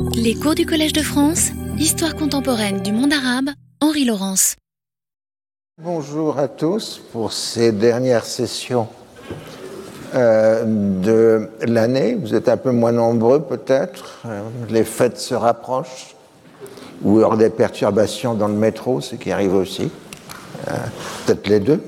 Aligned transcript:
Les 0.00 0.34
cours 0.34 0.54
du 0.54 0.64
Collège 0.64 0.92
de 0.92 1.02
France, 1.02 1.50
Histoire 1.78 2.14
contemporaine 2.14 2.80
du 2.80 2.92
monde 2.92 3.12
arabe, 3.12 3.50
Henri 3.80 4.04
Laurence. 4.04 4.56
Bonjour 5.82 6.38
à 6.38 6.48
tous 6.48 7.00
pour 7.12 7.32
ces 7.32 7.72
dernières 7.72 8.24
sessions 8.24 8.88
euh, 10.14 10.64
de 10.64 11.48
l'année. 11.66 12.14
Vous 12.14 12.34
êtes 12.34 12.48
un 12.48 12.56
peu 12.56 12.70
moins 12.70 12.92
nombreux 12.92 13.42
peut-être. 13.42 14.20
Euh, 14.26 14.42
les 14.70 14.84
fêtes 14.84 15.18
se 15.18 15.34
rapprochent. 15.34 16.14
Ou 17.02 17.20
aura 17.20 17.36
des 17.36 17.50
perturbations 17.50 18.34
dans 18.34 18.48
le 18.48 18.54
métro, 18.54 19.00
ce 19.00 19.16
qui 19.16 19.30
arrive 19.30 19.54
aussi. 19.54 19.90
Euh, 20.68 20.72
peut-être 21.26 21.48
les 21.48 21.60
deux. 21.60 21.80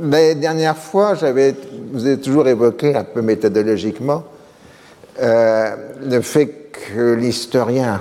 les 0.00 0.34
dernières 0.34 0.76
fois, 0.76 1.14
j'avais, 1.14 1.54
vous 1.92 2.04
avez 2.06 2.20
toujours 2.20 2.48
évoqué 2.48 2.94
un 2.94 3.04
peu 3.04 3.22
méthodologiquement 3.22 4.24
le 5.18 6.20
fait 6.22 6.70
que 6.72 7.12
l'historien 7.14 8.00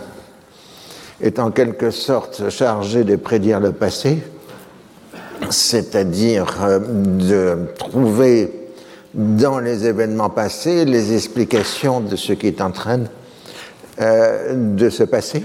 est 1.22 1.40
en 1.40 1.52
quelque 1.52 1.92
sorte 1.92 2.50
chargé 2.50 3.04
de 3.04 3.16
prédire 3.16 3.60
le 3.60 3.72
passé, 3.72 4.24
c'est-à-dire 5.50 6.58
euh, 6.64 6.80
de 6.80 7.58
trouver 7.78 8.52
dans 9.14 9.60
les 9.60 9.86
événements 9.86 10.30
passés 10.30 10.86
les 10.86 11.14
explications 11.14 12.00
de 12.00 12.16
ce 12.16 12.34
qui 12.34 12.48
est 12.48 12.62
en 12.62 12.72
train 12.72 13.02
euh, 14.00 14.76
de 14.76 14.90
se 14.90 15.04
passer, 15.04 15.44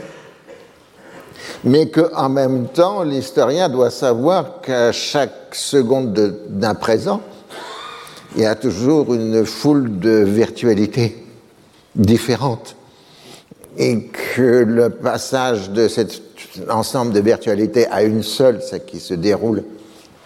mais 1.64 1.90
qu'en 1.90 2.28
même 2.28 2.68
temps, 2.68 3.02
l'historien 3.02 3.68
doit 3.68 3.90
savoir 3.90 4.60
qu'à 4.60 4.92
chaque 4.92 5.52
seconde 5.52 6.36
d'un 6.48 6.74
présent, 6.74 7.20
il 8.36 8.42
y 8.42 8.46
a 8.46 8.54
toujours 8.54 9.14
une 9.14 9.44
foule 9.44 9.98
de 9.98 10.22
virtualités 10.22 11.25
différentes 11.96 12.76
et 13.78 14.04
que 14.04 14.64
le 14.64 14.90
passage 14.90 15.70
de 15.70 15.88
cet 15.88 16.22
ensemble 16.70 17.12
de 17.12 17.20
virtualités 17.20 17.86
à 17.88 18.02
une 18.02 18.22
seule, 18.22 18.62
ce 18.62 18.76
qui 18.76 19.00
se 19.00 19.14
déroule 19.14 19.64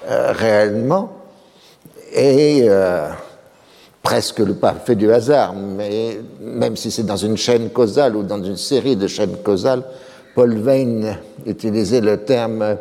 euh, 0.09 0.33
réellement, 0.33 1.13
est 2.13 2.69
euh, 2.69 3.09
presque 4.03 4.39
le 4.39 4.57
fait 4.85 4.95
du 4.95 5.13
hasard, 5.13 5.55
mais 5.55 6.21
même 6.41 6.77
si 6.77 6.91
c'est 6.91 7.05
dans 7.05 7.17
une 7.17 7.37
chaîne 7.37 7.71
causale 7.71 8.17
ou 8.17 8.23
dans 8.23 8.43
une 8.43 8.57
série 8.57 8.97
de 8.97 9.07
chaînes 9.07 9.37
causales, 9.43 9.83
Paul 10.35 10.55
Veyne 10.55 11.19
utilisait 11.45 12.01
le 12.01 12.19
terme 12.19 12.77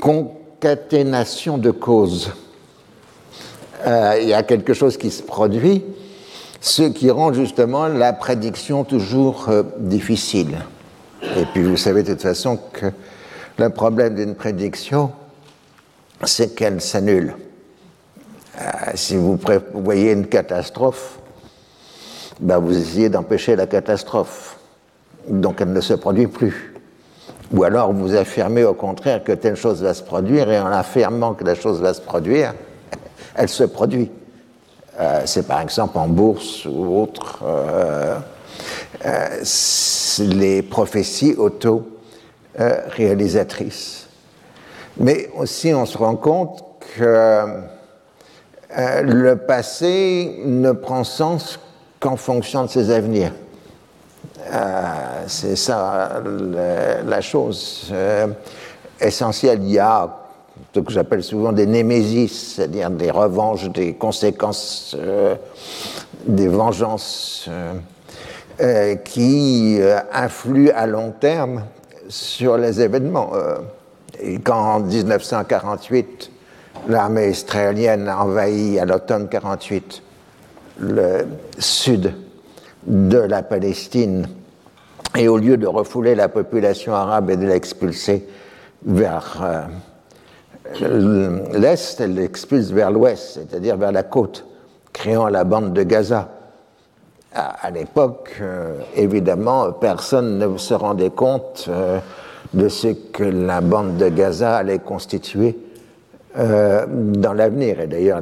concaténation 0.00 1.58
de 1.58 1.70
causes. 1.70 2.30
Euh, 3.86 4.18
il 4.20 4.28
y 4.28 4.34
a 4.34 4.42
quelque 4.42 4.74
chose 4.74 4.96
qui 4.96 5.10
se 5.10 5.22
produit 5.22 5.82
ce 6.60 6.82
qui 6.82 7.10
rend 7.10 7.32
justement 7.32 7.88
la 7.88 8.12
prédiction 8.12 8.84
toujours 8.84 9.48
euh, 9.48 9.62
difficile. 9.78 10.58
Et 11.36 11.44
puis 11.52 11.62
vous 11.62 11.76
savez 11.76 12.02
de 12.02 12.12
toute 12.12 12.22
façon 12.22 12.58
que 12.72 12.86
le 13.58 13.70
problème 13.70 14.14
d'une 14.14 14.34
prédiction, 14.34 15.10
c'est 16.24 16.54
qu'elle 16.54 16.80
s'annule. 16.80 17.34
Euh, 18.60 18.64
si 18.94 19.16
vous 19.16 19.38
voyez 19.74 20.12
une 20.12 20.26
catastrophe, 20.26 21.18
ben 22.40 22.58
vous 22.58 22.76
essayez 22.76 23.08
d'empêcher 23.08 23.56
la 23.56 23.66
catastrophe. 23.66 24.58
Donc 25.28 25.60
elle 25.60 25.72
ne 25.72 25.80
se 25.80 25.94
produit 25.94 26.26
plus. 26.26 26.74
Ou 27.52 27.64
alors 27.64 27.92
vous 27.92 28.14
affirmez 28.14 28.64
au 28.64 28.74
contraire 28.74 29.24
que 29.24 29.32
telle 29.32 29.56
chose 29.56 29.82
va 29.82 29.94
se 29.94 30.02
produire 30.02 30.50
et 30.50 30.60
en 30.60 30.66
affirmant 30.66 31.34
que 31.34 31.44
la 31.44 31.54
chose 31.54 31.80
va 31.80 31.94
se 31.94 32.00
produire, 32.00 32.54
elle 33.34 33.48
se 33.48 33.64
produit. 33.64 34.10
Euh, 34.98 35.22
c'est 35.24 35.46
par 35.46 35.60
exemple 35.60 35.96
en 35.98 36.08
bourse 36.08 36.64
ou 36.66 37.00
autre, 37.00 37.44
euh, 37.44 38.18
euh, 39.06 39.44
les 40.18 40.62
prophéties 40.62 41.36
auto-réalisatrices. 41.36 44.08
Mais 44.96 45.30
aussi 45.36 45.72
on 45.72 45.86
se 45.86 45.96
rend 45.96 46.16
compte 46.16 46.64
que 46.96 47.44
le 48.76 49.36
passé 49.36 50.40
ne 50.44 50.72
prend 50.72 51.04
sens 51.04 51.60
qu'en 52.00 52.16
fonction 52.16 52.64
de 52.64 52.68
ses 52.68 52.90
avenirs. 52.90 53.30
c'est 55.26 55.54
ça 55.56 56.20
la 57.06 57.20
chose 57.20 57.92
essentielle. 59.00 59.60
Il 59.62 59.70
y 59.70 59.78
a 59.78 60.19
ce 60.74 60.80
que 60.80 60.92
j'appelle 60.92 61.22
souvent 61.22 61.52
des 61.52 61.66
némésis, 61.66 62.54
c'est-à-dire 62.54 62.90
des 62.90 63.10
revanches, 63.10 63.68
des 63.70 63.94
conséquences, 63.94 64.96
euh, 64.98 65.34
des 66.26 66.48
vengeances 66.48 67.46
euh, 67.48 67.72
euh, 68.60 68.94
qui 68.96 69.78
influent 70.12 70.72
à 70.74 70.86
long 70.86 71.12
terme 71.18 71.64
sur 72.08 72.56
les 72.56 72.80
événements. 72.80 73.32
quand 74.44 74.74
en 74.74 74.80
1948, 74.80 76.30
l'armée 76.88 77.30
israélienne 77.30 78.08
a 78.08 78.22
envahi 78.22 78.78
à 78.78 78.84
l'automne 78.84 79.28
48 79.28 80.02
le 80.80 81.26
sud 81.58 82.14
de 82.86 83.18
la 83.18 83.42
Palestine, 83.42 84.28
et 85.16 85.28
au 85.28 85.36
lieu 85.36 85.56
de 85.56 85.66
refouler 85.66 86.14
la 86.14 86.28
population 86.28 86.94
arabe 86.94 87.30
et 87.30 87.36
de 87.36 87.46
l'expulser 87.46 88.26
vers 88.84 89.68
l'Est, 90.78 92.00
elle 92.00 92.14
l'expulse 92.14 92.70
vers 92.70 92.90
l'Ouest, 92.90 93.34
c'est-à-dire 93.34 93.76
vers 93.76 93.92
la 93.92 94.02
côte, 94.02 94.46
créant 94.92 95.28
la 95.28 95.44
bande 95.44 95.72
de 95.72 95.82
Gaza. 95.82 96.28
À, 97.32 97.70
l'époque, 97.70 98.36
euh, 98.40 98.80
évidemment, 98.96 99.70
personne 99.70 100.38
ne 100.38 100.56
se 100.58 100.74
rendait 100.74 101.10
compte 101.10 101.66
euh, 101.68 102.00
de 102.54 102.68
ce 102.68 102.88
que 102.88 103.22
la 103.22 103.60
bande 103.60 103.98
de 103.98 104.08
Gaza 104.08 104.56
allait 104.56 104.80
constituer 104.80 105.56
euh, 106.36 106.86
dans 106.88 107.32
l'avenir. 107.32 107.80
Et 107.80 107.86
d'ailleurs, 107.86 108.20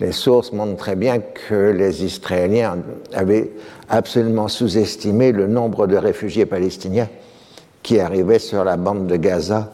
les, 0.00 0.12
sources 0.12 0.52
montrent 0.52 0.76
très 0.76 0.96
bien 0.96 1.18
que 1.18 1.70
les 1.72 2.04
Israéliens 2.04 2.78
avaient 3.12 3.50
absolument 3.90 4.48
sous-estimé 4.48 5.32
le 5.32 5.46
nombre 5.46 5.86
de 5.86 5.96
réfugiés 5.96 6.46
palestiniens 6.46 7.08
qui 7.82 8.00
arrivaient 8.00 8.38
sur 8.38 8.64
la 8.64 8.78
bande 8.78 9.06
de 9.06 9.16
Gaza 9.16 9.72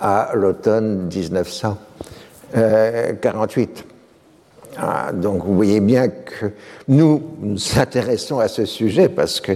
à 0.00 0.30
l'automne 0.34 1.08
1948. 1.08 3.84
Ah, 4.76 5.12
donc 5.12 5.44
vous 5.44 5.54
voyez 5.54 5.78
bien 5.80 6.08
que 6.08 6.50
nous 6.88 7.22
nous 7.40 7.78
intéressons 7.78 8.40
à 8.40 8.48
ce 8.48 8.64
sujet 8.64 9.08
parce 9.08 9.40
que 9.40 9.52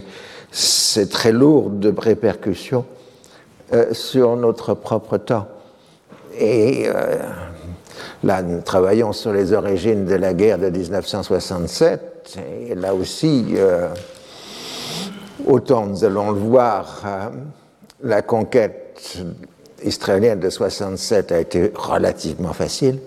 c'est 0.51 1.11
très 1.11 1.33
lourd 1.33 1.71
de 1.71 1.93
répercussions 1.97 2.87
euh, 3.73 3.93
sur 3.93 4.37
notre 4.37 4.75
propre 4.75 5.19
temps. 5.19 5.47
Et 6.39 6.85
euh, 6.87 7.17
là, 8.23 8.43
nous 8.43 8.61
travaillons 8.61 9.13
sur 9.13 9.33
les 9.33 9.53
origines 9.53 10.07
de 10.07 10.15
la 10.15 10.35
guerre 10.35 10.59
de 10.59 10.71
1967. 10.71 12.39
Et 12.69 12.77
là 12.77 12.95
aussi, 12.95 13.55
euh, 13.57 13.89
autant 15.47 15.87
nous 15.87 16.05
allons 16.05 16.31
le 16.31 16.39
voir, 16.39 17.03
la 18.03 18.23
conquête 18.23 19.19
israélienne 19.83 20.41
de 20.41 20.51
67 20.51 21.33
a 21.33 21.39
été 21.41 21.73
relativement 21.75 22.53
facile, 22.53 22.99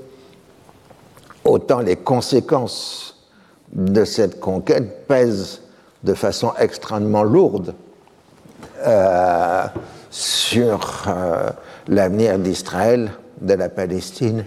autant 1.44 1.80
les 1.80 1.96
conséquences 1.96 3.28
de 3.74 4.06
cette 4.06 4.40
conquête 4.40 5.08
pèsent 5.08 5.62
de 6.04 6.14
façon 6.14 6.54
extrêmement 6.60 7.24
lourde 7.24 7.74
euh, 8.86 9.66
sur 10.10 11.06
euh, 11.08 11.50
l'avenir 11.88 12.38
d'Israël, 12.40 13.12
de 13.40 13.54
la 13.54 13.70
Palestine 13.70 14.46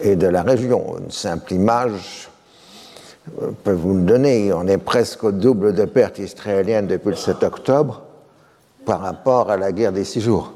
et 0.00 0.16
de 0.16 0.26
la 0.26 0.42
région. 0.42 0.98
Une 0.98 1.10
simple 1.10 1.54
image 1.54 2.28
euh, 3.40 3.50
peut 3.64 3.72
vous 3.72 3.94
le 3.94 4.02
donner. 4.02 4.52
On 4.52 4.66
est 4.66 4.78
presque 4.78 5.24
au 5.24 5.32
double 5.32 5.74
de 5.74 5.84
pertes 5.84 6.18
israéliennes 6.18 6.86
depuis 6.86 7.10
le 7.10 7.16
7 7.16 7.42
octobre 7.42 8.02
par 8.84 9.00
rapport 9.00 9.50
à 9.50 9.56
la 9.56 9.72
guerre 9.72 9.92
des 9.92 10.04
six 10.04 10.20
jours. 10.20 10.52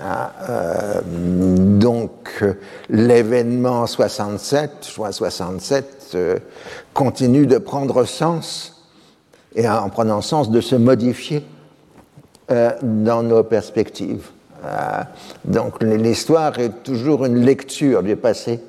Ah, 0.00 0.32
euh, 0.48 1.00
donc 1.04 2.44
l'événement 2.88 3.86
67, 3.86 4.88
juin 4.94 5.10
67, 5.10 6.12
euh, 6.14 6.38
continue 6.94 7.46
de 7.46 7.58
prendre 7.58 8.04
sens 8.04 8.86
et 9.54 9.68
en 9.68 9.88
prenant 9.90 10.20
sens 10.20 10.50
de 10.50 10.60
se 10.60 10.76
modifier 10.76 11.44
euh, 12.50 12.70
dans 12.82 13.22
nos 13.22 13.42
perspectives. 13.42 14.28
donc 15.44 15.82
l'histoire 15.82 16.56
est 16.60 16.84
toujours 16.84 17.24
une 17.24 17.44
lecture 17.44 18.04
du 18.04 18.14
passé 18.14 18.60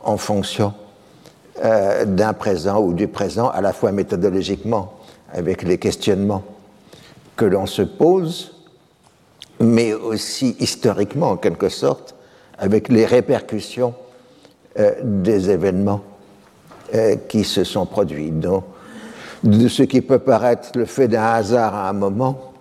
en 0.00 0.16
fonction 0.16 0.72
d'un 2.06 2.32
présent 2.32 2.80
ou 2.80 2.94
du 2.94 3.08
présent, 3.08 3.50
à 3.50 3.60
la 3.60 3.74
fois 3.74 3.92
méthodologiquement, 3.92 4.94
avec 5.30 5.62
les 5.62 5.76
questionnements 5.76 6.42
que 7.36 7.44
l'on 7.44 7.66
se 7.66 7.82
pose, 7.82 8.51
mais 9.62 9.94
aussi 9.94 10.56
historiquement 10.58 11.30
en 11.30 11.36
quelque 11.36 11.68
sorte, 11.68 12.14
avec 12.58 12.88
les 12.88 13.06
répercussions 13.06 13.94
euh, 14.78 14.92
des 15.02 15.50
événements 15.50 16.02
euh, 16.94 17.16
qui 17.28 17.44
se 17.44 17.64
sont 17.64 17.86
produits. 17.86 18.30
Donc, 18.30 18.64
de 19.44 19.68
ce 19.68 19.82
qui 19.82 20.00
peut 20.00 20.18
paraître 20.18 20.70
le 20.74 20.84
fait 20.84 21.08
d'un 21.08 21.24
hasard 21.24 21.74
à 21.74 21.88
un 21.88 21.92
moment 21.92 22.52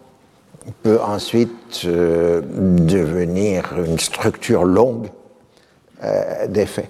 peut 0.84 1.00
ensuite 1.02 1.82
euh, 1.86 2.42
devenir 2.42 3.74
une 3.84 4.00
structure 4.00 4.64
longue 4.64 5.08
des 6.50 6.66
faits. 6.66 6.90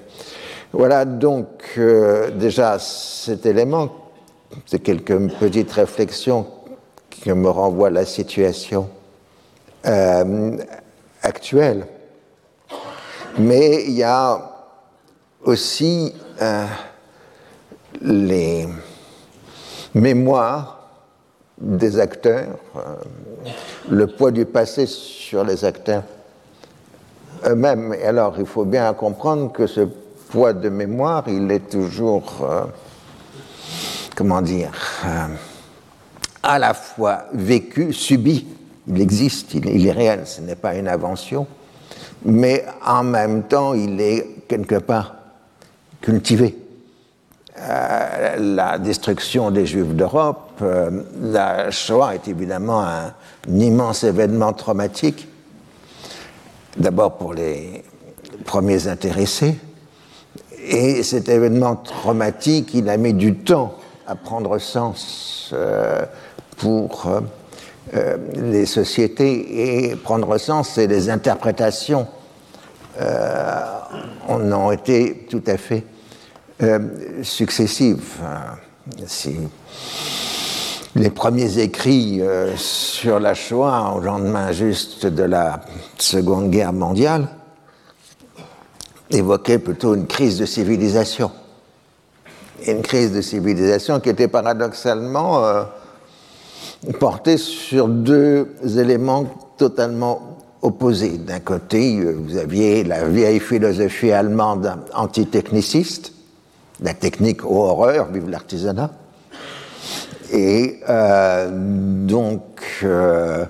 Voilà 0.72 1.04
donc 1.04 1.78
déjà 2.40 2.80
cet 2.80 3.46
élément, 3.46 3.90
c'est 4.66 4.80
quelques 4.80 5.18
petites 5.38 5.72
réflexions 5.74 6.48
qui 7.10 7.30
me 7.34 7.50
renvoient 7.50 7.90
à 7.90 7.92
la 7.92 8.06
situation 8.06 8.88
actuelle. 11.24 11.86
Mais 13.38 13.86
il 13.86 13.94
y 13.94 14.04
a 14.04 14.40
aussi 15.44 16.14
les 18.02 18.68
mémoires 19.94 20.82
des 21.60 22.00
acteurs, 22.00 22.58
euh, 22.76 22.96
le 23.90 24.08
poids 24.08 24.32
du 24.32 24.46
passé 24.46 24.88
sur 24.88 25.44
les 25.44 25.64
acteurs 25.64 26.04
eux-mêmes. 27.46 27.94
Et 27.94 28.06
alors, 28.06 28.36
il 28.40 28.46
faut 28.46 28.66
bien 28.66 28.92
comprendre 28.94 29.52
que 29.52 29.68
ce 29.68 29.82
poids 30.30 30.54
de 30.54 30.70
mémoire, 30.70 31.24
il 31.28 31.52
est 31.52 31.70
toujours, 31.70 32.40
euh, 32.42 32.64
comment 34.16 34.42
dire, 34.42 34.72
euh, 35.06 35.28
à 36.42 36.58
la 36.58 36.74
fois 36.74 37.26
vécu, 37.34 37.94
subi, 37.94 38.48
il 38.88 39.02
existe, 39.02 39.54
il 39.54 39.88
est 39.88 39.92
réel, 39.92 40.22
ce 40.26 40.42
n'est 40.42 40.56
pas 40.56 40.76
une 40.76 40.88
invention, 40.88 41.48
mais 42.26 42.66
en 42.86 43.04
même 43.04 43.44
temps, 43.44 43.74
il 43.74 44.00
est 44.02 44.46
quelque 44.48 44.76
part 44.76 45.16
cultivé. 46.02 46.58
Euh, 47.60 48.36
la 48.56 48.80
destruction 48.80 49.52
des 49.52 49.66
Juifs 49.66 49.94
d'Europe, 49.94 50.60
euh, 50.62 51.04
la 51.22 51.70
Shoah 51.70 52.16
est 52.16 52.28
évidemment 52.28 52.84
un, 52.84 53.14
immense 53.48 54.04
événement 54.04 54.54
traumatique, 54.54 55.28
d'abord 56.78 57.18
pour 57.18 57.34
les 57.34 57.84
premiers 58.46 58.88
intéressés, 58.88 59.58
et 60.64 61.04
cet 61.04 61.28
événement 61.28 61.76
traumatique, 61.76 62.74
il 62.74 62.90
a 62.90 62.98
mis 62.98 63.14
du 63.14 63.36
temps 63.36 63.76
à 64.08 64.16
prendre 64.16 64.58
sens 64.58 65.52
euh, 65.54 66.06
pour 66.58 67.10
les 67.94 68.66
sociétés 68.66 69.90
et 69.90 69.96
prendre 69.96 70.38
sens 70.38 70.78
et 70.78 70.88
les 70.88 71.10
interprétations 71.10 72.08
en 74.28 74.52
ont 74.52 74.72
été 74.72 75.26
tout 75.30 75.44
à 75.48 75.58
fait 75.58 75.84
euh, 76.64 76.80
successives. 77.24 78.20
Si 79.08 79.36
les 80.96 81.10
premiers 81.10 81.60
écrits 81.60 82.22
euh, 82.22 82.56
sur 82.56 83.20
la 83.20 83.34
Shoah 83.34 83.94
au 83.96 84.00
lendemain 84.00 84.52
juste 84.52 85.08
de 85.08 85.24
la 85.24 85.62
Seconde 85.98 86.52
Guerre 86.52 86.74
mondiale 86.74 87.30
évoquaient 89.10 89.60
plutôt 89.60 89.96
une 89.96 90.06
crise 90.08 90.38
de 90.38 90.46
civilisation. 90.46 91.32
une 92.68 92.82
crise 92.84 93.12
de 93.12 93.22
civilisation 93.22 94.00
qui 94.00 94.10
était 94.10 94.28
paradoxalement 94.28 95.44
euh, 96.88 96.92
portée 96.94 97.38
sur 97.38 97.88
deux 97.88 98.48
éléments 98.78 99.26
totalement 99.58 100.38
opposés. 100.62 101.18
D'un 101.18 101.40
côté, 101.40 102.04
vous 102.04 102.38
aviez 102.38 102.84
la 102.84 103.06
vieille 103.06 103.40
philosophie 103.40 104.12
allemande 104.12 104.72
antitechniciste, 104.94 106.14
la 106.82 106.94
technique 106.94 107.46
aux 107.46 107.64
horreurs, 107.64 108.12
vive 108.12 108.30
l'artisanat. 108.30 108.92
Et 110.32 110.80
euh, 110.88 111.50
donc, 111.52 112.42
euh, 112.84 113.46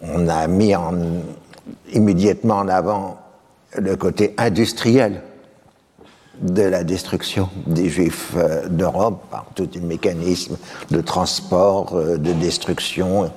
on 0.00 0.28
a 0.28 0.46
mis 0.46 0.74
en, 0.74 0.94
immédiatement 1.92 2.58
en 2.58 2.68
avant 2.68 3.18
le 3.76 3.96
côté 3.96 4.34
industriel 4.38 5.20
de 6.42 6.62
la 6.62 6.84
destruction 6.84 7.48
des 7.66 7.88
Juifs 7.88 8.32
euh, 8.36 8.68
d'Europe 8.68 9.24
par 9.30 9.46
tout 9.54 9.68
un 9.76 9.86
mécanisme 9.86 10.56
de 10.90 11.00
transport, 11.00 11.94
de 11.94 12.32
destruction 12.32 13.30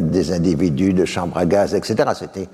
des 0.00 0.32
individus, 0.32 0.94
de 0.94 1.04
chambres 1.04 1.36
à 1.36 1.44
gaz, 1.44 1.74
etc. 1.74 2.10
C'était 2.18 2.48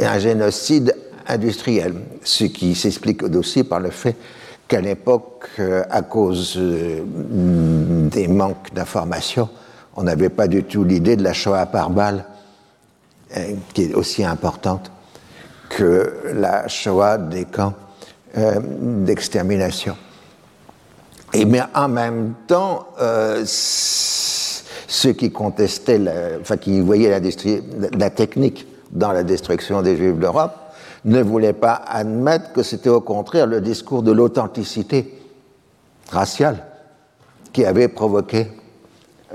un 0.00 0.18
génocide 0.18 0.94
industriel, 1.26 1.94
ce 2.22 2.44
qui 2.44 2.74
s'explique 2.74 3.22
aussi 3.22 3.64
par 3.64 3.80
le 3.80 3.90
fait 3.90 4.16
qu'à 4.68 4.80
l'époque, 4.80 5.48
euh, 5.58 5.84
à 5.90 6.02
cause 6.02 6.54
euh, 6.56 7.02
des 7.04 8.28
manques 8.28 8.72
d'informations, 8.74 9.48
on 9.96 10.02
n'avait 10.02 10.28
pas 10.28 10.48
du 10.48 10.64
tout 10.64 10.84
l'idée 10.84 11.16
de 11.16 11.22
la 11.22 11.32
Shoah 11.32 11.66
par 11.66 11.90
balle, 11.90 12.24
euh, 13.36 13.54
qui 13.72 13.84
est 13.84 13.94
aussi 13.94 14.24
importante 14.24 14.90
que 15.68 16.32
la 16.34 16.68
Shoah 16.68 17.18
des 17.18 17.44
camps 17.44 17.74
d'extermination. 18.36 19.96
Et 21.32 21.44
mais 21.44 21.62
en 21.74 21.88
même 21.88 22.34
temps, 22.46 22.86
ceux 23.44 25.12
qui 25.12 25.32
contestaient, 25.32 26.00
enfin 26.40 26.56
qui 26.56 26.80
voyaient 26.80 27.10
la, 27.10 27.20
la 27.98 28.10
technique 28.10 28.66
dans 28.92 29.12
la 29.12 29.22
destruction 29.22 29.82
des 29.82 29.96
Juifs 29.96 30.18
d'Europe, 30.18 30.52
ne 31.06 31.22
voulait 31.22 31.52
pas 31.52 31.74
admettre 31.86 32.52
que 32.52 32.62
c'était 32.62 32.88
au 32.88 33.00
contraire 33.00 33.46
le 33.46 33.60
discours 33.60 34.02
de 34.02 34.12
l'authenticité 34.12 35.14
raciale 36.10 36.64
qui 37.52 37.64
avait 37.64 37.88
provoqué 37.88 38.48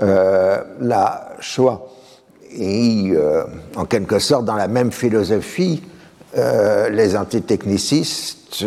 euh, 0.00 0.62
la 0.80 1.30
Shoah. 1.40 1.88
Et 2.54 3.12
euh, 3.12 3.44
en 3.76 3.86
quelque 3.86 4.18
sorte, 4.18 4.44
dans 4.44 4.54
la 4.54 4.68
même 4.68 4.92
philosophie, 4.92 5.82
euh, 6.36 6.88
les 6.88 7.16
antitechnicistes 7.16 8.64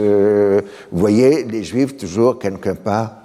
voyaient 0.92 1.46
les 1.50 1.64
juifs 1.64 1.98
toujours 1.98 2.40
quelque 2.40 2.72
part 2.72 3.18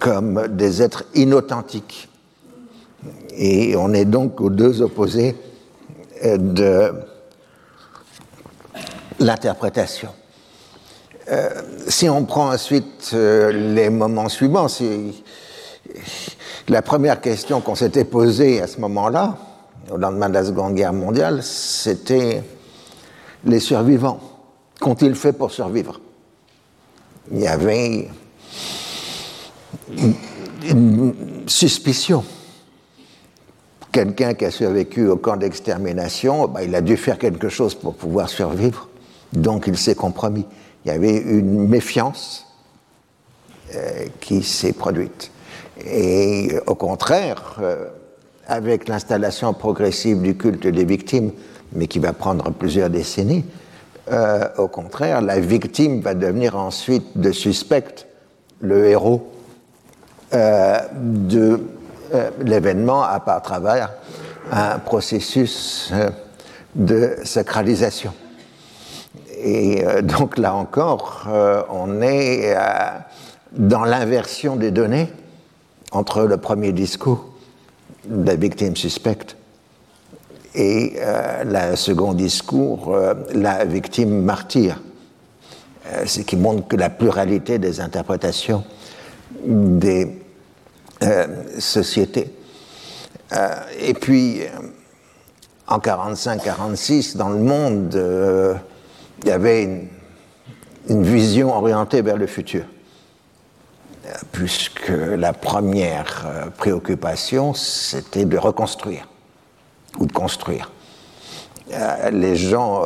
comme 0.00 0.48
des 0.48 0.82
êtres 0.82 1.04
inauthentiques. 1.14 2.08
Et 3.36 3.76
on 3.76 3.92
est 3.92 4.04
donc 4.04 4.40
aux 4.40 4.50
deux 4.50 4.82
opposés 4.82 5.36
de 6.24 6.92
l'interprétation. 9.20 10.08
Euh, 11.30 11.48
si 11.88 12.08
on 12.08 12.24
prend 12.24 12.52
ensuite 12.52 13.10
euh, 13.14 13.52
les 13.52 13.90
moments 13.90 14.28
suivants, 14.28 14.66
la 16.68 16.82
première 16.82 17.20
question 17.20 17.60
qu'on 17.60 17.74
s'était 17.74 18.04
posée 18.04 18.60
à 18.60 18.66
ce 18.66 18.80
moment-là, 18.80 19.36
au 19.90 19.96
lendemain 19.96 20.28
de 20.28 20.34
la 20.34 20.44
Seconde 20.44 20.74
Guerre 20.74 20.92
mondiale, 20.92 21.42
c'était 21.42 22.42
les 23.44 23.60
survivants. 23.60 24.20
Qu'ont-ils 24.80 25.14
fait 25.14 25.32
pour 25.32 25.50
survivre? 25.50 26.00
Il 27.30 27.40
y 27.40 27.46
avait 27.46 28.08
une, 29.96 31.14
suspicion. 31.46 32.24
Quelqu'un 33.90 34.34
qui 34.34 34.44
a 34.44 34.50
survécu 34.50 35.08
au 35.08 35.16
camp 35.16 35.36
d'extermination, 35.36 36.48
bah, 36.48 36.62
il 36.62 36.74
a 36.74 36.80
dû 36.80 36.96
faire 36.96 37.18
quelque 37.18 37.48
chose 37.48 37.74
pour 37.74 37.94
pouvoir 37.94 38.28
survivre. 38.28 38.88
Donc 39.32 39.66
il 39.66 39.76
s'est 39.76 39.94
compromis. 39.94 40.46
Il 40.84 40.88
y 40.88 40.90
avait 40.90 41.16
une 41.16 41.68
méfiance 41.68 42.46
euh, 43.74 44.06
qui 44.20 44.42
s'est 44.42 44.72
produite. 44.72 45.30
Et 45.84 46.52
au 46.66 46.74
contraire, 46.74 47.56
euh, 47.60 47.86
avec 48.46 48.88
l'installation 48.88 49.54
progressive 49.54 50.20
du 50.20 50.36
culte 50.36 50.66
des 50.66 50.84
victimes, 50.84 51.32
mais 51.74 51.86
qui 51.86 51.98
va 51.98 52.12
prendre 52.12 52.50
plusieurs 52.50 52.90
décennies, 52.90 53.44
euh, 54.10 54.48
au 54.58 54.68
contraire, 54.68 55.20
la 55.20 55.40
victime 55.40 56.00
va 56.00 56.14
devenir 56.14 56.56
ensuite 56.56 57.16
de 57.16 57.32
suspecte 57.32 58.06
le 58.60 58.86
héros 58.86 59.28
de 60.32 61.60
l'événement 62.42 63.02
à 63.02 63.40
travers 63.42 63.92
un 64.50 64.78
processus 64.78 65.92
de 66.74 67.16
sacralisation. 67.24 68.12
Et 69.42 69.84
euh, 69.84 70.02
donc 70.02 70.38
là 70.38 70.54
encore, 70.54 71.26
euh, 71.28 71.62
on 71.68 72.00
est 72.00 72.56
euh, 72.56 72.60
dans 73.52 73.84
l'inversion 73.84 74.56
des 74.56 74.70
données 74.70 75.08
entre 75.90 76.22
le 76.22 76.36
premier 76.36 76.72
discours 76.72 77.26
de 78.06 78.26
la 78.26 78.36
victime 78.36 78.76
suspecte 78.76 79.36
et 80.54 80.94
le 81.44 81.76
second 81.76 82.12
discours, 82.12 82.96
la 83.32 83.64
victime 83.64 84.22
martyre. 84.22 84.80
ce 86.06 86.20
qui 86.20 86.36
montre 86.36 86.68
que 86.68 86.76
la 86.76 86.90
pluralité 86.90 87.58
des 87.58 87.80
interprétations 87.80 88.64
des 89.44 90.18
sociétés. 91.58 92.34
et 93.80 93.94
puis, 93.94 94.40
en 95.66 95.78
45-46, 95.78 97.16
dans 97.16 97.30
le 97.30 97.38
monde, 97.38 98.58
il 99.22 99.28
y 99.28 99.32
avait 99.32 99.64
une, 100.88 101.02
vision 101.02 101.56
orientée 101.56 102.02
vers 102.02 102.16
le 102.16 102.26
futur. 102.26 102.64
puisque 104.32 104.92
la 105.16 105.32
première 105.32 106.50
préoccupation, 106.58 107.54
c'était 107.54 108.26
de 108.26 108.36
reconstruire 108.36 109.06
ou 109.98 110.06
de 110.06 110.12
construire. 110.12 110.70
les 112.10 112.36
gens 112.36 112.82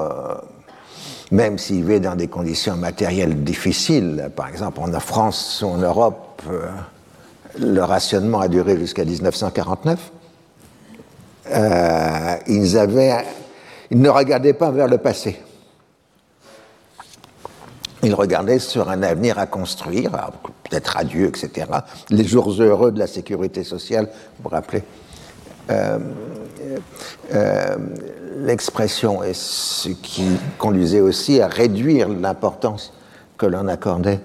même 1.30 1.58
s'ils 1.58 1.82
vivaient 1.82 2.00
dans 2.00 2.14
des 2.14 2.28
conditions 2.28 2.76
matérielles 2.76 3.42
difficiles, 3.42 4.30
par 4.34 4.48
exemple 4.48 4.80
en 4.80 5.00
France 5.00 5.62
ou 5.62 5.68
en 5.68 5.78
Europe, 5.78 6.42
euh, 6.50 6.68
le 7.58 7.80
rationnement 7.80 8.40
a 8.40 8.48
duré 8.48 8.76
jusqu'à 8.78 9.04
1949. 9.04 10.12
Euh, 11.48 12.36
ils, 12.46 12.78
ils 13.90 14.00
ne 14.00 14.08
regardaient 14.08 14.52
pas 14.52 14.70
vers 14.70 14.88
le 14.88 14.98
passé. 14.98 15.40
Ils 18.02 18.14
regardaient 18.14 18.58
sur 18.58 18.88
un 18.88 19.02
avenir 19.02 19.38
à 19.38 19.46
construire, 19.46 20.12
peut-être 20.64 20.96
à 20.96 21.02
Dieu, 21.02 21.26
etc. 21.26 21.66
Les 22.10 22.24
jours 22.24 22.50
heureux 22.60 22.92
de 22.92 22.98
la 22.98 23.06
sécurité 23.06 23.64
sociale, 23.64 24.08
vous 24.38 24.44
vous 24.44 24.48
rappelez. 24.48 24.84
Euh, 25.70 25.98
l'expression 28.38 29.22
est 29.22 29.34
ce 29.34 29.88
qui 29.88 30.26
conduisait 30.58 31.00
aussi 31.00 31.40
à 31.40 31.48
réduire 31.48 32.08
l'importance 32.08 32.92
que 33.36 33.46
l'on 33.46 33.68
accordait 33.68 34.20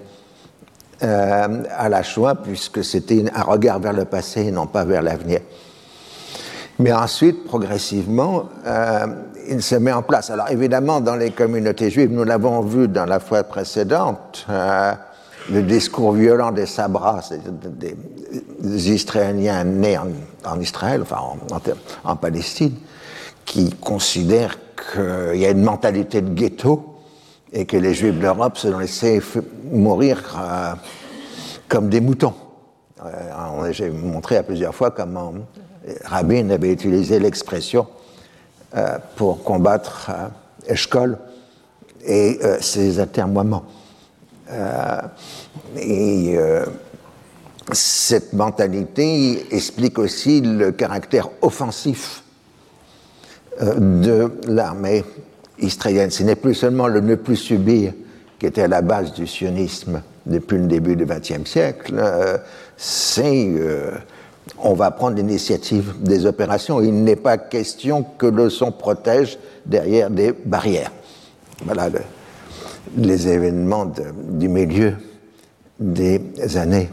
euh, 1.02 1.64
à 1.76 1.88
la 1.88 2.02
Shoah, 2.02 2.36
puisque 2.36 2.84
c'était 2.84 3.24
un 3.34 3.42
regard 3.42 3.80
vers 3.80 3.92
le 3.92 4.04
passé 4.04 4.42
et 4.42 4.50
non 4.52 4.66
pas 4.66 4.84
vers 4.84 5.02
l'avenir. 5.02 5.40
Mais 6.78 6.92
ensuite, 6.92 7.44
progressivement, 7.44 8.44
euh, 8.66 9.06
il 9.48 9.62
se 9.62 9.74
met 9.74 9.92
en 9.92 10.02
place. 10.02 10.30
Alors 10.30 10.50
évidemment, 10.50 11.00
dans 11.00 11.16
les 11.16 11.30
communautés 11.30 11.90
juives, 11.90 12.12
nous 12.12 12.24
l'avons 12.24 12.60
vu 12.60 12.88
dans 12.88 13.04
la 13.04 13.18
fois 13.18 13.42
précédente, 13.42 14.46
euh, 14.48 14.92
le 15.50 15.62
discours 15.62 16.12
violent 16.12 16.52
des 16.52 16.66
Sabras, 16.66 17.32
des, 17.64 17.96
Israéliens 18.92 19.64
nés 19.64 19.98
en, 19.98 20.06
Israël, 20.60 21.02
enfin 21.02 21.18
en, 21.18 22.10
en 22.10 22.16
Palestine, 22.16 22.74
qui 23.44 23.70
considèrent 23.70 24.58
qu'il 24.92 25.40
y 25.40 25.46
a 25.46 25.50
une 25.50 25.62
mentalité 25.62 26.20
de 26.20 26.32
ghetto 26.32 26.92
et 27.52 27.66
que 27.66 27.76
les 27.76 27.94
Juifs 27.94 28.18
d'Europe 28.18 28.56
se 28.56 28.70
sont 28.70 28.78
laissés 28.78 29.20
mourir 29.70 30.38
euh, 30.40 30.74
comme 31.68 31.88
des 31.88 32.00
moutons. 32.00 32.34
Euh, 33.04 33.72
j'ai 33.72 33.90
montré 33.90 34.36
à 34.36 34.42
plusieurs 34.42 34.74
fois 34.74 34.90
comment 34.90 35.34
Rabin 36.04 36.50
avait 36.50 36.72
utilisé 36.72 37.18
l'expression 37.18 37.86
euh, 38.76 38.98
pour 39.16 39.42
combattre 39.42 40.10
Eshkol 40.66 41.18
et 42.04 42.40
ses 42.60 42.98
atermoiements. 42.98 43.64
et 45.76 46.36
cette 47.70 48.32
mentalité 48.32 49.54
explique 49.54 49.98
aussi 49.98 50.40
le 50.40 50.72
caractère 50.72 51.28
offensif 51.42 52.24
euh, 53.60 53.74
de 53.78 54.32
l'armée 54.48 55.04
israélienne. 55.58 56.10
Ce 56.10 56.22
n'est 56.22 56.36
plus 56.36 56.54
seulement 56.54 56.88
le 56.88 57.00
ne 57.00 57.14
plus 57.14 57.36
subir 57.36 57.92
qui 58.38 58.46
était 58.46 58.62
à 58.62 58.68
la 58.68 58.82
base 58.82 59.12
du 59.12 59.26
sionisme 59.26 60.02
depuis 60.26 60.58
le 60.58 60.66
début 60.66 60.96
du 60.96 61.04
XXe 61.04 61.48
siècle, 61.48 61.94
euh, 61.96 62.38
c'est 62.76 63.52
euh, 63.56 63.92
on 64.58 64.74
va 64.74 64.90
prendre 64.90 65.16
l'initiative 65.16 65.94
des 66.00 66.26
opérations. 66.26 66.80
Il 66.80 67.04
n'est 67.04 67.16
pas 67.16 67.38
question 67.38 68.04
que 68.18 68.26
le 68.26 68.50
son 68.50 68.72
protège 68.72 69.38
derrière 69.66 70.10
des 70.10 70.32
barrières. 70.32 70.90
Voilà 71.64 71.88
les 72.96 73.28
événements 73.28 73.92
du 74.30 74.48
milieu 74.48 74.94
des 75.78 76.20
années 76.56 76.88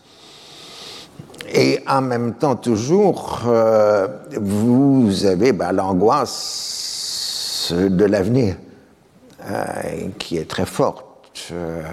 Et 1.50 1.80
en 1.88 2.02
même 2.02 2.34
temps, 2.34 2.56
toujours, 2.56 3.44
euh, 3.48 4.08
vous 4.40 5.26
avez 5.26 5.54
bah, 5.54 5.72
l'angoisse 5.72 7.72
de 7.72 8.06
l'avenir, 8.06 8.56
euh, 9.50 10.10
qui 10.20 10.38
est 10.38 10.50
très 10.50 10.66
forte. 10.66 11.06
Euh, 11.52 11.84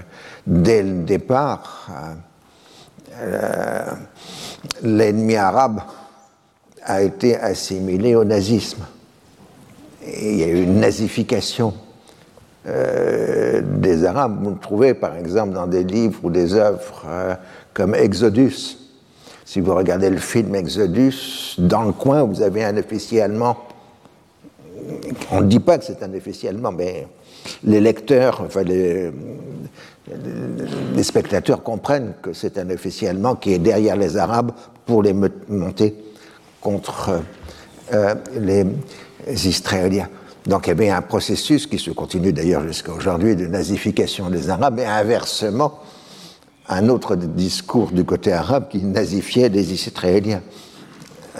dès 0.46 0.82
le 0.82 1.04
départ, 1.04 1.88
l'ennemi 4.82 5.36
arabe 5.36 5.82
a 6.82 7.02
été 7.02 7.36
assimilé 7.36 8.16
au 8.16 8.24
nazisme. 8.24 8.84
Il 10.06 10.36
y 10.36 10.42
a 10.42 10.48
eu 10.48 10.62
une 10.62 10.80
nazification 10.80 11.74
des 12.66 14.04
Arabes. 14.06 14.42
Vous 14.42 14.50
le 14.50 14.58
trouvez 14.58 14.94
par 14.94 15.16
exemple 15.16 15.52
dans 15.52 15.66
des 15.66 15.84
livres 15.84 16.20
ou 16.22 16.30
des 16.30 16.54
œuvres 16.54 17.04
comme 17.74 17.94
Exodus, 17.94 18.78
si 19.44 19.60
vous 19.60 19.74
regardez 19.74 20.08
le 20.08 20.16
film 20.16 20.54
Exodus, 20.54 21.56
dans 21.58 21.82
le 21.82 21.92
coin, 21.92 22.22
vous 22.22 22.40
avez 22.40 22.64
un 22.64 22.76
officier 22.76 23.20
allemand. 23.20 23.56
On 25.30 25.42
ne 25.42 25.46
dit 25.46 25.60
pas 25.60 25.78
que 25.78 25.84
c'est 25.84 26.02
un 26.02 26.12
officier 26.14 26.48
allemand, 26.48 26.72
mais 26.72 27.06
les 27.62 27.80
lecteurs, 27.80 28.40
enfin 28.40 28.62
les, 28.62 29.12
spectateurs 31.02 31.62
comprennent 31.62 32.14
que 32.22 32.32
c'est 32.32 32.58
un 32.58 32.70
officier 32.70 33.08
allemand 33.08 33.36
qui 33.36 33.52
est 33.52 33.58
derrière 33.58 33.96
les 33.96 34.16
Arabes 34.16 34.52
pour 34.86 35.02
les 35.02 35.14
monter 35.48 35.94
contre 36.60 37.20
euh, 37.92 38.14
les 38.40 38.66
Israéliens. 39.28 40.08
Donc 40.46 40.66
il 40.66 40.70
y 40.70 40.72
avait 40.72 40.90
un 40.90 41.02
processus 41.02 41.66
qui 41.66 41.78
se 41.78 41.90
continue 41.90 42.32
d'ailleurs 42.32 42.62
jusqu'à 42.62 42.92
aujourd'hui 42.92 43.34
de 43.34 43.46
nazification 43.46 44.28
des 44.28 44.50
Arabes 44.50 44.78
et 44.78 44.84
inversement 44.84 45.80
un 46.68 46.88
autre 46.88 47.16
discours 47.16 47.92
du 47.92 48.04
côté 48.04 48.32
arabe 48.32 48.68
qui 48.68 48.82
nazifiait 48.82 49.48
les 49.48 49.72
Israéliens. 49.72 50.42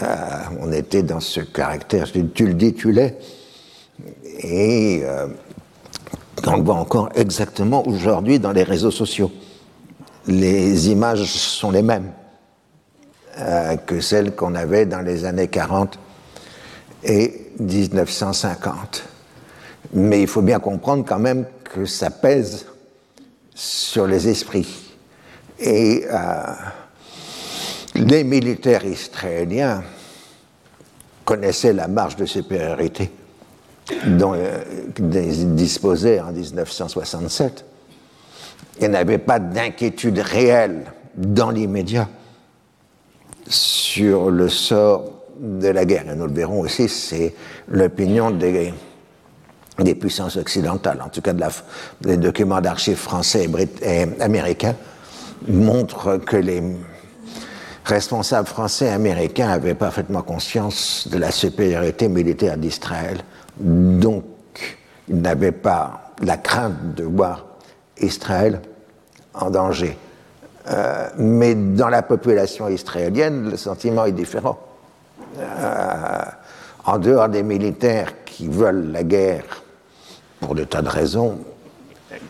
Euh, 0.01 0.15
on 0.59 0.71
était 0.71 1.03
dans 1.03 1.19
ce 1.19 1.39
caractère, 1.39 2.11
tu 2.11 2.45
le 2.45 2.53
dis, 2.53 2.73
tu 2.73 2.91
l'es. 2.91 3.17
Et 4.39 5.01
euh, 5.03 5.27
on 6.45 6.57
le 6.57 6.63
voit 6.63 6.75
encore 6.75 7.09
exactement 7.15 7.87
aujourd'hui 7.87 8.39
dans 8.39 8.51
les 8.51 8.63
réseaux 8.63 8.91
sociaux. 8.91 9.31
Les 10.27 10.89
images 10.89 11.23
sont 11.25 11.71
les 11.71 11.81
mêmes 11.81 12.11
euh, 13.39 13.77
que 13.77 13.99
celles 13.99 14.35
qu'on 14.35 14.53
avait 14.53 14.85
dans 14.85 15.01
les 15.01 15.25
années 15.25 15.47
40 15.47 15.97
et 17.03 17.44
1950. 17.59 19.03
Mais 19.93 20.21
il 20.21 20.27
faut 20.27 20.41
bien 20.41 20.59
comprendre 20.59 21.05
quand 21.07 21.19
même 21.19 21.45
que 21.63 21.85
ça 21.85 22.09
pèse 22.09 22.65
sur 23.53 24.07
les 24.07 24.27
esprits. 24.27 24.93
Et 25.59 26.05
euh, 26.11 26.43
les 27.95 28.23
militaires 28.23 28.85
israéliens 28.85 29.83
connaissaient 31.23 31.73
la 31.73 31.87
marge 31.87 32.17
de 32.17 32.25
supériorité 32.25 33.11
dont 34.05 34.33
euh, 34.33 34.63
ils 34.99 35.55
disposaient 35.55 36.19
en 36.19 36.31
1967 36.31 37.65
et 38.79 38.87
n'avaient 38.87 39.17
pas 39.17 39.39
d'inquiétude 39.39 40.19
réelle 40.19 40.91
dans 41.15 41.49
l'immédiat 41.49 42.09
sur 43.47 44.29
le 44.29 44.49
sort 44.49 45.14
de 45.39 45.67
la 45.67 45.85
guerre. 45.85 46.09
Et 46.11 46.15
nous 46.15 46.27
le 46.27 46.33
verrons 46.33 46.61
aussi, 46.61 46.89
c'est 46.89 47.33
l'opinion 47.67 48.31
des, 48.31 48.73
puissances 49.95 50.37
occidentales, 50.37 51.01
en 51.01 51.09
tout 51.09 51.21
cas 51.21 51.33
de 51.33 51.43
des 52.01 52.17
documents 52.17 52.61
d'archives 52.61 52.97
français 52.97 53.47
et, 53.81 54.01
et 54.01 54.21
américains, 54.21 54.75
montre 55.47 56.17
que 56.17 56.37
les 56.37 56.63
responsables 57.83 58.47
français 58.47 58.85
et 58.85 58.89
américains 58.89 59.49
avaient 59.49 59.75
parfaitement 59.75 60.21
conscience 60.21 61.07
de 61.11 61.17
la 61.17 61.31
supériorité 61.31 62.07
militaire 62.07 62.57
d'Israël, 62.57 63.19
donc 63.59 64.23
ils 65.07 65.21
n'avaient 65.21 65.51
pas 65.51 66.13
la 66.21 66.37
crainte 66.37 66.95
de 66.95 67.03
voir 67.03 67.45
Israël 67.99 68.61
en 69.33 69.49
danger. 69.49 69.97
Euh, 70.67 71.07
mais 71.17 71.53
dans 71.53 71.89
la 71.89 72.01
population 72.01 72.67
israélienne, 72.67 73.51
le 73.51 73.57
sentiment 73.57 74.05
est 74.05 74.11
différent. 74.11 74.57
Euh, 75.37 76.21
en 76.85 76.99
dehors 76.99 77.29
des 77.29 77.43
militaires 77.43 78.23
qui 78.25 78.47
veulent 78.47 78.91
la 78.91 79.03
guerre 79.03 79.63
pour 80.39 80.55
de 80.55 80.63
tas 80.63 80.81
de 80.81 80.89
raisons, 80.89 81.39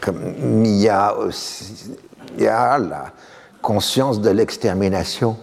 il 0.08 0.68
y 0.68 0.90
a 0.90 1.16
aussi 1.16 1.92
la 2.38 3.12
conscience 3.62 4.22
de 4.22 4.30
l'extermination 4.30 5.38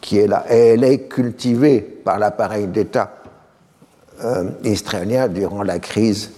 qui 0.00 0.18
est 0.18 0.26
là. 0.26 0.44
Elle 0.48 0.84
est 0.84 1.08
cultivée 1.08 1.80
par 1.80 2.18
l'appareil 2.18 2.66
d'État 2.66 3.14
euh, 4.22 4.50
israélien 4.62 5.28
durant 5.28 5.62
la 5.62 5.78
crise 5.78 6.32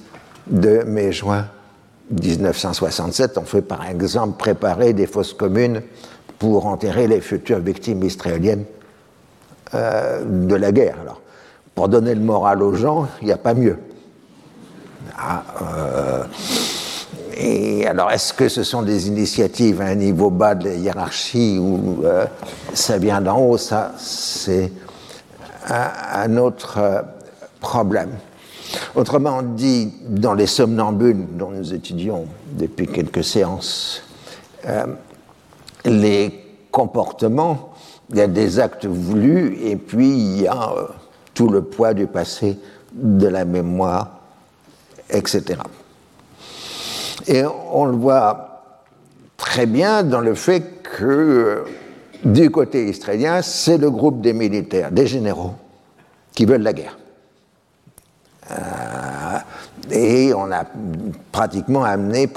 de 0.47 0.85
mai-juin 0.85 1.47
1967. 2.11 3.37
On 3.39 3.45
fait 3.45 3.63
par 3.63 3.87
exemple 3.87 4.39
préparer 4.39 4.93
des 4.93 5.07
fosses 5.07 5.35
communes 5.35 5.83
pour 6.39 6.67
enterrer 6.67 7.09
les 7.09 7.21
futures 7.21 7.59
victimes 7.59 8.03
israéliennes 8.05 8.65
euh, 9.75 10.23
de 10.25 10.54
la 10.54 10.70
guerre. 10.70 10.96
Alors, 11.02 11.20
pour 11.75 11.88
donner 11.88 12.14
le 12.14 12.20
moral 12.20 12.62
aux 12.62 12.75
gens, 12.75 13.08
il 13.20 13.26
n'y 13.26 13.32
a 13.32 13.37
pas 13.37 13.52
mieux. 13.52 13.78
Ah, 15.18 15.42
euh, 15.61 16.25
Et 17.37 17.85
alors, 17.85 18.12
est-ce 18.12 18.32
que 18.32 18.49
ce 18.49 18.62
sont 18.62 18.82
des 18.82 19.08
initiatives 19.08 19.80
à 19.80 19.87
un 19.87 19.96
niveau 19.96 20.30
bas 20.30 20.54
de 20.54 20.68
la 20.68 20.75
hiérarchie 20.75 21.58
ou 21.58 22.04
euh, 22.04 22.26
ça 22.75 22.99
vient 22.99 23.20
d'en 23.20 23.40
haut? 23.40 23.58
Ça, 23.58 23.92
c'est 23.99 24.70
un, 25.68 26.37
autre 26.37 27.04
problème. 27.61 28.11
Autrement 28.94 29.42
dit, 29.42 29.92
dans 30.06 30.35
les 30.35 30.46
somnambules 30.46 31.26
dont 31.32 31.50
nous 31.50 31.75
étudions 31.75 32.26
depuis 32.52 32.87
quelques 32.87 33.25
séances, 33.25 34.02
les 35.85 36.32
comportements, 36.70 37.73
il 38.11 38.17
y 38.17 38.21
a 38.21 38.27
des 38.27 38.59
actes 38.59 38.87
voulus 38.87 39.59
et 39.63 39.77
puis 39.77 40.09
il 40.09 40.43
y 40.43 40.47
a 40.47 40.73
tout 41.35 41.49
le 41.49 41.63
poids 41.63 41.93
du 41.93 42.07
passé, 42.07 42.59
de 42.93 43.27
la 43.27 43.45
mémoire, 43.45 44.21
etc. 45.11 45.59
Et 47.27 47.43
on 47.73 47.87
le 47.87 47.97
voit 47.97 48.63
très 49.37 49.67
bien 49.67 50.03
dans 50.03 50.21
le 50.21 50.35
fait 50.35 50.83
que 50.83 51.65
du 52.25 52.51
côté 52.51 52.89
israélien, 52.89 53.43
c'est 53.43 53.79
le 53.79 53.91
groupe 53.91 54.21
des 54.21 54.33
militaires, 54.33 54.91
des 54.91 55.07
généraux, 55.07 55.55
qui 56.35 56.45
veulent 56.45 56.63
la 56.63 56.73
guerre. 56.73 56.99
Euh, 58.51 59.39
et 59.91 60.33
on 60.35 60.51
a 60.53 60.65
pratiquement 61.33 61.85
amené 61.85 62.29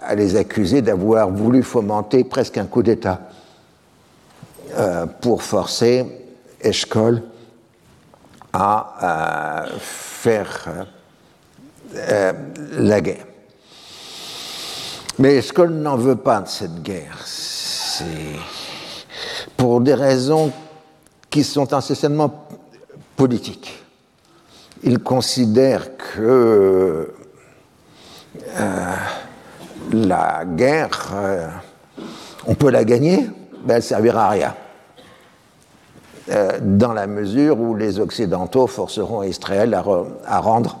à 0.00 0.14
les 0.14 0.36
accuser 0.36 0.82
d'avoir 0.82 1.30
voulu 1.30 1.62
fomenter 1.62 2.24
presque 2.24 2.58
un 2.58 2.66
coup 2.66 2.82
d'État 2.82 3.20
euh, 4.76 5.06
pour 5.06 5.42
forcer 5.42 6.06
Eshkol 6.60 7.22
à 8.52 9.66
euh, 9.66 9.78
faire 9.78 10.86
la 12.72 13.00
guerre. 13.00 13.26
Mais 15.18 15.36
Eshkol 15.36 15.70
n'en 15.70 15.96
veut 15.96 16.16
pas 16.16 16.40
de 16.40 16.48
cette 16.48 16.82
guerre. 16.82 17.18
C'est 17.24 18.04
pour 19.56 19.80
des 19.80 19.94
raisons 19.94 20.52
qui 21.28 21.44
sont 21.44 21.66
essentiellement 21.66 22.46
politiques. 23.16 23.82
Il 24.82 24.98
considère 24.98 25.96
que 25.96 27.12
euh, 28.58 28.94
la 29.92 30.44
guerre, 30.44 31.12
euh, 31.14 31.48
on 32.46 32.54
peut 32.54 32.70
la 32.70 32.84
gagner, 32.84 33.28
mais 33.64 33.74
elle 33.74 33.76
ne 33.76 33.80
servira 33.80 34.26
à 34.26 34.30
rien. 34.30 34.54
Euh, 36.30 36.60
dans 36.60 36.92
la 36.92 37.08
mesure 37.08 37.58
où 37.58 37.74
les 37.74 37.98
Occidentaux 37.98 38.68
forceront 38.68 39.24
Israël 39.24 39.74
à 39.74 40.40
rendre 40.40 40.78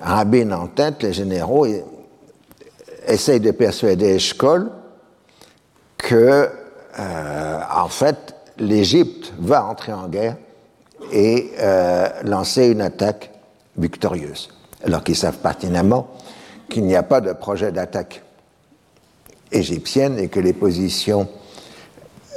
Rabin 0.00 0.52
en 0.52 0.66
tête, 0.66 1.02
les 1.02 1.14
généraux 1.14 1.66
essayent 3.06 3.40
de 3.40 3.50
persuader 3.50 4.16
Eshkol 4.16 4.70
que, 5.96 6.50
en 6.98 7.88
fait, 7.88 8.34
l'Égypte 8.58 9.32
va 9.38 9.64
entrer 9.64 9.94
en 9.94 10.08
guerre 10.08 10.36
et 11.12 11.52
lancer 12.24 12.68
une 12.68 12.80
attaque 12.80 13.30
victorieuse, 13.76 14.48
alors 14.84 15.04
qu'ils 15.04 15.16
savent 15.16 15.38
pertinemment 15.38 16.08
qu'il 16.68 16.84
n'y 16.84 16.96
a 16.96 17.02
pas 17.02 17.20
de 17.20 17.32
projet 17.32 17.72
d'attaque 17.72 18.22
égyptienne 19.52 20.18
et 20.18 20.28
que 20.28 20.40
les 20.40 20.52
positions 20.52 21.28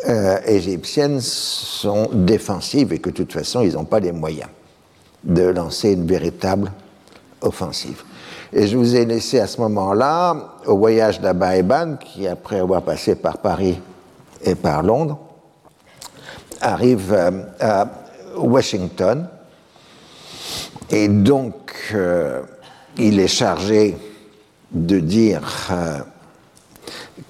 euh, 0.07 0.37
égyptiennes 0.45 1.19
sont 1.21 2.09
défensives 2.13 2.93
et 2.93 2.99
que 2.99 3.09
de 3.09 3.15
toute 3.15 3.33
façon, 3.33 3.61
ils 3.61 3.73
n'ont 3.73 3.85
pas 3.85 3.99
les 3.99 4.11
moyens 4.11 4.49
de 5.23 5.43
lancer 5.43 5.93
une 5.93 6.05
véritable 6.05 6.71
offensive. 7.41 8.03
Et 8.53 8.67
je 8.67 8.77
vous 8.77 8.95
ai 8.95 9.05
laissé 9.05 9.39
à 9.39 9.47
ce 9.47 9.59
moment-là, 9.61 10.53
au 10.65 10.77
voyage 10.77 11.19
d'Abba 11.19 11.57
Eban, 11.57 11.97
qui 11.97 12.27
après 12.27 12.59
avoir 12.59 12.83
passé 12.83 13.15
par 13.15 13.39
Paris 13.39 13.81
et 14.43 14.55
par 14.55 14.83
Londres, 14.83 15.17
arrive 16.61 17.13
euh, 17.13 17.43
à 17.59 17.89
Washington. 18.39 19.27
Et 20.89 21.07
donc, 21.07 21.73
euh, 21.93 22.41
il 22.97 23.19
est 23.19 23.27
chargé 23.27 23.97
de 24.71 24.99
dire 24.99 25.69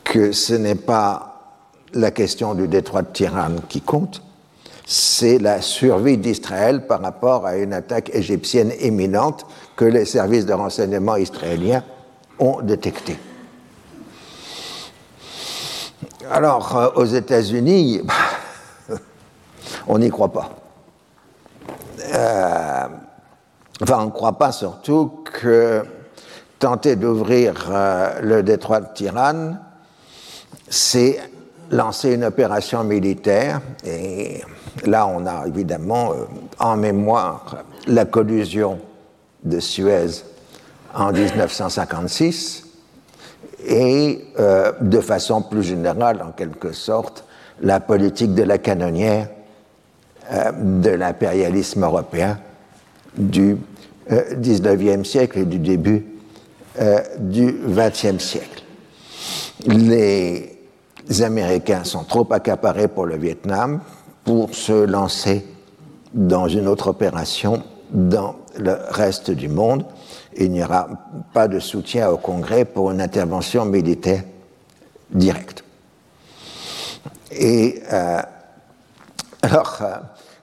que 0.04 0.32
ce 0.32 0.54
n'est 0.54 0.76
pas 0.76 1.28
la 1.94 2.12
question 2.12 2.54
du 2.54 2.68
détroit 2.68 3.02
de 3.02 3.12
Tirane 3.12 3.62
qui 3.68 3.82
compte, 3.82 4.22
c'est 4.86 5.38
la 5.38 5.62
survie 5.62 6.18
d'Israël 6.18 6.88
par 6.88 7.02
rapport 7.02 7.46
à 7.46 7.58
une 7.58 7.74
attaque 7.74 8.10
égyptienne 8.14 8.72
imminente 8.82 9.46
que 9.76 9.86
les 9.86 10.06
services 10.06 10.46
de 10.46 10.54
renseignement 10.54 11.18
israéliens 11.18 11.84
ont 12.40 12.62
détectée. 12.62 13.18
Alors, 16.32 16.78
euh, 16.78 16.90
aux 16.96 17.06
États-Unis, 17.06 18.02
on 19.88 20.00
n'y 20.00 20.10
croit 20.10 20.32
pas. 20.32 20.67
Euh, 22.14 22.88
enfin, 23.82 23.98
on 24.00 24.06
ne 24.06 24.12
croit 24.12 24.38
pas 24.38 24.52
surtout 24.52 25.24
que 25.24 25.84
tenter 26.60 26.96
d'ouvrir 26.96 27.70
euh, 27.70 28.20
le 28.22 28.44
détroit 28.44 28.82
de 28.82 28.88
Tirane, 28.94 29.60
c'est 30.70 31.20
lancer 31.72 32.14
une 32.14 32.24
opération 32.24 32.84
militaire. 32.84 33.62
Et 33.86 34.42
là, 34.86 35.08
on 35.08 35.26
a 35.26 35.48
évidemment 35.48 36.12
euh, 36.12 36.26
en 36.60 36.78
mémoire 36.78 37.64
la 37.88 38.06
collusion 38.06 38.80
de 39.44 39.60
Suez 39.60 40.24
en 40.94 41.12
1956 41.12 42.66
et 43.66 44.26
euh, 44.40 44.72
de 44.82 45.00
façon 45.00 45.42
plus 45.42 45.64
générale, 45.64 46.22
en 46.22 46.32
quelque 46.32 46.72
sorte, 46.72 47.26
la 47.62 47.80
politique 47.80 48.34
de 48.34 48.44
la 48.44 48.58
canonnière 48.58 49.28
euh, 50.32 50.52
de 50.52 50.90
l'impérialisme 50.92 51.84
européen 51.84 52.40
du 53.18 53.58
19e 54.10 55.04
siècle 55.04 55.40
et 55.40 55.46
du 55.46 55.60
début 55.60 56.06
du 57.20 57.52
20e 57.52 58.20
siècle. 58.20 58.64
Les 59.66 60.58
Américains 61.22 61.84
sont 61.84 62.06
trop 62.06 62.26
accaparés 62.32 62.88
pour 62.88 63.06
le 63.06 63.18
Vietnam 63.18 63.82
pour 64.24 64.54
se 64.56 64.86
lancer 64.86 65.46
dans 66.14 66.48
une 66.48 66.68
autre 66.68 66.88
opération 66.88 67.64
dans 67.92 68.36
le 68.58 68.78
reste 68.90 69.32
du 69.32 69.48
monde. 69.48 69.86
Il 70.38 70.52
n'y 70.52 70.64
aura 70.64 70.90
pas 71.34 71.48
de 71.48 71.60
soutien 71.60 72.10
au 72.10 72.18
Congrès 72.18 72.66
pour 72.66 72.92
une 72.92 73.02
intervention 73.02 73.66
militaire 73.66 74.24
directe. 75.10 75.64
Et 77.32 77.82
euh, 77.92 78.22
alors, 79.50 79.78
euh, 79.82 79.96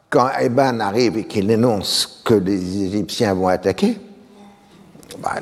quand 0.08 0.30
Eban 0.40 0.80
arrive 0.80 1.18
et 1.18 1.24
qu'il 1.24 1.50
énonce 1.50 2.22
que 2.24 2.34
les 2.34 2.84
Égyptiens 2.84 3.34
vont 3.34 3.48
attaquer, 3.48 3.98
bah, 5.18 5.34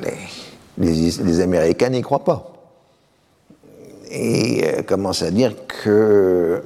les 0.77 1.39
Américains 1.39 1.89
n'y 1.89 2.01
croient 2.01 2.25
pas 2.25 2.49
et 4.11 4.65
euh, 4.65 4.81
commence 4.83 5.23
à 5.23 5.31
dire 5.31 5.55
qu'il 5.81 6.61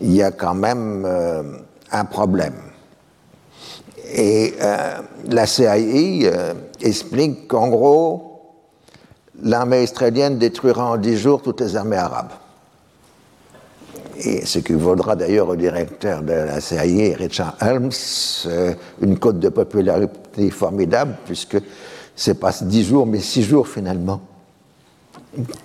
y 0.00 0.22
a 0.22 0.32
quand 0.32 0.54
même 0.54 1.04
euh, 1.06 1.42
un 1.90 2.04
problème. 2.06 2.54
Et 4.14 4.54
la 5.30 5.46
CIA 5.46 5.76
explique 6.82 7.48
qu'en 7.48 7.68
gros, 7.68 8.42
l'armée 9.42 9.84
israélienne 9.84 10.36
détruira 10.36 10.90
en 10.90 10.96
dix 10.98 11.16
jours 11.16 11.40
toutes 11.40 11.62
les 11.62 11.76
armées 11.76 11.96
arabes. 11.96 12.32
Et 14.24 14.46
ce 14.46 14.60
qui 14.60 14.72
vaudra 14.72 15.16
d'ailleurs 15.16 15.48
au 15.48 15.56
directeur 15.56 16.22
de 16.22 16.32
la 16.32 16.60
CIA, 16.60 17.16
Richard 17.16 17.56
Helms, 17.60 17.90
une 19.00 19.18
cote 19.18 19.40
de 19.40 19.48
popularité 19.48 20.50
formidable, 20.50 21.16
puisque 21.24 21.56
c'est 22.14 22.38
pas 22.38 22.52
dix 22.62 22.84
jours, 22.84 23.04
mais 23.04 23.18
six 23.18 23.42
jours 23.42 23.66
finalement, 23.66 24.20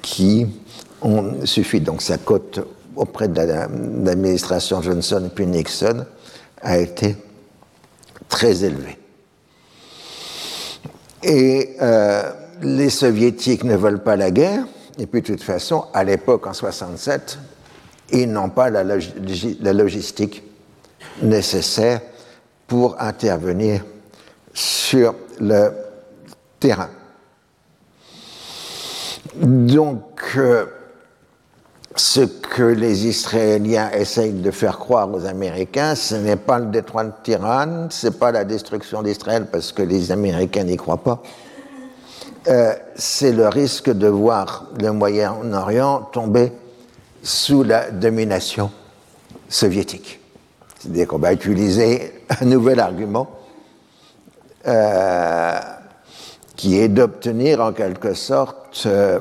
qui 0.02 0.48
on 1.04 1.46
suffit. 1.46 1.82
Donc 1.82 2.02
sa 2.02 2.18
cote 2.18 2.66
auprès 2.96 3.28
de 3.28 3.40
l'administration 4.04 4.82
Johnson 4.82 5.30
puis 5.34 5.46
Nixon 5.46 6.06
a 6.62 6.80
été 6.80 7.16
très 8.28 8.64
élevée. 8.64 8.98
Et 11.22 11.76
euh, 11.80 12.24
les 12.64 12.90
soviétiques 12.90 13.64
ne 13.64 13.76
veulent 13.76 14.02
pas 14.02 14.16
la 14.16 14.32
guerre, 14.32 14.66
et 14.98 15.06
puis 15.06 15.22
de 15.22 15.28
toute 15.28 15.44
façon, 15.44 15.86
à 15.94 16.04
l'époque, 16.04 16.48
en 16.48 16.54
67, 16.54 17.38
ils 18.12 18.32
n'ont 18.32 18.50
pas 18.50 18.70
la, 18.70 18.84
logistique 18.84 20.44
nécessaire 21.22 22.02
pour 22.68 23.02
intervenir 23.02 23.84
sur 24.54 25.16
le 25.40 25.72
terrain. 26.60 26.90
Donc, 29.36 30.22
euh, 30.38 30.66
ce 31.96 32.22
que 32.22 32.64
les 32.64 33.08
Israéliens 33.08 33.92
essayent 33.92 34.34
de 34.34 34.52
faire 34.52 34.78
croire 34.78 35.12
aux 35.14 35.26
Américains, 35.26 35.96
ce 35.96 36.16
n'est 36.16 36.38
pas 36.38 36.60
le 36.60 36.68
détroit 36.68 37.04
de 37.04 37.14
Tiran, 37.24 37.88
ce 37.90 38.08
n'est 38.08 38.14
pas 38.14 38.32
la 38.32 38.46
destruction 38.46 39.04
d'Israël 39.04 39.48
parce 39.52 39.72
que 39.72 39.84
les 39.84 40.12
Américains 40.12 40.64
n'y 40.64 40.78
croient 40.78 41.04
pas. 41.04 41.22
Euh, 42.48 42.74
c'est 42.96 43.34
le 43.34 43.48
risque 43.50 43.92
de 43.92 44.08
voir 44.08 44.68
le 44.80 44.92
Moyen-Orient 44.92 46.10
tomber 46.14 46.54
sous 47.24 47.64
la 47.64 47.92
domination 47.92 48.72
soviétique. 49.50 50.20
C'est-à-dire 50.80 51.08
qu'on 51.08 51.20
va 51.20 51.34
utiliser 51.34 52.24
un 52.42 52.46
nouvel 52.46 52.80
argument 52.80 53.30
euh, 54.68 55.60
qui 56.56 56.80
est 56.80 56.88
d'obtenir 56.88 57.62
en 57.62 57.72
quelque 57.72 58.14
sorte 58.14 58.84
euh, 58.86 59.20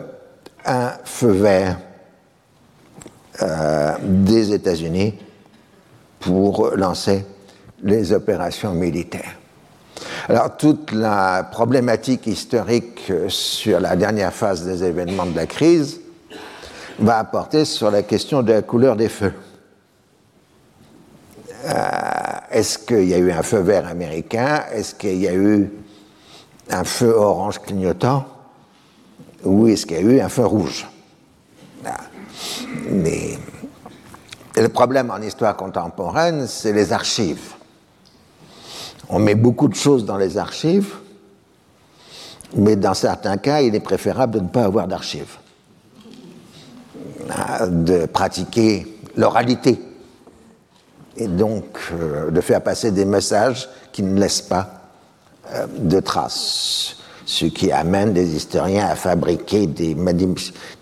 un 0.65 0.93
feu 1.05 1.31
vert 1.31 1.79
euh, 3.43 3.93
des 4.03 4.53
États-Unis 4.53 5.15
pour 6.21 6.71
lancer 6.75 7.25
les 7.83 8.13
opérations 8.13 8.73
militaires. 8.73 9.37
Alors 10.29 10.57
toute 10.57 10.93
la 10.93 11.45
problématique 11.45 12.27
historique 12.27 13.13
sur 13.29 13.81
la 13.81 13.95
dernière 13.97 14.33
phase 14.33 14.65
des 14.65 14.83
événements 14.83 15.27
de 15.27 15.37
la 15.37 15.47
crise 15.47 16.01
va 16.99 17.19
apporter 17.19 17.65
sur 17.65 17.91
la 17.91 18.03
question 18.03 18.43
de 18.43 18.53
la 18.53 18.63
couleur 18.63 18.97
des 18.97 19.09
feux. 19.09 19.33
Euh, 21.65 21.73
est-ce 22.51 22.79
qu'il 22.79 23.05
y 23.05 23.15
a 23.15 23.19
eu 23.19 23.33
un 23.33 23.43
feu 23.43 23.59
vert 23.59 23.87
américain? 23.87 24.65
Est-ce 24.73 24.95
qu'il 24.95 25.19
y 25.19 25.29
a 25.29 25.35
eu 25.35 25.71
un 26.71 26.85
feu 26.85 27.13
orange 27.13 27.59
clignotant? 27.61 28.25
Ou 29.45 29.67
est-ce 29.69 29.87
qu'il 29.87 29.97
y 29.97 30.01
a 30.01 30.03
eu 30.03 30.21
un 30.21 30.29
feu 30.29 30.47
rouge? 30.47 30.87
Le 34.57 34.69
problème 34.69 35.11
en 35.11 35.21
histoire 35.21 35.57
contemporaine, 35.57 36.47
c'est 36.47 36.73
les 36.73 36.93
archives. 36.93 37.55
On 39.09 39.19
met 39.19 39.35
beaucoup 39.35 39.69
de 39.69 39.75
choses 39.75 40.05
dans 40.05 40.17
les 40.17 40.39
archives, 40.39 40.95
mais 42.55 42.77
dans 42.77 42.95
certains 42.95 43.37
cas, 43.37 43.61
il 43.61 43.75
est 43.75 43.81
préférable 43.81 44.35
de 44.35 44.41
ne 44.41 44.49
pas 44.49 44.65
avoir 44.65 44.89
d'archives, 44.89 45.37
de 47.69 48.07
pratiquer 48.07 48.87
l'oralité, 49.17 49.79
et 51.17 51.29
donc 51.29 51.65
euh, 51.93 52.31
de 52.31 52.41
faire 52.41 52.63
passer 52.63 52.91
des 52.91 53.05
messages 53.05 53.69
qui 53.93 54.03
ne 54.03 54.19
laissent 54.19 54.43
pas 54.43 54.69
euh, 55.53 55.67
de 55.79 56.01
traces. 56.01 56.97
Ce 57.25 57.47
qui 57.47 57.73
amène 57.73 58.13
des 58.13 58.37
historiens 58.37 58.87
à 58.87 58.95
fabriquer 58.95 59.67
des, 59.67 59.97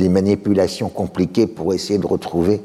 manipulations 0.09 0.91
compliquées 0.91 1.47
pour 1.47 1.73
essayer 1.73 1.99
de 1.99 2.07
retrouver 2.07 2.63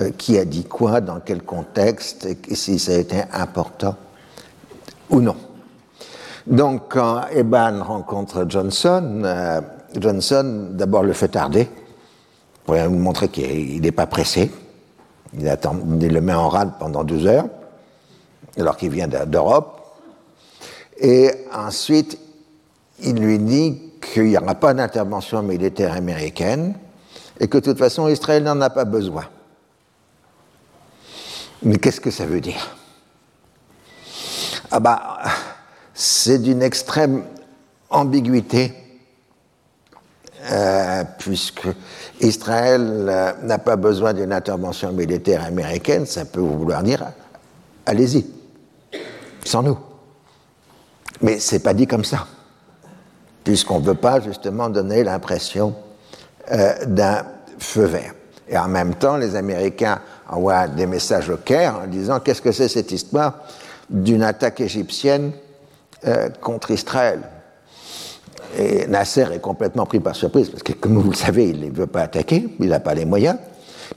euh, 0.00 0.10
qui 0.16 0.38
a 0.38 0.46
dit 0.46 0.64
quoi, 0.64 1.00
dans 1.02 1.20
quel 1.20 1.42
contexte, 1.42 2.26
et 2.26 2.54
si 2.54 2.78
ça 2.78 2.92
a 2.92 2.96
été 2.96 3.22
important 3.32 3.96
ou 5.10 5.20
non. 5.20 5.36
Donc, 6.46 6.84
quand 6.88 7.26
Eban 7.34 7.84
rencontre 7.84 8.46
Johnson, 8.48 9.22
Johnson 9.96 10.68
d'abord 10.70 11.02
le 11.02 11.12
fait 11.12 11.28
tarder, 11.28 11.68
pour 12.72 12.90
vous 12.90 12.98
montrer 12.98 13.28
qu'il 13.28 13.82
n'est 13.82 13.92
pas 13.92 14.06
pressé. 14.06 14.50
Il, 15.38 15.48
attend, 15.48 15.74
le 15.74 16.20
met 16.20 16.32
en 16.32 16.48
rade 16.48 16.72
pendant 16.78 17.04
12 17.04 17.26
heures, 17.26 17.46
alors 18.58 18.76
qu'il 18.76 18.90
vient 18.90 19.08
d'Europe. 19.08 19.80
Et 20.98 21.30
ensuite, 21.52 22.18
il 23.00 23.16
lui 23.16 23.38
dit 23.38 23.78
qu'il 24.00 24.24
n'y 24.24 24.38
aura 24.38 24.54
pas 24.54 24.72
d'intervention 24.72 25.42
militaire 25.42 25.94
américaine 25.94 26.74
et 27.40 27.48
que 27.48 27.58
de 27.58 27.64
toute 27.64 27.78
façon 27.78 28.08
Israël 28.08 28.42
n'en 28.42 28.60
a 28.60 28.70
pas 28.70 28.84
besoin. 28.84 29.24
Mais 31.62 31.76
qu'est-ce 31.76 32.00
que 32.00 32.10
ça 32.10 32.26
veut 32.26 32.40
dire? 32.40 32.76
Ah 34.70 34.80
bah, 34.80 35.18
c'est 35.94 36.38
d'une 36.38 36.62
extrême 36.62 37.24
ambiguïté, 37.90 38.72
euh, 40.50 41.04
puisque 41.18 41.68
Israël 42.22 43.06
euh, 43.08 43.32
n'a 43.42 43.58
pas 43.58 43.76
besoin 43.76 44.12
d'une 44.14 44.32
intervention 44.32 44.92
militaire 44.92 45.44
américaine, 45.44 46.06
ça 46.06 46.24
peut 46.24 46.40
vouloir 46.40 46.82
dire 46.82 47.04
allez-y, 47.84 48.26
sans 49.44 49.62
nous. 49.62 49.78
Mais 51.20 51.38
c'est 51.38 51.60
pas 51.60 51.74
dit 51.74 51.86
comme 51.86 52.04
ça 52.04 52.26
puisqu'on 53.44 53.80
ne 53.80 53.84
veut 53.84 53.94
pas 53.94 54.20
justement 54.20 54.68
donner 54.68 55.04
l'impression 55.04 55.74
euh, 56.50 56.72
d'un 56.86 57.24
feu 57.58 57.84
vert. 57.84 58.14
Et 58.48 58.58
en 58.58 58.68
même 58.68 58.94
temps, 58.94 59.16
les 59.16 59.36
Américains 59.36 60.00
envoient 60.28 60.68
des 60.68 60.86
messages 60.86 61.30
au 61.30 61.36
Caire 61.36 61.80
en 61.84 61.86
disant 61.86 62.20
qu'est-ce 62.20 62.42
que 62.42 62.52
c'est 62.52 62.68
cette 62.68 62.92
histoire 62.92 63.40
d'une 63.88 64.22
attaque 64.22 64.60
égyptienne 64.60 65.32
euh, 66.06 66.28
contre 66.40 66.70
Israël? 66.70 67.20
Nasser 68.88 69.26
est 69.32 69.40
complètement 69.40 69.86
pris 69.86 70.00
par 70.00 70.14
surprise, 70.14 70.50
parce 70.50 70.62
que 70.62 70.72
comme 70.72 70.98
vous 70.98 71.10
le 71.10 71.16
savez, 71.16 71.48
il 71.48 71.60
ne 71.60 71.70
veut 71.70 71.86
pas 71.86 72.02
attaquer, 72.02 72.48
il 72.60 72.68
n'a 72.68 72.80
pas 72.80 72.94
les 72.94 73.04
moyens, 73.04 73.38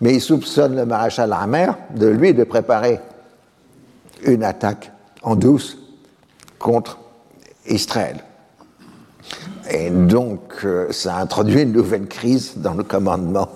mais 0.02 0.16
il 0.16 0.22
soupçonne 0.22 0.76
le 0.76 0.86
maréchal 0.86 1.34
Hammer 1.34 1.72
de 1.96 2.08
lui 2.08 2.34
de 2.34 2.44
préparer 2.44 3.00
une 4.24 4.44
attaque 4.44 4.92
en 5.24 5.36
douce 5.36 5.78
contre 6.60 7.00
Israël. 7.68 8.24
Et 9.70 9.90
donc, 9.90 10.54
euh, 10.64 10.92
ça 10.92 11.18
introduit 11.18 11.64
une 11.64 11.72
nouvelle 11.72 12.08
crise 12.08 12.54
dans 12.58 12.74
le 12.74 12.84
commandement 12.84 13.50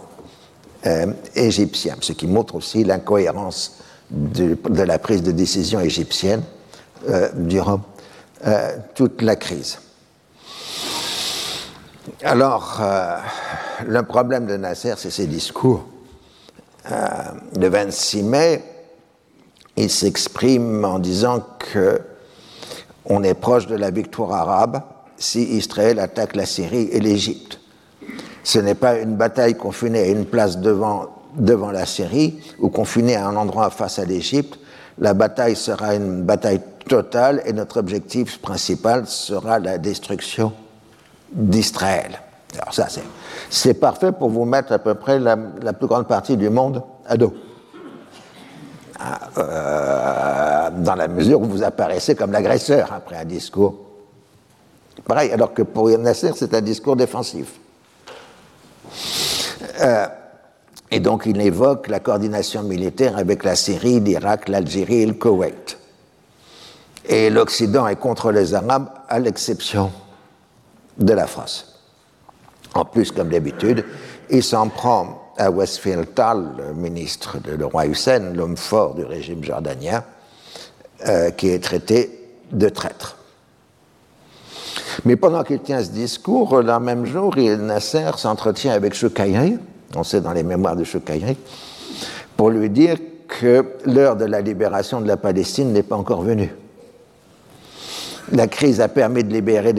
euh, 0.87 1.13
égyptien, 1.35 1.95
ce 2.01 2.13
qui 2.13 2.25
montre 2.25 2.55
aussi 2.55 2.83
l'incohérence 2.83 3.77
de, 4.09 4.57
la 4.81 4.97
prise 4.97 5.21
de 5.21 5.31
décision 5.31 5.79
égyptienne 5.79 6.41
euh, 7.09 7.29
durant 7.35 7.81
toute 8.95 9.21
la 9.21 9.35
crise. 9.35 9.79
Alors, 12.23 12.81
le 13.85 14.03
problème 14.03 14.45
de 14.45 14.57
Nasser, 14.57 14.93
c'est 14.97 15.09
ses 15.09 15.27
discours. 15.27 15.85
le 16.89 17.67
26 17.67 18.23
mai, 18.23 18.63
il 19.77 19.89
s'exprime 19.89 20.83
en 20.83 20.99
disant 20.99 21.45
que 21.57 22.01
on 23.05 23.23
est 23.23 23.33
proche 23.33 23.67
de 23.67 23.75
la 23.75 23.91
victoire 23.91 24.33
arabe 24.33 24.81
si 25.17 25.41
Israël 25.55 25.99
attaque 25.99 26.35
la 26.35 26.45
Syrie 26.45 26.89
et 26.91 26.99
l'Égypte. 26.99 27.59
Ce 28.43 28.59
n'est 28.59 28.75
pas 28.75 28.99
une 28.99 29.15
bataille 29.15 29.55
confinée 29.55 29.99
à 29.99 30.07
une 30.07 30.25
place 30.25 30.57
devant, 30.57 31.07
devant 31.35 31.71
la 31.71 31.85
Syrie 31.85 32.39
ou 32.59 32.69
confinée 32.69 33.15
à 33.15 33.27
un 33.27 33.35
endroit 33.35 33.69
face 33.69 33.99
à 33.99 34.05
l'Égypte. 34.05 34.59
La 34.97 35.13
bataille 35.13 35.55
sera 35.55 35.95
une 35.95 36.23
bataille 36.23 36.61
totale 36.87 37.41
et 37.45 37.53
notre 37.53 37.77
objectif 37.77 38.41
principal 38.41 39.07
sera 39.07 39.59
la 39.59 39.77
destruction 39.77 40.53
d'Israël. 41.31 42.19
Alors 42.53 42.73
ça, 42.73 42.87
c'est 43.49 43.73
parfait 43.75 44.11
pour 44.11 44.29
vous 44.29 44.45
mettre 44.45 44.71
à 44.71 44.79
peu 44.79 44.95
près 44.95 45.19
la, 45.19 45.37
plus 45.37 45.87
grande 45.87 46.07
partie 46.07 46.35
du 46.35 46.49
monde 46.49 46.83
à 47.07 47.15
dos. 47.17 47.33
Ah, 48.99 49.19
euh, 49.37 50.69
dans 50.77 50.95
la 50.95 51.07
mesure 51.07 51.39
où 51.39 51.45
vous 51.45 51.63
apparaissez 51.63 52.15
comme 52.15 52.31
l'agresseur 52.31 52.91
après 52.91 53.15
un 53.15 53.25
discours 53.25 53.75
Pareil, 55.05 55.31
alors 55.31 55.53
que 55.53 55.61
pour 55.61 55.89
Nasser, 55.89 56.31
c'est 56.35 56.53
un 56.53 56.61
discours 56.61 56.97
défensif. 56.97 57.59
Euh, 59.81 60.07
et 60.91 60.99
donc 60.99 61.25
il 61.25 61.39
évoque 61.39 61.87
la 61.87 61.99
coordination 61.99 62.63
militaire 62.63 63.17
avec 63.17 63.43
la 63.43 63.55
Syrie, 63.55 64.01
l'Irak, 64.01 64.49
l'Algérie 64.49 65.03
et 65.03 65.05
le 65.05 65.13
Koweït. 65.13 65.77
Et 67.05 67.29
l'Occident 67.29 67.87
est 67.87 67.95
contre 67.95 68.31
les 68.31 68.53
Arabes, 68.53 68.89
à 69.07 69.19
l'exception 69.19 69.91
de 70.99 71.13
la 71.13 71.27
France. 71.27 71.79
En 72.75 72.85
plus, 72.85 73.11
comme 73.11 73.29
d'habitude, 73.29 73.83
il 74.29 74.43
s'en 74.43 74.69
prend 74.69 75.33
à 75.37 75.49
Westfield 75.49 76.09
le 76.15 76.73
ministre 76.73 77.37
de 77.39 77.63
roi 77.63 77.87
Hussein, 77.87 78.33
l'homme 78.33 78.57
fort 78.57 78.93
du 78.93 79.03
régime 79.03 79.43
jordanien, 79.43 80.03
euh, 81.07 81.31
qui 81.31 81.49
est 81.49 81.63
traité 81.63 82.37
de 82.51 82.69
traître. 82.69 83.17
Mais 85.05 85.15
pendant 85.15 85.43
qu'il 85.43 85.61
tient 85.61 85.81
ce 85.81 85.91
discours, 85.91 86.61
le 86.61 86.79
même 86.79 87.05
jour, 87.05 87.35
Nasser 87.37 88.11
s'entretient 88.17 88.73
avec 88.73 88.93
Choukaïri, 88.93 89.57
on 89.95 90.03
sait 90.03 90.21
dans 90.21 90.33
les 90.33 90.43
mémoires 90.43 90.75
de 90.75 90.83
Choukaïri, 90.83 91.37
pour 92.35 92.49
lui 92.49 92.69
dire 92.69 92.97
que 93.27 93.65
l'heure 93.85 94.17
de 94.17 94.25
la 94.25 94.41
libération 94.41 94.99
de 94.99 95.07
la 95.07 95.17
Palestine 95.17 95.71
n'est 95.71 95.83
pas 95.83 95.95
encore 95.95 96.21
venue. 96.21 96.51
La 98.31 98.47
crise 98.47 98.79
a 98.79 98.87
permis 98.87 99.23
de 99.23 99.33
libérer, 99.33 99.73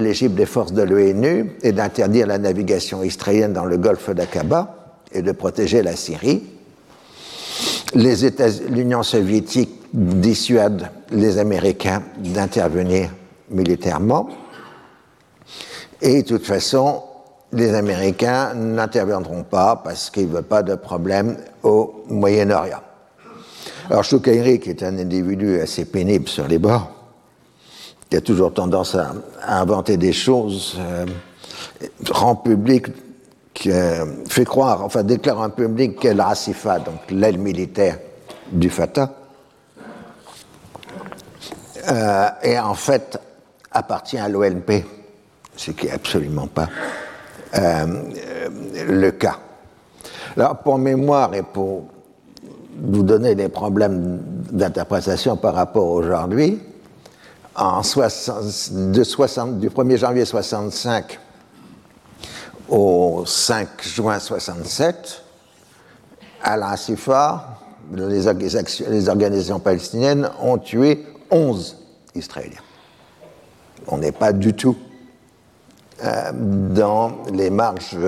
l'Égypte 0.00 0.34
des 0.34 0.46
forces 0.46 0.72
de 0.72 0.82
l'ONU 0.82 1.52
et 1.62 1.72
d'interdire 1.72 2.26
la 2.26 2.38
navigation 2.38 3.02
israélienne 3.02 3.52
dans 3.52 3.64
le 3.64 3.78
golfe 3.78 4.10
d'Aqaba 4.10 4.94
et 5.12 5.22
de 5.22 5.32
protéger 5.32 5.82
la 5.82 5.96
Syrie. 5.96 6.42
L'Union 7.94 9.02
soviétique 9.02 9.70
dissuade 9.92 10.90
les 11.10 11.38
Américains 11.38 12.02
d'intervenir 12.18 13.10
militairement. 13.50 14.28
Et 16.00 16.22
de 16.22 16.28
toute 16.28 16.46
façon, 16.46 17.02
les 17.52 17.74
Américains 17.74 18.54
n'interviendront 18.54 19.42
pas 19.42 19.80
parce 19.82 20.10
qu'ils 20.10 20.28
ne 20.28 20.34
veulent 20.34 20.44
pas 20.44 20.62
de 20.62 20.76
problème 20.76 21.36
au 21.64 22.04
Moyen-Orient. 22.08 22.80
Alors 23.90 24.04
Choukairi, 24.04 24.60
qui 24.60 24.70
est 24.70 24.84
un 24.84 24.96
individu 24.96 25.58
assez 25.58 25.84
pénible 25.84 26.28
sur 26.28 26.46
les 26.46 26.58
bords, 26.58 26.99
qui 28.10 28.16
a 28.16 28.20
toujours 28.20 28.52
tendance 28.52 28.96
à, 28.96 29.12
inventer 29.46 29.96
des 29.96 30.12
choses, 30.12 30.76
euh, 30.80 31.06
rend 32.10 32.34
public, 32.34 32.86
euh, 33.66 34.04
fait 34.28 34.44
croire, 34.44 34.84
enfin 34.84 35.04
déclare 35.04 35.40
en 35.40 35.50
public 35.50 35.98
qu'elle 35.98 36.20
Rassifa, 36.20 36.80
donc 36.80 37.10
l'aile 37.10 37.38
militaire 37.38 37.98
du 38.50 38.68
Fatah, 38.68 39.14
euh, 41.88 42.28
et 42.42 42.58
en 42.58 42.74
fait 42.74 43.18
appartient 43.70 44.18
à 44.18 44.28
l'ONP, 44.28 44.84
ce 45.56 45.70
qui 45.70 45.86
n'est 45.86 45.92
absolument 45.92 46.48
pas 46.48 46.68
euh, 47.56 47.86
le 48.88 49.10
cas. 49.12 49.38
Alors, 50.36 50.56
pour 50.58 50.78
mémoire 50.78 51.34
et 51.34 51.42
pour 51.42 51.84
vous 52.82 53.02
donner 53.02 53.34
des 53.34 53.48
problèmes 53.48 54.20
d'interprétation 54.50 55.36
par 55.36 55.54
rapport 55.54 55.88
aujourd'hui, 55.88 56.60
en 57.54 57.82
60, 57.82 58.90
de 58.92 59.04
60, 59.04 59.58
du 59.58 59.68
1er 59.68 59.96
janvier 59.96 60.24
65 60.24 61.18
au 62.68 63.24
5 63.26 63.68
juin 63.82 64.18
67, 64.18 65.22
Al-Asifa, 66.42 67.58
les, 67.92 68.22
les 68.88 69.08
organisations 69.08 69.58
palestiniennes 69.58 70.30
ont 70.40 70.58
tué 70.58 71.04
11 71.30 71.76
Israéliens. 72.14 72.62
On 73.88 73.98
n'est 73.98 74.12
pas 74.12 74.32
du 74.32 74.54
tout 74.54 74.76
euh, 76.04 76.30
dans 76.32 77.18
les 77.32 77.50
marges 77.50 77.98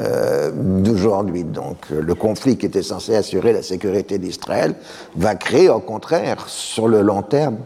euh, 0.00 0.50
d'aujourd'hui. 0.54 1.44
Donc 1.44 1.88
le 1.90 2.14
conflit 2.14 2.56
qui 2.56 2.66
était 2.66 2.82
censé 2.82 3.14
assurer 3.14 3.52
la 3.52 3.62
sécurité 3.62 4.18
d'Israël 4.18 4.74
va 5.16 5.34
créer 5.34 5.68
au 5.68 5.80
contraire, 5.80 6.44
sur 6.48 6.88
le 6.88 7.02
long 7.02 7.22
terme, 7.22 7.58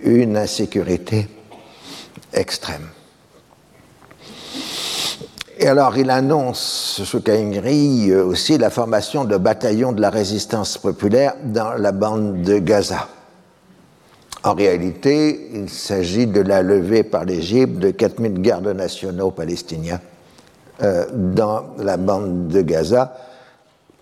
une 0.00 0.36
insécurité 0.36 1.28
extrême. 2.32 2.88
Et 5.58 5.68
alors 5.68 5.96
il 5.96 6.10
annonce, 6.10 7.00
Choukaïngri, 7.04 8.10
euh, 8.10 8.24
aussi 8.24 8.58
la 8.58 8.70
formation 8.70 9.24
de 9.24 9.36
bataillons 9.36 9.92
de 9.92 10.00
la 10.00 10.10
résistance 10.10 10.78
populaire 10.78 11.34
dans 11.44 11.74
la 11.74 11.92
bande 11.92 12.42
de 12.42 12.58
Gaza. 12.58 13.08
En 14.42 14.52
réalité, 14.52 15.50
il 15.54 15.70
s'agit 15.70 16.26
de 16.26 16.40
la 16.40 16.62
levée 16.62 17.02
par 17.02 17.24
l'Égypte 17.24 17.78
de 17.78 17.90
4000 17.90 18.42
gardes 18.42 18.68
nationaux 18.68 19.30
palestiniens 19.30 20.00
euh, 20.82 21.06
dans 21.12 21.64
la 21.78 21.96
bande 21.96 22.48
de 22.48 22.60
Gaza, 22.60 23.16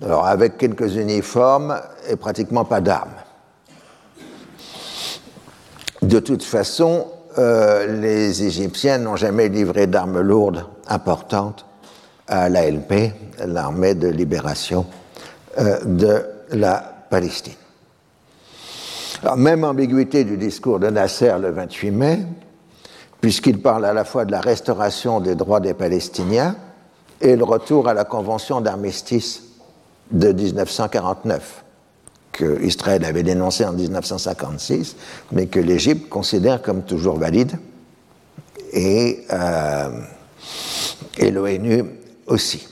alors 0.03 0.27
avec 0.27 0.57
quelques 0.57 0.97
uniformes 0.97 1.79
et 2.09 2.17
pratiquement 2.17 2.65
pas 2.65 2.81
d'armes. 2.81 3.15
De 6.03 6.19
toute 6.19 6.43
façon, 6.43 7.07
euh, 7.39 8.01
les 8.01 8.43
Égyptiens 8.43 8.99
n'ont 8.99 9.15
jamais 9.15 9.49
livré 9.49 9.87
d'armes 9.87 10.21
lourdes 10.21 10.67
importantes 10.89 11.65
à 12.27 12.49
l'ALP, 12.49 13.13
l'armée 13.47 13.95
de 13.95 14.09
libération 14.09 14.85
euh, 15.59 15.79
de 15.85 16.25
la 16.51 16.83
Palestine. 17.09 17.55
Même 19.37 19.63
ambiguïté 19.63 20.25
du 20.25 20.37
discours 20.37 20.81
de 20.81 20.89
Nasser 20.89 21.33
le 21.41 21.51
28 21.53 21.91
mai, 21.93 22.19
puisqu'il 23.21 23.63
parle 23.63 23.85
à 23.85 23.93
la 23.93 24.05
fois 24.05 24.25
de 24.25 24.33
la 24.33 24.41
restauration 24.41 25.21
des 25.21 25.37
droits 25.37 25.61
des 25.61 25.75
Palestiniens 25.75 26.57
et 27.21 27.37
le 27.37 27.45
retour 27.45 27.89
à 27.89 27.95
la 27.95 28.05
convention 28.05 28.61
d'armistice 28.61 29.45
de 30.11 30.33
1949, 30.33 31.62
que 32.33 32.63
Israël 32.63 33.05
avait 33.05 33.23
dénoncé 33.23 33.65
en 33.65 33.73
1956, 33.73 34.97
mais 35.33 35.47
que 35.47 35.61
l'Égypte 35.61 36.09
considère 36.09 36.63
comme 36.63 36.83
toujours 36.83 37.19
valide, 37.19 37.59
et, 38.73 39.25
euh, 39.31 39.91
et 41.19 41.31
l'ONU 41.31 41.85
aussi. 42.27 42.67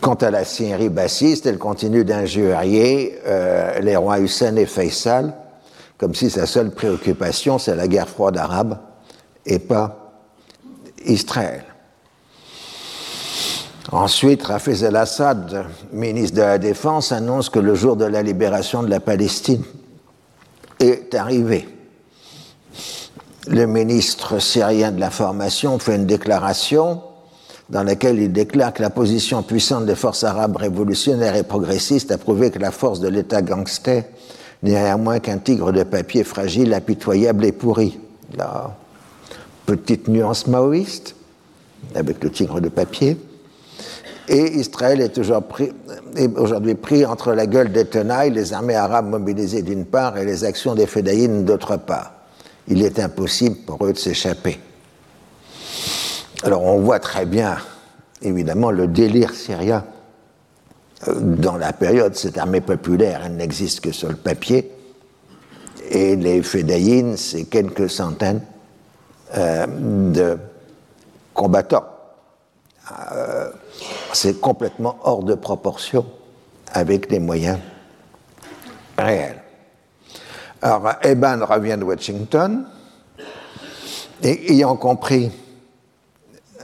Quant 0.00 0.14
à 0.14 0.30
la 0.30 0.44
Syrie 0.44 0.88
bassiste, 0.88 1.46
elle 1.46 1.58
continue 1.58 2.04
d'injurier 2.04 3.18
euh, 3.26 3.78
les 3.80 3.96
rois 3.96 4.18
Hussein 4.18 4.56
et 4.56 4.66
Faisal, 4.66 5.32
comme 5.96 6.14
si 6.14 6.28
sa 6.28 6.46
seule 6.46 6.72
préoccupation, 6.72 7.58
c'est 7.58 7.76
la 7.76 7.86
guerre 7.86 8.08
froide 8.08 8.36
arabe 8.36 8.78
et 9.46 9.60
pas 9.60 10.12
Israël. 11.06 11.64
Ensuite, 13.90 14.44
Rafez 14.44 14.84
el-Assad, 14.84 15.66
ministre 15.92 16.36
de 16.36 16.42
la 16.42 16.58
Défense, 16.58 17.10
annonce 17.10 17.50
que 17.50 17.58
le 17.58 17.74
jour 17.74 17.96
de 17.96 18.04
la 18.04 18.22
libération 18.22 18.82
de 18.82 18.88
la 18.88 19.00
Palestine 19.00 19.62
est 20.78 21.14
arrivé. 21.14 21.68
Le 23.48 23.66
ministre 23.66 24.38
syrien 24.38 24.92
de 24.92 25.00
l'information 25.00 25.78
fait 25.80 25.96
une 25.96 26.06
déclaration 26.06 27.02
dans 27.70 27.82
laquelle 27.82 28.20
il 28.20 28.32
déclare 28.32 28.72
que 28.72 28.82
la 28.82 28.90
position 28.90 29.42
puissante 29.42 29.86
des 29.86 29.96
forces 29.96 30.22
arabes 30.22 30.56
révolutionnaires 30.56 31.34
et 31.34 31.42
progressistes 31.42 32.12
a 32.12 32.18
prouvé 32.18 32.50
que 32.50 32.60
la 32.60 32.70
force 32.70 33.00
de 33.00 33.08
l'État 33.08 33.42
gangster 33.42 34.04
n'est 34.62 34.80
rien 34.80 34.96
moins 34.96 35.18
qu'un 35.18 35.38
tigre 35.38 35.72
de 35.72 35.82
papier 35.82 36.22
fragile, 36.22 36.72
impitoyable 36.72 37.44
et 37.44 37.52
pourri. 37.52 37.98
La 38.36 38.76
petite 39.66 40.06
nuance 40.06 40.46
maoïste 40.46 41.16
avec 41.96 42.22
le 42.22 42.30
tigre 42.30 42.60
de 42.60 42.68
papier. 42.68 43.16
Et 44.28 44.54
Israël 44.54 45.00
est 45.00 45.18
aujourd'hui 45.18 46.74
pris, 46.74 47.04
entre 47.04 47.32
la 47.32 47.46
gueule 47.46 47.72
des 47.72 47.86
tenailles, 47.86 48.30
les 48.30 48.52
armées 48.52 48.76
arabes 48.76 49.08
mobilisées 49.08 49.62
d'une 49.62 49.84
part 49.84 50.16
et 50.16 50.24
les 50.24 50.44
actions 50.44 50.74
des 50.74 50.86
fédéines 50.86 51.44
d'autre 51.44 51.76
part. 51.76 52.12
Il 52.68 52.82
est 52.82 53.00
impossible 53.00 53.56
pour 53.66 53.84
eux 53.84 53.92
de 53.92 53.98
s'échapper. 53.98 54.60
Alors 56.44 56.62
on 56.62 56.80
voit 56.80 57.00
très 57.00 57.26
bien, 57.26 57.56
évidemment, 58.20 58.70
le 58.70 58.86
délire 58.86 59.34
syrien. 59.34 59.84
Euh, 61.08 61.14
dans 61.18 61.56
la 61.56 61.72
période, 61.72 62.14
cette 62.14 62.38
armée 62.38 62.60
populaire, 62.60 63.22
elle 63.26 63.36
n'existe 63.36 63.80
que 63.80 63.90
sur 63.90 64.08
le 64.08 64.16
papier. 64.16 64.70
Et 65.90 66.14
les 66.14 66.42
fédayines, 66.42 67.16
c'est 67.16 67.44
quelques 67.44 67.90
centaines 67.90 68.42
euh, 69.36 69.66
de 70.12 70.38
combattants. 71.34 71.91
Euh, 72.90 73.50
c'est 74.12 74.40
complètement 74.40 74.98
hors 75.04 75.22
de 75.22 75.34
proportion 75.34 76.04
avec 76.72 77.10
les 77.10 77.20
moyens 77.20 77.58
réels. 78.98 79.40
Alors, 80.60 80.92
Eban 81.02 81.44
revient 81.44 81.76
de 81.78 81.84
Washington, 81.84 82.66
et 84.22 84.52
ayant 84.52 84.76
compris 84.76 85.30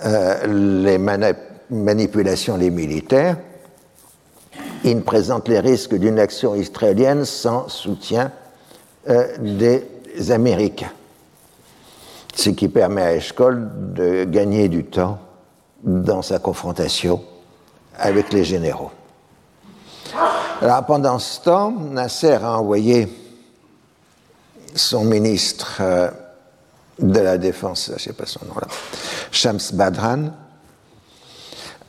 euh, 0.05 0.83
les 0.83 0.99
manipulations 1.71 2.59
des 2.59 2.71
militaires, 2.71 3.37
il 4.85 5.03
présente 5.03 5.49
les 5.49 5.61
risques 5.61 5.95
d'une 5.95 6.19
action 6.19 6.55
israélienne 6.55 7.25
sans 7.25 7.69
soutien 7.69 8.33
euh, 9.09 9.27
des 9.39 10.31
Américains, 10.31 10.93
ce 12.35 12.51
qui 12.51 12.69
permet 12.69 13.03
à 13.03 13.15
Eshkol 13.15 13.69
de 13.95 14.25
gagner 14.25 14.69
du 14.69 14.85
temps 14.85 15.19
dans 15.83 16.23
sa 16.23 16.39
confrontation 16.39 17.23
avec 17.97 18.33
les 18.33 18.45
généraux. 18.45 18.91
Alors, 20.61 20.85
pendant 20.87 21.19
ce 21.19 21.41
temps, 21.41 21.71
Nasser 21.71 22.35
a 22.35 22.59
envoyé 22.59 23.09
son 24.75 25.05
ministre 25.05 25.79
euh, 25.81 26.11
de 26.99 27.21
la 27.21 27.39
Défense, 27.39 27.87
je 27.89 27.93
ne 27.95 27.99
sais 27.99 28.13
pas 28.13 28.27
son 28.27 28.45
nom 28.47 28.55
là, 28.61 28.67
Shams 29.31 29.61
Badran, 29.73 30.31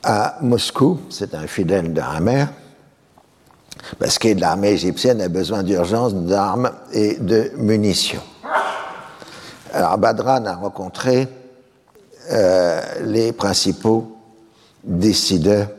à 0.03 0.37
Moscou, 0.41 0.99
c'est 1.09 1.33
un 1.33 1.47
fidèle 1.47 1.93
de 1.93 2.01
Hamer, 2.01 2.47
parce 3.97 4.19
que 4.19 4.27
l'armée 4.39 4.71
égyptienne 4.71 5.21
a 5.21 5.29
besoin 5.29 5.63
d'urgence 5.63 6.13
d'armes 6.13 6.71
et 6.93 7.15
de 7.15 7.51
munitions. 7.55 8.21
Alors 9.73 9.97
Badran 9.97 10.45
a 10.45 10.55
rencontré 10.55 11.27
euh, 12.31 12.81
les 13.05 13.31
principaux 13.31 14.15
décideurs 14.83 15.69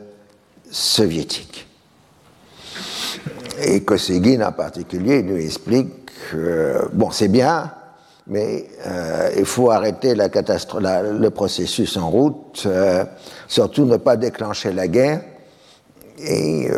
soviétiques. 0.69 1.65
Et 3.63 3.83
Kosygin 3.83 4.45
en 4.45 4.51
particulier 4.51 5.21
lui 5.21 5.45
explique 5.45 6.11
que, 6.29 6.89
bon, 6.91 7.09
c'est 7.09 7.29
bien, 7.29 7.71
mais 8.27 8.67
euh, 8.85 9.29
il 9.37 9.45
faut 9.45 9.71
arrêter 9.71 10.13
la 10.13 10.27
le 10.27 11.29
processus 11.29 11.95
en 11.95 12.09
route, 12.09 12.63
euh, 12.65 13.05
surtout 13.47 13.85
ne 13.85 13.95
pas 13.95 14.17
déclencher 14.17 14.73
la 14.73 14.89
guerre 14.89 15.21
et 16.19 16.69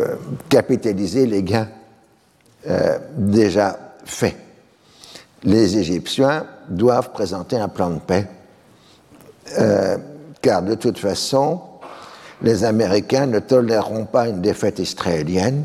capitaliser 0.48 1.26
les 1.26 1.42
gains 1.42 1.68
déjà 3.16 3.94
faits. 4.04 4.36
Les 5.42 5.76
Égyptiens 5.76 6.46
doivent 6.68 7.10
présenter 7.10 7.56
un 7.56 7.68
plan 7.68 7.90
de 7.90 7.98
paix 7.98 8.26
car 10.40 10.62
de 10.62 10.74
toute 10.74 10.98
façon, 10.98 11.60
les 12.42 12.64
Américains 12.64 13.26
ne 13.26 13.38
toléreront 13.38 14.04
pas 14.04 14.28
une 14.28 14.40
défaite 14.40 14.78
israélienne 14.78 15.64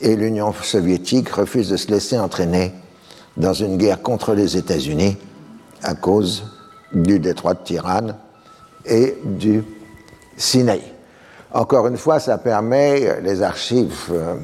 et 0.00 0.16
l'Union 0.16 0.52
soviétique 0.52 1.28
refuse 1.30 1.70
de 1.70 1.76
se 1.76 1.88
laisser 1.90 2.18
entraîner 2.18 2.72
dans 3.36 3.52
une 3.52 3.76
guerre 3.76 4.02
contre 4.02 4.34
les 4.34 4.56
États-Unis 4.56 5.16
à 5.82 5.94
cause 5.94 6.44
du 6.92 7.18
détroit 7.18 7.54
de 7.54 7.62
Tirane 7.62 8.16
et 8.84 9.16
du 9.24 9.62
Sinaï. 10.36 10.82
Encore 11.52 11.86
une 11.86 11.96
fois, 11.96 12.20
ça 12.20 12.38
permet, 12.38 13.20
les 13.22 13.42
archives 13.42 14.08
euh, 14.10 14.34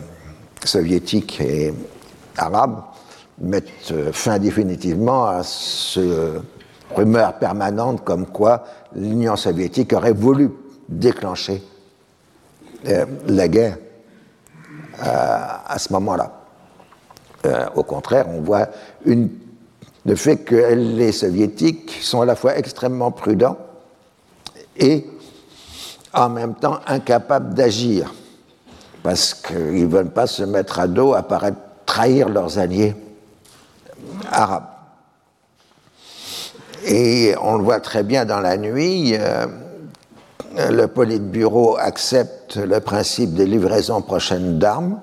soviétiques 0.64 1.40
et 1.40 1.72
arabes 2.37 2.83
mettent 3.40 3.68
euh, 3.92 4.12
fin 4.12 4.38
définitivement 4.38 5.27
à 5.27 5.42
ce 5.42 6.40
rumeur 6.94 7.35
permanente 7.35 8.05
comme 8.05 8.27
quoi 8.27 8.64
l'Union 8.94 9.37
soviétique 9.37 9.92
aurait 9.92 10.12
voulu 10.12 10.51
déclencher 10.88 11.62
euh, 12.87 13.07
la 13.27 13.49
guerre 13.49 13.79
à 14.97 15.77
ce 15.77 15.92
moment-là. 15.92 16.31
au 17.75 17.83
contraire, 17.83 18.27
on 18.29 18.42
voit 18.42 18.68
le 19.05 20.14
fait 20.14 20.37
que 20.37 20.55
les 20.55 21.11
soviétiques 21.11 21.99
sont 22.01 22.20
à 22.20 22.25
la 22.25 22.37
fois 22.37 22.57
extrêmement 22.57 23.11
prudents 23.11 23.57
et 24.77 25.07
en 26.12 26.29
même 26.29 26.55
temps 26.55 26.79
incapables 26.87 27.55
d'agir, 27.55 28.14
parce 29.03 29.35
qu'ils 29.35 29.83
ne 29.83 29.87
veulent 29.87 30.12
pas 30.12 30.27
se 30.27 30.42
mettre 30.44 30.79
à 30.79 30.87
dos, 30.87 31.14
à 31.14 31.27
trahir 31.87 32.29
leurs 32.29 32.59
alliés 32.59 32.94
arabes. 34.31 34.74
Et 36.85 37.35
on 37.40 37.57
le 37.57 37.64
voit 37.64 37.81
très 37.81 38.03
bien 38.03 38.25
dans 38.25 38.40
la 38.40 38.57
nuit, 38.57 39.14
euh, 39.18 39.47
le 40.70 40.87
Politburo 40.87 41.77
accepte 41.79 42.57
le 42.57 42.81
principe 42.81 43.35
des 43.35 43.47
livraisons 43.47 44.03
prochaines 44.03 44.59
d'armes 44.59 45.01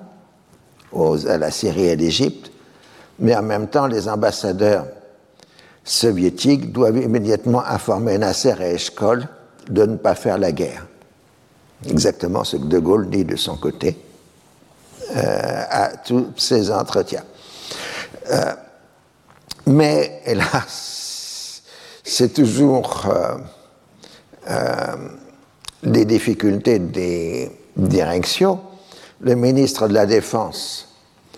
à 1.28 1.38
la 1.38 1.50
Syrie 1.50 1.86
et 1.86 1.92
à 1.92 1.94
l'Égypte, 1.94 2.52
mais 3.18 3.34
en 3.34 3.42
même 3.42 3.68
temps, 3.68 3.86
les 3.86 4.08
ambassadeurs 4.08 4.86
soviétiques 5.84 6.72
doivent 6.72 6.98
immédiatement 6.98 7.64
informer 7.64 8.18
Nasser 8.18 8.54
et 8.60 8.74
Eshkol 8.74 9.26
de 9.68 9.86
ne 9.86 9.96
pas 9.96 10.14
faire 10.14 10.38
la 10.38 10.52
guerre 10.52 10.86
exactement 11.88 12.44
ce 12.44 12.56
que 12.56 12.64
De 12.64 12.78
Gaulle 12.78 13.08
dit 13.08 13.24
de 13.24 13.36
son 13.36 13.56
côté 13.56 13.98
euh, 15.16 15.64
à 15.70 15.96
tous 15.96 16.28
ces 16.36 16.70
entretiens. 16.70 17.24
Euh, 18.30 18.54
mais 19.66 20.22
hélas, 20.24 20.91
c'est 22.02 22.34
toujours 22.34 23.06
euh, 24.48 24.96
des 25.82 26.04
difficultés 26.04 26.78
des 26.78 27.50
directions. 27.76 28.60
Le 29.20 29.34
ministre 29.34 29.88
de 29.88 29.94
la 29.94 30.06
Défense 30.06 30.88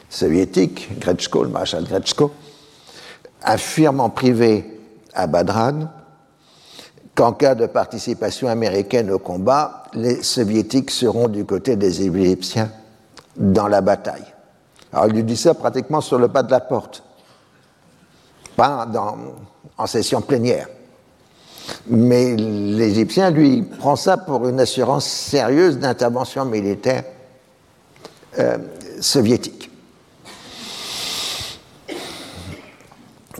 soviétique, 0.08 0.88
Gretschko, 1.00 1.44
le 1.44 1.50
maréchal 1.50 1.84
Gretschko, 1.84 2.30
affirme 3.42 4.00
en 4.00 4.10
privé 4.10 4.80
à 5.12 5.26
Badran 5.26 5.88
qu'en 7.14 7.32
cas 7.32 7.54
de 7.54 7.66
participation 7.66 8.48
américaine 8.48 9.10
au 9.10 9.18
combat, 9.18 9.84
les 9.92 10.22
soviétiques 10.22 10.90
seront 10.90 11.28
du 11.28 11.44
côté 11.44 11.76
des 11.76 12.02
Égyptiens 12.02 12.70
dans 13.36 13.68
la 13.68 13.80
bataille. 13.80 14.24
Alors 14.92 15.06
il 15.08 15.14
lui 15.14 15.24
dit 15.24 15.36
ça 15.36 15.54
pratiquement 15.54 16.00
sur 16.00 16.18
le 16.18 16.28
pas 16.28 16.42
de 16.42 16.50
la 16.50 16.60
porte, 16.60 17.02
pas 18.56 18.86
en 19.78 19.86
session 19.86 20.20
plénière. 20.20 20.68
Mais 21.86 22.36
l'Égyptien, 22.36 23.30
lui, 23.30 23.62
prend 23.62 23.96
ça 23.96 24.16
pour 24.16 24.46
une 24.48 24.60
assurance 24.60 25.06
sérieuse 25.06 25.78
d'intervention 25.78 26.44
militaire 26.44 27.04
euh, 28.38 28.58
soviétique. 29.00 29.70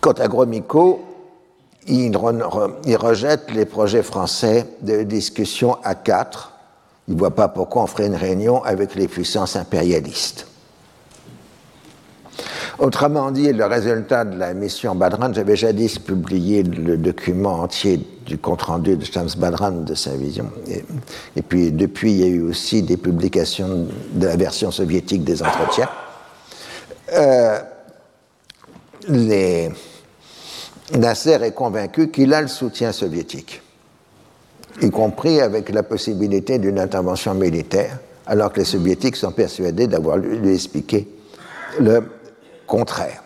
Quant 0.00 0.12
à 0.12 0.28
Gromyko, 0.28 1.02
il, 1.86 2.16
rejette 2.16 3.50
les 3.52 3.66
projets 3.66 4.02
français 4.02 4.66
de 4.80 5.02
discussion 5.02 5.76
à 5.82 5.94
quatre. 5.94 6.52
Il 7.08 7.14
ne 7.14 7.18
voit 7.18 7.34
pas 7.34 7.48
pourquoi 7.48 7.82
on 7.82 7.86
ferait 7.86 8.06
une 8.06 8.16
réunion 8.16 8.62
avec 8.62 8.94
les 8.94 9.08
puissances 9.08 9.56
impérialistes. 9.56 10.46
Autrement 12.78 13.30
dit, 13.30 13.52
le 13.52 13.66
résultat 13.66 14.24
de 14.24 14.37
la 14.37 14.52
mission 14.52 14.94
Badran, 14.96 15.32
j'avais 15.32 15.54
jadis 15.54 15.98
publié 15.98 16.64
le 16.64 16.96
document 16.96 17.60
entier 17.60 18.00
du 18.26 18.37
compte-rendu 18.38 18.96
de 18.96 19.04
James 19.04 19.30
Badran 19.37 19.70
de 19.82 19.94
sa 19.94 20.16
vision. 20.16 20.50
Et, 21.37 21.42
puis, 21.42 21.70
depuis, 21.70 22.12
il 22.12 22.20
y 22.20 22.24
a 22.24 22.28
eu 22.28 22.42
aussi 22.42 22.82
des 22.82 22.96
publications 22.96 23.87
de 24.12 24.26
la 24.26 24.37
version 24.37 24.72
soviétique 24.72 25.22
des 25.22 25.42
entretiens. 25.42 25.88
Euh, 27.12 27.58
Nasser 30.96 31.38
est 31.42 31.52
convaincu 31.52 32.10
qu'il 32.10 32.34
a 32.34 32.42
le 32.42 32.48
soutien 32.48 32.90
soviétique, 32.92 33.62
y 34.80 34.90
compris 34.90 35.40
avec 35.40 35.68
la 35.68 35.82
possibilité 35.82 36.58
d'une 36.58 36.78
intervention 36.80 37.34
militaire, 37.34 37.98
alors 38.26 38.52
que 38.52 38.60
les 38.60 38.66
soviétiques 38.66 39.16
sont 39.16 39.32
persuadés 39.32 39.87
d'avoir 39.87 40.16
lui 40.16 40.54
expliqué 40.54 41.06
le 41.78 42.02
contraire. 42.66 43.22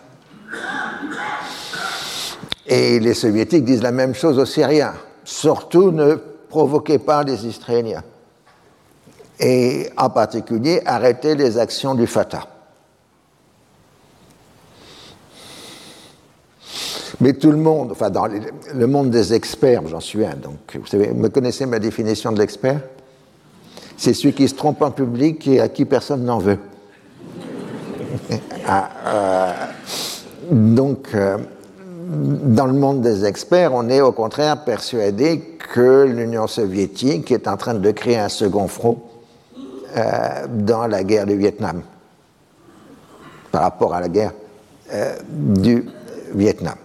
Et 2.65 2.99
les 2.99 3.13
soviétiques 3.13 3.65
disent 3.65 3.81
la 3.81 3.91
même 3.91 4.13
chose 4.13 4.37
aux 4.37 4.45
Syriens. 4.45 4.93
Surtout 5.23 5.91
ne 5.91 6.15
provoquez 6.49 6.99
pas 6.99 7.23
les 7.23 7.47
Israéliens. 7.47 8.03
Et 9.39 9.89
en 9.97 10.09
particulier, 10.09 10.81
arrêtez 10.85 11.35
les 11.35 11.57
actions 11.57 11.95
du 11.95 12.07
Fatah. 12.07 12.47
Mais 17.21 17.33
tout 17.33 17.51
le 17.51 17.57
monde, 17.57 17.91
enfin 17.91 18.09
dans 18.09 18.27
le 18.27 18.87
monde 18.87 19.09
des 19.09 19.33
experts, 19.33 19.87
j'en 19.87 19.99
suis 19.99 20.23
un, 20.25 20.35
donc 20.35 20.77
vous 20.79 20.87
savez, 20.87 21.07
vous 21.07 21.15
me 21.15 21.29
connaissez 21.29 21.65
ma 21.65 21.79
définition 21.79 22.31
de 22.31 22.39
l'expert? 22.39 22.81
C'est 23.97 24.13
celui 24.13 24.33
qui 24.33 24.47
se 24.47 24.55
trompe 24.55 24.81
en 24.81 24.91
public 24.91 25.45
et 25.47 25.59
à 25.59 25.67
qui 25.67 25.83
personne 25.83 26.23
n'en 26.23 26.39
veut. 26.39 26.59
Ah, 28.67 28.89
euh, 29.07 29.53
donc, 30.51 31.09
euh, 31.13 31.37
dans 32.07 32.65
le 32.65 32.73
monde 32.73 33.01
des 33.01 33.25
experts, 33.25 33.73
on 33.73 33.89
est 33.89 34.01
au 34.01 34.11
contraire 34.11 34.63
persuadé 34.63 35.57
que 35.73 36.03
l'Union 36.03 36.47
soviétique 36.47 37.31
est 37.31 37.47
en 37.47 37.57
train 37.57 37.75
de 37.75 37.91
créer 37.91 38.17
un 38.17 38.29
second 38.29 38.67
front 38.67 38.99
euh, 39.95 40.47
dans 40.49 40.87
la 40.87 41.03
guerre 41.03 41.25
du 41.25 41.37
Vietnam, 41.37 41.81
par 43.51 43.61
rapport 43.61 43.93
à 43.93 44.01
la 44.01 44.09
guerre 44.09 44.33
du 45.29 45.85
Vietnam. 46.33 46.75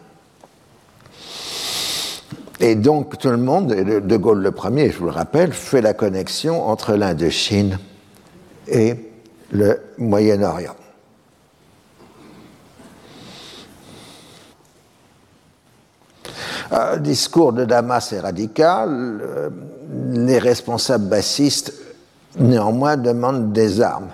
Et 2.60 2.74
donc 2.74 3.18
tout 3.18 3.30
le 3.30 3.38
monde, 3.38 3.68
De 3.68 4.16
Gaulle 4.16 4.42
le 4.42 4.52
premier, 4.52 4.90
je 4.90 4.98
vous 4.98 5.06
le 5.06 5.10
rappelle, 5.10 5.52
fait 5.52 5.80
la 5.80 5.94
connexion 5.94 6.68
entre 6.68 6.94
l'Indochine 6.94 7.78
et 8.68 8.94
le 9.52 9.80
Moyen-Orient. 9.96 10.74
Le 16.74 16.98
discours 16.98 17.52
de 17.52 17.64
Damas 17.64 18.12
est 18.12 18.20
radical. 18.20 19.20
Les 20.10 20.38
responsables 20.38 21.08
bassistes, 21.08 21.72
néanmoins, 22.36 22.96
demandent 22.96 23.52
des 23.52 23.80
armes. 23.80 24.10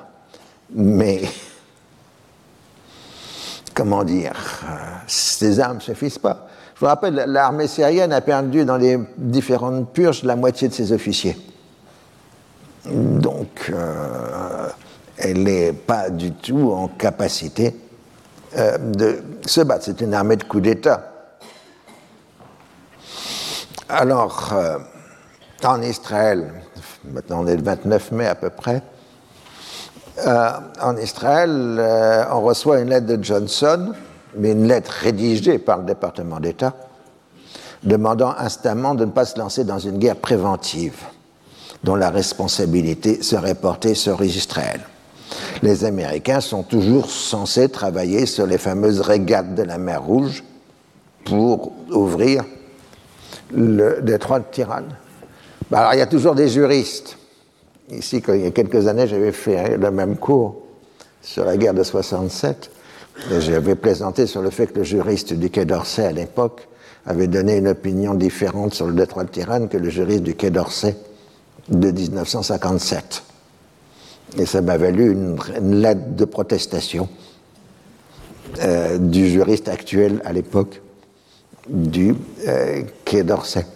Mais, 0.74 1.22
comment 3.74 4.04
dire, 4.04 4.34
ces 5.06 5.58
armes 5.58 5.76
ne 5.76 5.80
suffisent 5.80 6.18
pas. 6.18 6.48
Je 6.74 6.80
vous 6.80 6.86
rappelle, 6.86 7.24
l'armée 7.26 7.66
syrienne 7.66 8.12
a 8.12 8.20
perdu 8.20 8.64
dans 8.64 8.76
les 8.76 8.98
différentes 9.16 9.90
purges 9.92 10.22
la 10.24 10.36
moitié 10.36 10.68
de 10.68 10.74
ses 10.74 10.92
officiers. 10.92 11.36
Donc, 12.86 13.70
euh, 13.72 14.68
elle 15.16 15.42
n'est 15.42 15.72
pas 15.72 16.10
du 16.10 16.32
tout 16.32 16.72
en 16.72 16.88
capacité 16.88 17.74
euh, 18.56 18.76
de 18.78 19.22
se 19.46 19.60
battre. 19.62 19.84
C'est 19.84 20.00
une 20.02 20.14
armée 20.14 20.36
de 20.36 20.44
coup 20.44 20.60
d'État. 20.60 21.09
Alors, 23.92 24.50
euh, 24.52 24.78
en 25.64 25.82
Israël, 25.82 26.52
maintenant 27.04 27.42
on 27.42 27.46
est 27.46 27.56
le 27.56 27.62
29 27.62 28.12
mai 28.12 28.26
à 28.26 28.34
peu 28.34 28.50
près, 28.50 28.82
en 30.26 30.96
Israël, 30.98 31.82
on 32.30 32.42
reçoit 32.42 32.80
une 32.80 32.90
lettre 32.90 33.06
de 33.06 33.24
Johnson 33.24 33.94
mais 34.36 34.52
une 34.52 34.66
lettre 34.66 34.90
rédigée 34.90 35.58
par 35.58 35.78
le 35.78 35.84
département 35.84 36.40
d'État 36.40 36.74
demandant 37.82 38.34
instamment 38.36 38.94
de 38.94 39.04
ne 39.04 39.10
pas 39.10 39.24
se 39.24 39.38
lancer 39.38 39.64
dans 39.64 39.78
une 39.78 39.98
guerre 39.98 40.16
préventive 40.16 41.02
dont 41.82 41.94
la 41.94 42.10
responsabilité 42.10 43.22
serait 43.22 43.54
portée 43.54 43.94
sur 43.94 44.22
Israël. 44.22 44.80
Les 45.62 45.84
Américains 45.84 46.40
sont 46.40 46.62
toujours 46.62 47.10
censés 47.10 47.70
travailler 47.70 48.26
sur 48.26 48.46
les 48.46 48.58
fameuses 48.58 49.00
régates 49.00 49.54
de 49.54 49.62
la 49.62 49.78
mer 49.78 50.02
Rouge 50.02 50.44
pour 51.24 51.72
ouvrir 51.90 52.44
le 53.52 54.00
détroit 54.02 54.40
de 54.40 54.44
Tirane. 54.50 54.96
Bah, 55.70 55.80
alors, 55.80 55.94
il 55.94 55.98
y 55.98 56.02
a 56.02 56.06
toujours 56.06 56.34
des 56.34 56.48
juristes. 56.48 57.16
Ici, 57.90 58.22
il 58.28 58.40
y 58.40 58.46
a 58.46 58.50
quelques 58.50 58.86
années, 58.86 59.06
j'avais 59.06 59.32
fait 59.32 59.76
le 59.76 59.90
même 59.90 60.16
cours 60.16 60.62
sur 61.22 61.44
la 61.44 61.56
guerre 61.56 61.74
de 61.74 61.82
67. 61.82 62.70
Et 63.32 63.40
j'avais 63.40 63.74
plaisanté 63.74 64.26
sur 64.26 64.42
le 64.42 64.50
fait 64.50 64.68
que 64.68 64.78
le 64.78 64.84
juriste 64.84 65.34
du 65.34 65.50
Quai 65.50 65.64
d'Orsay 65.64 66.06
à 66.06 66.12
l'époque 66.12 66.68
avait 67.06 67.26
donné 67.26 67.56
une 67.56 67.68
opinion 67.68 68.14
différente 68.14 68.74
sur 68.74 68.86
le 68.86 68.94
détroit 68.94 69.24
de 69.24 69.30
Tirane 69.30 69.68
que 69.68 69.76
le 69.76 69.90
juriste 69.90 70.22
du 70.22 70.34
Quai 70.34 70.50
d'Orsay 70.50 70.96
de 71.68 71.90
1957. 71.90 73.22
Et 74.38 74.46
ça 74.46 74.60
m'a 74.60 74.76
valu 74.76 75.12
une, 75.12 75.80
lettre 75.80 76.14
de 76.14 76.24
protestation 76.24 77.08
euh, 78.62 78.98
du 78.98 79.28
juriste 79.28 79.68
actuel 79.68 80.22
à 80.24 80.32
l'époque 80.32 80.80
du 81.68 82.14
euh, 82.48 82.82
D'Orsay, 83.16 83.66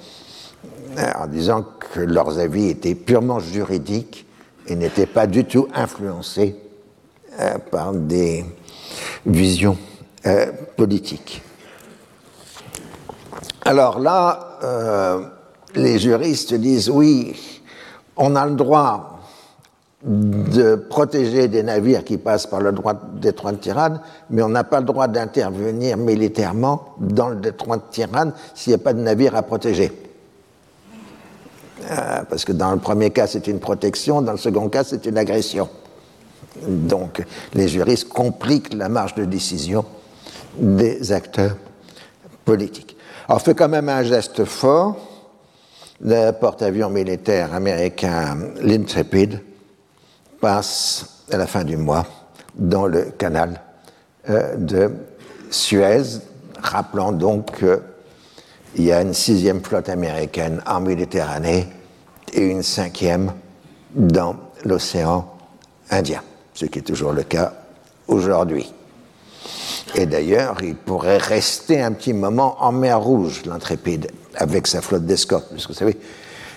euh, 0.98 1.10
en 1.18 1.26
disant 1.26 1.64
que 1.92 2.00
leurs 2.00 2.38
avis 2.38 2.68
étaient 2.68 2.94
purement 2.94 3.40
juridiques 3.40 4.26
et 4.66 4.76
n'étaient 4.76 5.06
pas 5.06 5.26
du 5.26 5.44
tout 5.44 5.68
influencés 5.74 6.56
par 7.72 7.92
des 7.92 8.44
visions 9.26 9.76
politiques. 10.76 11.42
Alors 13.64 13.98
là, 13.98 14.60
les 15.74 15.98
juristes 15.98 16.54
disent 16.54 16.88
oui, 16.88 17.34
on 18.16 18.36
a 18.36 18.46
le 18.46 18.54
droit 18.54 19.13
de 20.04 20.74
protéger 20.74 21.48
des 21.48 21.62
navires 21.62 22.04
qui 22.04 22.18
passent 22.18 22.46
par 22.46 22.60
le 22.60 22.72
droit 22.72 22.94
détroit 23.14 23.52
de 23.52 23.56
Tirane, 23.56 24.00
mais 24.28 24.42
on 24.42 24.50
n'a 24.50 24.64
pas 24.64 24.80
le 24.80 24.86
droit 24.86 25.08
d'intervenir 25.08 25.96
militairement 25.96 26.94
dans 26.98 27.28
le 27.28 27.36
détroit 27.36 27.78
de 27.78 27.82
Tirane 27.90 28.32
s'il 28.54 28.72
n'y 28.72 28.74
a 28.74 28.78
pas 28.78 28.92
de 28.92 29.00
navire 29.00 29.34
à 29.34 29.42
protéger. 29.42 29.90
Euh, 31.90 32.22
parce 32.28 32.44
que 32.44 32.52
dans 32.52 32.72
le 32.72 32.78
premier 32.78 33.10
cas, 33.10 33.26
c'est 33.26 33.46
une 33.46 33.60
protection, 33.60 34.20
dans 34.20 34.32
le 34.32 34.38
second 34.38 34.68
cas, 34.68 34.84
c'est 34.84 35.06
une 35.06 35.16
agression. 35.16 35.68
Donc, 36.66 37.24
les 37.54 37.68
juristes 37.68 38.08
compliquent 38.08 38.74
la 38.74 38.88
marge 38.88 39.14
de 39.14 39.24
décision 39.24 39.84
des 40.58 41.12
acteurs 41.12 41.56
politiques. 42.44 42.96
Alors, 43.26 43.40
fait 43.40 43.54
quand 43.54 43.68
même 43.68 43.88
un 43.88 44.02
geste 44.02 44.44
fort. 44.44 44.96
Le 46.00 46.32
porte-avions 46.32 46.90
militaire 46.90 47.54
américain, 47.54 48.36
l'Intrepid, 48.60 49.40
passe 50.44 51.06
à 51.32 51.38
la 51.38 51.46
fin 51.46 51.64
du 51.64 51.78
mois 51.78 52.04
dans 52.54 52.86
le 52.86 53.04
canal 53.16 53.62
euh, 54.28 54.56
de 54.56 54.90
Suez, 55.50 56.20
rappelant 56.60 57.12
donc 57.12 57.60
qu'il 57.60 58.84
y 58.84 58.92
a 58.92 59.00
une 59.00 59.14
sixième 59.14 59.62
flotte 59.62 59.88
américaine 59.88 60.60
en 60.66 60.80
Méditerranée 60.80 61.66
et 62.34 62.42
une 62.42 62.62
cinquième 62.62 63.32
dans 63.94 64.36
l'océan 64.66 65.26
Indien, 65.90 66.20
ce 66.52 66.66
qui 66.66 66.80
est 66.80 66.82
toujours 66.82 67.12
le 67.12 67.22
cas 67.22 67.54
aujourd'hui. 68.06 68.70
Et 69.94 70.04
d'ailleurs, 70.04 70.58
il 70.62 70.74
pourrait 70.74 71.16
rester 71.16 71.80
un 71.80 71.92
petit 71.92 72.12
moment 72.12 72.62
en 72.62 72.70
mer 72.70 73.00
Rouge, 73.00 73.44
l'intrépide, 73.46 74.10
avec 74.34 74.66
sa 74.66 74.82
flotte 74.82 75.06
d'escorte, 75.06 75.48
parce 75.48 75.66
que 75.66 75.72
vous 75.72 75.78
savez 75.78 75.96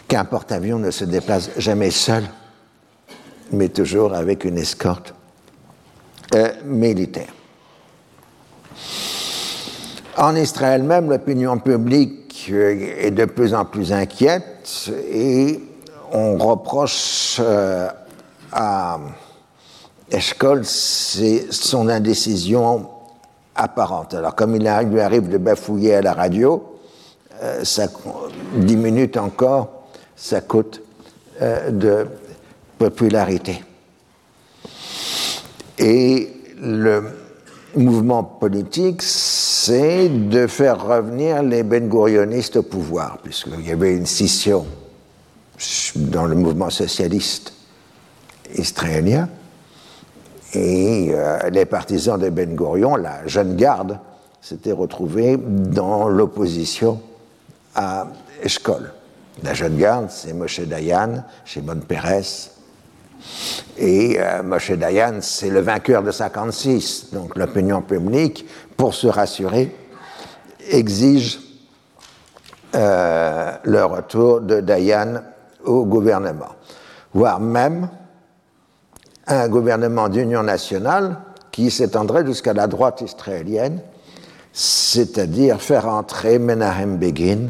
qu'un 0.10 0.26
porte-avions 0.26 0.78
ne 0.78 0.92
se 0.92 1.06
déplace 1.06 1.52
jamais 1.56 1.92
seul 1.92 2.26
mais 3.52 3.70
toujours 3.70 4.14
avec 4.14 4.44
une 4.44 4.58
escorte 4.58 5.14
euh, 6.36 6.50
militaire. 6.66 7.34
En 10.18 10.36
Israël 10.36 10.84
même, 10.84 11.10
l'opinion 11.10 11.58
publique 11.60 12.48
euh, 12.50 12.96
est 13.00 13.12
de 13.12 13.26
plus 13.26 13.54
en 13.54 13.66
plus 13.66 13.94
inquiète 13.94 14.92
et 15.10 15.62
on 16.12 16.38
reproche 16.38 17.38
euh, 17.40 17.88
à 18.52 19.00
Eshkol 20.12 20.66
son 20.66 21.90
indécision 21.90 22.90
apparente. 23.56 24.14
Alors 24.14 24.36
comme 24.36 24.56
il 24.56 24.64
lui 24.90 25.02
arrive 25.02 25.30
de 25.30 25.38
bafouiller 25.38 25.96
à 25.96 26.02
la 26.02 26.14
radio, 26.14 26.80
ça, 27.64 27.88
10 28.56 28.78
minutes 28.78 29.18
encore, 29.18 29.84
ça 30.16 30.42
coûte 30.42 30.82
de 31.40 32.08
popularité. 32.78 33.64
Et 35.80 36.30
le 36.62 37.04
mouvement 37.76 38.24
politique, 38.24 39.02
c'est 39.02 40.10
de 40.10 40.48
faire 40.48 40.86
revenir 40.86 41.44
les 41.44 41.64
ben 41.64 41.92
au 41.92 42.64
pouvoir, 42.64 43.20
puisqu'il 43.24 43.68
y 43.68 43.72
avait 43.72 43.96
une 43.96 44.06
scission 44.06 44.66
dans 45.96 46.26
le 46.26 46.36
mouvement 46.36 46.70
socialiste 46.70 47.54
israélien. 48.56 49.30
Et 50.54 51.10
euh, 51.12 51.50
les 51.50 51.66
partisans 51.66 52.20
de 52.20 52.30
Ben 52.30 52.56
Gurion, 52.56 52.96
la 52.96 53.28
jeune 53.28 53.56
garde, 53.56 54.00
s'étaient 54.42 54.72
retrouvés 54.72 55.38
dans 55.38 56.08
l'opposition 56.08 57.02
à 57.76 58.08
Eshkol. 58.42 58.94
La 59.44 59.54
jeune 59.54 59.78
garde, 59.78 60.10
c'est 60.10 60.34
Moshe 60.34 60.62
Dayan, 60.62 61.24
Shimon 61.44 61.82
Peres, 61.88 62.52
et 63.78 64.18
euh, 64.20 64.44
Moshe 64.44 64.72
Dayan, 64.72 65.20
c'est 65.22 65.50
le 65.50 65.62
vainqueur 65.62 66.04
de 66.04 66.12
56. 66.12 67.10
Donc 67.14 67.36
l'opinion 67.36 67.82
publique, 67.82 68.46
pour 68.76 68.94
se 68.94 69.08
rassurer, 69.08 69.76
exige 70.70 71.40
euh, 72.76 73.52
le 73.64 73.86
retour 73.86 74.42
de 74.42 74.62
Dayan 74.62 75.22
au 75.64 75.86
gouvernement, 75.86 76.56
voire 77.14 77.40
même 77.40 77.90
un 79.28 79.48
gouvernement 79.48 80.10
d'union 80.10 80.44
nationale 80.44 81.18
qui 81.52 81.72
s'étendrait 81.72 82.26
jusqu'à 82.26 82.54
la 82.54 82.68
droite 82.68 83.02
israélienne, 83.02 83.82
c'est-à-dire 84.54 85.62
faire 85.62 85.88
entrer 85.88 86.40
Menahem 86.40 86.98
Begin 86.98 87.50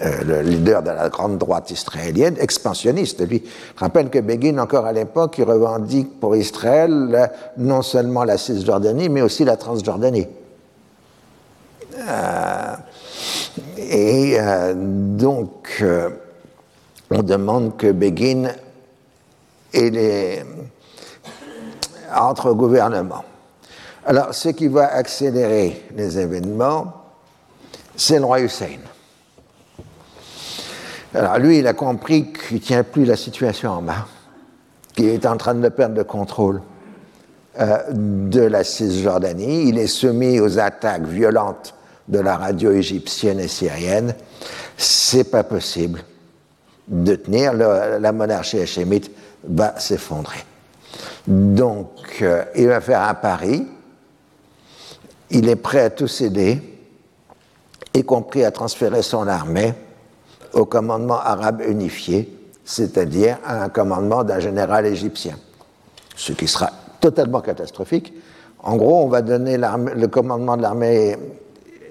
euh, 0.00 0.22
le 0.24 0.42
leader 0.42 0.82
de 0.82 0.90
la 0.90 1.08
grande 1.08 1.38
droite 1.38 1.72
israélienne, 1.72 2.36
expansionniste. 2.38 3.26
Lui, 3.28 3.42
rappelle 3.76 4.10
que 4.10 4.20
Begin, 4.20 4.58
encore 4.58 4.86
à 4.86 4.92
l'époque, 4.92 5.38
il 5.38 5.44
revendique 5.44 6.20
pour 6.20 6.36
Israël 6.36 7.30
non 7.56 7.82
seulement 7.82 8.22
la 8.22 8.38
Cisjordanie, 8.38 9.08
mais 9.08 9.22
aussi 9.22 9.44
la 9.44 9.56
Transjordanie. 9.56 10.28
Euh, 11.98 12.74
et 13.76 14.36
euh, 14.38 14.74
donc, 14.76 15.84
on 17.10 17.22
demande 17.24 17.76
que 17.76 17.90
Begin 17.90 18.52
et 19.72 19.90
les, 19.90 20.44
entre 22.14 22.50
au 22.50 22.54
gouvernement. 22.54 23.24
Alors, 24.06 24.32
ce 24.32 24.50
qui 24.50 24.68
va 24.68 24.94
accélérer 24.94 25.86
les 25.96 26.18
événements, 26.20 26.94
c'est 27.96 28.20
le 28.20 28.24
roi 28.26 28.40
Hussein. 28.40 28.78
Alors 31.14 31.38
lui, 31.38 31.58
il 31.58 31.66
a 31.66 31.72
compris 31.72 32.32
qu'il 32.32 32.56
ne 32.56 32.62
tient 32.62 32.84
plus 32.84 33.04
la 33.04 33.16
situation 33.16 33.70
en 33.70 33.80
main, 33.80 34.04
qu'il 34.94 35.08
est 35.08 35.24
en 35.26 35.36
train 35.36 35.54
de 35.54 35.68
perdre 35.68 35.96
le 35.96 36.04
contrôle 36.04 36.60
euh, 37.58 37.78
de 37.90 38.42
la 38.42 38.62
Cisjordanie. 38.62 39.68
Il 39.68 39.78
est 39.78 39.86
soumis 39.86 40.38
aux 40.38 40.58
attaques 40.58 41.06
violentes 41.06 41.74
de 42.08 42.18
la 42.18 42.36
radio 42.36 42.72
égyptienne 42.72 43.40
et 43.40 43.48
syrienne. 43.48 44.14
C'est 44.76 45.30
pas 45.30 45.44
possible 45.44 46.02
de 46.88 47.16
tenir. 47.16 47.54
la 47.54 48.12
monarchie 48.12 48.60
hachémite 48.60 49.10
va 49.44 49.78
s'effondrer. 49.78 50.44
Donc, 51.26 52.18
euh, 52.22 52.44
il 52.54 52.68
va 52.68 52.80
faire 52.80 53.02
un 53.02 53.14
pari. 53.14 53.66
Il 55.30 55.48
est 55.48 55.56
prêt 55.56 55.80
à 55.80 55.90
tout 55.90 56.08
céder, 56.08 56.62
y 57.94 58.04
compris 58.04 58.44
à 58.44 58.50
transférer 58.50 59.02
son 59.02 59.26
armée 59.26 59.74
au 60.52 60.64
commandement 60.64 61.18
arabe 61.18 61.62
unifié, 61.66 62.32
c'est-à-dire 62.64 63.38
à 63.44 63.64
un 63.64 63.68
commandement 63.68 64.24
d'un 64.24 64.40
général 64.40 64.86
égyptien, 64.86 65.36
ce 66.16 66.32
qui 66.32 66.46
sera 66.46 66.70
totalement 67.00 67.40
catastrophique. 67.40 68.12
En 68.60 68.76
gros, 68.76 69.04
on 69.04 69.08
va 69.08 69.22
donner 69.22 69.56
le 69.56 70.06
commandement 70.06 70.56
de 70.56 70.62
l'armée 70.62 71.16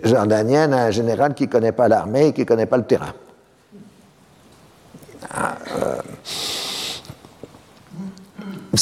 jordanienne 0.03 0.73
à 0.73 0.85
un 0.85 0.91
général 0.91 1.33
qui 1.33 1.43
ne 1.43 1.51
connaît 1.51 1.71
pas 1.71 1.87
l'armée 1.87 2.27
et 2.27 2.33
qui 2.33 2.41
ne 2.41 2.45
connaît 2.45 2.65
pas 2.65 2.77
le 2.77 2.83
terrain. 2.83 3.13
Ah, 5.33 5.57
euh, 5.81 6.01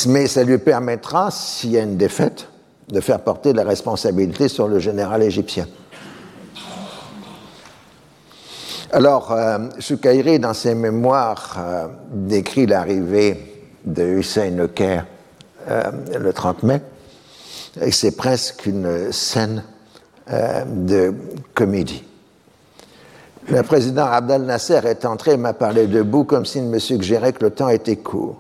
mais 0.08 0.28
ça 0.28 0.44
lui 0.44 0.58
permettra, 0.58 1.32
s'il 1.32 1.72
y 1.72 1.78
a 1.78 1.82
une 1.82 1.98
défaite, 1.98 2.50
de 2.90 3.00
faire 3.00 3.22
porter 3.22 3.54
la 3.54 3.64
responsabilité 3.64 4.48
sur 4.48 4.68
le 4.68 4.80
général 4.80 5.24
égyptien. 5.24 5.68
Alors, 8.96 9.34
euh, 9.34 9.58
dans 10.40 10.54
ses 10.54 10.74
mémoires, 10.74 11.58
euh, 11.60 11.88
décrit 12.14 12.66
l'arrivée 12.66 13.68
de 13.84 14.04
Hussein 14.04 14.58
au 14.58 14.70
Caire 14.70 15.06
euh, 15.70 15.92
le 16.18 16.32
30 16.32 16.64
mai, 16.64 16.82
et 17.82 17.92
c'est 17.92 18.16
presque 18.16 18.66
une 18.66 19.12
scène 19.12 19.66
euh, 20.32 20.64
de 20.64 21.14
comédie. 21.54 22.06
Le 23.50 23.64
président 23.64 24.06
Abdel 24.06 24.44
Nasser 24.44 24.80
est 24.86 25.04
entré 25.04 25.34
et 25.34 25.38
m'a 25.38 25.52
parlé 25.52 25.88
debout 25.88 26.24
comme 26.24 26.46
s'il 26.46 26.64
me 26.64 26.80
suggérait 26.80 27.34
que 27.34 27.44
le 27.44 27.52
temps 27.52 27.68
était 27.68 27.98
court. 27.98 28.38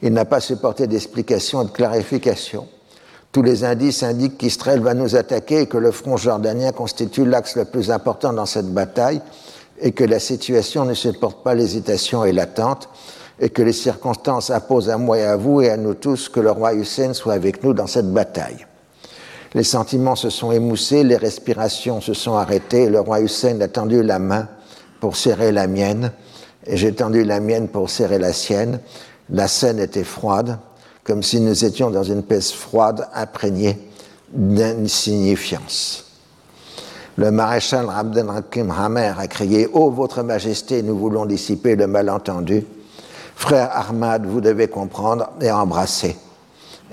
Il 0.00 0.14
n'a 0.14 0.24
pas 0.24 0.40
supporté 0.40 0.86
d'explication 0.86 1.60
et 1.60 1.66
de 1.66 1.72
clarification. 1.72 2.66
Tous 3.32 3.42
les 3.42 3.64
indices 3.64 4.02
indiquent 4.02 4.38
qu'Israël 4.38 4.80
va 4.80 4.94
nous 4.94 5.14
attaquer 5.14 5.60
et 5.60 5.66
que 5.66 5.76
le 5.76 5.90
front 5.90 6.16
jordanien 6.16 6.72
constitue 6.72 7.26
l'axe 7.26 7.54
le 7.54 7.66
plus 7.66 7.90
important 7.90 8.32
dans 8.32 8.46
cette 8.46 8.72
bataille 8.72 9.20
et 9.80 9.92
que 9.92 10.04
la 10.04 10.18
situation 10.18 10.84
ne 10.84 10.94
supporte 10.94 11.42
pas 11.42 11.54
l'hésitation 11.54 12.24
et 12.24 12.32
l'attente 12.32 12.88
et 13.40 13.48
que 13.48 13.62
les 13.62 13.72
circonstances 13.72 14.50
imposent 14.50 14.90
à 14.90 14.98
moi 14.98 15.18
et 15.18 15.24
à 15.24 15.36
vous 15.36 15.62
et 15.62 15.70
à 15.70 15.76
nous 15.76 15.94
tous 15.94 16.28
que 16.28 16.40
le 16.40 16.50
roi 16.50 16.74
Hussein 16.74 17.14
soit 17.14 17.32
avec 17.32 17.64
nous 17.64 17.72
dans 17.72 17.86
cette 17.86 18.12
bataille. 18.12 18.66
Les 19.54 19.64
sentiments 19.64 20.14
se 20.14 20.30
sont 20.30 20.52
émoussés, 20.52 21.02
les 21.02 21.16
respirations 21.16 22.00
se 22.00 22.14
sont 22.14 22.34
arrêtées, 22.34 22.88
le 22.88 23.00
roi 23.00 23.20
Hussein 23.20 23.60
a 23.60 23.68
tendu 23.68 24.02
la 24.02 24.18
main 24.18 24.46
pour 25.00 25.16
serrer 25.16 25.50
la 25.50 25.66
mienne, 25.66 26.12
et 26.66 26.76
j'ai 26.76 26.92
tendu 26.92 27.24
la 27.24 27.40
mienne 27.40 27.68
pour 27.68 27.88
serrer 27.88 28.18
la 28.18 28.32
sienne. 28.32 28.80
La 29.30 29.48
scène 29.48 29.78
était 29.78 30.04
froide, 30.04 30.58
comme 31.02 31.22
si 31.22 31.40
nous 31.40 31.64
étions 31.64 31.90
dans 31.90 32.04
une 32.04 32.22
pièce 32.22 32.52
froide 32.52 33.08
imprégnée 33.14 33.78
d'insignifiance. 34.32 36.09
Le 37.16 37.30
maréchal 37.30 37.86
Abdelhakim 37.90 38.70
Hamer 38.70 39.18
a 39.18 39.26
crié 39.26 39.68
Oh, 39.72 39.90
Votre 39.90 40.22
Majesté, 40.22 40.82
nous 40.82 40.96
voulons 40.96 41.26
dissiper 41.26 41.76
le 41.76 41.86
malentendu. 41.86 42.64
Frère 43.34 43.70
Ahmad, 43.74 44.26
vous 44.26 44.40
devez 44.40 44.68
comprendre 44.68 45.30
et 45.40 45.50
embrasser. 45.50 46.16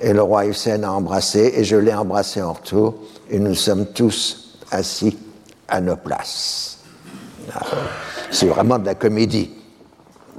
Et 0.02 0.14
le 0.14 0.22
roi 0.22 0.46
Hussein 0.46 0.84
a 0.84 0.92
embrassé, 0.92 1.54
et 1.56 1.64
je 1.64 1.76
l'ai 1.76 1.94
embrassé 1.94 2.42
en 2.42 2.54
retour, 2.54 2.96
et 3.30 3.40
nous 3.40 3.56
sommes 3.56 3.88
tous 3.88 4.58
assis 4.72 5.18
à 5.68 5.82
nos 5.82 5.96
places. 5.96 6.80
C'est 8.32 8.48
vraiment 8.48 8.78
de 8.78 8.86
la 8.86 8.96
comédie 8.96 9.52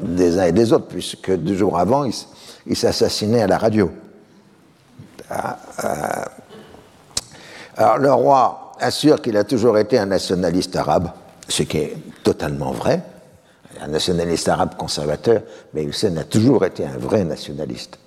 des 0.01 0.39
uns 0.39 0.45
et 0.45 0.53
des 0.53 0.73
autres, 0.73 0.87
puisque 0.87 1.31
deux 1.31 1.57
jours 1.57 1.79
avant, 1.79 2.09
ils 2.67 2.77
s'assassinaient 2.77 3.43
à 3.43 3.47
la 3.47 3.59
radio. 3.59 3.91
Ah, 5.31 5.59
euh, 5.85 6.25
alors 7.77 7.99
le 7.99 8.13
roi 8.13 8.68
assure 8.81 9.21
qu'il 9.21 9.37
a 9.37 9.45
toujours 9.45 9.79
été 9.79 9.99
un 9.99 10.07
nationaliste 10.07 10.77
arabe, 10.77 11.11
ce 11.49 11.63
qui 11.63 11.79
est 11.79 11.97
totalement 12.23 12.73
vrai, 12.73 13.03
un 13.81 13.89
nationaliste 13.89 14.49
arabe 14.49 14.77
conservateur, 14.77 15.43
mais 15.75 15.85
Hussein 15.85 16.17
a 16.17 16.25
toujours 16.25 16.65
été 16.65 16.85
un 16.85 16.99
vrai 16.99 17.25
nationaliste 17.25 17.99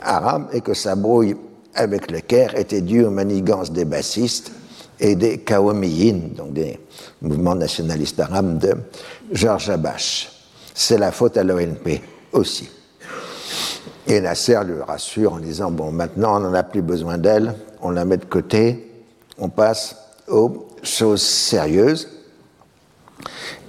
arabe 0.00 0.48
et 0.52 0.60
que 0.60 0.74
sa 0.74 0.94
brouille 0.94 1.36
avec 1.74 2.10
le 2.10 2.20
Caire 2.20 2.56
était 2.56 2.80
due 2.80 3.04
aux 3.04 3.10
manigances 3.10 3.70
des 3.70 3.84
bassistes 3.84 4.52
et 4.98 5.14
des 5.14 5.38
Kawamiyin, 5.38 6.34
donc 6.36 6.54
des 6.54 6.80
mouvements 7.20 7.54
nationalistes 7.54 8.18
arabes 8.18 8.58
de 8.58 8.74
Georges 9.32 9.70
Abache. 9.70 10.30
C'est 10.74 10.98
la 10.98 11.12
faute 11.12 11.36
à 11.36 11.44
l'ONP 11.44 12.00
aussi. 12.32 12.68
Et 14.06 14.20
Nasser 14.20 14.58
lui 14.64 14.80
rassure 14.80 15.34
en 15.34 15.38
disant 15.38 15.70
Bon, 15.70 15.90
maintenant 15.90 16.36
on 16.36 16.40
n'en 16.40 16.54
a 16.54 16.62
plus 16.62 16.82
besoin 16.82 17.18
d'elle, 17.18 17.54
on 17.82 17.90
la 17.90 18.04
met 18.04 18.16
de 18.16 18.24
côté, 18.24 18.85
on 19.38 19.48
passe 19.48 19.96
aux 20.28 20.68
choses 20.82 21.22
sérieuses. 21.22 22.08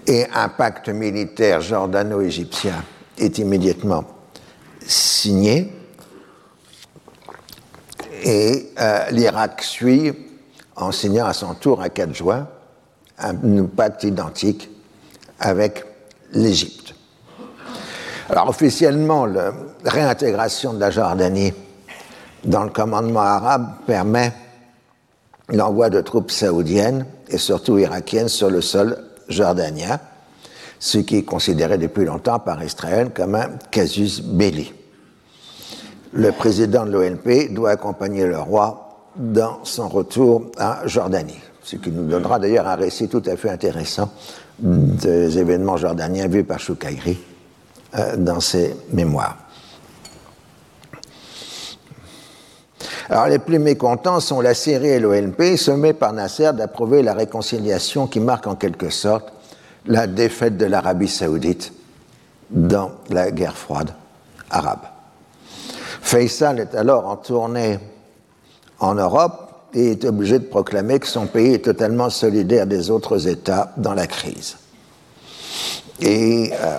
Et 0.05 0.26
un 0.34 0.49
pacte 0.49 0.89
militaire 0.89 1.61
jordano-égyptien 1.61 2.84
est 3.18 3.38
immédiatement 3.39 4.05
signé 4.86 5.74
et 8.24 8.72
euh, 8.80 9.09
l'Irak 9.11 9.61
suit 9.63 10.13
en 10.76 10.91
signant 10.91 11.26
à 11.26 11.34
son 11.34 11.53
tour 11.55 11.82
un 11.82 11.89
4 11.89 12.13
juin 12.13 12.47
un 13.20 13.65
pacte 13.65 14.03
identique 14.03 14.70
avec 15.39 15.84
l'Égypte. 16.34 16.93
Alors 18.30 18.49
officiellement, 18.49 19.26
la 19.26 19.53
réintégration 19.84 20.74
de 20.74 20.80
la 20.80 20.91
Jordanie 20.91 21.53
dans 22.43 22.63
le 22.63 22.70
commandement 22.70 23.22
arabe 23.22 23.70
permet 23.88 24.34
l'envoi 25.49 25.89
de 25.89 26.01
troupes 26.01 26.31
saoudiennes 26.31 27.05
et 27.29 27.37
surtout 27.37 27.77
irakiennes 27.77 28.29
sur 28.29 28.49
le 28.49 28.61
sol 28.61 28.97
jordanien, 29.29 29.99
ce 30.79 30.99
qui 30.99 31.17
est 31.17 31.23
considéré 31.23 31.77
depuis 31.77 32.05
longtemps 32.05 32.39
par 32.39 32.63
Israël 32.63 33.11
comme 33.13 33.35
un 33.35 33.49
casus 33.71 34.21
belli 34.21 34.73
le 36.13 36.31
président 36.31 36.85
de 36.85 36.91
l'ONP 36.91 37.53
doit 37.53 37.71
accompagner 37.71 38.25
le 38.25 38.39
roi 38.39 39.11
dans 39.15 39.63
son 39.63 39.87
retour 39.87 40.51
à 40.57 40.81
Jordanie, 40.85 41.39
ce 41.63 41.75
qui 41.75 41.91
nous 41.91 42.05
donnera 42.05 42.39
d'ailleurs 42.39 42.67
un 42.67 42.75
récit 42.75 43.07
tout 43.07 43.23
à 43.25 43.35
fait 43.35 43.49
intéressant 43.49 44.11
des 44.59 45.37
événements 45.37 45.77
jordaniens 45.77 46.27
vus 46.27 46.43
par 46.43 46.59
Choukaïri 46.59 47.17
euh, 47.97 48.15
dans 48.17 48.39
ses 48.39 48.75
mémoires. 48.91 49.37
Alors 53.09 53.27
les 53.27 53.39
plus 53.39 53.59
mécontents 53.59 54.19
sont 54.19 54.41
la 54.41 54.53
Syrie 54.53 54.89
et 54.89 54.99
l'ONP, 54.99 55.55
sommés 55.55 55.93
par 55.93 56.11
Nasser 56.11 56.51
d'approuver 56.53 57.01
la 57.03 57.13
réconciliation 57.13 58.07
qui 58.07 58.19
marque 58.19 58.47
en 58.47 58.55
quelque 58.55 58.89
sorte 58.89 59.31
la 59.85 60.07
défaite 60.07 60.57
de 60.57 60.65
l'Arabie 60.65 61.07
saoudite 61.07 61.71
dans 62.49 62.91
la 63.09 63.31
guerre 63.31 63.55
froide 63.55 63.93
arabe. 64.49 64.81
Faisal 66.01 66.59
est 66.59 66.75
alors 66.75 67.07
en 67.07 67.15
tournée 67.17 67.79
en 68.79 68.95
Europe 68.95 69.69
et 69.73 69.91
est 69.91 70.05
obligé 70.05 70.39
de 70.39 70.45
proclamer 70.45 70.99
que 70.99 71.07
son 71.07 71.27
pays 71.27 71.53
est 71.53 71.65
totalement 71.65 72.09
solidaire 72.09 72.67
des 72.67 72.89
autres 72.89 73.27
États 73.27 73.73
dans 73.77 73.93
la 73.93 74.07
crise. 74.07 74.57
Et 75.99 76.51
euh, 76.53 76.77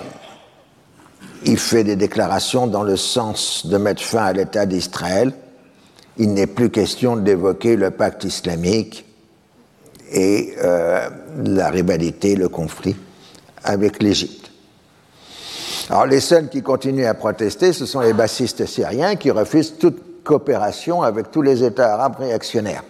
il 1.45 1.59
fait 1.59 1.85
des 1.85 1.97
déclarations 1.97 2.67
dans 2.67 2.83
le 2.83 2.97
sens 2.97 3.67
de 3.67 3.77
mettre 3.77 4.03
fin 4.03 4.25
à 4.25 4.33
l'État 4.33 4.67
d'Israël. 4.67 5.33
Il 6.19 6.35
n'est 6.35 6.49
plus 6.49 6.71
question 6.71 7.17
d'évoquer 7.17 7.77
le 7.77 7.93
pacte 7.93 8.25
islamique 8.25 9.05
et 10.11 10.55
euh, 10.59 11.09
la 11.45 11.71
rivalité, 11.71 12.35
le 12.35 12.49
conflit 12.49 12.97
avec 13.63 14.03
l'Égypte. 14.03 14.51
Alors 15.91 16.07
les 16.07 16.21
seuls 16.21 16.49
qui 16.49 16.63
continuent 16.63 17.07
à 17.07 17.15
protester, 17.15 17.73
ce 17.73 17.87
sont 17.87 18.01
les 18.01 18.13
bassistes 18.13 18.67
syriens 18.67 19.17
qui 19.17 19.31
refusent 19.31 19.79
toute 19.79 20.23
coopération 20.25 21.03
avec 21.03 21.31
tous 21.31 21.43
les 21.43 21.63
États 21.63 21.95
arabes 21.95 22.17
réactionnaires. 22.19 22.83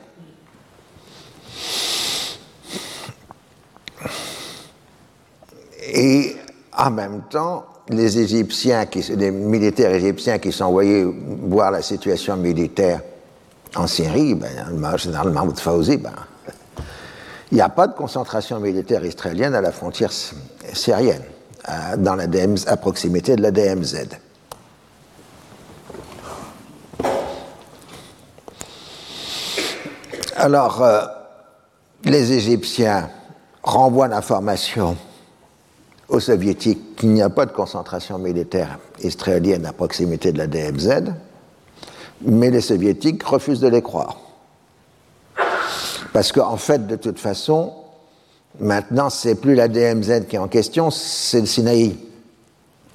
Et 5.92 6.34
en 6.76 6.90
même 6.90 7.22
temps, 7.30 7.66
les 7.88 8.18
Égyptiens, 8.18 8.86
les 9.16 9.30
militaires 9.30 9.92
égyptiens 9.92 10.38
qui 10.38 10.52
sont 10.52 10.64
envoyés 10.64 11.04
voir 11.04 11.70
la 11.70 11.82
situation 11.82 12.36
militaire 12.36 13.00
en 13.76 13.86
Syrie, 13.86 14.34
ben, 14.34 14.48
le 14.70 14.98
général 14.98 15.30
ben, 15.30 16.12
il 17.50 17.54
n'y 17.54 17.60
a 17.60 17.68
pas 17.68 17.86
de 17.86 17.94
concentration 17.94 18.60
militaire 18.60 19.04
israélienne 19.04 19.54
à 19.54 19.60
la 19.60 19.72
frontière 19.72 20.12
syrienne 20.72 21.22
à, 21.64 21.96
dans 21.96 22.14
la 22.14 22.26
DMZ, 22.26 22.66
à 22.66 22.76
proximité 22.76 23.36
de 23.36 23.42
la 23.42 23.50
DMZ. 23.50 24.08
Alors, 30.36 30.82
euh, 30.82 31.02
les 32.04 32.32
Égyptiens 32.32 33.10
renvoient 33.62 34.08
l'information 34.08 34.96
aux 36.08 36.20
Soviétiques 36.20 36.96
qu'il 36.96 37.10
n'y 37.10 37.22
a 37.22 37.30
pas 37.30 37.44
de 37.44 37.52
concentration 37.52 38.18
militaire 38.18 38.78
israélienne 39.02 39.66
à 39.66 39.72
proximité 39.72 40.32
de 40.32 40.38
la 40.38 40.46
DMZ, 40.46 41.12
mais 42.22 42.50
les 42.50 42.60
Soviétiques 42.60 43.22
refusent 43.22 43.60
de 43.60 43.68
les 43.68 43.82
croire. 43.82 44.18
Parce 46.12 46.32
qu'en 46.32 46.56
fait, 46.56 46.86
de 46.86 46.96
toute 46.96 47.18
façon, 47.18 47.72
Maintenant, 48.60 49.08
c'est 49.08 49.36
plus 49.36 49.54
la 49.54 49.68
DMZ 49.68 50.26
qui 50.28 50.36
est 50.36 50.40
en 50.40 50.48
question, 50.48 50.90
c'est 50.90 51.40
le 51.40 51.46
Sinaï. 51.46 51.96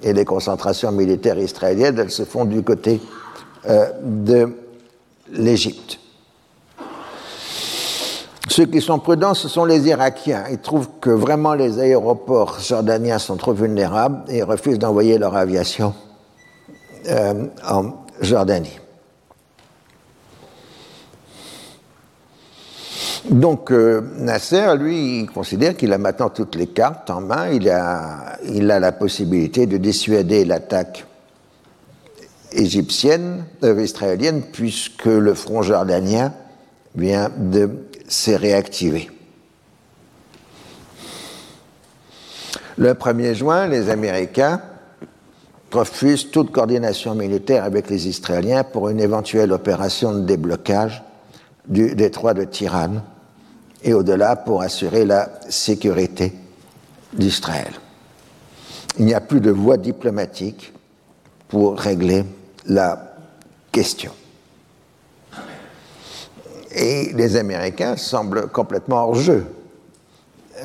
Et 0.02 0.12
les 0.12 0.24
concentrations 0.26 0.92
militaires 0.92 1.38
israéliennes, 1.38 1.98
elles 1.98 2.10
se 2.10 2.24
font 2.24 2.44
du 2.44 2.62
côté 2.62 3.00
euh, 3.66 3.86
de 4.02 4.54
l'Égypte. 5.32 5.98
Ceux 8.48 8.66
qui 8.66 8.82
sont 8.82 8.98
prudents, 8.98 9.32
ce 9.32 9.48
sont 9.48 9.64
les 9.64 9.88
Irakiens. 9.88 10.44
Ils 10.50 10.58
trouvent 10.58 10.90
que 11.00 11.08
vraiment 11.08 11.54
les 11.54 11.78
aéroports 11.78 12.60
jordaniens 12.60 13.18
sont 13.18 13.36
trop 13.36 13.54
vulnérables 13.54 14.22
et 14.28 14.42
refusent 14.42 14.78
d'envoyer 14.78 15.16
leur 15.16 15.34
aviation 15.34 15.94
euh, 17.08 17.46
en 17.66 17.94
Jordanie. 18.20 18.78
Donc 23.30 23.70
euh, 23.70 24.02
Nasser, 24.18 24.76
lui, 24.78 25.20
il 25.20 25.30
considère 25.30 25.76
qu'il 25.76 25.92
a 25.94 25.98
maintenant 25.98 26.28
toutes 26.28 26.56
les 26.56 26.66
cartes 26.66 27.08
en 27.08 27.22
main, 27.22 27.48
il 27.48 27.70
a, 27.70 28.38
la 28.42 28.92
possibilité 28.92 29.66
de 29.66 29.78
dissuader 29.78 30.44
l'attaque 30.44 31.06
égyptienne, 32.52 33.46
euh, 33.62 33.80
israélienne, 33.82 34.42
puisque 34.52 35.06
le 35.06 35.32
front 35.32 35.62
jordanien 35.62 36.34
vient 36.94 37.30
de 37.34 37.70
se 38.08 38.30
réactiver. 38.30 39.10
Le 42.76 42.92
1er 42.92 43.34
juin, 43.34 43.68
les 43.68 43.88
Américains 43.88 44.60
refusent 45.72 46.30
toute 46.30 46.52
coordination 46.52 47.14
militaire 47.14 47.64
avec 47.64 47.88
les 47.88 48.06
Israéliens 48.06 48.64
pour 48.64 48.90
une 48.90 49.00
éventuelle 49.00 49.52
opération 49.52 50.12
de 50.12 50.20
déblocage 50.20 51.02
du 51.66 51.94
détroit 51.94 52.34
de 52.34 52.44
Tirane 52.44 53.02
et 53.84 53.92
au-delà 53.92 54.34
pour 54.34 54.62
assurer 54.62 55.04
la 55.04 55.28
sécurité 55.48 56.32
d'Israël. 57.12 57.72
Il 58.98 59.04
n'y 59.04 59.14
a 59.14 59.20
plus 59.20 59.40
de 59.40 59.50
voie 59.50 59.76
diplomatique 59.76 60.72
pour 61.48 61.78
régler 61.78 62.24
la 62.66 63.14
question. 63.70 64.12
Et 66.74 67.12
les 67.12 67.36
Américains 67.36 67.96
semblent 67.96 68.48
complètement 68.48 69.04
hors 69.04 69.14
jeu. 69.14 69.46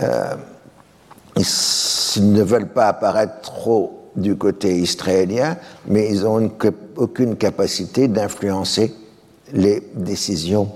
Euh, 0.01 0.35
ils 1.35 2.33
ne 2.33 2.41
veulent 2.41 2.69
pas 2.69 2.87
apparaître 2.87 3.41
trop 3.41 4.11
du 4.15 4.35
côté 4.35 4.77
israélien, 4.77 5.57
mais 5.85 6.09
ils 6.09 6.23
n'ont 6.23 6.51
aucune 6.95 7.35
capacité 7.35 8.07
d'influencer 8.07 8.93
les 9.53 9.83
décisions 9.93 10.71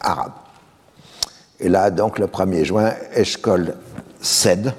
arabes. 0.00 0.41
Et 1.62 1.68
là, 1.68 1.90
donc, 1.90 2.18
le 2.18 2.26
1er 2.26 2.64
juin, 2.64 2.92
Eshkol 3.14 3.76
cède 4.20 4.74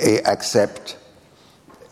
et 0.00 0.24
accepte 0.24 0.98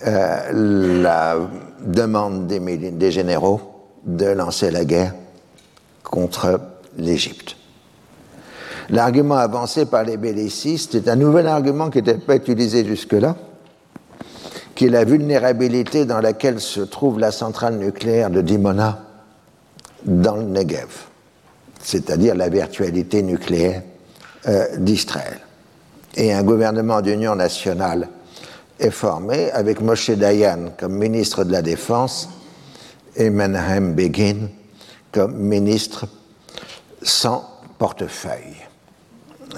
euh, 0.07 1.03
la 1.03 1.37
demande 1.81 2.47
des, 2.47 3.11
généraux 3.11 3.61
de 4.05 4.27
lancer 4.27 4.71
la 4.71 4.85
guerre 4.85 5.15
contre 6.03 6.61
l'Égypte. 6.97 7.57
L'argument 8.89 9.37
avancé 9.37 9.87
par 9.87 10.05
les 10.05 10.17
bellicistes 10.17 10.95
est 10.95 11.09
un 11.09 11.17
nouvel 11.17 11.47
argument 11.47 11.91
qui 11.91 11.99
n'était 11.99 12.19
pas 12.19 12.37
utilisé 12.37 12.85
jusque-là, 12.85 13.37
qui 14.75 14.87
est 14.87 14.91
la 14.91 15.05
vulnérabilité 15.05 16.07
dans 16.07 16.21
laquelle 16.21 16.61
se 16.61 16.81
trouve 16.81 17.19
la 17.19 17.31
centrale 17.31 17.77
nucléaire 17.77 18.31
de 18.31 18.41
Dimona 18.41 19.01
dans 20.05 20.37
le 20.37 20.45
Negev, 20.45 21.07
c'est-à-dire 21.85 22.35
la 22.35 22.49
virtualité 22.49 23.23
nucléaire 23.23 23.83
euh, 24.49 24.77
d'Israël. 24.79 25.39
Et 26.17 26.33
un 26.33 26.43
gouvernement 26.43 27.03
d'union 27.03 27.37
nationale 27.37 28.09
est 28.81 28.91
formé 28.91 29.51
avec 29.51 29.81
Moshe 29.81 30.11
Dayan 30.11 30.73
comme 30.79 30.97
ministre 30.97 31.45
de 31.45 31.53
la 31.53 31.63
Défense 31.63 32.29
et 33.17 33.31
Menahem 33.31 33.95
Begin 33.95 34.49
comme 35.13 35.37
ministre 35.37 36.07
sans 37.03 37.45
portefeuille. 37.79 38.57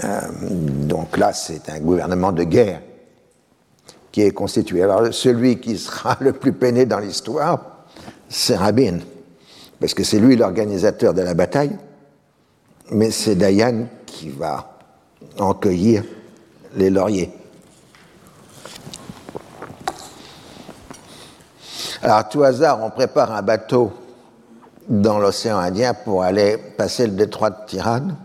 Euh, 0.05 0.21
donc 0.41 1.17
là, 1.17 1.33
c'est 1.33 1.71
un 1.71 1.79
gouvernement 1.79 2.33
de 2.33 2.43
guerre 2.43 2.83
qui 4.11 4.23
est 4.23 4.33
constitué. 4.33 4.83
Alors 4.83 5.15
celui 5.15 5.61
qui 5.61 5.79
sera 5.79 6.17
le 6.21 6.33
plus 6.33 6.53
peiné 6.53 6.87
dans 6.87 6.99
l'histoire, 6.99 7.87
c'est 8.29 8.57
Rabin, 8.57 8.99
parce 9.79 9.95
que 9.95 10.03
c'est 10.03 10.19
lui 10.19 10.37
l'organisateur 10.37 11.15
de 11.15 11.23
la 11.23 11.35
bataille, 11.35 11.79
mais 12.91 13.11
c'est 13.11 13.35
Dayan 13.35 13.87
qui 14.05 14.31
va 14.31 14.79
en 15.39 15.55
cueillir 15.55 16.05
les 16.75 16.91
lauriers. 16.91 17.33
Alors, 22.03 22.19
à 22.19 22.25
tout 22.25 22.43
hasard, 22.43 22.83
on 22.83 22.91
prépare 22.91 23.33
un 23.33 23.43
bateau 23.43 23.93
dans 24.89 25.19
l'océan 25.19 25.59
Indien 25.59 25.95
pour 25.95 26.23
aller 26.23 26.57
passer 26.57 27.07
le 27.07 27.13
détroit 27.13 27.51
de 27.51 27.57
Tirane. 27.67 28.17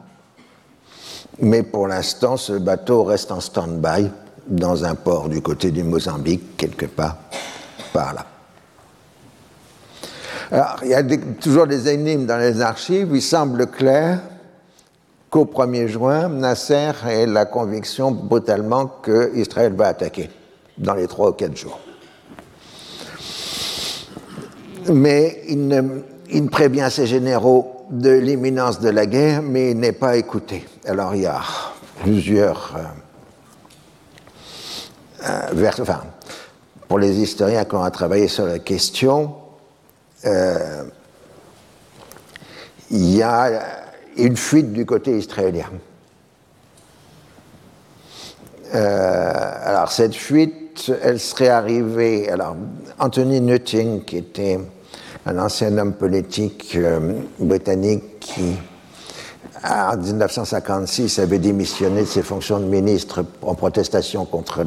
Mais 1.40 1.64
pour 1.64 1.88
l'instant, 1.88 2.38
ce 2.38 2.54
bateau 2.54 3.04
reste 3.04 3.32
en 3.32 3.40
stand-by 3.40 4.12
dans 4.48 4.86
un 4.86 4.96
port 4.96 5.30
du 5.30 5.42
côté 5.42 5.72
du 5.72 5.84
Mozambique, 5.84 6.58
quelque 6.58 6.86
part 6.86 7.18
par 7.94 8.14
là. 8.14 8.26
Alors, 10.52 10.76
il 10.84 10.90
y 10.90 10.94
a 10.94 11.04
toujours 11.40 11.66
des 11.66 11.88
énigmes 11.88 12.26
dans 12.26 12.38
les 12.38 12.62
archives. 12.62 13.10
Il 13.14 13.22
semble 13.22 13.68
clair 13.68 14.20
qu'au 15.32 15.46
1er 15.46 15.88
juin, 15.88 16.28
Nasser 16.28 16.92
ait 17.08 17.26
la 17.26 17.46
conviction 17.46 18.12
brutalement 18.12 18.88
qu'Israël 19.02 19.74
va 19.74 19.88
attaquer 19.88 20.30
dans 20.78 20.94
les 20.94 21.08
trois 21.08 21.30
ou 21.30 21.34
quatre 21.34 21.56
jours. 21.56 21.80
Mais 24.90 25.42
il 25.48 25.68
ne, 25.68 26.48
prévient 26.50 26.90
ses 26.92 27.08
généraux 27.08 27.86
de 27.90 28.10
l'imminence 28.10 28.82
de 28.82 28.90
la 28.90 29.06
guerre, 29.06 29.42
mais 29.42 29.72
il 29.72 29.80
n'est 29.80 29.94
pas 29.94 30.18
écouté. 30.18 30.68
Alors 30.86 31.16
il 31.16 31.22
y 31.22 31.28
a 31.28 31.40
plusieurs... 32.02 32.76
Euh, 32.76 32.82
euh, 35.56 35.72
enfin, 35.80 36.02
pour 36.90 37.00
les 37.00 37.22
historiens 37.22 37.64
qui 37.64 37.76
ont 37.76 37.90
travaillé 37.90 38.28
sur 38.28 38.46
la 38.46 38.60
question, 38.60 39.34
euh, 40.26 40.84
il 42.90 43.16
y 43.16 43.24
a 43.24 43.91
une 44.18 44.38
fuite 44.38 44.74
du 44.74 44.86
côté 44.86 45.18
israélien. 45.18 45.70
alors 48.74 49.92
cette 49.92 50.16
fuite, 50.16 50.92
elle 51.04 51.20
serait 51.20 51.50
arrivée. 51.50 52.30
Alors 52.30 52.56
Anthony 53.00 53.42
Nutting, 53.42 54.06
qui 54.06 54.18
était 54.18 54.60
un 55.26 55.38
ancien 55.38 55.78
homme 55.78 55.94
politique 55.94 56.74
euh, 56.76 57.14
britannique 57.40 58.20
qui, 58.20 58.56
en 59.64 59.98
1956, 59.98 61.20
avait 61.20 61.40
démissionné 61.40 62.02
de 62.02 62.08
ses 62.08 62.24
fonctions 62.24 62.60
de 62.60 62.66
ministre 62.66 63.24
en 63.42 63.54
protestation 63.54 64.26
contre 64.26 64.66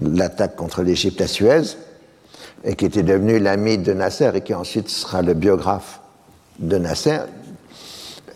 l'attaque 0.00 0.56
contre 0.56 0.82
l'Égypte 0.82 1.20
à 1.20 1.26
Suez, 1.26 1.62
et 2.64 2.76
qui 2.76 2.84
était 2.84 3.02
devenu 3.02 3.38
l'ami 3.38 3.78
de 3.78 3.94
Nasser 3.94 4.30
et 4.34 4.42
qui 4.42 4.52
ensuite 4.52 4.90
sera 4.90 5.22
le 5.22 5.32
biographe 5.32 6.00
de 6.58 6.76
Nasser. 6.76 7.20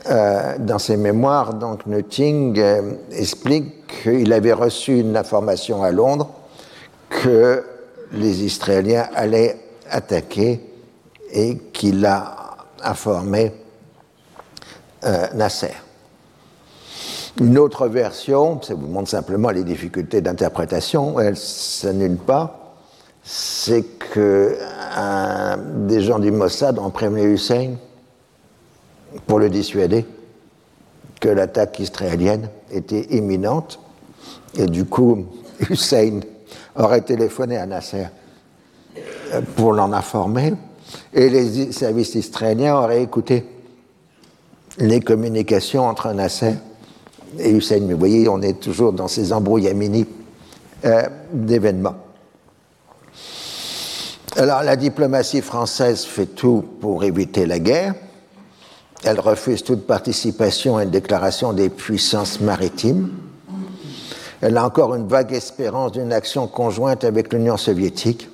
Euh, 0.07 0.57
dans 0.59 0.79
ses 0.79 0.99
mémoires, 0.99 1.55
donc 1.55 1.87
Nutting 1.87 2.59
euh, 2.59 2.93
explique 3.11 4.03
qu'il 4.03 4.35
avait 4.35 4.53
reçu 4.53 4.99
une 4.99 5.17
information 5.17 5.83
à 5.83 5.93
Londres 5.93 6.29
que 7.09 7.65
les 8.13 8.45
Israéliens 8.45 9.09
allaient 9.15 9.59
attaquer 9.89 10.61
et 11.33 11.57
qu'il 11.73 12.05
a 12.05 12.37
informé 12.83 13.55
euh, 15.07 15.27
Nasser. 15.33 15.73
Une 17.41 17.57
autre 17.57 17.89
version, 17.89 18.61
ça 18.61 18.75
vous 18.75 18.89
montre 18.89 19.09
simplement 19.09 19.49
les 19.49 19.65
difficultés 19.65 20.21
d'interprétation, 20.21 21.19
elle 21.19 21.39
s'annule 21.39 22.19
pas, 22.19 22.75
c'est 23.23 23.85
que 24.13 24.59
des 25.87 26.03
gens 26.03 26.19
du 26.19 26.31
Mossad 26.31 26.79
ont 26.79 26.91
prévenu 26.91 27.33
Hussein 27.33 27.77
pour 29.27 29.39
le 29.39 29.49
dissuader 29.49 30.05
que 31.21 31.29
l'attaque 31.29 31.79
israélienne 31.79 32.49
était 32.71 33.07
imminente, 33.17 33.79
et 34.57 34.67
du 34.67 34.85
coup, 34.85 35.27
Hussein 35.71 36.21
aurait 36.77 37.03
téléphoné 37.03 37.57
à 37.57 37.67
Nasser 37.67 38.07
pour 39.57 39.73
l'en 39.73 39.93
informer, 39.93 40.55
et 41.13 41.29
les 41.29 41.73
services 41.73 42.15
israéliens 42.15 42.77
auraient 42.77 43.03
écouté 43.03 43.47
les 44.79 45.01
communications 45.01 45.87
entre 45.87 46.13
Nasser 46.13 46.55
et 47.39 47.51
Hussein. 47.51 47.81
Mais 47.81 47.95
vous 47.95 47.99
voyez, 47.99 48.29
on 48.29 48.43
est 48.43 48.61
toujours 48.61 48.93
dans 48.93 49.09
ces 49.09 49.33
embrouillamini 49.33 50.07
euh, 50.85 51.03
d'événements. 51.33 51.97
Alors 54.37 54.63
la 54.63 54.77
diplomatie 54.77 55.43
française 55.43 56.05
fait 56.05 56.27
tout 56.27 56.65
pour 56.81 57.05
éviter 57.05 57.47
la 57.47 57.61
guerre. 57.61 57.95
Elle 59.05 59.21
refuse 59.21 59.63
toute 59.63 59.87
participation 59.87 60.79
à 60.79 60.85
une 60.85 60.91
déclaration 60.91 61.53
des 61.53 61.69
puissances 61.69 62.41
maritimes. 62.41 63.11
Elle 64.41 64.57
a 64.57 64.65
encore 64.65 64.95
une 64.95 65.07
vague 65.07 65.33
espérance 65.33 65.93
d'une 65.93 66.13
action 66.13 66.47
conjointe 66.47 67.05
avec 67.05 67.33
l'Union 67.33 67.59
soviétique. 67.59 68.31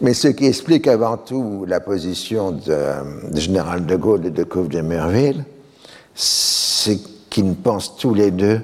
Mais 0.00 0.14
ce 0.14 0.28
qui 0.28 0.46
explique 0.46 0.86
avant 0.86 1.16
tout 1.16 1.64
la 1.66 1.80
position 1.80 2.52
de, 2.52 3.38
général 3.38 3.86
de 3.86 3.96
Gaulle 3.96 4.26
et 4.26 4.30
de 4.30 4.44
Couve 4.44 4.68
de 4.68 4.80
Merville, 4.80 5.44
c'est 6.14 6.98
qu'ils 7.28 7.54
pensent 7.54 7.96
tous 7.96 8.14
les 8.14 8.30
deux 8.30 8.60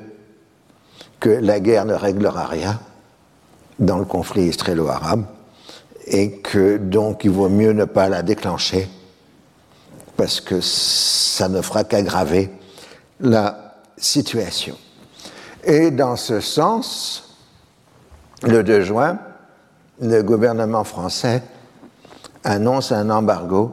que 1.18 1.30
la 1.30 1.58
guerre 1.58 1.84
ne 1.84 1.94
réglera 1.94 2.46
rien 2.46 2.78
dans 3.80 3.98
le 3.98 4.04
conflit 4.04 4.44
israélo-arabe 4.44 5.24
et 6.06 6.32
que 6.38 6.76
donc 6.76 7.24
il 7.24 7.30
vaut 7.30 7.48
mieux 7.48 7.72
ne 7.72 7.84
pas 7.84 8.08
la 8.08 8.22
déclencher 8.22 8.88
parce 10.20 10.42
que 10.42 10.60
ça 10.60 11.48
ne 11.48 11.62
fera 11.62 11.82
qu'aggraver 11.82 12.50
la 13.20 13.76
situation. 13.96 14.76
Et 15.64 15.90
dans 15.90 16.16
ce 16.16 16.40
sens, 16.40 17.38
le 18.42 18.62
2 18.62 18.82
juin, 18.82 19.18
le 19.98 20.20
gouvernement 20.20 20.84
français 20.84 21.42
annonce 22.44 22.92
un 22.92 23.08
embargo 23.08 23.72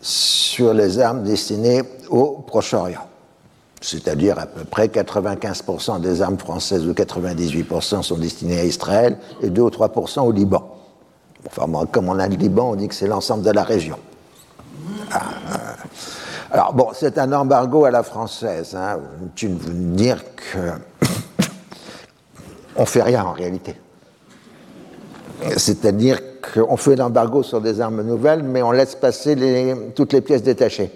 sur 0.00 0.74
les 0.74 0.98
armes 0.98 1.22
destinées 1.22 1.82
au 2.10 2.44
Proche-Orient. 2.44 3.06
c'est-à-dire 3.80 4.36
à 4.40 4.46
peu 4.46 4.64
près 4.64 4.88
95% 4.88 6.00
des 6.00 6.22
armes 6.22 6.38
françaises 6.38 6.88
ou 6.88 6.92
98% 6.92 8.02
sont 8.02 8.18
destinées 8.18 8.58
à 8.58 8.64
Israël 8.64 9.16
et 9.42 9.50
2 9.50 9.62
ou 9.62 9.70
3% 9.70 10.22
au 10.22 10.32
Liban. 10.32 10.76
Enfin, 11.46 11.86
comme 11.86 12.08
on 12.08 12.18
a 12.18 12.26
le 12.26 12.34
Liban, 12.34 12.72
on 12.72 12.74
dit 12.74 12.88
que 12.88 12.96
c'est 12.96 13.06
l'ensemble 13.06 13.44
de 13.44 13.52
la 13.52 13.62
région. 13.62 13.96
Ah, 15.10 15.22
euh, 15.52 15.56
alors 16.50 16.72
bon, 16.72 16.88
c'est 16.94 17.18
un 17.18 17.32
embargo 17.32 17.84
à 17.84 17.90
la 17.90 18.02
française. 18.02 18.74
Hein. 18.74 18.98
Tu 19.34 19.48
veux 19.48 19.72
dire 19.72 20.22
que 20.36 20.58
on 22.76 22.84
fait 22.84 23.02
rien 23.02 23.24
en 23.24 23.32
réalité. 23.32 23.76
C'est-à-dire 25.56 26.20
qu'on 26.40 26.76
fait 26.76 26.96
l'embargo 26.96 27.42
sur 27.42 27.60
des 27.60 27.80
armes 27.80 28.02
nouvelles, 28.02 28.42
mais 28.42 28.62
on 28.62 28.72
laisse 28.72 28.94
passer 28.94 29.36
toutes 29.94 30.12
les 30.12 30.20
pièces 30.20 30.42
détachées. 30.42 30.90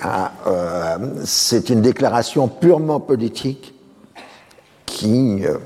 Ah, 0.00 0.32
euh, 0.46 0.98
c'est 1.24 1.70
une 1.70 1.80
déclaration 1.80 2.46
purement 2.48 3.00
politique 3.00 3.74
qui. 4.84 5.44
Euh, 5.46 5.58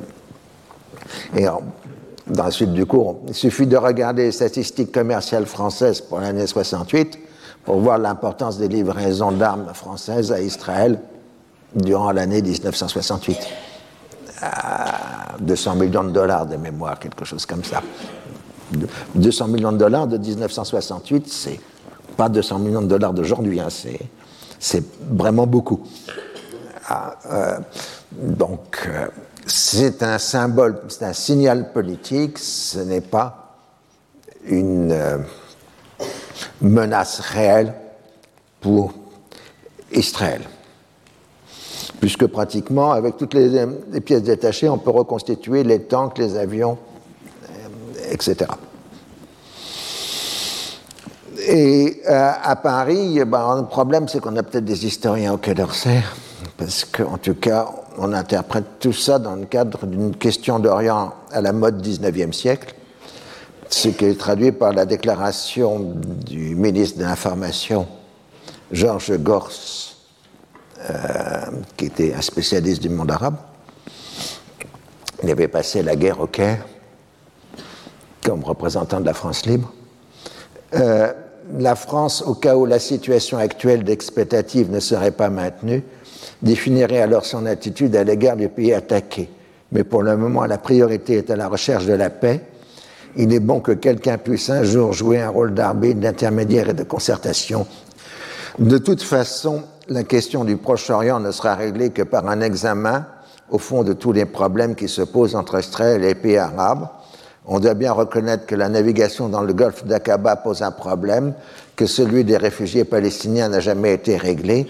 dans 2.31 2.45
la 2.45 2.51
suite 2.51 2.72
du 2.72 2.87
cours, 2.87 3.20
il 3.29 3.35
suffit 3.35 3.66
de 3.66 3.76
regarder 3.76 4.24
les 4.24 4.33
statistiques 4.33 4.93
commerciales 4.93 5.47
françaises 5.47 6.01
pour 6.01 6.20
l'année 6.20 6.47
68 6.47 7.18
pour 7.64 7.81
voir 7.81 7.99
l'importance 7.99 8.59
des 8.59 8.68
livraisons 8.68 9.33
d'armes 9.33 9.72
françaises 9.74 10.33
à 10.33 10.41
Israël 10.41 10.99
durant 11.74 12.12
l'année 12.12 12.43
1968. 12.43 13.39
200 15.41 15.74
millions 15.76 16.05
de 16.05 16.11
dollars 16.11 16.47
de 16.47 16.57
mémoire, 16.57 16.99
quelque 16.99 17.24
chose 17.24 17.47
comme 17.47 17.64
ça. 17.64 17.83
200 19.14 19.49
millions 19.49 19.72
de 19.72 19.79
dollars 19.79 20.07
de 20.07 20.18
1968, 20.18 21.29
c'est 21.29 21.61
pas 22.16 22.29
200 22.29 22.59
millions 22.59 22.83
de 22.83 22.87
dollars 22.87 23.12
d'aujourd'hui, 23.12 23.61
hein, 23.61 23.68
c'est 24.59 24.85
vraiment 25.11 25.47
beaucoup. 25.47 25.81
Ah, 26.89 27.16
euh, 27.31 27.59
donc, 28.12 28.89
euh, 28.89 29.09
c'est 29.49 30.03
un 30.03 30.18
symbole, 30.18 30.80
c'est 30.88 31.05
un 31.05 31.12
signal 31.12 31.72
politique, 31.72 32.38
ce 32.38 32.78
n'est 32.78 33.01
pas 33.01 33.57
une 34.46 34.92
euh, 34.92 35.18
menace 36.61 37.20
réelle 37.20 37.74
pour 38.61 38.92
Israël 39.92 40.42
puisque 42.01 42.26
pratiquement, 42.26 42.92
avec 42.92 43.16
toutes 43.16 43.34
les, 43.34 43.66
pièces 44.01 44.22
détachées, 44.22 44.68
on 44.68 44.78
peut 44.78 44.90
reconstituer 44.90 45.64
les 45.64 45.82
tanks, 45.82 46.18
les 46.18 46.36
avions, 46.36 46.78
euh, 47.44 48.12
etc. 48.12 48.51
Et 51.46 52.03
euh, 52.09 52.30
à 52.42 52.57
Paris, 52.57 53.20
ben, 53.26 53.57
le 53.57 53.66
problème, 53.66 54.09
c'est 54.09 54.20
qu'on 54.20 54.36
a 54.36 54.42
peut-être 54.42 54.64
des 54.64 54.86
historiens 54.86 55.32
au 55.32 55.38
Quai 55.38 55.55
d'Orsay, 55.55 56.03
parce 56.59 56.84
qu'en 56.84 57.16
tout 57.18 57.36
cas, 57.36 57.68
on 57.96 58.12
interprète 58.12 58.64
tout 58.80 58.92
ça 58.92 59.20
dans 59.20 59.36
le 59.36 59.46
cadre 59.46 59.86
d'une 59.86 60.14
question 60.14 60.59
d'Orient 60.59 61.14
à 61.30 61.40
la 61.40 61.52
mode 61.52 61.80
19e 61.80 62.32
siècle, 62.32 62.74
ce 63.70 63.88
qui 63.88 64.04
est 64.04 64.18
traduit 64.18 64.50
par 64.50 64.72
la 64.72 64.84
déclaration 64.84 65.94
du 66.26 66.56
ministre 66.56 66.98
de 66.98 67.04
l'Information, 67.04 67.86
Georges 68.72 69.16
Gors, 69.18 69.52
euh, 70.90 70.94
qui 71.76 71.86
était 71.86 72.12
un 72.12 72.22
spécialiste 72.22 72.82
du 72.82 72.88
monde 72.88 73.12
arabe. 73.12 73.36
Il 75.22 75.30
avait 75.30 75.48
passé 75.48 75.82
la 75.82 75.94
guerre 75.94 76.20
au 76.20 76.26
Caire 76.26 76.66
comme 78.24 78.42
représentant 78.42 79.00
de 79.00 79.06
la 79.06 79.14
France 79.14 79.46
libre. 79.46 79.72
Euh, 80.74 81.12
la 81.56 81.76
France, 81.76 82.22
au 82.22 82.34
cas 82.34 82.56
où 82.56 82.66
la 82.66 82.78
situation 82.78 83.38
actuelle 83.38 83.84
d'expectative 83.84 84.70
ne 84.70 84.80
serait 84.80 85.12
pas 85.12 85.30
maintenue, 85.30 85.82
définirait 86.42 87.00
alors 87.00 87.24
son 87.24 87.46
attitude 87.46 87.96
à 87.96 88.04
l'égard 88.04 88.36
du 88.36 88.48
pays 88.48 88.72
attaqué. 88.72 89.28
Mais 89.72 89.84
pour 89.84 90.02
le 90.02 90.16
moment, 90.16 90.44
la 90.46 90.58
priorité 90.58 91.14
est 91.14 91.30
à 91.30 91.36
la 91.36 91.48
recherche 91.48 91.86
de 91.86 91.92
la 91.92 92.10
paix. 92.10 92.40
Il 93.16 93.32
est 93.32 93.40
bon 93.40 93.60
que 93.60 93.72
quelqu'un 93.72 94.18
puisse 94.18 94.50
un 94.50 94.62
jour 94.62 94.92
jouer 94.92 95.20
un 95.20 95.28
rôle 95.28 95.54
d'arbitre, 95.54 96.00
d'intermédiaire 96.00 96.70
et 96.70 96.74
de 96.74 96.84
concertation. 96.84 97.66
De 98.58 98.78
toute 98.78 99.02
façon, 99.02 99.62
la 99.88 100.04
question 100.04 100.44
du 100.44 100.56
Proche-Orient 100.56 101.20
ne 101.20 101.30
sera 101.30 101.54
réglée 101.54 101.90
que 101.90 102.02
par 102.02 102.28
un 102.28 102.40
examen 102.40 103.06
au 103.50 103.58
fond 103.58 103.82
de 103.82 103.92
tous 103.92 104.12
les 104.12 104.26
problèmes 104.26 104.74
qui 104.74 104.88
se 104.88 105.02
posent 105.02 105.34
entre 105.34 105.58
Israël 105.58 106.02
et 106.02 106.08
les 106.08 106.14
pays 106.14 106.36
arabes. 106.36 106.88
On 107.46 107.60
doit 107.60 107.74
bien 107.74 107.92
reconnaître 107.92 108.44
que 108.44 108.54
la 108.54 108.68
navigation 108.68 109.28
dans 109.28 109.42
le 109.42 109.54
golfe 109.54 109.84
d'Aqaba 109.84 110.36
pose 110.36 110.62
un 110.62 110.70
problème, 110.70 111.32
que 111.76 111.86
celui 111.86 112.24
des 112.24 112.36
réfugiés 112.36 112.84
palestiniens 112.84 113.48
n'a 113.48 113.60
jamais 113.60 113.94
été 113.94 114.18
réglé 114.18 114.66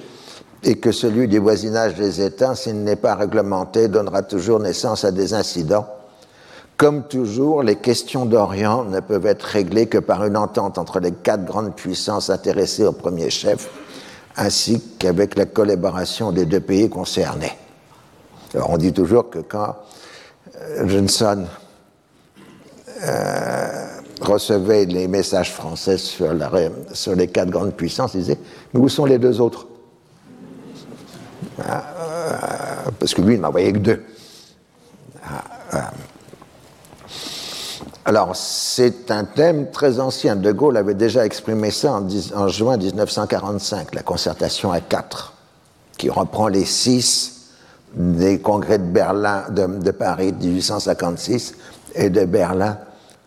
et 0.62 0.76
que 0.76 0.92
celui 0.92 1.28
du 1.28 1.38
voisinage 1.38 1.94
des 1.94 2.20
États, 2.20 2.54
s'il 2.54 2.82
n'est 2.82 2.96
pas 2.96 3.14
réglementé, 3.14 3.88
donnera 3.88 4.22
toujours 4.22 4.58
naissance 4.58 5.04
à 5.04 5.12
des 5.12 5.34
incidents. 5.34 5.86
Comme 6.76 7.08
toujours, 7.08 7.62
les 7.62 7.76
questions 7.76 8.24
d'Orient 8.24 8.84
ne 8.84 9.00
peuvent 9.00 9.26
être 9.26 9.42
réglées 9.42 9.86
que 9.86 9.98
par 9.98 10.24
une 10.24 10.36
entente 10.36 10.78
entre 10.78 11.00
les 11.00 11.12
quatre 11.12 11.44
grandes 11.44 11.74
puissances 11.74 12.30
intéressées 12.30 12.84
au 12.84 12.92
premier 12.92 13.30
chef, 13.30 13.68
ainsi 14.36 14.80
qu'avec 14.98 15.36
la 15.36 15.46
collaboration 15.46 16.32
des 16.32 16.44
deux 16.44 16.60
pays 16.60 16.88
concernés. 16.88 17.52
Alors 18.54 18.70
on 18.70 18.78
dit 18.78 18.92
toujours 18.92 19.28
que 19.28 19.40
quand 19.40 19.76
euh, 20.56 20.88
Johnson 20.88 21.44
euh, 23.04 23.86
recevait 24.20 24.86
les 24.86 25.08
messages 25.08 25.52
français 25.52 25.98
sur, 25.98 26.32
les 26.32 27.28
quatre 27.28 27.50
grandes 27.50 27.74
puissances, 27.74 28.14
il 28.14 28.20
disait 28.20 28.38
Mais 28.72 28.80
où 28.80 28.88
sont 28.88 29.04
les 29.04 29.18
deux 29.18 29.40
autres? 29.40 29.66
Parce 31.58 33.14
que 33.14 33.22
lui, 33.22 33.34
il 33.34 33.40
n'envoyait 33.40 33.72
que 33.72 33.78
deux. 33.78 34.04
Ah, 35.24 35.92
alors, 38.08 38.34
c'est 38.34 39.10
un 39.10 39.24
thème 39.24 39.70
très 39.70 40.00
ancien. 40.00 40.34
De 40.34 40.50
Gaulle 40.50 40.78
avait 40.78 40.94
déjà 40.94 41.26
exprimé 41.26 41.70
ça 41.70 42.00
en, 42.34 42.48
juin 42.48 42.78
1945, 42.78 43.94
la 43.94 44.02
concertation 44.02 44.72
à 44.72 44.80
quatre, 44.80 45.34
qui 45.98 46.08
reprend 46.08 46.48
les 46.48 46.64
six 46.64 47.50
des 47.94 48.40
congrès 48.40 48.78
de 48.78 48.84
Berlin, 48.84 49.44
de, 49.50 49.90
Paris 49.90 50.32
de 50.32 50.46
1856 50.46 51.54
et 51.96 52.08
de 52.08 52.24
Berlin 52.24 52.78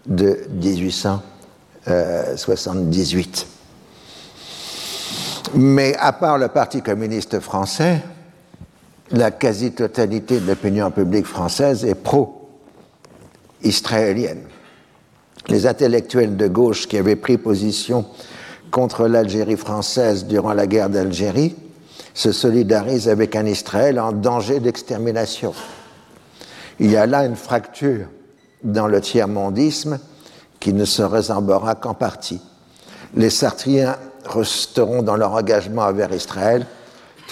de 0.07 0.39
1878. 0.49 3.47
Mais 5.53 5.95
à 5.97 6.11
part 6.11 6.39
le 6.39 6.47
Parti 6.47 6.81
communiste 6.81 7.39
français, 7.39 8.01
la 9.13 9.31
quasi-totalité 9.31 10.39
de 10.39 10.47
l'opinion 10.47 10.91
publique 10.91 11.25
française 11.25 11.85
est 11.85 11.95
pro-israélienne 11.95 14.43
les 15.47 15.67
intellectuels 15.67 16.37
de 16.37 16.47
gauche 16.47 16.87
qui 16.87 16.97
avaient 16.97 17.15
pris 17.15 17.37
position 17.37 18.05
contre 18.69 19.07
l'Algérie 19.07 19.57
française 19.57 20.25
durant 20.25 20.53
la 20.53 20.67
guerre 20.67 20.89
d'Algérie 20.89 21.55
se 22.13 22.31
solidarisent 22.31 23.09
avec 23.09 23.35
un 23.35 23.45
Israël 23.45 23.99
en 23.99 24.11
danger 24.11 24.59
d'extermination. 24.59 25.53
Il 26.79 26.91
y 26.91 26.97
a 26.97 27.05
là 27.05 27.25
une 27.25 27.35
fracture 27.35 28.07
dans 28.63 28.87
le 28.87 29.01
tiers-mondisme 29.01 29.99
qui 30.59 30.73
ne 30.73 30.85
se 30.85 31.01
résorbera 31.01 31.75
qu'en 31.75 31.93
partie. 31.93 32.41
Les 33.15 33.29
Sartriens 33.29 33.97
resteront 34.25 35.01
dans 35.01 35.15
leur 35.15 35.33
engagement 35.33 35.83
envers 35.83 36.13
Israël 36.13 36.65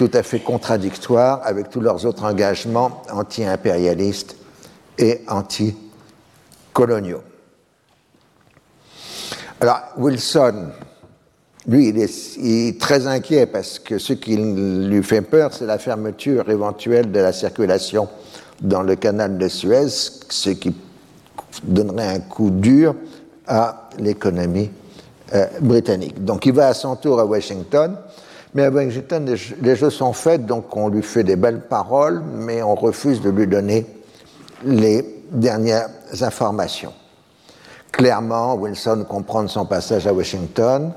tout 0.00 0.10
à 0.14 0.22
fait 0.22 0.40
contradictoire 0.40 1.42
avec 1.44 1.68
tous 1.68 1.82
leurs 1.82 2.06
autres 2.06 2.24
engagements 2.24 3.02
anti-impérialistes 3.12 4.34
et 4.96 5.20
anti-coloniaux. 5.28 7.20
Alors, 9.60 9.82
Wilson, 9.98 10.68
lui, 11.66 11.88
il 11.88 11.98
est, 11.98 12.80
très 12.80 13.06
inquiet 13.06 13.44
parce 13.44 13.78
que 13.78 13.98
ce 13.98 14.14
qui 14.14 14.36
lui 14.38 15.02
fait 15.02 15.20
peur, 15.20 15.52
c'est 15.52 15.66
la 15.66 15.78
fermeture 15.78 16.48
éventuelle 16.48 17.12
de 17.12 17.20
la 17.20 17.34
circulation 17.34 18.08
dans 18.62 18.82
le 18.82 18.96
canal 18.96 19.36
de 19.36 19.48
Suez, 19.48 19.90
ce 19.90 20.48
qui 20.48 20.74
donnerait 21.62 22.08
un 22.08 22.20
coup 22.20 22.48
dur 22.48 22.94
à 23.46 23.90
l'économie 23.98 24.70
euh, 25.34 25.46
britannique. 25.60 26.24
Donc 26.24 26.46
il 26.46 26.54
va 26.54 26.68
à 26.68 26.74
son 26.74 26.96
tour 26.96 27.20
à 27.20 27.26
Washington, 27.26 27.98
mais 28.54 28.64
à 28.64 28.70
Washington, 28.70 29.36
les, 29.62 29.76
jeux 29.76 29.90
sont 29.90 30.12
faits, 30.12 30.44
donc 30.44 30.76
on 30.76 30.88
lui 30.88 31.02
fait 31.02 31.22
des 31.22 31.36
belles 31.36 31.60
paroles, 31.60 32.20
mais 32.20 32.62
on 32.62 32.74
refuse 32.74 33.20
de 33.20 33.30
lui 33.30 33.46
donner 33.46 33.86
les 34.64 35.22
dernières 35.30 35.88
informations. 36.20 36.92
Clairement, 37.92 38.54
Wilson 38.54 39.04
comprend 39.08 39.44
de 39.44 39.48
son 39.48 39.66
passage 39.66 40.06
à 40.06 40.12
Washington 40.12 40.92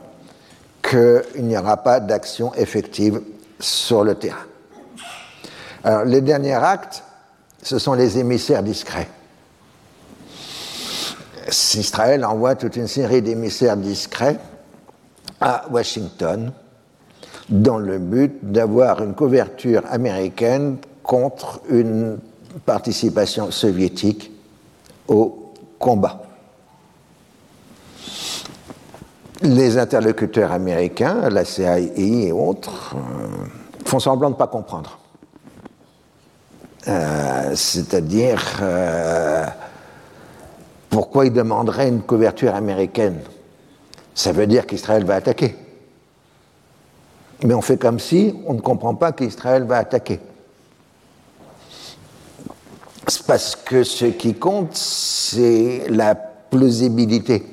qu'il 0.81 1.45
n'y 1.45 1.57
aura 1.57 1.77
pas 1.77 1.99
d'action 1.99 2.53
effective 2.55 3.21
sur 3.59 4.03
le 4.03 4.15
terrain. 4.15 4.45
Alors, 5.83 6.05
les 6.05 6.21
derniers 6.21 6.53
actes, 6.53 7.03
ce 7.61 7.77
sont 7.77 7.93
les 7.93 8.17
émissaires 8.17 8.63
discrets. 8.63 9.07
Israël 11.47 12.25
envoie 12.25 12.55
toute 12.55 12.77
une 12.77 12.87
série 12.87 13.21
d'émissaires 13.21 13.77
discrets 13.77 14.37
à 15.39 15.65
Washington 15.69 16.51
dans 17.49 17.77
le 17.77 17.97
but 17.97 18.39
d'avoir 18.41 19.01
une 19.01 19.13
couverture 19.13 19.83
américaine 19.89 20.77
contre 21.01 21.61
une 21.69 22.17
participation 22.65 23.51
soviétique 23.51 24.31
au 25.07 25.51
combat. 25.79 26.23
Les 29.41 29.77
interlocuteurs 29.77 30.51
américains, 30.53 31.29
la 31.29 31.43
CIA 31.43 31.79
et 31.79 32.31
autres, 32.31 32.95
euh, 32.95 33.45
font 33.85 33.99
semblant 33.99 34.29
de 34.29 34.35
ne 34.35 34.37
pas 34.37 34.47
comprendre. 34.47 34.97
Euh, 36.87 37.51
c'est-à-dire, 37.55 38.41
euh, 38.61 39.45
pourquoi 40.89 41.25
ils 41.25 41.33
demanderaient 41.33 41.89
une 41.89 42.01
couverture 42.01 42.55
américaine? 42.55 43.19
Ça 44.15 44.31
veut 44.31 44.47
dire 44.47 44.65
qu'Israël 44.65 45.03
va 45.03 45.15
attaquer. 45.15 45.55
Mais 47.43 47.53
on 47.53 47.61
fait 47.61 47.77
comme 47.77 47.99
si 47.99 48.33
on 48.45 48.53
ne 48.53 48.61
comprend 48.61 48.95
pas 48.95 49.11
qu'Israël 49.11 49.63
va 49.63 49.77
attaquer. 49.77 50.19
Parce 53.27 53.55
que 53.55 53.83
ce 53.83 54.05
qui 54.05 54.33
compte, 54.35 54.75
c'est 54.75 55.83
la 55.89 56.15
plausibilité. 56.15 57.43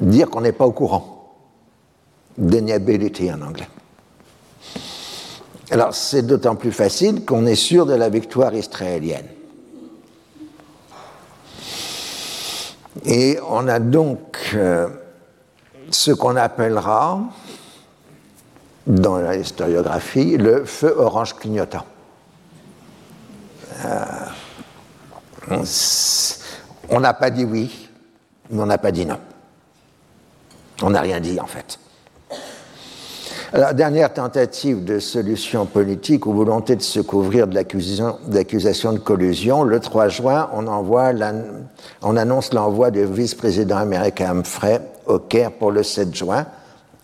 Dire 0.00 0.28
qu'on 0.28 0.40
n'est 0.40 0.52
pas 0.52 0.66
au 0.66 0.72
courant. 0.72 1.36
Deniability 2.36 3.32
en 3.32 3.40
anglais. 3.42 3.68
Alors 5.70 5.94
c'est 5.94 6.22
d'autant 6.22 6.56
plus 6.56 6.72
facile 6.72 7.24
qu'on 7.24 7.46
est 7.46 7.54
sûr 7.54 7.86
de 7.86 7.94
la 7.94 8.08
victoire 8.08 8.54
israélienne. 8.54 9.28
Et 13.04 13.38
on 13.48 13.68
a 13.68 13.78
donc 13.78 14.38
euh, 14.54 14.88
ce 15.90 16.10
qu'on 16.10 16.36
appellera 16.36 17.20
dans 18.86 19.16
la 19.16 19.36
historiographie 19.36 20.36
le 20.36 20.64
feu 20.64 20.94
orange 20.96 21.34
clignotant. 21.34 21.84
Euh, 23.84 24.04
on 26.88 27.00
n'a 27.00 27.14
pas 27.14 27.30
dit 27.30 27.44
oui, 27.44 27.88
mais 28.50 28.62
on 28.62 28.66
n'a 28.66 28.78
pas 28.78 28.92
dit 28.92 29.06
non. 29.06 29.18
On 30.82 30.90
n'a 30.90 31.00
rien 31.00 31.20
dit 31.20 31.38
en 31.40 31.46
fait. 31.46 31.78
La 33.52 33.72
dernière 33.72 34.12
tentative 34.12 34.82
de 34.82 34.98
solution 34.98 35.64
politique 35.64 36.26
ou 36.26 36.32
volonté 36.32 36.74
de 36.74 36.82
se 36.82 36.98
couvrir 36.98 37.46
de 37.46 37.54
de 38.92 38.98
collusion, 38.98 39.62
le 39.62 39.78
3 39.78 40.08
juin, 40.08 40.50
on, 40.52 40.66
envoie 40.66 41.12
on 42.02 42.16
annonce 42.16 42.52
l'envoi 42.52 42.90
du 42.90 43.04
vice-président 43.04 43.76
américain 43.76 44.30
Humphrey 44.30 44.80
au 45.06 45.20
Caire 45.20 45.52
pour 45.52 45.70
le 45.70 45.84
7 45.84 46.12
juin, 46.12 46.46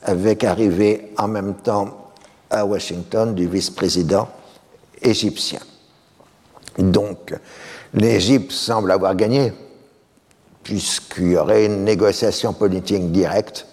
avec 0.03 0.44
arrivée 0.44 1.12
en 1.18 1.28
même 1.28 1.55
temps 1.55 2.12
à 2.51 2.64
Washington 2.64 3.34
du 3.34 3.46
vice-président 3.46 4.28
égyptien. 5.03 5.61
Donc, 6.78 7.34
l'Égypte 7.94 8.53
semble 8.53 8.90
avoir 8.92 9.14
gagné, 9.14 9.53
puisqu'il 10.62 11.32
y 11.32 11.36
aurait 11.36 11.66
une 11.66 11.84
négociation 11.84 12.53
politique 12.53 13.12
directe 13.12 13.66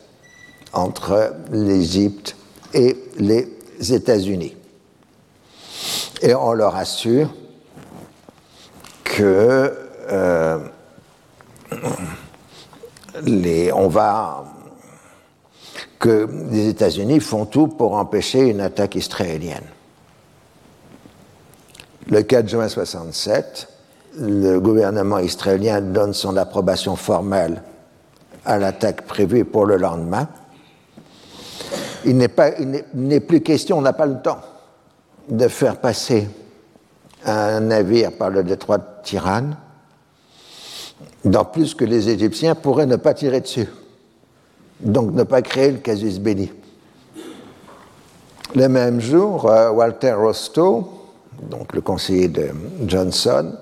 entre 0.74 1.34
l'Égypte 1.52 2.36
et 2.74 2.98
les 3.18 3.48
États-Unis. 3.80 4.56
Et 6.22 6.34
on 6.34 6.54
leur 6.54 6.76
assure 6.76 7.34
que 9.04 9.74
euh, 10.10 10.60
on 13.74 13.88
va 13.88 14.46
que 16.00 16.28
les 16.52 16.68
États-Unis 16.70 17.20
font 17.20 17.46
tout 17.46 17.68
pour 17.68 17.94
empêcher 17.94 18.50
une 18.50 18.62
attaque 18.62 18.96
israélienne. 18.96 19.64
Le 22.08 22.22
4 22.22 22.48
juin 22.48 22.70
67, 22.70 23.68
le 24.20 24.60
gouvernement 24.60 25.20
israélien 25.20 25.82
donne 25.82 26.14
son 26.14 26.38
approbation 26.38 26.96
formelle 26.96 27.62
à 28.46 28.58
l'attaque 28.58 29.02
prévue 29.02 29.44
pour 29.44 29.66
le 29.66 29.78
lendemain 29.78 30.28
il 32.08 32.18
n'est 32.18 33.20
plus 33.20 33.42
question, 33.42 33.78
on 33.78 33.82
n'a 33.82 33.94
pas 33.94 34.06
le 34.06 34.22
temps 34.22 34.40
de 35.30 35.48
faire 35.48 35.78
passer 35.78 36.28
un 37.26 37.60
navire 37.60 38.14
par 38.14 38.30
le 38.30 38.44
détroit 38.44 38.78
de 38.78 38.84
Tirane, 39.04 39.58
dans 41.26 41.44
plus 41.44 41.74
que 41.74 41.84
les 41.84 42.10
Égyptiens 42.10 42.56
pourraient 42.56 42.86
ne 42.86 42.96
pas 42.96 43.14
tirer 43.14 43.42
dessus, 43.42 43.68
donc 44.80 45.14
ne 45.14 45.24
pas 45.24 45.42
créer 45.42 45.72
le 45.72 45.78
casus 45.78 46.20
belli. 46.20 46.52
Le 48.56 48.70
même 48.70 49.02
jour, 49.02 49.50
euh, 49.50 49.72
Walter 49.72 50.14
Rostow, 50.14 50.88
donc 51.50 51.74
le 51.74 51.82
conseiller 51.82 52.28
de 52.28 52.50
Johnson, 52.86 53.54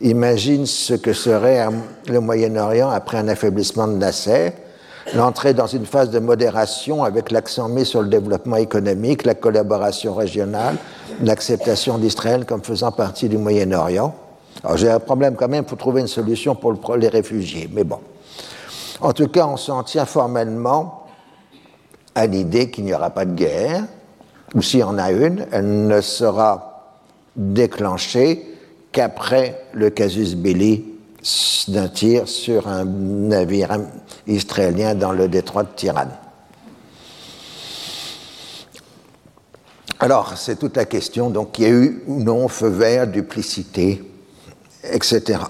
imagine 0.00 0.66
ce 0.66 0.94
que 0.94 1.12
serait 1.12 1.66
le 2.08 2.20
Moyen-Orient 2.20 2.90
après 2.90 3.18
un 3.18 3.28
affaiblissement 3.28 3.88
de 3.88 3.94
Nasser, 3.94 4.52
l'entrée 5.14 5.54
dans 5.54 5.66
une 5.66 5.86
phase 5.86 6.10
de 6.10 6.18
modération 6.18 7.02
avec 7.02 7.30
l'accent 7.30 7.68
mis 7.68 7.84
sur 7.84 8.02
le 8.02 8.08
développement 8.08 8.56
économique, 8.56 9.24
la 9.24 9.34
collaboration 9.34 10.14
régionale, 10.14 10.76
l'acceptation 11.22 11.98
d'Israël 11.98 12.44
comme 12.44 12.62
faisant 12.62 12.92
partie 12.92 13.28
du 13.28 13.38
Moyen-Orient. 13.38 14.14
Alors 14.62 14.76
j'ai 14.76 14.90
un 14.90 15.00
problème 15.00 15.34
quand 15.34 15.48
même 15.48 15.64
pour 15.64 15.78
trouver 15.78 16.02
une 16.02 16.06
solution 16.06 16.54
pour 16.54 16.96
les 16.96 17.08
réfugiés, 17.08 17.68
mais 17.72 17.84
bon. 17.84 17.98
En 19.02 19.12
tout 19.12 19.26
cas, 19.26 19.46
on 19.46 19.56
s'en 19.56 19.82
tient 19.82 20.06
formellement 20.06 21.06
à 22.14 22.26
l'idée 22.26 22.70
qu'il 22.70 22.84
n'y 22.84 22.94
aura 22.94 23.10
pas 23.10 23.24
de 23.24 23.34
guerre, 23.34 23.82
ou 24.54 24.62
s'il 24.62 24.80
y 24.80 24.84
en 24.84 24.96
a 24.96 25.10
une, 25.10 25.46
elle 25.50 25.88
ne 25.88 26.00
sera 26.00 27.00
déclenchée 27.34 28.46
qu'après 28.92 29.64
le 29.72 29.90
casus 29.90 30.36
belli 30.36 30.84
d'un 31.66 31.88
tir 31.88 32.28
sur 32.28 32.68
un 32.68 32.84
navire 32.84 33.76
israélien 34.28 34.94
dans 34.94 35.12
le 35.12 35.26
détroit 35.26 35.64
de 35.64 35.70
Tirane. 35.74 36.16
Alors, 39.98 40.36
c'est 40.36 40.56
toute 40.56 40.76
la 40.76 40.84
question, 40.84 41.30
donc 41.30 41.58
il 41.58 41.62
y 41.62 41.66
a 41.66 41.70
eu 41.70 42.04
ou 42.06 42.22
non 42.22 42.46
feu 42.46 42.68
vert, 42.68 43.08
duplicité, 43.08 44.04
etc. 44.84 45.40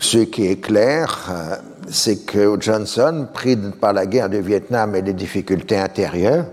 Ce 0.00 0.18
qui 0.18 0.46
est 0.46 0.60
clair, 0.60 1.28
euh, 1.28 1.56
c'est 1.90 2.24
que 2.24 2.56
Johnson, 2.60 3.26
pris 3.32 3.56
par 3.56 3.92
la 3.92 4.06
guerre 4.06 4.28
du 4.28 4.40
Vietnam 4.40 4.94
et 4.94 5.02
les 5.02 5.12
difficultés 5.12 5.76
intérieures, 5.76 6.46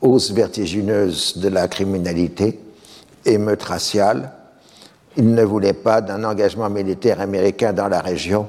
hausse 0.00 0.30
vertigineuse 0.30 1.36
de 1.36 1.48
la 1.48 1.68
criminalité, 1.68 2.58
émeute 3.26 3.62
raciale, 3.62 4.32
il 5.16 5.34
ne 5.34 5.44
voulait 5.44 5.74
pas 5.74 6.00
d'un 6.00 6.24
engagement 6.24 6.70
militaire 6.70 7.20
américain 7.20 7.72
dans 7.72 7.88
la 7.88 8.00
région. 8.00 8.48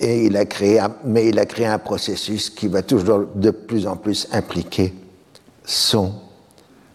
Et 0.00 0.26
il 0.26 0.36
a 0.36 0.44
créé 0.44 0.80
mais 1.04 1.28
il 1.28 1.38
a 1.38 1.46
créé 1.46 1.66
un 1.66 1.78
processus 1.78 2.50
qui 2.50 2.68
va 2.68 2.82
toujours 2.82 3.26
de 3.34 3.50
plus 3.50 3.86
en 3.86 3.96
plus 3.96 4.28
impliquer 4.32 4.94
son 5.64 6.12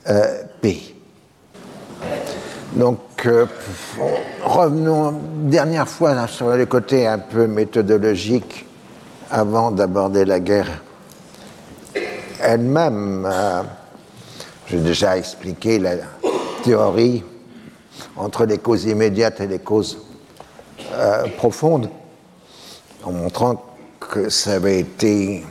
euh, 0.10 0.44
pays. 0.62 0.93
Donc, 2.76 3.00
euh, 3.28 3.46
revenons 4.44 5.14
dernière 5.44 5.88
fois 5.88 6.28
sur 6.28 6.50
le 6.50 6.66
côté 6.66 7.06
un 7.06 7.20
peu 7.20 7.46
méthodologique 7.46 8.66
avant 9.30 9.70
d'aborder 9.70 10.26
la 10.26 10.40
guerre 10.40 10.82
elle-même. 12.42 13.28
Euh, 13.32 13.62
j'ai 14.68 14.80
déjà 14.80 15.18
expliqué 15.18 15.78
la 15.78 15.98
théorie 16.64 17.24
entre 18.18 18.46
les 18.46 18.58
causes 18.58 18.86
immédiates 18.86 19.40
et 19.42 19.48
les 19.48 19.60
causes 19.60 20.00
euh, 20.94 21.28
profondes, 21.38 21.90
en 23.04 23.12
montrant 23.12 23.64
que 24.00 24.30
ça 24.30 24.54
avait 24.54 24.80
été 24.80 25.46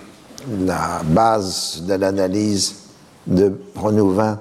la 0.49 1.03
base 1.05 1.83
de 1.87 1.95
l'analyse 1.95 2.75
de 3.29 3.61
Renouvin 3.77 4.41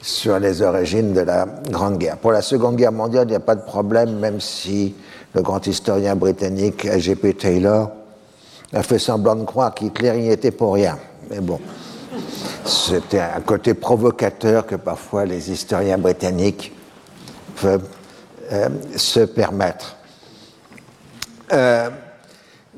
sur 0.00 0.38
les 0.38 0.62
origines 0.62 1.12
de 1.12 1.20
la 1.20 1.46
Grande 1.70 1.98
Guerre. 1.98 2.16
Pour 2.18 2.32
la 2.32 2.42
Seconde 2.42 2.76
Guerre 2.76 2.92
mondiale, 2.92 3.26
il 3.26 3.30
n'y 3.30 3.36
a 3.36 3.40
pas 3.40 3.54
de 3.54 3.62
problème, 3.62 4.18
même 4.18 4.40
si 4.40 4.94
le 5.34 5.42
grand 5.42 5.66
historien 5.66 6.16
britannique 6.16 6.88
G.P. 6.98 7.34
Taylor 7.34 7.90
a 8.72 8.82
fait 8.82 8.98
semblant 8.98 9.36
de 9.36 9.44
croire 9.44 9.74
qu'Hitler 9.74 10.20
y 10.20 10.30
était 10.30 10.50
pour 10.50 10.74
rien. 10.74 10.98
Mais 11.30 11.40
bon, 11.40 11.60
c'était 12.64 13.20
un 13.20 13.40
côté 13.40 13.74
provocateur 13.74 14.66
que 14.66 14.76
parfois 14.76 15.24
les 15.24 15.50
historiens 15.50 15.98
britanniques 15.98 16.72
peuvent 17.60 17.88
euh, 18.52 18.68
se 18.96 19.20
permettre. 19.20 19.96
Euh, 21.52 21.90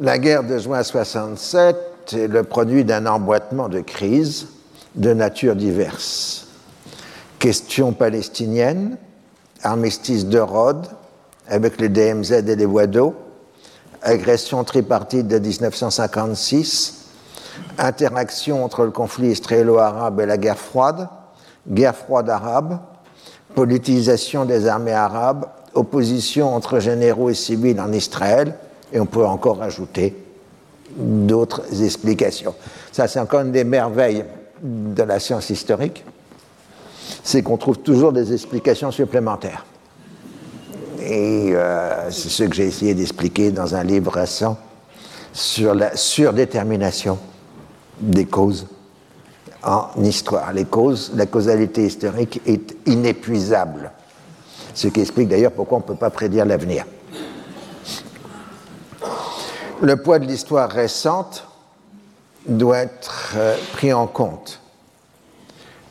la 0.01 0.19
guerre 0.19 0.45
de 0.45 0.59
juin 0.59 0.83
67 0.83 1.77
est 2.13 2.29
le 2.29 2.43
produit 2.45 2.85
d'un 2.85 3.07
emboîtement 3.07 3.69
de 3.69 3.81
crises 3.81 4.49
de 4.95 5.13
nature 5.13 5.55
diverse. 5.55 6.50
Question 7.41 7.95
palestinienne, 7.95 8.99
armistice 9.63 10.27
de 10.27 10.39
Rhodes 10.39 10.87
avec 11.49 11.81
les 11.81 11.89
DMZ 11.89 12.33
et 12.33 12.55
les 12.55 12.67
voies 12.67 12.87
d'eau, 12.87 13.15
agression 14.03 14.63
tripartite 14.63 15.27
de 15.27 15.39
1956, 15.39 17.07
interaction 17.79 18.63
entre 18.63 18.85
le 18.85 18.91
conflit 18.91 19.29
israélo-arabe 19.29 20.21
et 20.21 20.27
la 20.27 20.37
guerre 20.37 20.59
froide, 20.59 21.09
guerre 21.67 21.97
froide 21.97 22.29
arabe, 22.29 22.79
politisation 23.55 24.45
des 24.45 24.67
armées 24.67 24.93
arabes, 24.93 25.47
opposition 25.73 26.55
entre 26.55 26.79
généraux 26.79 27.31
et 27.31 27.35
civils 27.35 27.81
en 27.81 27.91
Israël, 27.91 28.55
et 28.93 29.01
on 29.01 29.07
peut 29.07 29.25
encore 29.25 29.63
ajouter 29.63 30.15
d'autres 30.95 31.83
explications. 31.83 32.55
Ça, 32.93 33.09
c'est 33.09 33.19
encore 33.19 33.41
une 33.41 33.53
des 33.53 33.65
merveilles 33.65 34.27
de 34.63 35.03
la 35.03 35.19
science 35.19 35.49
historique, 35.49 36.05
c'est 37.23 37.43
qu'on 37.43 37.57
trouve 37.57 37.79
toujours 37.79 38.13
des 38.13 38.33
explications 38.33 38.91
supplémentaires. 38.91 39.65
Et 41.01 41.51
euh, 41.55 42.11
c'est 42.11 42.29
ce 42.29 42.45
que 42.45 42.55
j'ai 42.55 42.67
essayé 42.67 42.95
d'expliquer 42.95 43.51
dans 43.51 43.75
un 43.75 43.83
livre 43.83 44.13
récent 44.13 44.59
sur 45.33 45.75
la 45.75 45.97
surdétermination 45.97 47.19
des 48.01 48.27
causes 48.27 48.67
en 49.63 49.89
histoire. 50.03 50.53
Les 50.53 50.65
causes, 50.65 51.13
la 51.15 51.27
causalité 51.27 51.87
historique 51.87 52.41
est 52.47 52.77
inépuisable. 52.87 53.93
Ce 54.75 54.89
qui 54.89 55.01
explique 55.01 55.29
d'ailleurs 55.29 55.53
pourquoi 55.53 55.79
on 55.79 55.81
ne 55.81 55.87
peut 55.87 55.95
pas 55.95 56.11
prédire 56.11 56.45
l'avenir. 56.45 56.85
Le 59.83 59.97
poids 59.97 60.19
de 60.19 60.27
l'histoire 60.27 60.71
récente 60.71 61.47
doit 62.47 62.79
être 62.79 63.33
euh, 63.37 63.57
pris 63.73 63.93
en 63.93 64.07
compte. 64.07 64.61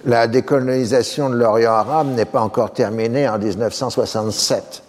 La 0.06 0.28
décolonisation 0.28 1.30
de 1.30 1.36
l'Orient 1.36 1.74
arabe 1.74 2.08
n'est 2.16 2.24
pas 2.24 2.40
encore 2.40 2.72
terminée 2.72 3.28
en 3.28 3.38
1967, 3.38 4.84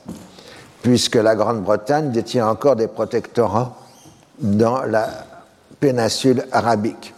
puisque 0.82 1.16
la 1.16 1.34
Grande-Bretagne 1.34 2.12
détient 2.12 2.46
encore 2.46 2.76
des 2.76 2.86
protectorats 2.86 3.74
dans 4.38 4.82
la 4.82 5.08
péninsule 5.80 6.44
arabique. 6.52 7.12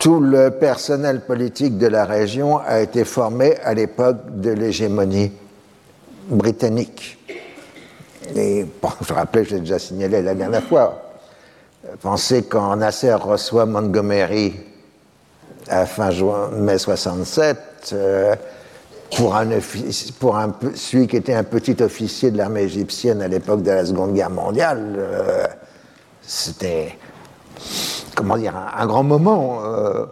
Tout 0.00 0.18
le 0.18 0.50
personnel 0.50 1.20
politique 1.20 1.78
de 1.78 1.86
la 1.86 2.04
région 2.04 2.58
a 2.58 2.80
été 2.80 3.04
formé 3.04 3.56
à 3.62 3.74
l'époque 3.74 4.18
de 4.40 4.50
l'hégémonie 4.50 5.30
britannique. 6.28 7.16
Et 8.34 8.66
bon, 8.82 8.90
je 9.06 9.12
rappelle, 9.12 9.46
j'ai 9.46 9.60
déjà 9.60 9.78
signalé 9.78 10.22
la 10.22 10.34
dernière 10.34 10.64
fois, 10.64 11.00
pensez 12.02 12.42
quand 12.42 12.74
Nasser 12.74 13.14
reçoit 13.14 13.66
Montgomery 13.66 14.67
à 15.70 15.86
fin 15.86 16.10
juin, 16.10 16.50
mai 16.52 16.78
67, 16.78 17.90
euh, 17.92 18.34
pour, 19.16 19.36
un, 19.36 19.46
pour 20.18 20.36
un, 20.36 20.54
celui 20.74 21.06
qui 21.06 21.16
était 21.16 21.34
un 21.34 21.44
petit 21.44 21.82
officier 21.82 22.30
de 22.30 22.38
l'armée 22.38 22.62
égyptienne 22.62 23.22
à 23.22 23.28
l'époque 23.28 23.62
de 23.62 23.70
la 23.70 23.84
Seconde 23.84 24.14
Guerre 24.14 24.30
mondiale, 24.30 24.94
euh, 24.98 25.46
c'était 26.22 26.98
comment 28.14 28.36
dire, 28.36 28.54
un, 28.76 28.86
grand 28.86 29.04
moment 29.04 29.60
euh, 29.64 30.06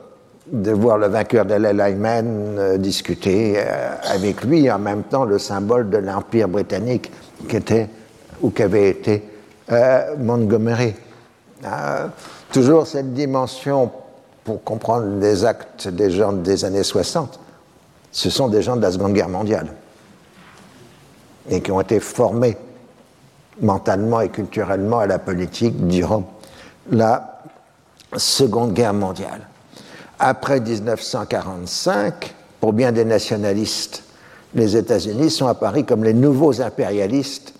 de 0.51 0.71
voir 0.71 0.99
le 0.99 1.09
vainqueur 1.09 1.45
de 1.45 1.55
Ayman 1.55 2.79
discuter 2.79 3.59
avec 4.05 4.45
lui 4.45 4.71
en 4.71 4.79
même 4.79 5.03
temps 5.03 5.25
le 5.25 5.39
symbole 5.39 5.91
de 5.91 5.99
l'Empire 5.99 6.47
britannique 6.49 7.11
qui 7.49 7.57
était 7.57 7.89
ou 8.41 8.51
qu'avait 8.51 8.91
été 8.91 9.25
Montgomery. 10.19 10.95
toujours 12.53 12.87
cette 12.87 13.13
dimension 13.13 13.91
pour 14.47 14.63
comprendre 14.63 15.19
les 15.21 15.45
actes 15.45 15.89
des 15.89 16.09
gens 16.09 16.33
des 16.33 16.65
années 16.65 16.85
60. 16.85 17.41
Ce 18.13 18.31
sont 18.31 18.47
des 18.47 18.63
gens 18.63 18.77
de 18.77 18.83
la 18.83 18.93
Seconde 18.93 19.13
Guerre 19.13 19.29
mondiale 19.29 19.67
et 21.51 21.61
qui 21.61 21.73
ont 21.73 21.81
été 21.81 21.99
formés 21.99 22.57
mentalement 23.61 24.21
et 24.21 24.29
culturellement 24.29 25.01
à 25.01 25.07
la 25.09 25.19
politique 25.19 25.89
durant 25.89 26.23
la 26.93 27.43
Seconde 28.17 28.73
Guerre 28.73 28.95
mondiale. 28.95 29.49
Après 30.21 30.61
1945, 30.61 32.33
pour 32.61 32.73
bien 32.73 32.93
des 32.93 33.05
nationalistes, 33.05 34.05
les 34.55 34.77
États-Unis 34.77 35.31
sont 35.31 35.49
apparus 35.49 35.85
comme 35.89 36.05
les 36.05 36.15
nouveaux 36.15 36.63
impérialistes, 36.63 37.53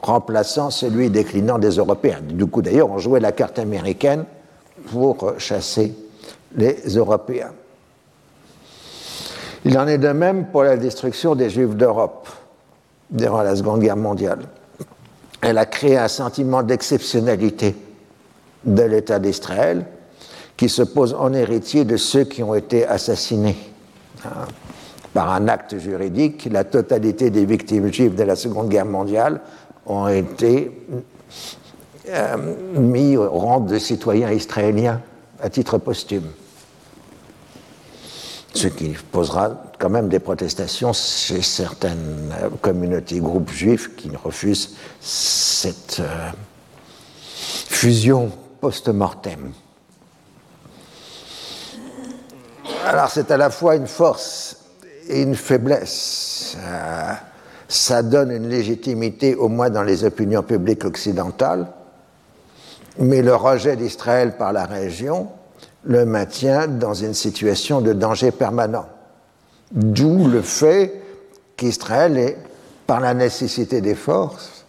remplaçant 0.00 0.70
celui 0.70 1.10
déclinant 1.10 1.58
des 1.58 1.70
Européens. 1.70 2.20
Du 2.22 2.46
coup, 2.46 2.62
d'ailleurs, 2.62 2.90
on 2.92 2.98
jouait 2.98 3.18
la 3.18 3.32
carte 3.32 3.58
américaine 3.58 4.24
pour 4.92 5.34
chasser 5.38 5.92
les 6.56 6.76
Européens. 6.96 7.52
Il 9.64 9.78
en 9.78 9.86
est 9.86 9.98
de 9.98 10.08
même 10.08 10.46
pour 10.46 10.62
la 10.62 10.76
destruction 10.76 11.34
des 11.34 11.50
Juifs 11.50 11.76
d'Europe 11.76 12.28
durant 13.10 13.42
la 13.42 13.54
Seconde 13.56 13.80
Guerre 13.80 13.96
mondiale. 13.96 14.40
Elle 15.42 15.58
a 15.58 15.66
créé 15.66 15.98
un 15.98 16.08
sentiment 16.08 16.62
d'exceptionnalité 16.62 17.74
de 18.64 18.82
l'État 18.82 19.18
d'Israël, 19.18 19.86
qui 20.56 20.68
se 20.68 20.82
pose 20.82 21.14
en 21.18 21.32
héritier 21.32 21.84
de 21.84 21.96
ceux 21.96 22.24
qui 22.24 22.42
ont 22.42 22.54
été 22.54 22.86
assassinés. 22.86 23.56
Hein. 24.24 24.46
Par 25.14 25.32
un 25.32 25.48
acte 25.48 25.78
juridique, 25.78 26.48
la 26.50 26.64
totalité 26.64 27.30
des 27.30 27.44
victimes 27.44 27.92
juives 27.92 28.14
de 28.14 28.22
la 28.22 28.36
Seconde 28.36 28.68
Guerre 28.68 28.86
mondiale 28.86 29.40
ont 29.86 30.06
été 30.08 30.70
euh, 32.08 32.36
mis 32.74 33.16
au 33.16 33.28
rang 33.30 33.60
de 33.60 33.78
citoyens 33.78 34.30
israéliens 34.30 35.00
à 35.42 35.50
titre 35.50 35.78
posthume. 35.78 36.30
Ce 38.52 38.66
qui 38.66 38.96
posera 39.12 39.62
quand 39.78 39.90
même 39.90 40.08
des 40.08 40.18
protestations 40.18 40.92
chez 40.92 41.40
certaines 41.40 42.34
communautés, 42.60 43.20
groupes 43.20 43.50
juifs 43.50 43.94
qui 43.96 44.10
refusent 44.16 44.76
cette 45.00 46.00
euh, 46.00 46.30
fusion 47.24 48.32
post-mortem. 48.60 49.52
Alors 52.86 53.08
c'est 53.08 53.30
à 53.30 53.36
la 53.36 53.50
fois 53.50 53.76
une 53.76 53.86
force 53.86 54.56
et 55.08 55.22
une 55.22 55.36
faiblesse. 55.36 56.56
Euh, 56.58 57.12
ça 57.68 58.02
donne 58.02 58.32
une 58.32 58.48
légitimité 58.48 59.36
au 59.36 59.48
moins 59.48 59.70
dans 59.70 59.84
les 59.84 60.02
opinions 60.04 60.42
publiques 60.42 60.84
occidentales, 60.84 61.68
mais 63.00 63.22
le 63.22 63.34
rejet 63.34 63.76
d'Israël 63.76 64.36
par 64.36 64.52
la 64.52 64.66
région 64.66 65.28
le 65.84 66.04
maintient 66.04 66.68
dans 66.68 66.92
une 66.92 67.14
situation 67.14 67.80
de 67.80 67.94
danger 67.94 68.30
permanent. 68.30 68.86
D'où 69.72 70.28
le 70.28 70.42
fait 70.42 71.00
qu'Israël 71.56 72.18
est, 72.18 72.36
par 72.86 73.00
la 73.00 73.14
nécessité 73.14 73.80
des 73.80 73.94
forces, 73.94 74.66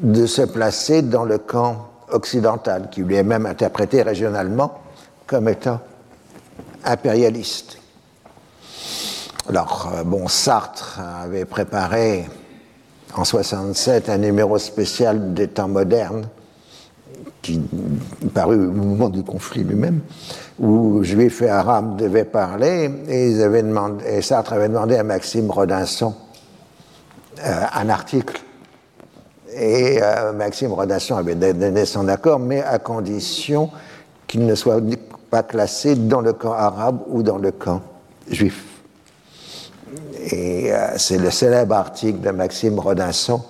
de 0.00 0.26
se 0.26 0.42
placer 0.42 1.02
dans 1.02 1.24
le 1.24 1.38
camp 1.38 1.90
occidentale, 2.10 2.88
qui 2.90 3.02
lui 3.02 3.16
est 3.16 3.22
même 3.22 3.44
interprété 3.44 4.02
régionalement 4.02 4.80
comme 5.26 5.48
étant 5.48 5.80
impérialiste. 6.84 7.78
Alors, 9.48 9.92
euh, 9.94 10.04
bon, 10.04 10.26
Sartre 10.28 11.00
avait 11.22 11.44
préparé 11.44 12.26
en 13.14 13.24
67 13.24 14.08
un 14.08 14.18
numéro 14.18 14.58
spécial 14.58 15.34
des 15.34 15.48
temps 15.48 15.68
modernes 15.68 16.28
qui 17.44 17.60
parut 18.32 18.56
au 18.56 18.72
moment 18.72 19.10
du 19.10 19.22
conflit 19.22 19.62
lui-même, 19.62 20.00
où 20.58 21.04
Juifs 21.04 21.42
et 21.42 21.48
Arabes 21.48 21.96
devaient 21.96 22.24
parler, 22.24 22.90
et, 23.08 24.22
Sartre 24.22 24.54
avait 24.54 24.68
demandé 24.68 24.96
à 24.96 25.04
Maxime 25.04 25.50
Rodinson 25.50 26.14
euh, 27.44 27.64
un 27.74 27.88
article 27.88 28.40
et 29.56 29.98
euh, 30.02 30.32
Maxime 30.32 30.72
Rodasson 30.72 31.16
avait 31.16 31.34
donné 31.34 31.84
son 31.84 32.08
accord, 32.08 32.38
mais 32.38 32.62
à 32.62 32.78
condition 32.78 33.70
qu'il 34.26 34.46
ne 34.46 34.54
soit 34.54 34.80
pas 35.30 35.42
classé 35.42 35.94
dans 35.94 36.20
le 36.20 36.32
camp 36.32 36.52
arabe 36.52 37.00
ou 37.08 37.22
dans 37.22 37.38
le 37.38 37.52
camp 37.52 37.82
juif. 38.28 38.64
Et 40.30 40.72
euh, 40.72 40.96
c'est 40.96 41.18
le 41.18 41.30
célèbre 41.30 41.74
article 41.76 42.20
de 42.20 42.30
Maxime 42.30 42.78
Rodinson, 42.78 43.42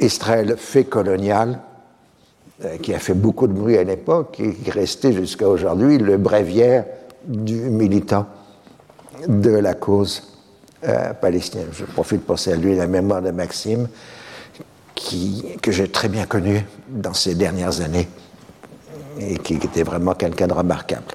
Israël 0.00 0.56
fait 0.58 0.84
colonial, 0.84 1.60
qui 2.82 2.94
a 2.94 2.98
fait 2.98 3.14
beaucoup 3.14 3.46
de 3.46 3.52
bruit 3.52 3.76
à 3.76 3.84
l'époque 3.84 4.38
et 4.38 4.54
qui 4.54 4.68
est 4.68 4.72
resté 4.72 5.12
jusqu'à 5.12 5.48
aujourd'hui 5.48 5.98
le 5.98 6.16
bréviaire 6.16 6.84
du 7.26 7.56
militant 7.56 8.26
de 9.26 9.50
la 9.50 9.74
cause 9.74 10.22
palestinienne. 11.20 11.68
Je 11.72 11.84
profite 11.84 12.24
pour 12.24 12.38
saluer 12.38 12.76
la 12.76 12.86
mémoire 12.86 13.22
de 13.22 13.30
Maxime 13.30 13.88
que 15.60 15.72
j'ai 15.72 15.88
très 15.88 16.08
bien 16.08 16.26
connu 16.26 16.64
dans 16.88 17.14
ces 17.14 17.34
dernières 17.34 17.80
années 17.80 18.08
et 19.18 19.38
qui 19.38 19.54
était 19.54 19.82
vraiment 19.82 20.14
quelqu'un 20.14 20.46
de 20.46 20.52
remarquable. 20.52 21.14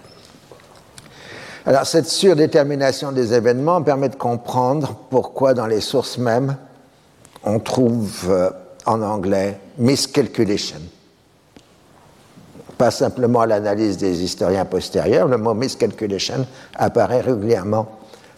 Alors 1.66 1.86
cette 1.86 2.08
surdétermination 2.08 3.12
des 3.12 3.34
événements 3.34 3.82
permet 3.82 4.10
de 4.10 4.16
comprendre 4.16 4.96
pourquoi 5.10 5.54
dans 5.54 5.68
les 5.68 5.82
sources 5.82 6.18
mêmes 6.18 6.56
on 7.44 7.60
trouve 7.60 8.28
euh, 8.30 8.50
en 8.86 9.02
anglais 9.02 9.60
miscalculation. 9.78 10.80
Pas 12.78 12.92
simplement 12.92 13.46
l'analyse 13.46 13.98
des 13.98 14.24
historiens 14.24 14.66
postérieurs, 14.66 15.28
le 15.28 15.38
mot 15.38 15.54
miscalculation 15.54 16.46
apparaît 16.76 17.22
régulièrement 17.22 17.88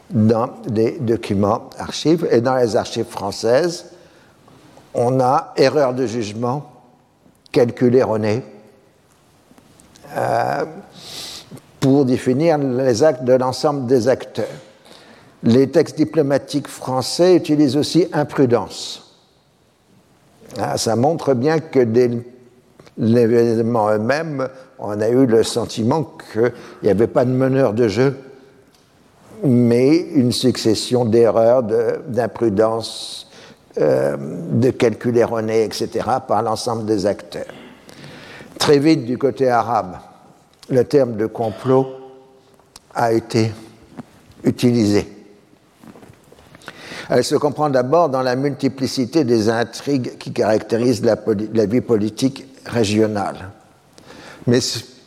dans 0.09 0.49
des 0.67 0.97
documents 0.99 1.69
archives 1.77 2.27
et 2.31 2.41
dans 2.41 2.55
les 2.55 2.75
archives 2.75 3.05
françaises 3.05 3.85
on 4.93 5.19
a 5.19 5.53
erreur 5.55 5.93
de 5.93 6.05
jugement, 6.05 6.71
calcul 7.51 7.95
erroné, 7.95 8.43
pour 11.79 12.05
définir 12.05 12.57
les 12.57 13.03
actes 13.03 13.23
de 13.23 13.33
l'ensemble 13.33 13.85
des 13.85 14.07
acteurs. 14.07 14.47
Les 15.43 15.69
textes 15.69 15.95
diplomatiques 15.95 16.67
français 16.67 17.35
utilisent 17.35 17.77
aussi 17.77 18.07
imprudence. 18.11 19.15
Ah, 20.57 20.77
ça 20.77 20.95
montre 20.95 21.33
bien 21.33 21.59
que 21.59 21.79
dès 21.79 22.09
l'événement 23.00 23.89
eux-mêmes, 23.89 24.47
on 24.78 25.00
a 25.02 25.10
eu 25.10 25.26
le 25.26 25.43
sentiment 25.43 26.04
qu'il 26.32 26.52
n'y 26.84 26.89
avait 26.89 27.08
pas 27.08 27.26
de 27.26 27.32
meneur 27.32 27.74
de 27.74 27.88
jeu, 27.88 28.16
mais 29.43 29.95
une 29.97 30.32
succession 30.32 31.06
d'erreurs, 31.06 31.64
d'imprudence, 31.64 33.30
euh, 33.78 34.18
de 34.20 34.70
calculs 34.72 35.18
erronés, 35.18 35.64
etc., 35.64 36.06
par 36.28 36.43
l'ensemble 36.43 36.86
des 36.86 37.06
acteurs. 37.06 37.45
Très 38.58 38.78
vite, 38.78 39.06
du 39.06 39.18
côté 39.18 39.50
arabe, 39.50 39.97
le 40.70 40.84
terme 40.84 41.16
de 41.16 41.26
complot 41.26 41.88
a 42.93 43.14
été 43.14 43.52
utilisé. 44.43 45.08
Elle 47.10 47.24
se 47.24 47.36
comprend 47.36 47.70
d'abord 47.70 48.10
dans 48.10 48.22
la 48.22 48.36
multiplicité 48.36 49.24
des 49.24 49.50
intrigues 49.50 50.18
qui 50.20 50.32
caractérisent 50.32 51.04
la, 51.04 51.16
vie 51.66 51.82
politique 51.82 52.49
régionale. 52.66 53.49
Mais 54.47 54.60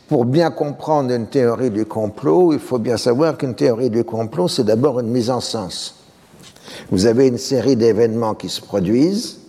pour 0.07 0.25
bien 0.25 0.51
comprendre 0.51 1.11
une 1.11 1.27
théorie 1.27 1.71
du 1.71 1.85
complot, 1.85 2.53
il 2.53 2.59
faut 2.59 2.79
bien 2.79 2.97
savoir 2.97 3.37
qu'une 3.37 3.55
théorie 3.55 3.89
du 3.89 4.03
complot, 4.03 4.47
c'est 4.47 4.63
d'abord 4.63 4.99
une 4.99 5.09
mise 5.09 5.29
en 5.29 5.39
sens. 5.39 5.95
Vous 6.91 7.05
avez 7.05 7.27
une 7.27 7.37
série 7.37 7.75
d'événements 7.75 8.35
qui 8.35 8.49
se 8.49 8.61
produisent 8.61 9.39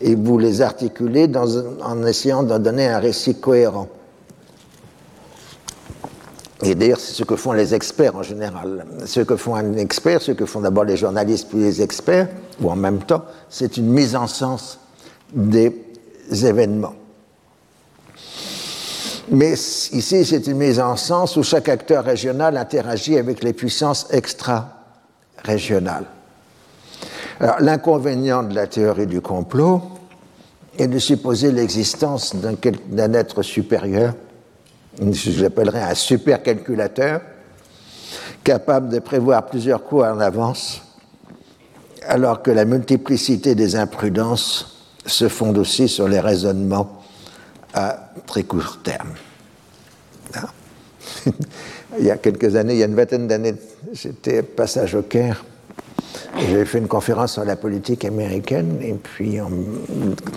et 0.00 0.14
vous 0.14 0.38
les 0.38 0.62
articulez 0.62 1.30
en 1.82 2.06
essayant 2.06 2.42
d'en 2.42 2.58
donner 2.58 2.86
un 2.86 2.98
récit 2.98 3.34
cohérent. 3.34 3.88
Et 6.62 6.74
d'ailleurs, 6.74 6.98
c'est 6.98 7.14
ce 7.14 7.22
que 7.22 7.36
font 7.36 7.52
les 7.52 7.74
experts 7.74 8.16
en 8.16 8.22
général. 8.22 8.84
Ce 9.06 9.20
que 9.20 9.36
font 9.36 9.54
un 9.54 9.74
expert, 9.74 10.20
ce 10.20 10.32
que 10.32 10.44
font 10.44 10.60
d'abord 10.60 10.84
les 10.84 10.96
journalistes 10.96 11.48
puis 11.48 11.58
les 11.58 11.82
experts, 11.82 12.28
ou 12.60 12.70
en 12.70 12.76
même 12.76 12.98
temps, 12.98 13.24
c'est 13.48 13.76
une 13.76 13.88
mise 13.88 14.16
en 14.16 14.26
sens 14.26 14.80
des 15.32 15.72
événements. 16.30 16.94
Mais 19.30 19.52
ici, 19.52 20.24
c'est 20.24 20.46
une 20.46 20.56
mise 20.56 20.80
en 20.80 20.96
sens 20.96 21.36
où 21.36 21.42
chaque 21.42 21.68
acteur 21.68 22.04
régional 22.04 22.56
interagit 22.56 23.18
avec 23.18 23.42
les 23.42 23.52
puissances 23.52 24.06
extra-régionales. 24.10 26.06
L'inconvénient 27.60 28.42
de 28.42 28.54
la 28.54 28.66
théorie 28.66 29.06
du 29.06 29.20
complot 29.20 29.82
est 30.78 30.88
de 30.88 30.98
supposer 30.98 31.52
l'existence 31.52 32.34
d'un 32.34 33.12
être 33.12 33.42
supérieur 33.42 34.14
ce 34.98 35.30
que 35.30 35.36
j'appellerais 35.36 35.82
un 35.82 35.94
supercalculateur, 35.94 37.20
capable 38.42 38.88
de 38.88 38.98
prévoir 38.98 39.46
plusieurs 39.46 39.84
coups 39.84 40.04
en 40.04 40.20
avance, 40.20 40.82
alors 42.06 42.42
que 42.42 42.50
la 42.50 42.64
multiplicité 42.64 43.54
des 43.54 43.76
imprudences 43.76 44.76
se 45.06 45.28
fonde 45.28 45.58
aussi 45.58 45.88
sur 45.88 46.08
les 46.08 46.20
raisonnements 46.20 46.97
à 47.74 48.10
très 48.26 48.44
court 48.44 48.78
terme. 48.82 49.14
Ah. 50.34 50.50
il 51.98 52.04
y 52.04 52.10
a 52.10 52.16
quelques 52.16 52.56
années, 52.56 52.74
il 52.74 52.78
y 52.78 52.82
a 52.82 52.86
une 52.86 52.94
vingtaine 52.94 53.26
d'années, 53.26 53.54
j'étais 53.92 54.42
passage 54.42 54.94
au 54.94 55.02
Caire. 55.02 55.44
J'avais 56.38 56.64
fait 56.64 56.78
une 56.78 56.88
conférence 56.88 57.32
sur 57.32 57.44
la 57.44 57.56
politique 57.56 58.04
américaine 58.04 58.78
et 58.82 58.94
puis 58.94 59.38
un 59.38 59.48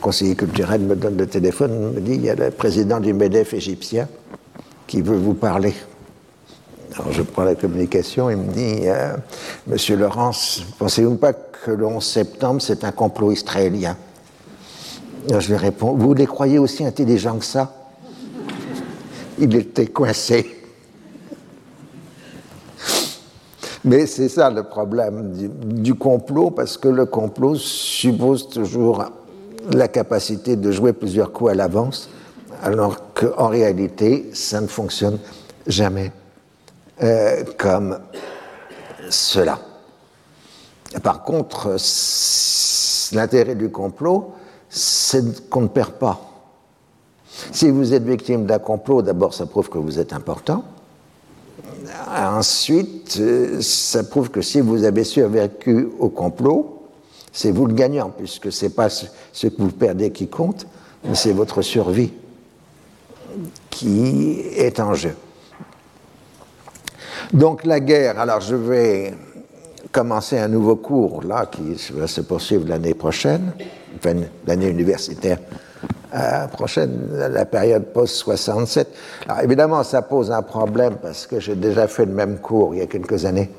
conseiller 0.01 0.35
culturel 0.35 0.81
me 0.81 0.95
donne 0.95 1.17
le 1.17 1.27
téléphone, 1.27 1.93
me 1.93 1.99
dit 1.99 2.13
il 2.15 2.25
y 2.25 2.29
a 2.29 2.35
le 2.35 2.49
président 2.49 2.99
du 2.99 3.13
MEDEF 3.13 3.53
égyptien 3.53 4.07
qui 4.87 5.01
veut 5.01 5.17
vous 5.17 5.33
parler. 5.33 5.73
Alors 6.95 7.11
je 7.11 7.21
prends 7.21 7.43
la 7.43 7.55
communication, 7.55 8.29
il 8.29 8.37
me 8.37 8.51
dit 8.51 8.81
euh, 8.87 9.15
Monsieur 9.67 9.95
Laurence, 9.95 10.63
pensez-vous 10.79 11.15
pas 11.15 11.33
que 11.33 11.71
le 11.71 11.85
11 11.85 12.03
septembre, 12.03 12.61
c'est 12.61 12.83
un 12.83 12.91
complot 12.91 13.31
israélien? 13.31 13.95
Je 15.29 15.47
lui 15.47 15.57
réponds 15.57 15.93
Vous 15.93 16.13
les 16.13 16.25
croyez 16.25 16.59
aussi 16.59 16.85
intelligents 16.85 17.37
que 17.37 17.45
ça? 17.45 17.73
Il 19.39 19.55
était 19.55 19.87
coincé. 19.87 20.61
Mais 23.83 24.05
c'est 24.05 24.29
ça 24.29 24.51
le 24.51 24.63
problème 24.63 25.33
du, 25.63 25.95
complot, 25.95 26.51
parce 26.51 26.77
que 26.77 26.87
le 26.87 27.05
complot 27.05 27.55
suppose 27.55 28.49
toujours 28.49 29.05
la 29.71 29.87
capacité 29.87 30.55
de 30.55 30.71
jouer 30.71 30.93
plusieurs 30.93 31.31
coups 31.31 31.51
à 31.51 31.55
l'avance 31.55 32.09
alors 32.61 33.13
qu'en 33.13 33.47
réalité, 33.47 34.29
ça 34.33 34.61
ne 34.61 34.67
fonctionne 34.67 35.17
jamais 35.65 36.11
euh, 37.01 37.43
comme 37.57 37.97
cela. 39.09 39.59
Par 41.01 41.23
contre, 41.23 41.77
l'intérêt 43.13 43.55
du 43.55 43.69
complot, 43.71 44.33
c'est 44.71 45.49
qu'on 45.49 45.61
ne 45.61 45.67
perd 45.67 45.91
pas. 45.91 46.19
Si 47.51 47.69
vous 47.69 47.93
êtes 47.93 48.03
victime 48.03 48.45
d'un 48.45 48.59
complot, 48.59 49.01
d'abord, 49.01 49.33
ça 49.33 49.45
prouve 49.45 49.69
que 49.69 49.77
vous 49.77 49.99
êtes 49.99 50.13
important. 50.13 50.63
Ensuite, 52.07 53.19
ça 53.61 54.03
prouve 54.03 54.29
que 54.29 54.41
si 54.41 54.61
vous 54.61 54.83
avez 54.85 55.03
survécu 55.03 55.89
au 55.99 56.09
complot, 56.09 56.87
c'est 57.31 57.51
vous 57.51 57.65
le 57.65 57.73
gagnant, 57.73 58.09
puisque 58.09 58.51
ce 58.51 58.65
n'est 58.65 58.71
pas 58.71 58.89
ce 58.89 59.47
que 59.47 59.61
vous 59.61 59.71
perdez 59.71 60.11
qui 60.11 60.27
compte, 60.27 60.65
mais 61.03 61.15
c'est 61.15 61.33
votre 61.33 61.61
survie 61.61 62.13
qui 63.69 64.41
est 64.55 64.79
en 64.79 64.93
jeu. 64.93 65.15
Donc 67.33 67.65
la 67.65 67.79
guerre, 67.79 68.19
alors 68.19 68.41
je 68.41 68.55
vais 68.55 69.13
commencer 69.91 70.37
un 70.37 70.47
nouveau 70.47 70.75
cours 70.75 71.23
là 71.23 71.45
qui 71.45 71.75
va 71.93 72.07
se 72.07 72.21
poursuivre 72.21 72.67
l'année 72.67 72.93
prochaine, 72.93 73.53
l'année 74.47 74.69
universitaire 74.69 75.39
euh, 76.13 76.47
prochaine, 76.47 77.09
la 77.13 77.45
période 77.45 77.85
post-67. 77.93 78.85
Alors 79.27 79.43
évidemment, 79.43 79.83
ça 79.83 80.01
pose 80.01 80.31
un 80.31 80.41
problème 80.41 80.95
parce 81.01 81.25
que 81.25 81.39
j'ai 81.39 81.55
déjà 81.55 81.87
fait 81.87 82.05
le 82.05 82.13
même 82.13 82.39
cours 82.39 82.75
il 82.75 82.79
y 82.79 82.81
a 82.81 82.87
quelques 82.87 83.25
années 83.25 83.49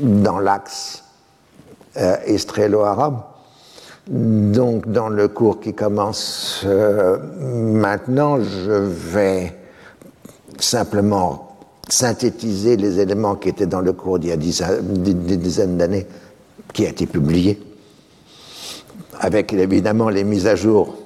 dans 0.00 0.38
l'axe 0.38 1.02
euh, 1.96 2.16
arabe 2.84 3.20
donc, 4.08 4.88
dans 4.88 5.08
le 5.08 5.26
cours 5.26 5.60
qui 5.60 5.74
commence 5.74 6.62
euh, 6.64 7.18
maintenant, 7.42 8.40
je 8.40 8.70
vais 8.70 9.52
simplement 10.58 11.45
synthétiser 11.88 12.76
les 12.76 12.98
éléments 13.00 13.36
qui 13.36 13.48
étaient 13.48 13.66
dans 13.66 13.80
le 13.80 13.92
cours 13.92 14.18
d'il 14.18 14.30
y 14.30 14.32
a 14.32 14.36
des 14.36 15.36
dizaines 15.36 15.78
d'années, 15.78 16.06
qui 16.72 16.84
a 16.84 16.90
été 16.90 17.06
publié, 17.06 17.60
avec 19.20 19.52
évidemment 19.52 20.08
les 20.08 20.24
mises 20.24 20.46
à 20.46 20.56
jour 20.56 20.96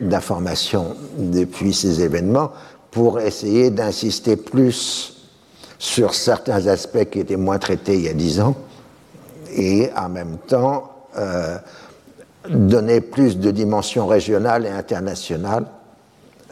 d'informations 0.00 0.96
depuis 1.18 1.74
ces 1.74 2.02
événements, 2.02 2.52
pour 2.90 3.20
essayer 3.20 3.70
d'insister 3.70 4.36
plus 4.36 5.28
sur 5.78 6.14
certains 6.14 6.66
aspects 6.68 7.04
qui 7.10 7.20
étaient 7.20 7.36
moins 7.36 7.58
traités 7.58 7.94
il 7.94 8.02
y 8.02 8.08
a 8.08 8.14
dix 8.14 8.40
ans, 8.40 8.56
et 9.54 9.90
en 9.96 10.08
même 10.08 10.38
temps 10.46 10.90
euh, 11.18 11.58
donner 12.48 13.00
plus 13.00 13.38
de 13.38 13.50
dimension 13.50 14.06
régionale 14.06 14.66
et 14.66 14.70
internationale 14.70 15.66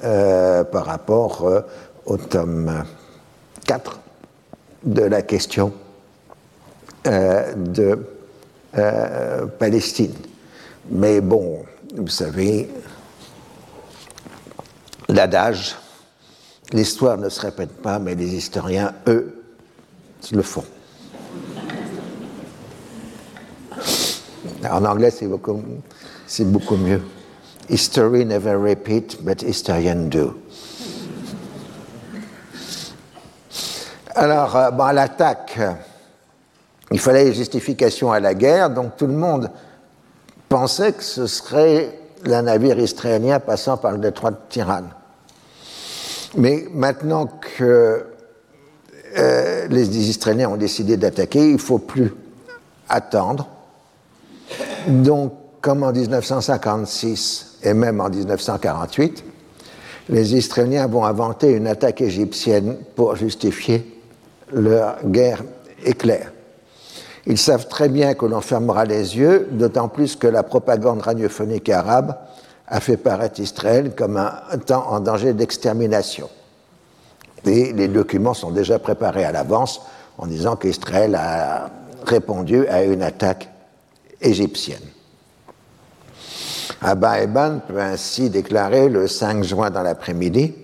euh, 0.05 0.65
par 0.65 0.87
rapport 0.87 1.47
euh, 1.47 1.61
au 2.07 2.17
tome 2.17 2.85
4 3.73 4.01
de 4.85 5.03
la 5.03 5.23
question 5.23 5.73
euh, 7.07 7.55
de 7.55 8.07
Palestine. 9.59 10.13
Mais 10.91 11.21
bon, 11.23 11.65
vous 11.97 12.09
savez, 12.09 12.69
l'adage, 15.09 15.77
l'histoire 16.73 17.17
ne 17.17 17.31
se 17.31 17.41
répète 17.41 17.81
pas, 17.81 17.99
mais 17.99 18.15
les 18.15 18.35
historiens, 18.35 18.93
eux, 19.07 19.43
le 20.33 20.43
font. 20.43 20.65
En 24.71 24.85
anglais, 24.85 25.11
c'est 25.11 25.27
beaucoup, 25.27 25.63
beaucoup 26.41 26.77
mieux. 26.77 27.01
History 27.71 28.27
never 28.27 28.55
repeat, 28.57 29.23
but 29.25 29.43
historians 29.43 30.11
do. 30.11 30.42
Alors, 34.15 34.57
euh, 34.57 34.71
à 34.71 34.93
l'attaque, 34.93 35.59
il 36.91 37.01
fallait 37.01 37.33
justification 37.33 38.13
à 38.13 38.21
la 38.21 38.35
guerre, 38.35 38.71
donc 38.71 38.97
tout 38.97 39.07
le 39.07 39.15
monde 39.15 39.51
pensait 40.49 40.93
que 40.93 41.03
ce 41.03 41.27
serait 41.27 41.99
le 42.25 42.41
navire 42.41 42.79
israélien 42.79 43.41
passant 43.41 43.79
par 43.79 43.93
le 43.93 43.99
détroit 43.99 44.33
de 44.33 44.37
Tirane. 44.49 44.91
Mais 46.37 46.67
maintenant 46.73 47.27
que 47.27 48.07
euh, 49.17 49.69
les 49.69 50.09
Israéliens 50.09 50.51
ont 50.51 50.57
décidé 50.57 50.97
d'attaquer, 50.97 51.47
il 51.47 51.55
ne 51.55 51.59
faut 51.59 51.79
plus 51.79 52.13
attendre. 52.89 53.49
Donc, 54.89 55.33
comme 55.61 55.85
en 55.85 55.93
1956 55.93 57.59
et 57.63 57.73
même 57.73 58.01
en 58.01 58.11
1948, 58.11 59.25
les 60.09 60.35
Israéliens 60.35 60.87
vont 60.87 61.05
inventer 61.05 61.53
une 61.53 61.67
attaque 61.67 62.01
égyptienne 62.01 62.77
pour 62.97 63.17
justifier 63.17 63.92
leur 64.53 65.05
guerre 65.05 65.43
éclair. 65.85 66.33
Ils 67.27 67.39
savent 67.39 67.69
très 67.69 67.89
bien 67.89 68.15
que 68.15 68.27
l'on 68.27 68.41
fermera 68.41 68.85
les 68.85 69.17
yeux, 69.17 69.49
d'autant 69.53 69.89
plus 69.89 70.17
que 70.17 70.27
la 70.27 70.43
propagande 70.43 71.03
radiophonique 71.03 71.69
arabe 71.69 72.17
a 72.67 72.81
fait 72.81 72.97
paraître 72.97 73.41
Israël 73.41 73.95
comme 73.97 74.17
un 74.17 74.59
temps 74.59 74.87
en 74.89 75.01
danger 75.01 75.33
d'extermination. 75.33 76.29
Et 77.45 77.73
les 77.73 77.89
documents 77.89 78.35
sont 78.35 78.51
déjà 78.51 78.79
préparés 78.79 79.25
à 79.25 79.33
l'avance 79.33 79.83
en 80.19 80.27
disant 80.27 80.57
qu'Israël 80.57 81.15
a 81.15 81.71
répondu 82.07 82.67
à 82.67 82.83
une 82.83 83.03
attaque 83.03 83.49
égyptienne. 84.21 84.83
Abba 86.81 87.21
Eban 87.21 87.61
peut 87.67 87.81
ainsi 87.81 88.31
déclarer 88.31 88.89
le 88.89 89.07
5 89.07 89.45
juin 89.45 89.71
dans 89.71 89.83
l'après-midi 89.83 90.55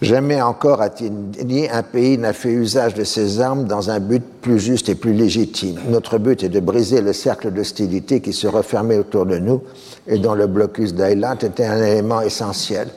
Jamais 0.00 0.40
encore 0.40 0.84
dit 1.00 1.66
un 1.72 1.82
pays 1.82 2.18
n'a 2.18 2.32
fait 2.32 2.52
usage 2.52 2.94
de 2.94 3.02
ses 3.02 3.40
armes 3.40 3.64
dans 3.64 3.90
un 3.90 3.98
but 3.98 4.22
plus 4.40 4.60
juste 4.60 4.88
et 4.88 4.94
plus 4.94 5.12
légitime. 5.12 5.80
Notre 5.88 6.18
but 6.18 6.44
est 6.44 6.48
de 6.48 6.60
briser 6.60 7.00
le 7.00 7.12
cercle 7.12 7.50
d'hostilité 7.50 8.20
qui 8.20 8.32
se 8.32 8.46
refermait 8.46 8.96
autour 8.96 9.26
de 9.26 9.38
nous 9.38 9.62
et 10.06 10.18
dont 10.18 10.34
le 10.34 10.46
blocus 10.46 10.94
d'Ailat 10.94 11.38
était 11.42 11.64
un 11.64 11.82
élément 11.82 12.20
essentiel. 12.20 12.88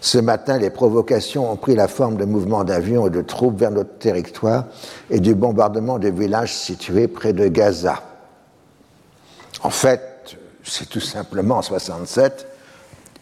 Ce 0.00 0.18
matin, 0.18 0.58
les 0.58 0.70
provocations 0.70 1.50
ont 1.50 1.56
pris 1.56 1.74
la 1.74 1.88
forme 1.88 2.16
de 2.16 2.24
mouvements 2.24 2.62
d'avions 2.62 3.08
et 3.08 3.10
de 3.10 3.22
troupes 3.22 3.58
vers 3.58 3.72
notre 3.72 3.98
territoire 3.98 4.66
et 5.10 5.18
du 5.18 5.34
bombardement 5.34 5.98
de 5.98 6.08
villages 6.08 6.54
situés 6.54 7.08
près 7.08 7.32
de 7.32 7.48
Gaza. 7.48 8.02
En 9.64 9.70
fait, 9.70 10.36
c'est 10.62 10.88
tout 10.88 11.00
simplement 11.00 11.56
en 11.56 11.62
67 11.62 12.46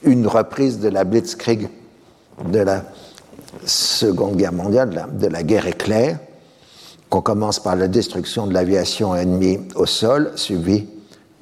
une 0.03 0.27
reprise 0.27 0.79
de 0.79 0.89
la 0.89 1.05
Blitzkrieg 1.05 1.69
de 2.45 2.59
la 2.59 2.85
Seconde 3.65 4.37
Guerre 4.37 4.53
mondiale, 4.53 5.09
de 5.13 5.27
la, 5.27 5.43
guerre 5.43 5.67
éclair, 5.67 6.19
qu'on 7.09 7.23
commence 7.23 7.61
par 7.61 7.77
la 7.77 7.89
destruction 7.89 8.47
de 8.47 8.55
l'aviation 8.55 9.15
ennemie 9.15 9.61
au 9.75 9.87
sol, 9.87 10.33
suivie 10.37 10.89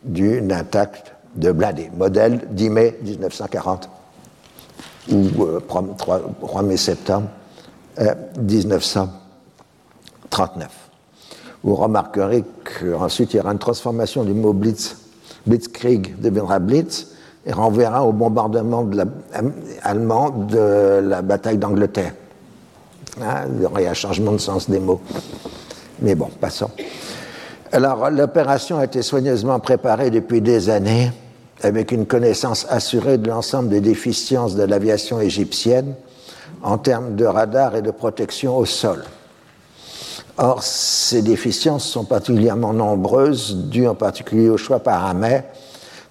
d'une 0.05 0.53
attaque 0.53 1.15
de 1.37 1.53
blindés, 1.53 1.91
modèle 1.97 2.47
10 2.51 2.71
mai 2.71 2.99
1940 3.03 3.89
ou 5.11 5.29
3, 5.67 5.85
euh, 6.59 6.63
mai 6.63 6.77
septembre 6.77 7.29
1939. 8.39 9.11
Euh, 10.35 10.69
Vous 11.65 11.75
remarquerez 11.75 12.45
qu'ensuite 12.65 13.33
il 13.35 13.39
y 13.39 13.41
aura 13.41 13.53
une 13.53 13.59
transformation 13.59 14.25
du 14.25 14.35
mot 14.35 14.53
blitz. 14.53 14.97
Blitzkrieg 15.47 16.21
deviendra 16.21 16.59
blitz 16.59 17.12
et 17.45 17.53
renverra 17.53 18.05
au 18.05 18.13
bombardement 18.13 18.89
allemand 19.83 20.31
de 20.31 21.01
la 21.03 21.23
bataille 21.23 21.59
d'Angleterre. 21.59 22.15
Hein, 23.21 23.45
il 23.55 23.63
y 23.63 23.67
aurait 23.67 23.87
un 23.87 23.95
changement 23.95 24.33
de 24.33 24.39
sens 24.39 24.71
des 24.71 24.79
mots. 24.79 25.01
Mais 26.01 26.15
bon, 26.15 26.29
passons. 26.41 26.71
Alors, 27.73 28.11
l'opération 28.11 28.79
a 28.79 28.85
été 28.85 29.03
soigneusement 29.03 29.59
préparée 29.59 30.11
depuis 30.11 30.41
des 30.41 30.71
années, 30.71 31.11
avec 31.63 31.93
une 31.93 32.07
connaissance 32.07 32.67
assurée 32.69 33.19
de 33.19 33.29
l'ensemble 33.29 33.69
des 33.69 33.81
déficiences 33.81 34.55
de 34.55 34.63
l'aviation 34.63 35.21
égyptienne 35.21 35.95
en 36.63 36.79
termes 36.79 37.17
de 37.17 37.25
radar 37.25 37.75
et 37.77 37.83
de 37.83 37.91
protection 37.91 38.57
au 38.57 38.65
sol. 38.65 39.03
Or, 40.39 40.63
ces 40.63 41.23
déficiences 41.23 41.85
sont 41.85 42.05
particulièrement 42.05 42.73
nombreuses, 42.73 43.57
dues 43.69 43.87
en 43.87 43.95
particulier 43.95 44.49
au 44.49 44.57
choix 44.57 44.79
paramètres 44.79 45.49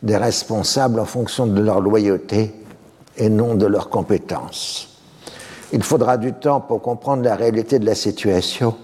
des 0.04 0.18
responsables 0.18 1.00
en 1.00 1.06
fonction 1.06 1.46
de 1.48 1.62
leur 1.62 1.82
loyauté 1.82 2.54
et 3.18 3.30
non 3.30 3.56
de 3.56 3.66
leurs 3.66 3.90
compétences. 3.90 4.88
Il 5.74 5.84
faudra 5.84 6.18
du 6.18 6.34
temps 6.34 6.60
pour 6.60 6.82
comprendre 6.82 7.24
la 7.24 7.36
réalité 7.36 7.80
de 7.80 7.86
la 7.86 7.96
situation, 7.96 8.76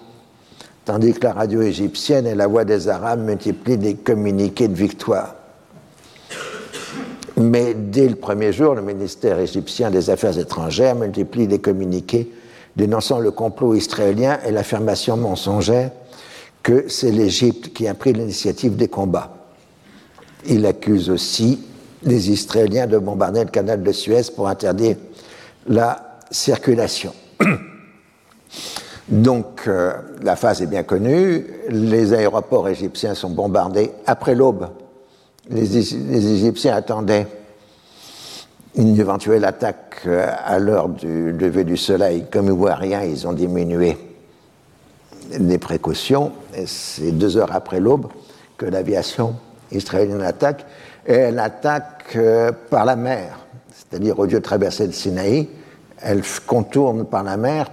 tandis 0.86 1.14
que 1.14 1.24
la 1.24 1.34
radio 1.34 1.62
égyptienne 1.62 2.28
et 2.28 2.36
la 2.36 2.48
voix 2.48 2.66
des 2.66 2.88
Arabes 2.88 3.26
multiplient 3.26 3.78
des 3.78 3.96
communiqués 3.96 4.68
de 4.68 4.76
victoire. 4.76 5.36
Mais 7.36 7.74
dès 7.74 8.08
le 8.08 8.16
premier 8.16 8.52
jour, 8.52 8.74
le 8.74 8.82
ministère 8.82 9.38
égyptien 9.40 9.92
des 9.92 10.10
Affaires 10.10 10.38
étrangères 10.40 10.96
multiplie 10.96 11.48
des 11.48 11.60
communiqués 11.60 12.32
dénonçant 12.76 13.20
le 13.20 13.32
complot 13.32 13.76
israélien 13.76 14.40
et 14.46 14.52
l'affirmation 14.52 15.18
mensongère 15.18 15.92
que 16.64 16.86
c'est 16.88 17.12
l'Égypte 17.12 17.74
qui 17.74 17.88
a 17.88 17.94
pris 17.94 18.14
l'initiative 18.14 18.76
des 18.76 18.88
combats. 18.88 19.47
Il 20.46 20.66
accuse 20.66 21.10
aussi 21.10 21.60
les 22.04 22.32
Israéliens 22.32 22.88
de 22.88 22.98
bombarder 22.98 23.44
le 23.44 23.50
canal 23.50 23.82
de 23.82 23.92
Suez 23.92 24.22
pour 24.36 24.48
interdire 24.48 24.96
la 25.68 26.20
circulation. 26.32 27.14
Donc 29.10 29.64
euh, 29.68 29.94
la 30.22 30.36
phase 30.36 30.62
est 30.62 30.68
bien 30.68 30.84
connue, 30.84 31.48
les 31.70 32.14
aéroports 32.14 32.68
égyptiens 32.68 33.16
sont 33.16 33.30
bombardés 33.30 33.92
après 34.06 34.36
l'aube. 34.36 34.68
Les, 35.50 35.78
Égyptiens 35.78 36.76
attendaient 36.76 37.26
une 38.76 39.00
éventuelle 39.00 39.46
attaque 39.46 40.02
euh, 40.06 40.28
à 40.44 40.60
l'heure 40.60 40.90
du 40.90 41.32
lever 41.32 41.64
du 41.64 41.78
soleil. 41.78 42.26
Comme 42.30 42.48
ils 42.48 42.52
voient 42.52 42.76
rien, 42.76 43.02
ils 43.04 43.26
ont 43.26 43.34
diminué 43.34 43.98
les 45.40 45.58
précautions. 45.58 46.34
c'est 46.66 47.12
deux 47.12 47.38
heures 47.38 47.56
après 47.56 47.80
l'aube 47.80 48.08
que 48.58 48.66
l'aviation 48.66 49.36
israélienne 49.72 50.22
attaque, 50.22 50.66
et 51.06 51.14
elle 51.14 51.40
attaque 51.40 52.16
euh, 52.16 52.52
par 52.70 52.86
la 52.86 52.96
mer, 52.96 53.40
c'est-à-dire 53.74 54.20
au 54.20 54.26
lieu 54.26 54.40
de 54.40 54.44
traverser 54.44 54.86
le 54.86 54.92
Sinaï, 54.92 55.48
elle 56.02 56.22
contourne 56.46 57.06
par 57.06 57.24
la 57.24 57.38
mer 57.38 57.72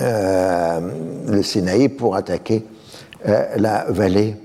euh, 0.00 0.80
le 1.28 1.42
Sinaï 1.42 1.88
pour 1.88 2.16
attaquer 2.16 2.66
euh, 3.28 3.46
la 3.56 3.86
vallée 3.88 4.36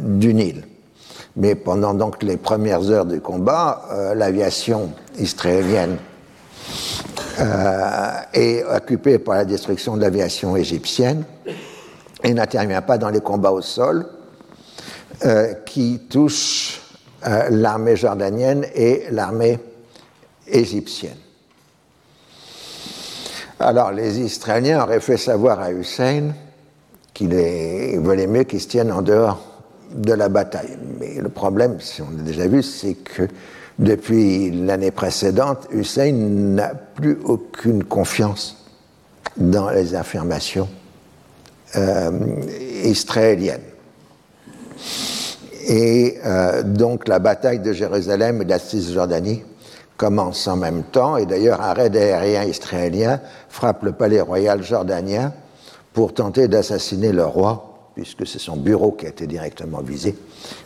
du 0.00 0.32
Nil. 0.32 0.64
Mais 1.36 1.54
pendant 1.54 1.92
donc 1.92 2.22
les 2.22 2.38
premières 2.38 2.90
heures 2.90 3.04
du 3.04 3.20
combat, 3.20 4.14
l'aviation 4.14 4.90
israélienne 5.18 5.98
est 8.32 8.64
occupée 8.64 9.18
par 9.18 9.34
la 9.34 9.44
destruction 9.44 9.96
de 9.98 10.00
l'aviation 10.00 10.56
égyptienne 10.56 11.24
et 12.24 12.32
n'intervient 12.32 12.80
pas 12.80 12.96
dans 12.96 13.10
les 13.10 13.20
combats 13.20 13.50
au 13.50 13.60
sol, 13.60 14.06
euh, 15.24 15.54
qui 15.66 16.00
touche 16.08 16.80
euh, 17.26 17.48
l'armée 17.50 17.96
jordanienne 17.96 18.66
et 18.74 19.04
l'armée 19.10 19.58
égyptienne. 20.46 21.16
Alors 23.58 23.92
les 23.92 24.20
Israéliens 24.20 24.82
auraient 24.82 25.00
fait 25.00 25.18
savoir 25.18 25.60
à 25.60 25.70
Hussein 25.70 26.32
qu'il 27.12 27.28
valait 27.28 28.26
mieux 28.26 28.44
qu'ils 28.44 28.62
se 28.62 28.68
tiennent 28.68 28.92
en 28.92 29.02
dehors 29.02 29.38
de 29.94 30.12
la 30.14 30.28
bataille. 30.28 30.78
Mais 30.98 31.20
le 31.20 31.28
problème, 31.28 31.80
si 31.80 32.00
on 32.00 32.10
l'a 32.16 32.22
déjà 32.22 32.46
vu, 32.46 32.62
c'est 32.62 32.94
que 32.94 33.28
depuis 33.78 34.50
l'année 34.50 34.90
précédente, 34.90 35.66
Hussein 35.70 36.12
n'a 36.12 36.74
plus 36.74 37.18
aucune 37.24 37.84
confiance 37.84 38.56
dans 39.36 39.70
les 39.70 39.94
affirmations 39.94 40.68
euh, 41.76 42.10
israéliennes. 42.84 43.60
Et 45.66 46.18
euh, 46.24 46.62
donc 46.62 47.06
la 47.06 47.18
bataille 47.18 47.60
de 47.60 47.72
Jérusalem 47.72 48.42
et 48.42 48.44
de 48.44 48.50
la 48.50 48.58
Cisjordanie 48.58 49.42
commence 49.96 50.48
en 50.48 50.56
même 50.56 50.84
temps. 50.84 51.16
Et 51.16 51.26
d'ailleurs, 51.26 51.60
un 51.60 51.74
raid 51.74 51.94
aérien 51.94 52.44
israélien 52.44 53.20
frappe 53.48 53.82
le 53.82 53.92
palais 53.92 54.20
royal 54.20 54.62
jordanien 54.62 55.32
pour 55.92 56.14
tenter 56.14 56.48
d'assassiner 56.48 57.12
le 57.12 57.24
roi, 57.24 57.90
puisque 57.94 58.26
c'est 58.26 58.38
son 58.38 58.56
bureau 58.56 58.92
qui 58.92 59.06
a 59.06 59.10
été 59.10 59.26
directement 59.26 59.82
visé. 59.82 60.16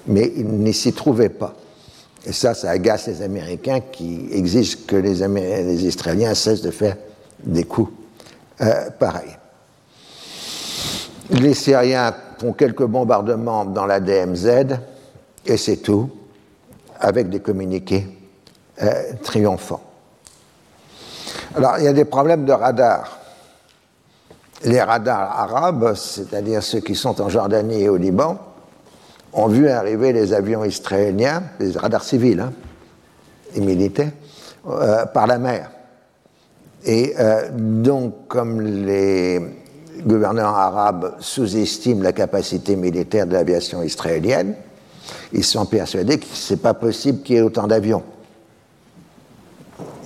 Mais 0.07 0.33
il 0.37 0.47
n'y 0.47 0.73
s'y 0.73 0.93
trouvait 0.93 1.31
pas. 1.31 1.55
Et 2.27 2.33
ça, 2.33 2.55
ça 2.55 2.71
agace 2.71 3.09
les 3.09 3.23
Américains 3.23 3.81
qui 3.81 4.29
exigent 4.31 4.79
que 4.87 4.97
les, 4.97 5.23
Israéliens 5.85 6.35
cessent 6.35 6.63
de 6.63 6.71
faire 6.71 6.97
des 7.43 7.65
coups 7.65 7.93
euh, 8.61 8.89
pareils. 8.99 9.37
Les 11.31 11.55
Syriens 11.55 12.15
font 12.39 12.53
quelques 12.53 12.85
bombardements 12.85 13.65
dans 13.65 13.87
la 13.87 14.01
DMZ, 14.01 14.77
et 15.47 15.57
c'est 15.57 15.79
tout, 15.79 16.11
avec 17.01 17.29
des 17.29 17.41
communiqués 17.41 18.07
euh, 18.83 19.13
triomphants. 19.23 19.83
Alors, 21.57 21.79
il 21.79 21.85
y 21.85 21.89
a 21.89 21.93
des 21.93 22.05
problèmes 22.05 22.45
de 22.45 22.53
radar. 22.53 23.19
Les 24.65 24.81
radars 24.81 25.41
arabes, 25.41 25.95
c'est-à-dire 25.95 26.63
ceux 26.63 26.81
qui 26.81 26.95
sont 26.95 27.21
en 27.21 27.29
Jordanie 27.29 27.83
et 27.83 27.89
au 27.89 27.97
Liban, 27.97 28.39
ont 29.33 29.49
vu 29.49 29.69
arriver 29.69 30.13
les 30.13 30.33
avions 30.33 30.65
israéliens, 30.65 31.43
les 31.61 31.73
radars 31.73 32.05
civils 32.05 32.41
hein, 32.41 32.53
et 33.55 33.61
militaires, 33.61 34.13
euh, 34.69 35.05
par 35.07 35.27
la 35.27 35.39
mer. 35.39 35.71
Et 36.85 37.15
euh, 37.19 37.49
donc, 37.53 38.29
comme 38.29 38.61
les 38.61 39.64
gouverneurs 40.03 40.55
arabes 40.55 41.15
sous-estiment 41.21 42.03
la 42.03 42.13
capacité 42.13 42.77
militaire 42.77 43.27
de 43.27 43.33
l'aviation 43.33 43.83
israélienne, 43.83 44.55
ils 45.33 45.45
sont 45.45 45.67
persuadés 45.67 46.19
que 46.19 46.27
ce 46.27 46.55
n'est 46.55 46.61
pas 46.61 46.75
possible 46.75 47.23
qu'il 47.23 47.37
y 47.37 47.39
ait 47.39 47.43
autant 47.43 47.67
d'avions. 47.67 48.03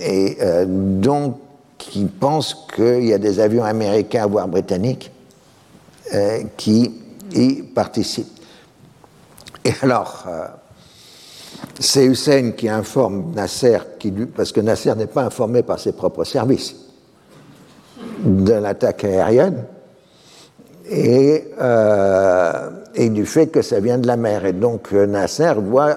et 0.01 0.37
donc 0.65 1.37
qui 1.77 2.05
pense 2.05 2.67
qu'il 2.75 3.05
y 3.05 3.13
a 3.13 3.17
des 3.17 3.39
avions 3.39 3.63
américains, 3.63 4.27
voire 4.27 4.47
britanniques, 4.47 5.11
qui 6.57 6.91
y 7.33 7.63
participent. 7.63 8.39
Et 9.63 9.73
alors, 9.81 10.25
c'est 11.79 12.05
Hussein 12.05 12.51
qui 12.51 12.67
informe 12.67 13.33
Nasser, 13.33 13.79
parce 14.35 14.51
que 14.51 14.61
Nasser 14.61 14.93
n'est 14.95 15.07
pas 15.07 15.23
informé 15.23 15.63
par 15.63 15.79
ses 15.79 15.93
propres 15.93 16.23
services 16.23 16.75
de 18.23 18.53
l'attaque 18.53 19.03
aérienne 19.05 19.65
et, 20.89 21.53
euh, 21.61 22.69
et, 22.95 23.09
du 23.09 23.25
fait 23.25 23.47
que 23.47 23.61
ça 23.61 23.79
vient 23.79 23.97
de 23.97 24.07
la 24.07 24.17
mer. 24.17 24.45
Et 24.45 24.53
donc 24.53 24.91
Nasser 24.91 25.53
voit, 25.57 25.95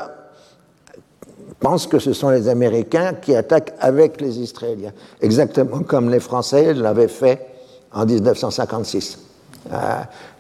pense 1.61 1.87
que 1.87 1.99
ce 1.99 2.13
sont 2.13 2.31
les 2.31 2.49
Américains 2.49 3.15
qui 3.15 3.35
attaquent 3.35 3.73
avec 3.81 4.21
les 4.21 4.39
Israéliens, 4.39 4.93
exactement 5.21 5.81
comme 5.81 6.11
les 6.11 6.21
Français 6.21 6.75
l'avaient 6.75 7.09
fait 7.09 7.47
en 7.93 8.05
1956. 8.05 9.19
Euh, 9.73 9.77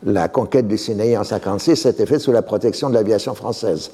la 0.05 0.29
conquête 0.29 0.67
du 0.67 0.77
Sinaï 0.77 1.17
en 1.17 1.23
1956 1.23 1.77
s'était 1.77 2.07
faite 2.07 2.21
sous 2.21 2.33
la 2.33 2.43
protection 2.43 2.91
de 2.91 2.95
l'aviation 2.95 3.35
française. 3.35 3.91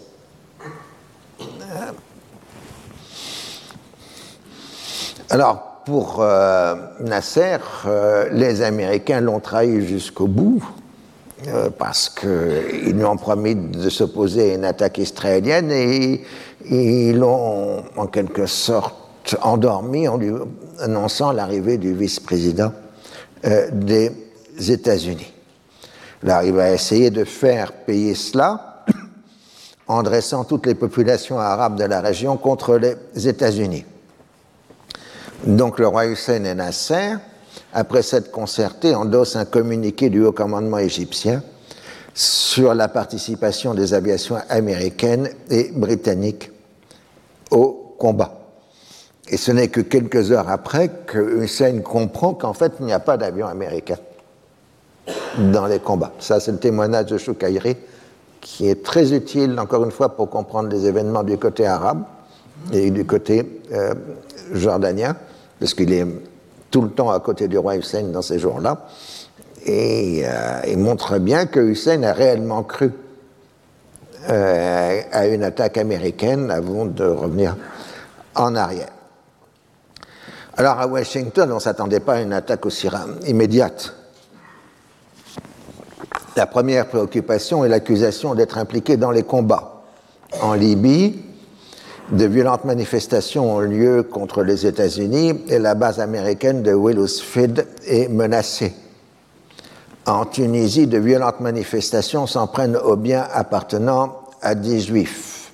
Alors, 5.31 5.78
pour 5.89 6.19
euh, 6.21 6.75
Nasser, 7.01 7.57
euh, 7.87 8.29
les 8.31 8.61
Américains 8.61 9.23
l'ont 9.23 9.41
trahi 9.41 9.87
jusqu'au 9.87 10.27
bout, 10.27 10.63
euh, 11.47 11.71
parce 11.71 12.11
qu'ils 12.11 12.93
lui 12.93 13.05
ont 13.07 13.17
promis 13.17 13.55
de 13.55 13.89
s'opposer 13.89 14.51
à 14.51 14.55
une 14.57 14.67
attaque 14.67 14.99
israélienne 14.99 15.71
et 15.71 16.21
ils 16.69 17.17
l'ont 17.17 17.85
en 17.97 18.07
quelque 18.07 18.45
sorte 18.45 19.35
endormi 19.41 20.07
en 20.09 20.19
lui 20.19 20.31
annonçant 20.81 21.33
l'arrivée 21.33 21.79
du 21.79 21.95
vice-président 21.95 22.73
des 23.73 24.13
États-Unis. 24.69 25.33
Alors, 26.23 26.43
il 26.43 26.53
va 26.53 26.71
essayer 26.71 27.11
de 27.11 27.25
faire 27.25 27.73
payer 27.73 28.15
cela 28.15 28.85
en 29.87 30.03
dressant 30.03 30.45
toutes 30.45 30.67
les 30.67 30.75
populations 30.75 31.39
arabes 31.39 31.79
de 31.79 31.85
la 31.85 32.03
région 32.03 32.37
contre 32.37 32.77
les 32.77 33.29
États-Unis. 33.29 33.85
Donc 35.47 35.79
le 35.79 35.87
roi 35.87 36.07
Hussein 36.07 36.45
et 36.45 36.55
Nasser, 36.55 37.15
après 37.73 38.03
s'être 38.03 38.31
concertés, 38.31 38.95
endossent 38.95 39.37
un 39.37 39.45
communiqué 39.45 40.11
du 40.11 40.25
haut 40.25 40.33
commandement 40.33 40.79
égyptien 40.79 41.43
sur 42.15 42.75
la 42.75 42.89
participation 42.89 43.75
des 43.75 43.95
aviations 43.95 44.39
américaines 44.49 45.31
et 45.51 45.71
britanniques 45.73 46.51
au 47.51 47.95
combat. 47.99 48.35
Et 49.29 49.37
ce 49.37 49.53
n'est 49.53 49.69
que 49.69 49.81
quelques 49.81 50.33
heures 50.33 50.49
après 50.49 50.89
que 51.07 51.43
Hussein 51.43 51.81
comprend 51.81 52.35
qu'en 52.35 52.55
fait, 52.55 52.73
il 52.81 52.87
n'y 52.87 52.93
a 52.93 53.01
pas 53.01 53.17
d'avion 53.17 53.47
américain 53.47 53.99
dans 55.39 55.67
les 55.67 55.79
combats. 55.79 56.13
Ça, 56.19 56.41
c'est 56.41 56.51
le 56.51 56.59
témoignage 56.59 57.07
de 57.07 57.19
Choukaïri 57.19 57.77
qui 58.41 58.69
est 58.69 58.83
très 58.83 59.13
utile, 59.13 59.59
encore 59.61 59.85
une 59.85 59.91
fois, 59.91 60.17
pour 60.17 60.31
comprendre 60.31 60.69
les 60.69 60.87
événements 60.87 61.23
du 61.23 61.39
côté 61.39 61.67
arabe 61.67 62.05
et 62.73 62.91
du 62.91 63.05
côté 63.05 63.61
euh, 63.73 63.95
jordanien 64.53 65.15
parce 65.59 65.75
qu'il 65.75 65.93
est 65.93 66.07
tout 66.71 66.83
le 66.83 66.91
temps 66.91 67.11
à 67.11 67.21
côté 67.21 67.49
du 67.49 67.59
roi 67.59 67.77
Hussein 67.77 68.05
dans 68.05 68.23
ces 68.23 68.39
jours-là, 68.39 68.87
et 69.65 70.23
euh, 70.25 70.61
il 70.69 70.79
montre 70.79 71.19
bien 71.19 71.47
que 71.47 71.61
Hussein 71.61 72.03
a 72.03 72.13
réellement 72.13 72.63
cru 72.63 72.93
euh, 74.29 75.01
à 75.13 75.27
une 75.27 75.43
attaque 75.43 75.79
américaine 75.79 76.51
avant 76.51 76.85
de 76.85 77.05
revenir 77.05 77.57
en 78.35 78.55
arrière. 78.55 78.89
Alors 80.57 80.79
à 80.81 80.87
Washington, 80.87 81.51
on 81.53 81.57
ne 81.57 81.61
s'attendait 81.61 82.01
pas 82.01 82.15
à 82.15 82.21
une 82.21 82.33
attaque 82.33 82.67
aussi 82.67 82.89
immédiate. 83.27 83.95
La 86.37 86.47
première 86.47 86.89
préoccupation 86.89 87.65
est 87.65 87.69
l'accusation 87.69 88.35
d'être 88.35 88.59
impliqué 88.59 88.97
dans 88.97 89.11
les 89.11 89.23
combats. 89.23 89.83
En 90.41 90.55
Libye, 90.55 91.21
de 92.11 92.25
violentes 92.25 92.65
manifestations 92.65 93.57
ont 93.57 93.61
lieu 93.61 94.03
contre 94.03 94.43
les 94.43 94.67
États-Unis 94.67 95.45
et 95.49 95.59
la 95.59 95.75
base 95.75 96.01
américaine 96.01 96.63
de 96.63 96.73
Willows-Fid 96.73 97.67
est 97.87 98.09
menacée. 98.09 98.75
En 100.07 100.25
Tunisie, 100.25 100.87
de 100.87 100.97
violentes 100.97 101.41
manifestations 101.41 102.27
s'en 102.27 102.47
prennent 102.47 102.77
aux 102.77 102.97
biens 102.97 103.27
appartenant 103.31 104.21
à 104.41 104.55
des 104.55 104.81
juifs. 104.81 105.53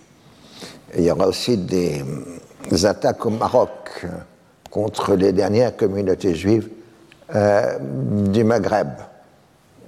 il 0.97 1.05
y 1.05 1.10
aura 1.10 1.26
aussi 1.26 1.56
des, 1.56 2.05
attaques 2.85 3.26
au 3.26 3.31
Maroc 3.31 4.06
contre 4.70 5.14
les 5.16 5.32
dernières 5.32 5.76
communautés 5.76 6.36
juives 6.36 6.68
euh, 7.35 7.78
du 7.81 8.44
Maghreb. 8.44 8.90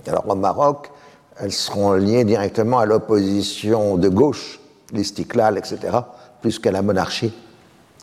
Alors 0.09 0.29
au 0.29 0.35
Maroc, 0.35 0.91
elles 1.39 1.53
seront 1.53 1.93
liées 1.93 2.25
directement 2.25 2.81
à 2.81 2.87
l'opposition 2.87 3.97
de 3.97 4.09
gauche, 4.09 4.59
l'Istiklal, 4.93 5.59
etc., 5.59 5.99
plus 6.47 6.61
qu'à 6.61 6.71
la 6.71 6.81
monarchie, 6.81 7.33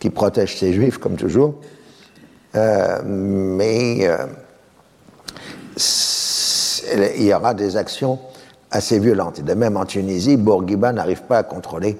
qui 0.01 0.09
protège 0.09 0.57
ses 0.57 0.73
juifs, 0.73 0.97
comme 0.97 1.15
toujours. 1.15 1.55
Euh, 2.57 2.99
mais 3.05 4.05
euh, 4.05 4.25
il 7.15 7.23
y 7.23 7.33
aura 7.33 7.53
des 7.53 7.77
actions 7.77 8.19
assez 8.69 8.99
violentes. 8.99 9.39
Et 9.39 9.43
de 9.43 9.53
même 9.53 9.77
en 9.77 9.85
Tunisie, 9.85 10.35
Bourguiba 10.35 10.91
n'arrive 10.91 11.21
pas 11.21 11.37
à 11.37 11.43
contrôler 11.43 11.97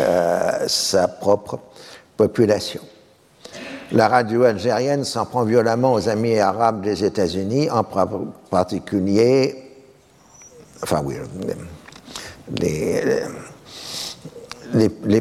euh, 0.00 0.68
sa 0.68 1.08
propre 1.08 1.58
population. 2.16 2.82
La 3.90 4.06
radio 4.06 4.44
algérienne 4.44 5.02
s'en 5.02 5.26
prend 5.26 5.42
violemment 5.42 5.94
aux 5.94 6.08
amis 6.08 6.38
arabes 6.38 6.80
des 6.80 7.02
États-Unis, 7.04 7.68
en 7.70 7.82
particulier, 8.50 9.68
enfin 10.80 11.02
oui, 11.04 11.16
les, 12.60 13.24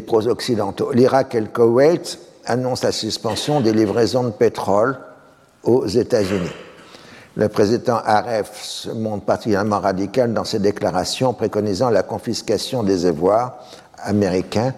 pros-occidentaux. 0.05 0.91
L'Irak 0.91 1.35
et 1.35 1.41
le 1.41 1.47
Koweït 1.47 2.19
annoncent 2.45 2.85
la 2.85 2.91
suspension 2.91 3.61
des 3.61 3.73
livraisons 3.73 4.23
de 4.23 4.29
pétrole 4.31 4.97
aux 5.63 5.87
États-Unis. 5.87 6.51
Le 7.35 7.47
président 7.47 7.99
Aref 8.03 8.61
se 8.61 8.89
montre 8.89 9.25
particulièrement 9.25 9.79
radical 9.79 10.33
dans 10.33 10.43
ses 10.43 10.59
déclarations 10.59 11.33
préconisant 11.33 11.89
la 11.89 12.03
confiscation 12.03 12.83
des 12.83 13.05
avoirs 13.05 13.57
américains 13.97 14.73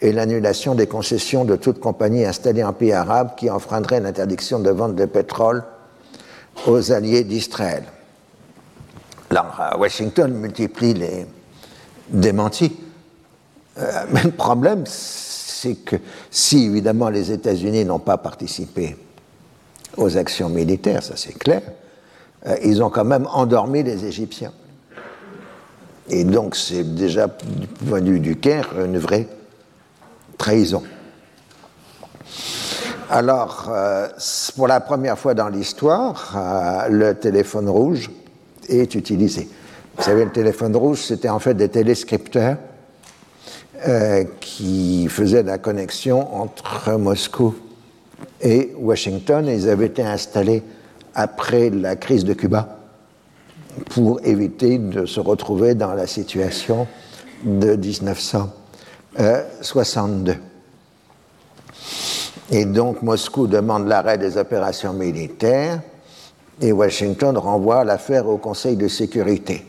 et 0.00 0.12
l'annulation 0.12 0.74
des 0.74 0.86
concessions 0.86 1.44
de 1.44 1.56
toute 1.56 1.80
compagnie 1.80 2.24
installée 2.24 2.64
en 2.64 2.72
pays 2.72 2.92
arabe 2.92 3.34
qui 3.36 3.50
enfreindrait 3.50 4.00
l'interdiction 4.00 4.58
de 4.58 4.70
vente 4.70 4.94
de 4.94 5.04
pétrole 5.04 5.64
aux 6.66 6.92
alliés 6.92 7.24
d'Israël. 7.24 7.84
Washington 9.78 10.32
multiplie 10.32 10.94
les 10.94 11.26
démentis 12.08 12.74
mais 14.10 14.22
le 14.24 14.30
problème, 14.30 14.84
c'est 14.86 15.74
que 15.74 15.96
si 16.30 16.66
évidemment 16.66 17.08
les 17.08 17.32
États-Unis 17.32 17.84
n'ont 17.84 17.98
pas 17.98 18.16
participé 18.16 18.96
aux 19.96 20.16
actions 20.16 20.48
militaires, 20.48 21.02
ça 21.02 21.14
c'est 21.16 21.36
clair, 21.36 21.62
euh, 22.46 22.56
ils 22.64 22.82
ont 22.82 22.90
quand 22.90 23.04
même 23.04 23.26
endormi 23.32 23.82
les 23.82 24.04
Égyptiens. 24.04 24.52
Et 26.08 26.24
donc 26.24 26.56
c'est 26.56 26.94
déjà, 26.94 27.26
du 27.26 27.66
point 27.66 28.00
de 28.00 28.10
vue 28.10 28.20
du 28.20 28.36
Caire, 28.36 28.68
une 28.80 28.98
vraie 28.98 29.28
trahison. 30.36 30.82
Alors, 33.10 33.70
euh, 33.70 34.08
pour 34.54 34.68
la 34.68 34.80
première 34.80 35.18
fois 35.18 35.34
dans 35.34 35.48
l'histoire, 35.48 36.86
le 36.90 37.14
téléphone 37.14 37.68
rouge 37.68 38.10
est 38.68 38.94
utilisé. 38.94 39.48
Vous 39.96 40.04
savez, 40.04 40.24
le 40.24 40.30
téléphone 40.30 40.76
rouge, 40.76 41.00
c'était 41.02 41.30
en 41.30 41.38
fait 41.38 41.54
des 41.54 41.68
téléscripteurs 41.68 42.58
euh, 43.86 44.24
qui 44.40 45.06
faisait 45.08 45.44
la 45.44 45.58
connexion 45.58 46.34
entre 46.34 46.90
Moscou 46.94 47.54
et 48.40 48.72
Washington. 48.76 49.46
ils 49.46 49.68
avaient 49.68 49.86
été 49.86 50.02
installés 50.02 50.64
après 51.14 51.70
la 51.70 51.94
crise 51.94 52.24
de 52.24 52.34
Cuba 52.34 52.76
pour 53.90 54.18
éviter 54.24 54.78
de 54.78 55.06
se 55.06 55.20
retrouver 55.20 55.76
dans 55.76 55.94
la 55.94 56.08
situation 56.08 56.88
de 57.44 57.76
1962. 57.76 60.34
Et 62.50 62.64
donc 62.64 63.02
Moscou 63.02 63.46
demande 63.46 63.86
l'arrêt 63.86 64.18
des 64.18 64.38
opérations 64.38 64.92
militaires 64.92 65.82
et 66.60 66.72
Washington 66.72 67.38
renvoie 67.38 67.84
l'affaire 67.84 68.28
au 68.28 68.38
Conseil 68.38 68.74
de 68.74 68.88
sécurité. 68.88 69.64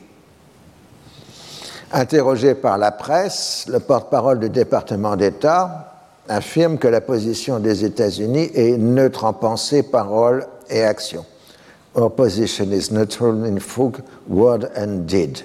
Interrogé 1.92 2.54
par 2.54 2.78
la 2.78 2.92
presse, 2.92 3.66
le 3.68 3.80
porte-parole 3.80 4.40
du 4.40 4.50
département 4.50 5.16
d'État 5.16 5.94
affirme 6.28 6.78
que 6.78 6.88
la 6.88 7.02
position 7.02 7.60
des 7.60 7.84
États-Unis 7.84 8.52
est 8.54 8.78
neutre 8.78 9.26
en 9.26 9.34
pensée, 9.34 9.82
parole 9.82 10.46
et 10.70 10.84
action. 10.84 11.26
Our 11.96 12.12
position 12.12 12.72
is 12.72 12.92
neutral 12.92 13.44
in 13.44 13.58
thought, 13.58 14.02
word 14.28 14.70
and 14.78 15.08
deed. 15.08 15.40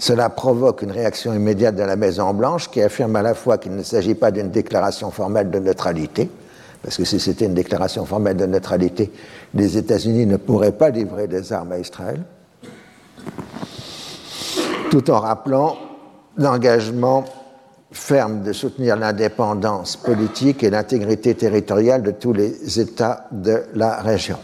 Cela 0.00 0.30
provoque 0.30 0.82
une 0.82 0.90
réaction 0.90 1.32
immédiate 1.32 1.76
de 1.76 1.84
la 1.84 1.94
Maison-Blanche 1.94 2.68
qui 2.68 2.82
affirme 2.82 3.14
à 3.14 3.22
la 3.22 3.34
fois 3.34 3.58
qu'il 3.58 3.76
ne 3.76 3.84
s'agit 3.84 4.16
pas 4.16 4.32
d'une 4.32 4.50
déclaration 4.50 5.12
formelle 5.12 5.50
de 5.50 5.60
neutralité, 5.60 6.28
parce 6.82 6.96
que 6.96 7.04
si 7.04 7.20
c'était 7.20 7.44
une 7.44 7.54
déclaration 7.54 8.04
formelle 8.04 8.36
de 8.36 8.46
neutralité, 8.46 9.12
les 9.54 9.76
États-Unis 9.78 10.26
ne 10.26 10.38
pourraient 10.38 10.72
pas 10.72 10.90
livrer 10.90 11.28
des 11.28 11.52
armes 11.52 11.70
à 11.70 11.78
Israël, 11.78 12.20
tout 14.90 15.08
en 15.10 15.20
rappelant 15.20 15.76
l'engagement 16.36 17.24
ferme 17.92 18.42
de 18.42 18.52
soutenir 18.52 18.96
l'indépendance 18.96 19.96
politique 19.96 20.62
et 20.62 20.70
l'intégrité 20.70 21.34
territoriale 21.34 22.02
de 22.02 22.10
tous 22.10 22.32
les 22.32 22.78
États 22.80 23.26
de 23.30 23.62
la 23.74 24.00
région. 24.00 24.38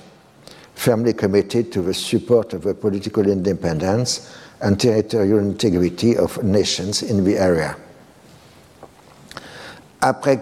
Firmly 0.75 1.15
committed 1.15 1.71
to 1.71 1.83
the 1.83 1.93
support 1.93 2.55
of 2.55 2.63
the 2.63 2.75
political 2.75 3.29
independence 3.29 4.29
and 4.63 4.77
territorial 4.77 5.41
integrity 5.41 6.17
of 6.17 6.43
nations 6.43 7.03
in 7.03 7.25
the 7.25 7.37
area. 7.37 7.77
Après, 10.01 10.39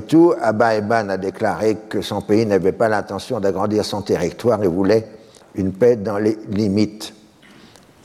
tout, 0.00 0.34
Abba 0.40 0.76
Eban 0.76 1.10
a 1.10 1.16
déclaré 1.16 1.76
que 1.88 2.00
son 2.02 2.22
pays 2.22 2.46
n'avait 2.46 2.72
pas 2.72 2.88
l'intention 2.88 3.38
d'agrandir 3.38 3.84
son 3.84 4.02
territoire 4.02 4.62
et 4.64 4.68
voulait 4.68 5.06
une 5.54 5.72
paix 5.72 5.96
dans 5.96 6.18
les 6.18 6.36
limites 6.48 7.12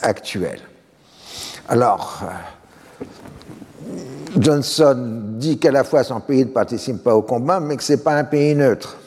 actuelles. 0.01 0.61
Alors, 1.67 2.23
Johnson 4.37 4.97
dit 5.37 5.57
qu'à 5.57 5.71
la 5.71 5.83
fois 5.83 6.03
son 6.03 6.19
pays 6.19 6.45
ne 6.45 6.51
participe 6.51 7.03
pas 7.03 7.15
au 7.15 7.21
combat, 7.21 7.59
mais 7.59 7.77
que 7.77 7.83
ce 7.83 7.93
n'est 7.93 7.99
pas 7.99 8.15
un 8.15 8.23
pays 8.23 8.55
neutre. 8.55 8.97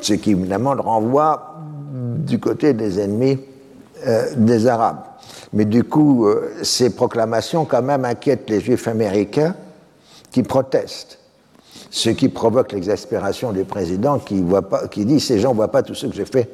Ce 0.00 0.14
qui 0.14 0.32
évidemment 0.32 0.74
le 0.74 0.80
renvoie 0.80 1.56
du 1.92 2.38
côté 2.38 2.74
des 2.74 3.00
ennemis 3.00 3.38
euh, 4.06 4.26
des 4.36 4.66
Arabes. 4.66 5.02
Mais 5.52 5.64
du 5.64 5.82
coup, 5.82 6.26
euh, 6.26 6.52
ces 6.62 6.90
proclamations 6.90 7.64
quand 7.64 7.82
même 7.82 8.04
inquiètent 8.04 8.48
les 8.50 8.60
Juifs 8.60 8.86
américains 8.86 9.54
qui 10.30 10.42
protestent. 10.42 11.18
Ce 11.90 12.10
qui 12.10 12.28
provoque 12.28 12.72
l'exaspération 12.72 13.52
du 13.52 13.64
président 13.64 14.18
qui, 14.18 14.40
voit 14.42 14.68
dit 14.94 15.20
ces 15.20 15.38
gens 15.38 15.50
ne 15.50 15.56
voient 15.56 15.72
pas 15.72 15.82
tout 15.82 15.94
ce 15.94 16.06
que 16.06 16.14
j'ai 16.14 16.26
fait 16.26 16.50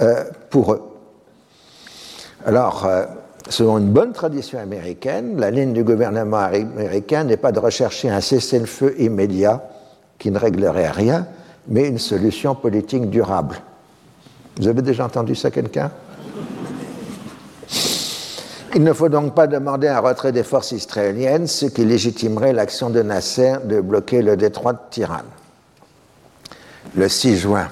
euh, 0.00 0.24
pour 0.50 0.72
eux. 0.72 0.82
Alors, 2.48 2.88
Selon 3.48 3.78
une 3.78 3.92
bonne 3.92 4.12
tradition 4.12 4.58
américaine, 4.58 5.40
la 5.40 5.50
ligne 5.50 5.72
du 5.72 5.82
gouvernement 5.82 6.36
américain 6.36 7.24
n'est 7.24 7.38
pas 7.38 7.50
de 7.50 7.58
rechercher 7.58 8.10
un 8.10 8.20
cessez-le-feu 8.20 8.94
immédiat 8.98 9.62
qui 10.18 10.30
ne 10.30 10.38
réglerait 10.38 10.90
rien, 10.90 11.26
mais 11.66 11.88
une 11.88 11.98
solution 11.98 12.54
politique 12.54 13.08
durable. 13.08 13.56
Vous 14.58 14.68
avez 14.68 14.82
déjà 14.82 15.06
entendu 15.06 15.34
ça 15.34 15.50
quelqu'un? 15.50 15.90
Il 18.74 18.84
ne 18.84 18.92
faut 18.92 19.08
donc 19.08 19.34
pas 19.34 19.46
demander 19.46 19.88
un 19.88 20.00
retrait 20.00 20.32
des 20.32 20.42
forces 20.42 20.72
israéliennes, 20.72 21.46
ce 21.46 21.66
qui 21.66 21.86
légitimerait 21.86 22.52
l'action 22.52 22.90
de 22.90 23.00
Nasser 23.00 23.54
de 23.64 23.80
bloquer 23.80 24.20
le 24.20 24.36
détroit 24.36 24.74
de 24.74 24.80
Tiran. 24.90 25.22
Le 26.94 27.08
6 27.08 27.38
juin, 27.38 27.68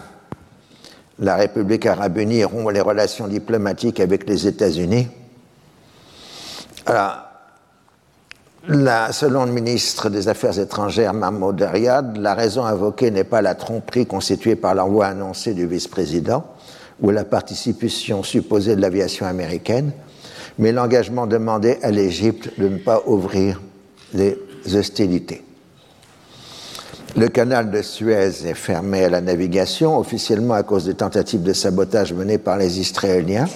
la 1.19 1.37
République 1.37 1.87
arabe 1.87 2.19
unie 2.19 2.45
rompt 2.45 2.73
les 2.73 2.81
relations 2.81 3.29
diplomatiques 3.29 4.01
avec 4.01 4.29
les 4.29 4.47
États-Unis 4.47 5.09
alors, 6.87 7.19
selon 9.13 9.45
le 9.45 9.51
ministre 9.51 10.09
des 10.09 10.29
Affaires 10.29 10.59
étrangères 10.59 11.15
Mahmoud 11.15 11.61
Ariad, 11.61 12.17
la 12.17 12.35
raison 12.35 12.65
invoquée 12.65 13.11
n'est 13.11 13.25
pas 13.25 13.43
la 13.43 13.57
tromperie 13.57 14.07
constituée 14.07 14.55
par 14.55 14.75
l'envoi 14.75 15.07
annoncé 15.07 15.53
du 15.53 15.67
vice-président 15.67 16.45
ou 17.01 17.11
la 17.11 17.25
participation 17.25 18.23
supposée 18.23 18.77
de 18.77 18.81
l'aviation 18.81 19.27
américaine, 19.27 19.93
mais 20.59 20.73
l'engagement 20.73 21.27
demandé 21.27 21.79
à 21.83 21.91
l'Égypte 21.91 22.51
de 22.59 22.69
ne 22.69 22.79
pas 22.79 23.03
ouvrir 23.07 23.61
les 24.15 24.39
hostilités. 24.75 25.46
Le 27.17 27.29
canal 27.29 27.71
de 27.71 27.83
Suez 27.83 28.47
est 28.47 28.55
fermé 28.55 29.05
à 29.05 29.09
la 29.09 29.21
navigation, 29.21 29.99
officiellement 29.99 30.55
à 30.55 30.63
cause 30.63 30.85
des 30.85 30.95
tentatives 30.95 31.43
de 31.43 31.53
sabotage 31.53 32.13
menées 32.13 32.39
par 32.39 32.59
les 32.59 32.79
Israéliens 32.79 33.47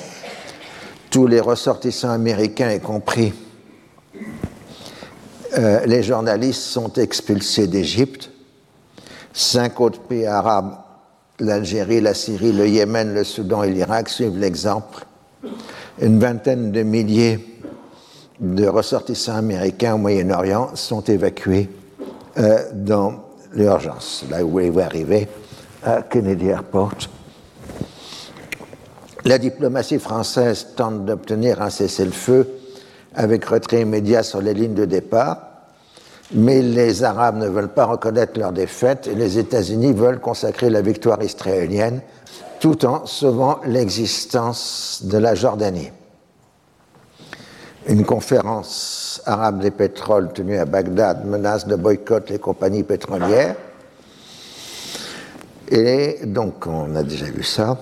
tous 1.11 1.27
les 1.27 1.41
ressortissants 1.41 2.11
américains, 2.11 2.71
y 2.71 2.81
compris 2.81 3.35
euh, 5.59 5.85
les 5.85 6.03
journalistes, 6.03 6.63
sont 6.63 6.93
expulsés 6.95 7.67
d'Égypte. 7.67 8.31
Cinq 9.33 9.81
autres 9.81 10.01
pays 10.01 10.27
arabes, 10.27 10.77
l'Algérie, 11.41 12.01
la 12.01 12.15
Syrie, 12.15 12.53
le 12.53 12.69
Yémen, 12.69 13.13
le 13.13 13.25
Soudan 13.25 13.65
et 13.65 13.71
l'Irak, 13.71 14.09
suivent 14.09 14.39
l'exemple. 14.39 15.05
Une 16.01 16.21
vingtaine 16.21 16.71
de 16.71 16.83
milliers 16.83 17.45
de 18.39 18.67
ressortissants 18.67 19.37
américains 19.37 19.95
au 19.95 19.99
Moyen-Orient 19.99 20.71
sont 20.75 21.03
évacués 21.03 21.69
euh, 22.39 22.59
dans 22.73 23.30
l'urgence, 23.53 24.25
là 24.31 24.45
où 24.45 24.61
ils 24.61 24.71
vont 24.71 24.83
arriver 24.83 25.29
à 25.83 26.03
Kennedy 26.03 26.49
Airport. 26.49 26.95
La 29.25 29.39
diplomatie 29.39 29.99
française 29.99 30.69
tente 30.77 31.05
d'obtenir 31.05 31.61
un 31.61 31.71
cessez-le-feu 31.71 32.49
avec 33.15 33.45
retrait 33.45 33.83
immédiat 33.83 34.23
sur 34.23 34.41
les 34.41 34.55
lignes 34.55 34.75
de 34.75 34.85
départ, 34.85 35.39
mais 36.33 36.63
les 36.63 37.03
Arabes 37.03 37.37
ne 37.37 37.49
veulent 37.49 37.73
pas 37.73 37.87
reconnaître 37.87 38.39
leur 38.39 38.53
défaite 38.53 39.09
et 39.09 39.15
les 39.15 39.39
États-Unis 39.39 39.93
veulent 39.93 40.21
consacrer 40.21 40.71
la 40.71 40.81
victoire 40.81 41.23
israélienne 41.23 42.01
tout 42.61 42.85
en 42.85 43.07
sauvant 43.07 43.61
l'existence 43.67 45.03
de 45.05 45.19
la 45.19 45.35
Jordanie. 45.35 45.91
Une 47.89 48.05
conférence 48.05 49.23
arabe 49.27 49.61
des 49.61 49.71
pétroles 49.71 50.33
tenue 50.33 50.59
à 50.59 50.65
Bagdad 50.65 51.25
menace 51.25 51.67
de 51.67 51.77
boycott 51.77 52.29
les 52.31 52.39
compagnies 52.39 52.83
pétrolières. 52.83 53.57
Et 55.69 56.21
donc, 56.25 56.67
on 56.67 56.95
a 56.97 57.03
déjà 57.03 57.27
vu 57.27 57.43
ça 57.43 57.79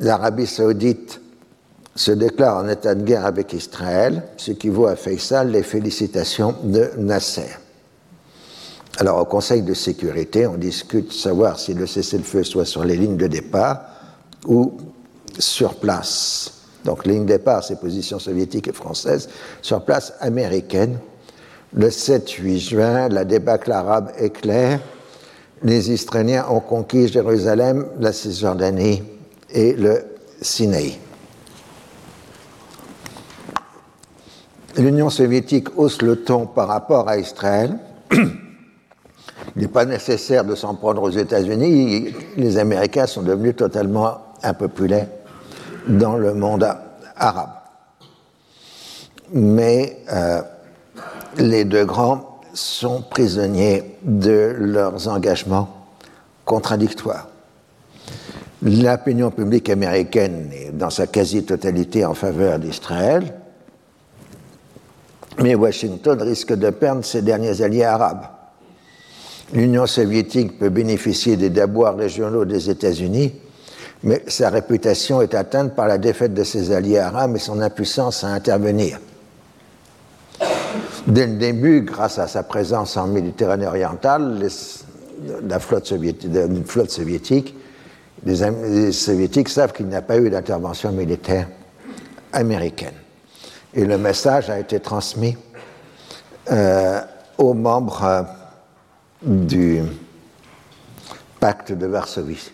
l'Arabie 0.00 0.46
saoudite 0.46 1.20
se 1.94 2.10
déclare 2.10 2.56
en 2.56 2.68
état 2.68 2.94
de 2.94 3.02
guerre 3.04 3.24
avec 3.24 3.52
Israël, 3.52 4.24
ce 4.36 4.52
qui 4.52 4.68
vaut 4.68 4.86
à 4.86 4.96
Faisal 4.96 5.50
les 5.50 5.62
félicitations 5.62 6.54
de 6.64 6.90
Nasser. 6.98 7.56
Alors 8.98 9.18
au 9.18 9.24
Conseil 9.24 9.62
de 9.62 9.74
sécurité, 9.74 10.46
on 10.46 10.54
discute 10.54 11.12
savoir 11.12 11.58
si 11.58 11.74
le 11.74 11.86
cessez-le-feu 11.86 12.44
soit 12.44 12.64
sur 12.64 12.84
les 12.84 12.96
lignes 12.96 13.16
de 13.16 13.26
départ 13.26 13.82
ou 14.46 14.76
sur 15.38 15.76
place. 15.76 16.63
Donc 16.84 17.06
ligne 17.06 17.22
de 17.22 17.32
départ, 17.32 17.64
c'est 17.64 17.80
positions 17.80 18.18
soviétiques 18.18 18.68
et 18.68 18.72
françaises, 18.72 19.28
sur 19.62 19.84
place 19.84 20.12
américaine. 20.20 20.98
Le 21.72 21.88
7-8 21.88 22.58
juin, 22.58 23.08
la 23.08 23.24
débâcle 23.24 23.72
arabe 23.72 24.12
est 24.18 24.30
claire. 24.30 24.80
Les 25.62 25.90
Israéliens 25.90 26.46
ont 26.50 26.60
conquis 26.60 27.08
Jérusalem, 27.08 27.86
la 27.98 28.12
Cisjordanie 28.12 29.02
et 29.50 29.72
le 29.72 30.04
Sinaï. 30.40 30.98
L'Union 34.76 35.08
soviétique 35.08 35.78
hausse 35.78 36.02
le 36.02 36.16
ton 36.16 36.46
par 36.46 36.68
rapport 36.68 37.08
à 37.08 37.16
Israël. 37.16 37.78
Il 38.12 39.62
n'est 39.62 39.68
pas 39.68 39.84
nécessaire 39.84 40.44
de 40.44 40.54
s'en 40.54 40.74
prendre 40.74 41.02
aux 41.02 41.10
États-Unis. 41.10 42.12
Les 42.36 42.58
Américains 42.58 43.06
sont 43.06 43.22
devenus 43.22 43.56
totalement 43.56 44.18
impopulaires 44.42 45.08
dans 45.86 46.16
le 46.16 46.34
monde 46.34 46.66
arabe. 47.16 47.50
Mais 49.32 49.98
euh, 50.12 50.42
les 51.38 51.64
deux 51.64 51.84
grands 51.84 52.40
sont 52.52 53.02
prisonniers 53.02 53.96
de 54.02 54.54
leurs 54.58 55.08
engagements 55.08 55.68
contradictoires. 56.44 57.28
L'opinion 58.62 59.30
publique 59.30 59.68
américaine 59.68 60.50
est 60.52 60.70
dans 60.70 60.90
sa 60.90 61.06
quasi-totalité 61.06 62.04
en 62.04 62.14
faveur 62.14 62.58
d'Israël, 62.58 63.34
mais 65.42 65.54
Washington 65.54 66.22
risque 66.22 66.54
de 66.54 66.70
perdre 66.70 67.04
ses 67.04 67.22
derniers 67.22 67.60
alliés 67.60 67.84
arabes. 67.84 68.26
L'Union 69.52 69.86
soviétique 69.86 70.58
peut 70.58 70.70
bénéficier 70.70 71.36
des 71.36 71.50
déboires 71.50 71.96
régionaux 71.96 72.44
des 72.44 72.70
États-Unis, 72.70 73.34
mais 74.04 74.22
sa 74.28 74.50
réputation 74.50 75.20
est 75.22 75.34
atteinte 75.34 75.74
par 75.74 75.88
la 75.88 75.98
défaite 75.98 76.34
de 76.34 76.44
ses 76.44 76.72
alliés 76.72 76.98
arabes 76.98 77.36
et 77.36 77.40
son 77.40 77.60
impuissance 77.60 78.22
à 78.22 78.28
intervenir. 78.28 79.00
Dès 81.06 81.26
le 81.26 81.36
début, 81.36 81.82
grâce 81.82 82.18
à 82.18 82.28
sa 82.28 82.42
présence 82.42 82.96
en 82.96 83.06
Méditerranée 83.06 83.66
orientale, 83.66 84.48
la 85.46 85.58
flotte 85.58 85.86
soviétique 85.86 87.54
les, 88.24 88.92
soviétiques 88.92 89.48
savent 89.48 89.72
qu'il 89.72 89.86
n'y 89.86 89.94
a 89.94 90.02
pas 90.02 90.18
eu 90.18 90.30
d'intervention 90.30 90.92
militaire 90.92 91.48
américaine. 92.32 92.94
Et 93.74 93.84
le 93.84 93.98
message 93.98 94.50
a 94.50 94.58
été 94.58 94.80
transmis 94.80 95.36
euh, 96.50 97.00
aux 97.38 97.54
membres 97.54 98.04
euh, 98.04 98.22
du 99.22 99.82
pacte 101.40 101.72
de 101.72 101.86
Varsovie. 101.86 102.50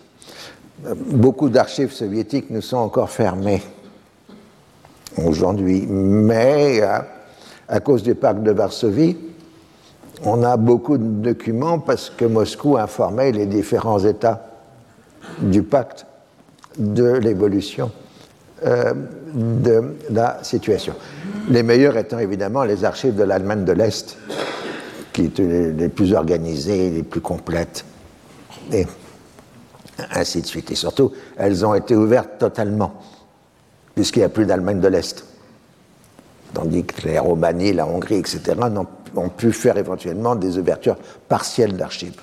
Beaucoup 0.82 1.48
d'archives 1.51 1.93
soviétiques 1.93 2.51
nous 2.51 2.62
sont 2.62 2.78
encore 2.78 3.11
fermées 3.11 3.62
aujourd'hui. 5.16 5.86
Mais 5.89 6.81
à 7.69 7.81
cause 7.81 8.02
du 8.02 8.15
pacte 8.15 8.43
de 8.43 8.51
Varsovie, 8.51 9.16
on 10.24 10.43
a 10.43 10.57
beaucoup 10.57 10.98
de 10.98 11.05
documents 11.05 11.78
parce 11.78 12.11
que 12.11 12.24
Moscou 12.24 12.77
informait 12.77 13.32
les 13.32 13.47
différents 13.47 13.98
États 14.05 14.47
du 15.40 15.62
pacte 15.62 16.07
de 16.78 17.12
l'évolution 17.12 17.90
euh, 18.66 18.93
de 19.35 19.97
la 20.11 20.43
situation. 20.43 20.94
Les 21.48 21.62
meilleurs 21.62 21.97
étant 21.97 22.19
évidemment 22.19 22.65
les 22.65 22.85
archives 22.85 23.15
de 23.15 23.23
l'Allemagne 23.23 23.65
de 23.65 23.73
l'Est, 23.73 24.19
qui 25.12 25.24
étaient 25.27 25.73
les 25.73 25.89
plus 25.89 26.12
organisées, 26.12 26.90
les 26.90 27.02
plus 27.02 27.20
complètes, 27.20 27.85
ainsi 30.12 30.43
de 30.43 30.47
suite. 30.47 30.70
Et 30.70 30.74
surtout, 30.74 31.12
elles 31.36 31.64
ont 31.64 31.74
été 31.74 31.94
ouvertes 31.94 32.39
totalement, 32.39 32.94
puisqu'il 33.94 34.20
n'y 34.20 34.24
a 34.24 34.28
plus 34.28 34.47
d'Allemagne 34.47 34.81
de 34.81 34.89
l'Est. 34.89 35.24
Tandis 36.55 36.85
que 36.85 37.06
les 37.06 37.18
Romanies, 37.18 37.72
la 37.72 37.86
Hongrie, 37.86 38.16
etc., 38.16 38.55
ont, 39.14 39.28
pu 39.28 39.52
faire 39.52 39.77
éventuellement 39.77 40.36
des 40.36 40.59
ouvertures 40.59 40.97
partielles 41.28 41.77
d'archives. 41.77 42.20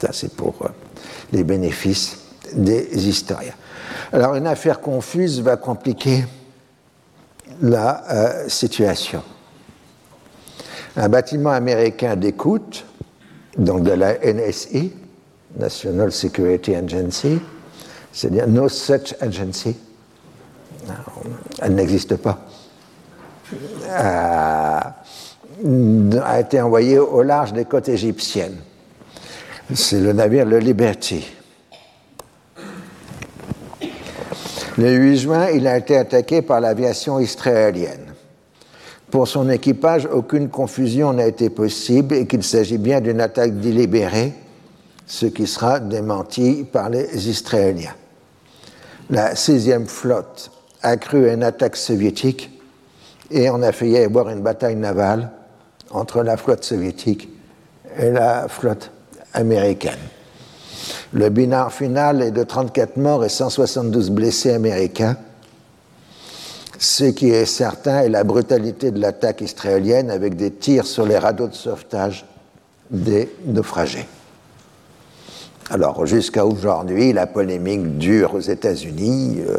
Ça, 0.00 0.08
c'est 0.12 0.34
pour 0.34 0.54
euh, 0.62 0.68
les 1.32 1.44
bénéfices 1.44 2.18
des 2.52 3.08
historiens. 3.08 3.54
Alors, 4.12 4.34
une 4.34 4.46
affaire 4.46 4.80
confuse 4.80 5.40
va 5.40 5.56
compliquer 5.56 6.24
la 7.60 8.04
euh, 8.10 8.48
situation. 8.48 9.22
Un 10.96 11.08
bâtiment 11.08 11.50
américain 11.50 12.16
d'écoute, 12.16 12.84
donc 13.56 13.82
de 13.82 13.92
la 13.92 14.14
NSI, 14.18 14.92
National 15.56 16.12
Security 16.12 16.74
Agency, 16.74 17.40
c'est-à-dire 18.12 18.46
No 18.46 18.68
Such 18.68 19.14
Agency, 19.20 19.76
elle 21.60 21.74
n'existe 21.74 22.16
pas, 22.16 22.46
a, 23.90 24.94
a 26.24 26.40
été 26.40 26.60
envoyé 26.60 26.98
au 26.98 27.22
large 27.22 27.52
des 27.52 27.64
côtes 27.64 27.88
égyptiennes. 27.88 28.58
C'est 29.74 30.00
le 30.00 30.12
navire 30.12 30.46
le 30.46 30.58
Liberty. 30.58 31.26
Le 34.78 34.94
8 34.94 35.16
juin, 35.16 35.48
il 35.48 35.66
a 35.66 35.76
été 35.76 35.96
attaqué 35.96 36.40
par 36.40 36.60
l'aviation 36.60 37.18
israélienne. 37.18 38.14
Pour 39.10 39.26
son 39.26 39.50
équipage, 39.50 40.06
aucune 40.06 40.48
confusion 40.50 41.12
n'a 41.12 41.26
été 41.26 41.50
possible 41.50 42.14
et 42.14 42.26
qu'il 42.26 42.42
s'agit 42.42 42.78
bien 42.78 43.00
d'une 43.00 43.20
attaque 43.20 43.58
délibérée, 43.58 44.34
ce 45.08 45.26
qui 45.26 45.46
sera 45.46 45.80
démenti 45.80 46.64
par 46.70 46.90
les 46.90 47.28
Israéliens. 47.28 47.94
La 49.10 49.32
6e 49.32 49.86
flotte 49.86 50.50
a 50.82 50.96
cru 50.98 51.32
une 51.32 51.42
attaque 51.42 51.76
soviétique 51.76 52.50
et 53.30 53.48
on 53.48 53.62
a 53.62 53.72
failli 53.72 53.96
avoir 53.96 54.28
une 54.28 54.42
bataille 54.42 54.76
navale 54.76 55.30
entre 55.90 56.22
la 56.22 56.36
flotte 56.36 56.62
soviétique 56.62 57.30
et 57.98 58.10
la 58.10 58.48
flotte 58.48 58.90
américaine. 59.32 59.98
Le 61.14 61.30
bilan 61.30 61.70
final 61.70 62.22
est 62.22 62.30
de 62.30 62.44
34 62.44 62.98
morts 62.98 63.24
et 63.24 63.30
172 63.30 64.10
blessés 64.10 64.52
américains. 64.52 65.16
Ce 66.78 67.04
qui 67.04 67.30
est 67.30 67.46
certain 67.46 68.00
est 68.00 68.10
la 68.10 68.24
brutalité 68.24 68.90
de 68.90 69.00
l'attaque 69.00 69.40
israélienne 69.40 70.10
avec 70.10 70.36
des 70.36 70.50
tirs 70.50 70.86
sur 70.86 71.06
les 71.06 71.16
radeaux 71.16 71.48
de 71.48 71.54
sauvetage 71.54 72.26
des 72.90 73.30
naufragés. 73.46 74.06
Alors, 75.70 76.06
jusqu'à 76.06 76.46
aujourd'hui, 76.46 77.12
la 77.12 77.26
polémique 77.26 77.98
dure 77.98 78.34
aux 78.34 78.40
États-Unis. 78.40 79.40
Euh, 79.46 79.58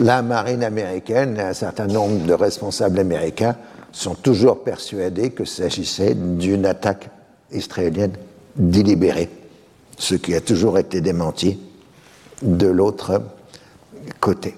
la 0.00 0.20
marine 0.22 0.64
américaine 0.64 1.36
et 1.36 1.42
un 1.42 1.52
certain 1.52 1.86
nombre 1.86 2.26
de 2.26 2.32
responsables 2.32 2.98
américains 2.98 3.56
sont 3.92 4.14
toujours 4.14 4.64
persuadés 4.64 5.30
que 5.30 5.44
s'agissait 5.44 6.14
d'une 6.14 6.66
attaque 6.66 7.10
israélienne 7.52 8.12
délibérée 8.56 9.30
ce 9.96 10.14
qui 10.14 10.34
a 10.34 10.40
toujours 10.40 10.78
été 10.78 11.00
démenti 11.00 11.58
de 12.42 12.68
l'autre 12.68 13.22
côté. 14.20 14.56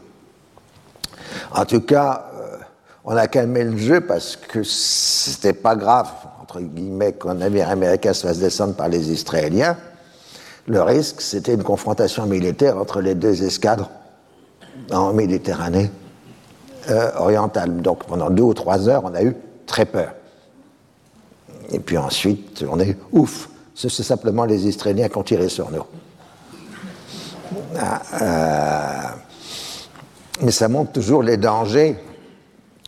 En 1.53 1.65
tout 1.65 1.81
cas, 1.81 2.31
euh, 2.35 2.57
on 3.05 3.17
a 3.17 3.27
calmé 3.27 3.65
le 3.65 3.77
jeu 3.77 4.01
parce 4.01 4.37
que 4.37 4.63
c'était 4.63 5.53
pas 5.55 5.77
grave, 5.77 6.11
entre 6.43 6.61
guillemets, 6.61 7.15
qu'un 7.15 7.35
navire 7.35 7.71
américain 7.71 8.13
se 8.13 8.27
fasse 8.27 8.39
descendre 8.39 8.75
par 8.75 8.89
les 8.89 9.11
Israéliens. 9.11 9.77
Le 10.71 10.83
risque, 10.83 11.21
c'était 11.21 11.55
une 11.55 11.65
confrontation 11.65 12.27
militaire 12.27 12.77
entre 12.77 13.01
les 13.01 13.17
deux 13.17 13.43
escadres 13.43 13.91
en 14.93 15.13
Méditerranée 15.13 15.91
euh, 16.89 17.11
orientale. 17.17 17.83
Donc 17.83 18.05
pendant 18.05 18.31
deux 18.31 18.45
ou 18.45 18.55
trois 18.55 18.89
heures, 18.89 19.03
on 19.05 19.13
a 19.13 19.25
eu 19.25 19.35
très 19.67 19.85
peur. 19.85 20.15
Et 21.73 21.81
puis 21.81 21.99
ensuite, 21.99 22.65
on 22.71 22.79
est 22.79 22.97
ouf, 23.11 23.49
c'est 23.75 23.91
simplement 23.91 24.45
les 24.45 24.69
Israéliens 24.69 25.09
qui 25.09 25.19
ont 25.19 25.25
tiré 25.25 25.49
sur 25.49 25.73
nous. 25.73 25.83
Ah, 27.77 28.03
euh, 28.23 29.09
mais 30.43 30.53
ça 30.53 30.69
montre 30.69 30.93
toujours 30.93 31.25
les 31.25 31.37
dangers 31.37 31.97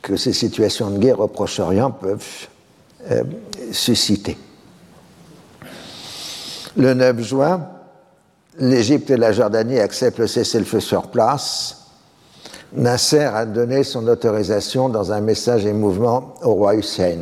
que 0.00 0.16
ces 0.16 0.32
situations 0.32 0.88
de 0.88 0.98
guerre 0.98 1.18
au 1.18 1.26
Proche-Orient 1.26 1.90
peuvent 1.90 2.46
euh, 3.10 3.24
susciter. 3.72 4.38
Le 6.76 6.94
9 6.94 7.20
juin, 7.20 7.72
l'Égypte 8.58 9.10
et 9.10 9.16
la 9.16 9.32
Jordanie 9.32 9.78
acceptent 9.78 10.18
le 10.18 10.26
cessez-le-feu 10.26 10.80
sur 10.80 11.08
place. 11.08 11.78
Nasser 12.74 13.24
a 13.24 13.44
donné 13.44 13.84
son 13.84 14.06
autorisation 14.08 14.88
dans 14.88 15.12
un 15.12 15.20
message 15.20 15.66
et 15.66 15.72
mouvement 15.72 16.34
au 16.42 16.54
roi 16.54 16.74
Hussein. 16.74 17.18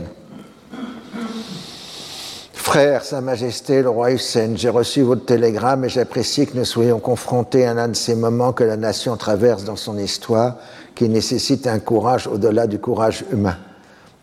Frère, 2.52 3.04
Sa 3.04 3.20
Majesté 3.20 3.82
le 3.82 3.90
roi 3.90 4.12
Hussein, 4.12 4.52
j'ai 4.54 4.68
reçu 4.68 5.02
votre 5.02 5.24
télégramme 5.24 5.86
et 5.86 5.88
j'apprécie 5.88 6.46
que 6.46 6.56
nous 6.56 6.64
soyons 6.64 7.00
confrontés 7.00 7.66
à 7.66 7.74
l'un 7.74 7.88
de 7.88 7.96
ces 7.96 8.14
moments 8.14 8.52
que 8.52 8.62
la 8.62 8.76
nation 8.76 9.16
traverse 9.16 9.64
dans 9.64 9.74
son 9.74 9.98
histoire 9.98 10.56
qui 10.94 11.08
nécessite 11.08 11.66
un 11.66 11.80
courage 11.80 12.28
au-delà 12.28 12.68
du 12.68 12.78
courage 12.78 13.24
humain. 13.32 13.56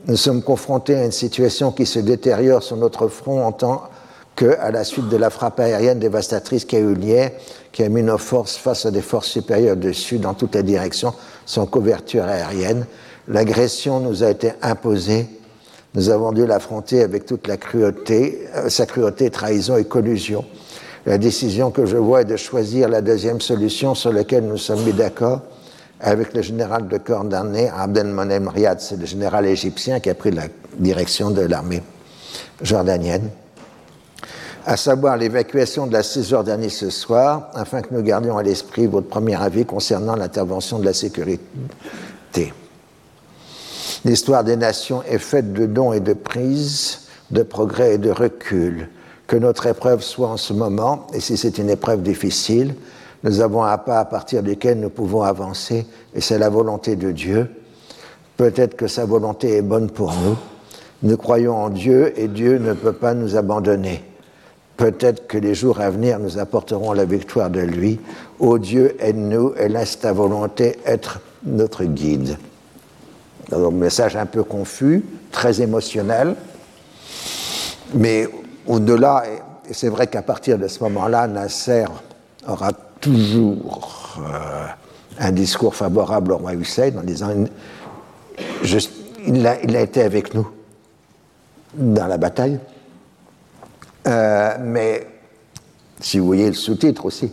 Nous 0.05 0.15
sommes 0.15 0.41
confrontés 0.41 0.95
à 0.95 1.03
une 1.03 1.11
situation 1.11 1.73
qui 1.73 1.85
se 1.85 1.99
détériore 1.99 2.63
sur 2.63 2.77
notre 2.77 3.09
front 3.09 3.45
en 3.45 3.51
tant 3.51 3.83
que, 4.37 4.55
à 4.59 4.69
la 4.69 4.83
suite 4.83 5.09
de 5.09 5.17
la 5.17 5.31
frappe 5.31 5.59
aérienne 5.59 5.99
dévastatrice 5.99 6.63
qui 6.63 6.75
a 6.75 6.79
eu 6.79 6.93
lieu, 6.93 7.25
qui 7.71 7.83
a 7.83 7.89
mis 7.89 8.03
nos 8.03 8.19
forces 8.19 8.55
face 8.55 8.85
à 8.85 8.91
des 8.91 9.01
forces 9.01 9.27
supérieures 9.27 9.75
dessus 9.75 10.19
dans 10.19 10.35
toutes 10.35 10.55
les 10.55 10.63
directions 10.63 11.13
sans 11.45 11.65
couverture 11.65 12.23
aérienne, 12.23 12.85
l'agression 13.27 13.99
nous 13.99 14.23
a 14.23 14.29
été 14.29 14.53
imposée. 14.61 15.27
Nous 15.95 16.09
avons 16.09 16.31
dû 16.31 16.45
l'affronter 16.45 17.01
avec 17.01 17.25
toute 17.25 17.47
la 17.47 17.57
cruauté, 17.57 18.47
euh, 18.55 18.69
sa 18.69 18.85
cruauté, 18.85 19.31
trahison 19.31 19.75
et 19.75 19.85
collusion. 19.85 20.45
La 21.07 21.17
décision 21.17 21.71
que 21.71 21.87
je 21.87 21.97
vois 21.97 22.21
est 22.21 22.25
de 22.25 22.37
choisir 22.37 22.89
la 22.89 23.01
deuxième 23.01 23.41
solution 23.41 23.95
sur 23.95 24.13
laquelle 24.13 24.45
nous 24.45 24.57
sommes 24.57 24.83
mis 24.83 24.93
d'accord 24.93 25.41
avec 25.99 26.35
le 26.35 26.43
général 26.43 26.87
de 26.87 26.97
corps 26.99 27.23
d'armée 27.23 27.71
Abdelmonem 27.75 28.47
Riyad, 28.49 28.79
c'est 28.81 28.99
le 28.99 29.07
général 29.07 29.47
égyptien 29.47 29.99
qui 29.99 30.11
a 30.11 30.13
pris 30.13 30.29
la 30.29 30.43
direction 30.77 31.31
de 31.31 31.41
l'armée 31.41 31.81
jordanienne, 32.61 33.31
à 34.67 34.75
savoir 34.75 35.15
l'évacuation 35.15 35.87
de 35.87 35.93
la 35.93 36.03
Cisjordanie 36.03 36.69
ce 36.69 36.89
soir, 36.89 37.51
afin 37.53 37.81
que 37.81 37.93
nous 37.95 38.01
gardions 38.01 38.37
à 38.37 38.43
l'esprit 38.43 38.85
votre 38.85 39.07
premier 39.07 39.41
avis 39.41 39.65
concernant 39.65 40.17
l'intervention 40.17 40.77
de 40.77 40.83
la 40.83 40.91
sécurité. 40.91 42.53
L'histoire 44.03 44.43
des 44.43 44.57
nations 44.57 45.03
est 45.03 45.19
faite 45.19 45.53
de 45.53 45.67
dons 45.67 45.93
et 45.93 46.01
de 46.01 46.11
prises, 46.11 47.07
de 47.31 47.43
progrès 47.43 47.95
et 47.95 47.97
de 47.97 48.11
recul. 48.11 48.89
Que 49.25 49.37
notre 49.37 49.67
épreuve 49.67 50.01
soit 50.01 50.27
en 50.27 50.37
ce 50.37 50.51
moment, 50.51 51.07
et 51.13 51.21
si 51.21 51.37
c'est 51.37 51.57
une 51.59 51.69
épreuve 51.69 52.01
difficile, 52.01 52.75
nous 53.23 53.39
avons 53.39 53.63
un 53.63 53.77
pas 53.77 54.01
à 54.01 54.05
partir 54.05 54.43
duquel 54.43 54.81
nous 54.81 54.89
pouvons 54.89 55.21
avancer, 55.21 55.85
et 56.13 56.19
c'est 56.19 56.37
la 56.37 56.49
volonté 56.49 56.97
de 56.97 57.11
Dieu. 57.13 57.49
Peut-être 58.35 58.75
que 58.75 58.87
sa 58.87 59.05
volonté 59.05 59.55
est 59.55 59.61
bonne 59.61 59.89
pour 59.89 60.13
nous. 60.13 60.37
Nous 61.03 61.15
croyons 61.15 61.55
en 61.55 61.69
Dieu 61.69 62.11
et 62.19 62.27
Dieu 62.27 62.57
ne 62.57 62.73
peut 62.73 62.91
pas 62.91 63.13
nous 63.13 63.37
abandonner. 63.37 64.03
Peut-être 64.77 65.27
que 65.27 65.37
les 65.37 65.55
jours 65.55 65.81
à 65.81 65.89
venir 65.89 66.19
nous 66.19 66.37
apporteront 66.37 66.93
la 66.93 67.05
victoire 67.05 67.49
de 67.49 67.61
lui. 67.61 67.99
Ô 68.39 68.57
Dieu, 68.59 68.95
aide-nous 68.99 69.53
et 69.57 69.67
laisse 69.67 69.99
ta 69.99 70.13
volonté 70.13 70.77
être 70.85 71.19
notre 71.43 71.83
guide 71.83 72.37
un 73.51 73.71
message 73.71 74.15
un 74.15 74.25
peu 74.25 74.43
confus, 74.43 75.03
très 75.31 75.61
émotionnel, 75.61 76.35
mais 77.93 78.27
au-delà, 78.65 79.23
et 79.69 79.73
c'est 79.73 79.89
vrai 79.89 80.07
qu'à 80.07 80.21
partir 80.21 80.57
de 80.57 80.67
ce 80.67 80.83
moment-là, 80.83 81.27
Nasser 81.27 81.85
aura 82.47 82.71
toujours 82.99 84.17
euh, 84.19 84.65
un 85.19 85.31
discours 85.31 85.75
favorable 85.75 86.33
au 86.33 86.37
roi 86.37 86.53
Hussein 86.53 86.91
en 86.97 87.03
disant 87.03 87.29
il, 89.25 89.47
a, 89.47 89.81
été 89.81 90.01
avec 90.01 90.33
nous 90.33 90.47
dans 91.73 92.07
la 92.07 92.17
bataille, 92.17 92.59
euh, 94.07 94.57
mais 94.59 95.07
si 95.99 96.19
vous 96.19 96.25
voyez 96.27 96.47
le 96.47 96.53
sous-titre 96.53 97.05
aussi, 97.05 97.31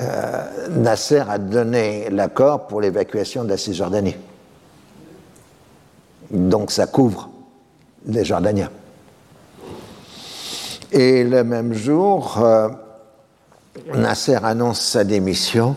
euh, 0.00 0.68
Nasser 0.70 1.22
a 1.28 1.38
donné 1.38 2.08
l'accord 2.10 2.66
pour 2.66 2.80
l'évacuation 2.80 3.44
de 3.44 3.50
la 3.50 3.56
Cisjordanie. 3.56 4.16
Donc 6.30 6.70
ça 6.70 6.86
couvre 6.86 7.28
les 8.06 8.24
Jordaniens. 8.24 8.70
Et 10.92 11.24
le 11.24 11.44
même 11.44 11.74
jour, 11.74 12.38
euh, 12.38 12.68
Nasser 13.94 14.38
annonce 14.42 14.80
sa 14.80 15.04
démission 15.04 15.76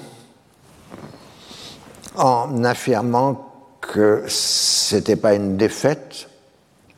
en 2.15 2.63
affirmant 2.63 3.49
que 3.81 4.23
ce 4.27 4.95
n'était 4.95 5.15
pas 5.15 5.33
une 5.33 5.57
défaite, 5.57 6.29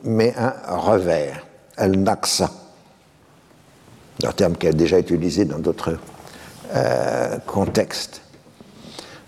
mais 0.03 0.33
un 0.37 0.53
revers, 0.77 1.44
al-Naqsa, 1.77 2.49
un 4.23 4.31
terme 4.31 4.56
qui 4.56 4.68
a 4.68 4.73
déjà 4.73 4.97
été 4.99 5.14
utilisé 5.14 5.45
dans 5.45 5.60
d'autres 5.60 5.97
euh, 6.73 7.38
contextes. 7.45 8.22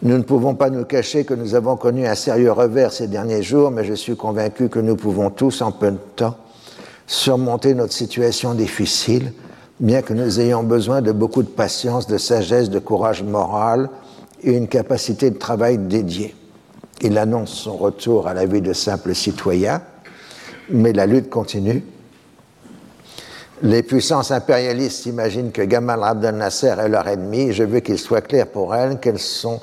Nous 0.03 0.18
ne 0.18 0.24
pouvons 0.24 0.53
pas 0.53 0.69
nous 0.69 0.86
cacher 0.86 1.26
que 1.26 1.34
nous 1.34 1.56
avons 1.56 1.76
connu 1.76 2.06
un 2.06 2.15
sérieux 2.15 2.52
revers 2.52 2.94
ces 2.94 3.07
derniers 3.07 3.41
jours, 3.41 3.72
mais 3.72 3.84
je 3.84 3.94
suis 3.94 4.15
convaincu 4.15 4.69
que 4.69 4.80
nous 4.80 4.95
pouvons 4.95 5.32
tous, 5.32 5.61
en 5.61 5.72
peu 5.72 5.91
de 5.91 5.98
temps, 6.15 6.38
surmonter 7.07 7.74
notre 7.74 7.94
situation 7.94 8.53
difficile, 8.53 9.34
bien 9.80 10.02
que 10.02 10.14
nous 10.14 10.40
ayons 10.40 10.64
besoin 10.64 11.02
de 11.02 11.11
beaucoup 11.11 11.41
de 11.41 11.48
patience, 11.48 12.06
de 12.06 12.18
sagesse, 12.18 12.69
de 12.69 12.80
courage 12.80 13.24
moral 13.24 13.90
et 14.44 14.52
une 14.52 14.68
capacité 14.68 15.32
de 15.32 15.38
travail 15.38 15.80
dédiée. 15.80 16.36
Il 17.02 17.18
annonce 17.18 17.52
son 17.52 17.76
retour 17.76 18.28
à 18.28 18.34
la 18.34 18.45
vie 18.45 18.61
de 18.61 18.74
simple 18.74 19.15
citoyen, 19.15 19.82
mais 20.69 20.94
la 20.94 21.06
lutte 21.06 21.30
continue. 21.30 21.84
Les 23.63 23.81
puissances 23.81 24.29
impérialistes 24.31 25.07
imaginent 25.07 25.51
que 25.51 25.63
Gamal 25.63 26.03
Abdel 26.03 26.35
Nasser 26.35 26.75
est 26.79 26.89
leur 26.89 27.07
ennemi. 27.07 27.53
Je 27.53 27.63
veux 27.63 27.79
qu'il 27.79 27.97
soit 27.97 28.21
clair 28.21 28.47
pour 28.47 28.75
elles 28.75 28.99
qu'elles 28.99 29.47
ont 29.47 29.59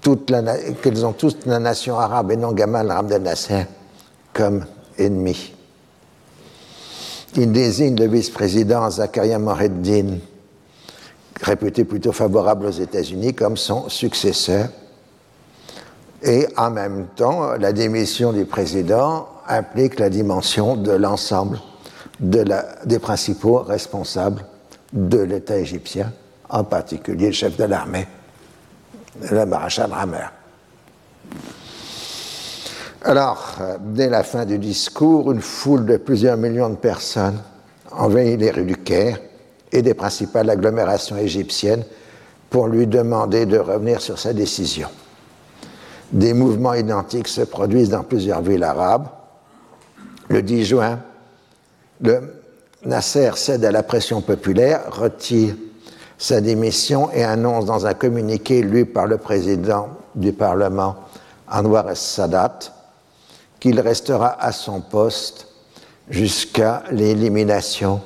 toute 0.00 0.30
la 0.30 1.58
nation 1.58 1.98
arabe 1.98 2.30
et 2.30 2.36
non 2.36 2.52
Gamal 2.52 2.88
Abdel 2.90 3.22
Nasser 3.22 3.66
comme 4.32 4.64
ennemi. 4.96 5.54
Il 7.34 7.50
désigne 7.50 7.96
le 7.96 8.06
vice-président 8.06 8.88
Zakaria 8.88 9.38
Moreddin, 9.38 10.18
réputé 11.42 11.84
plutôt 11.84 12.12
favorable 12.12 12.66
aux 12.66 12.70
États-Unis, 12.70 13.34
comme 13.34 13.56
son 13.56 13.88
successeur. 13.88 14.68
Et 16.22 16.46
en 16.56 16.70
même 16.70 17.08
temps, 17.16 17.56
la 17.58 17.72
démission 17.72 18.32
du 18.32 18.44
président 18.44 19.28
implique 19.48 19.98
la 19.98 20.10
dimension 20.10 20.76
de 20.76 20.92
l'ensemble 20.92 21.58
de 22.20 22.44
des 22.84 22.98
principaux 22.98 23.58
responsables 23.58 24.44
de 24.92 25.18
l'État 25.18 25.56
égyptien, 25.58 26.12
en 26.48 26.64
particulier 26.64 27.26
le 27.26 27.32
chef 27.32 27.56
de 27.56 27.64
l'armée, 27.64 28.06
le 29.30 29.44
maréchal 29.44 29.92
Ramer. 29.92 30.30
Alors, 33.02 33.56
dès 33.80 34.08
la 34.08 34.24
fin 34.24 34.44
du 34.44 34.58
discours, 34.58 35.30
une 35.30 35.40
foule 35.40 35.86
de 35.86 35.96
plusieurs 35.96 36.36
millions 36.36 36.70
de 36.70 36.76
personnes 36.76 37.40
envahit 37.92 38.40
les 38.40 38.50
rues 38.50 38.64
du 38.64 38.76
Caire 38.76 39.20
et 39.70 39.82
des 39.82 39.94
principales 39.94 40.50
agglomérations 40.50 41.16
égyptiennes 41.16 41.84
pour 42.50 42.68
lui 42.68 42.86
demander 42.86 43.46
de 43.46 43.58
revenir 43.58 44.00
sur 44.00 44.18
sa 44.18 44.32
décision. 44.32 44.88
Des 46.12 46.34
mouvements 46.34 46.74
identiques 46.74 47.28
se 47.28 47.42
produisent 47.42 47.90
dans 47.90 48.04
plusieurs 48.04 48.40
villes 48.40 48.64
arabes. 48.64 49.08
Le 50.28 50.42
10 50.42 50.64
juin, 50.64 51.00
le 52.00 52.32
Nasser 52.84 53.30
cède 53.34 53.64
à 53.64 53.72
la 53.72 53.82
pression 53.82 54.20
populaire, 54.20 54.82
retire 54.90 55.56
sa 56.18 56.40
démission 56.40 57.10
et 57.10 57.24
annonce 57.24 57.64
dans 57.64 57.86
un 57.86 57.94
communiqué 57.94 58.62
lu 58.62 58.86
par 58.86 59.06
le 59.06 59.18
président 59.18 59.88
du 60.14 60.32
Parlement, 60.32 60.96
Anwar 61.50 61.88
el-Sadat, 61.90 62.58
qu'il 63.58 63.80
restera 63.80 64.40
à 64.40 64.52
son 64.52 64.80
poste 64.80 65.48
jusqu'à 66.08 66.84
l'élimination 66.90 68.00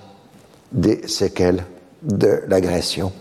des 0.73 1.07
séquelles 1.07 1.65
de 2.03 2.43
l'agression. 2.49 3.13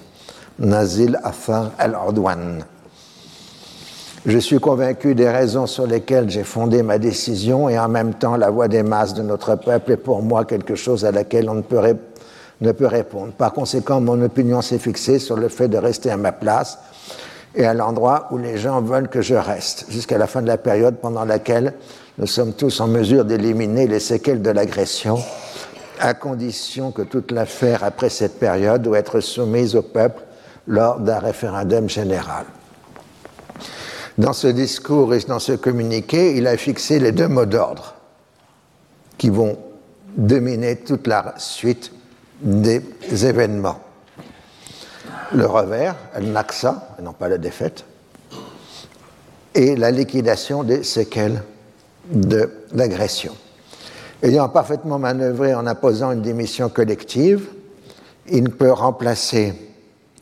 Nazil 0.59 1.19
Afar 1.23 1.71
al-Udwan. 1.77 2.63
Je 4.25 4.37
suis 4.37 4.59
convaincu 4.59 5.15
des 5.15 5.29
raisons 5.29 5.65
sur 5.65 5.87
lesquelles 5.87 6.29
j'ai 6.29 6.43
fondé 6.43 6.83
ma 6.83 6.97
décision 6.97 7.69
et 7.69 7.79
en 7.79 7.87
même 7.87 8.13
temps 8.13 8.35
la 8.35 8.49
voix 8.49 8.67
des 8.67 8.83
masses 8.83 9.13
de 9.13 9.21
notre 9.21 9.55
peuple 9.55 9.93
est 9.93 9.97
pour 9.97 10.21
moi 10.21 10.43
quelque 10.43 10.75
chose 10.75 11.05
à 11.05 11.11
laquelle 11.11 11.49
on 11.49 11.55
ne 11.55 11.61
peut, 11.61 12.85
répondre. 12.85 13.31
Par 13.31 13.53
conséquent, 13.53 14.01
mon 14.01 14.21
opinion 14.21 14.61
s'est 14.61 14.77
fixée 14.77 15.19
sur 15.19 15.37
le 15.37 15.47
fait 15.47 15.69
de 15.69 15.77
rester 15.77 16.11
à 16.11 16.17
ma 16.17 16.33
place 16.33 16.79
et 17.55 17.65
à 17.65 17.73
l'endroit 17.73 18.27
où 18.31 18.37
les 18.37 18.57
gens 18.57 18.81
veulent 18.81 19.07
que 19.07 19.21
je 19.21 19.35
reste, 19.35 19.85
jusqu'à 19.89 20.17
la 20.17 20.27
fin 20.27 20.41
de 20.41 20.47
la 20.47 20.57
période 20.57 20.97
pendant 20.97 21.23
laquelle 21.23 21.75
nous 22.17 22.27
sommes 22.27 22.51
tous 22.51 22.81
en 22.81 22.87
mesure 22.87 23.23
d'éliminer 23.23 23.87
les 23.87 24.01
séquelles 24.01 24.41
de 24.41 24.51
l'agression, 24.51 25.17
à 26.01 26.13
condition 26.13 26.91
que 26.91 27.03
toute 27.03 27.31
l'affaire 27.31 27.85
après 27.85 28.09
cette 28.09 28.37
période 28.37 28.81
doit 28.81 28.99
être 28.99 29.21
soumise 29.21 29.77
au 29.77 29.81
peuple 29.81 30.23
lors 30.67 30.99
d'un 30.99 31.19
référendum 31.19 31.87
général. 31.87 32.45
Dans 34.19 34.33
ce 34.33 34.47
discours 34.47 35.13
et 35.13 35.19
dans 35.19 35.39
ce 35.39 35.53
communiqué, 35.53 36.35
il 36.35 36.45
a 36.45 36.57
fixé 36.57 36.99
les 36.99 37.13
deux 37.13 37.29
mots 37.29 37.45
d'ordre 37.45 37.95
qui 39.17 39.29
vont 39.29 39.57
dominer 40.17 40.75
toute 40.75 41.07
la 41.07 41.35
suite 41.37 41.93
des 42.41 42.81
événements. 43.11 43.79
Le 45.33 45.45
revers, 45.45 45.95
et 46.17 47.01
non 47.01 47.13
pas 47.13 47.29
la 47.29 47.37
défaite, 47.37 47.85
et 49.55 49.77
la 49.77 49.89
liquidation 49.89 50.63
des 50.63 50.83
séquelles 50.83 51.41
de 52.11 52.51
l'agression. 52.73 53.33
Ayant 54.21 54.49
parfaitement 54.49 54.99
manœuvré 54.99 55.55
en 55.55 55.65
imposant 55.65 56.11
une 56.11 56.21
démission 56.21 56.67
collective, 56.67 57.47
il 58.29 58.49
peut 58.49 58.73
remplacer 58.73 59.53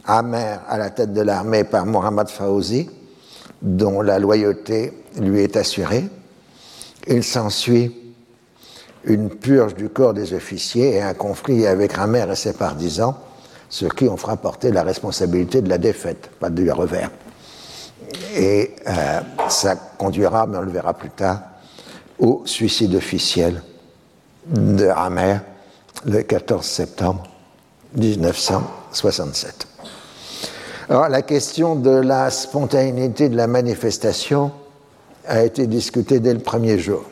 Amer 0.05 0.61
à 0.69 0.77
la 0.77 0.91
tête 0.91 1.13
de 1.13 1.21
l'armée 1.21 1.63
par 1.63 1.87
Mohamed 1.87 2.29
Fawzi, 2.29 2.91
dont 3.61 4.01
la 4.01 4.19
loyauté 4.19 4.93
lui 5.19 5.41
est 5.41 5.57
assurée. 5.57 6.05
Il 7.07 7.23
s'ensuit 7.23 7.95
une 9.03 9.29
purge 9.29 9.75
du 9.75 9.89
corps 9.89 10.13
des 10.13 10.33
officiers 10.33 10.95
et 10.95 11.01
un 11.01 11.13
conflit 11.13 11.65
avec 11.65 11.93
Ramer 11.93 12.29
et 12.29 12.35
ses 12.35 12.53
partisans, 12.53 13.15
ce 13.69 13.85
qui 13.85 14.07
en 14.07 14.17
fera 14.17 14.37
porter 14.37 14.71
la 14.71 14.83
responsabilité 14.83 15.61
de 15.61 15.69
la 15.69 15.77
défaite, 15.77 16.29
pas 16.39 16.49
du 16.49 16.69
revers. 16.71 17.11
Et 18.35 18.75
euh, 18.87 19.19
ça 19.49 19.75
conduira, 19.75 20.45
mais 20.47 20.57
on 20.57 20.61
le 20.61 20.71
verra 20.71 20.93
plus 20.93 21.09
tard, 21.09 21.41
au 22.19 22.41
suicide 22.45 22.95
officiel 22.95 23.61
de 24.47 24.85
Ramer 24.85 25.39
le 26.05 26.21
14 26.21 26.65
septembre 26.65 27.23
1967. 27.95 29.67
Alors, 30.89 31.09
la 31.09 31.21
question 31.21 31.75
de 31.75 31.89
la 31.89 32.29
spontanéité 32.29 33.27
de 33.27 33.35
la 33.35 33.47
manifestation 33.47 34.51
a 35.27 35.43
été 35.43 35.67
discutée 35.67 36.21
dès 36.21 36.33
le 36.33 36.39
premier 36.39 36.79
jour. 36.79 37.03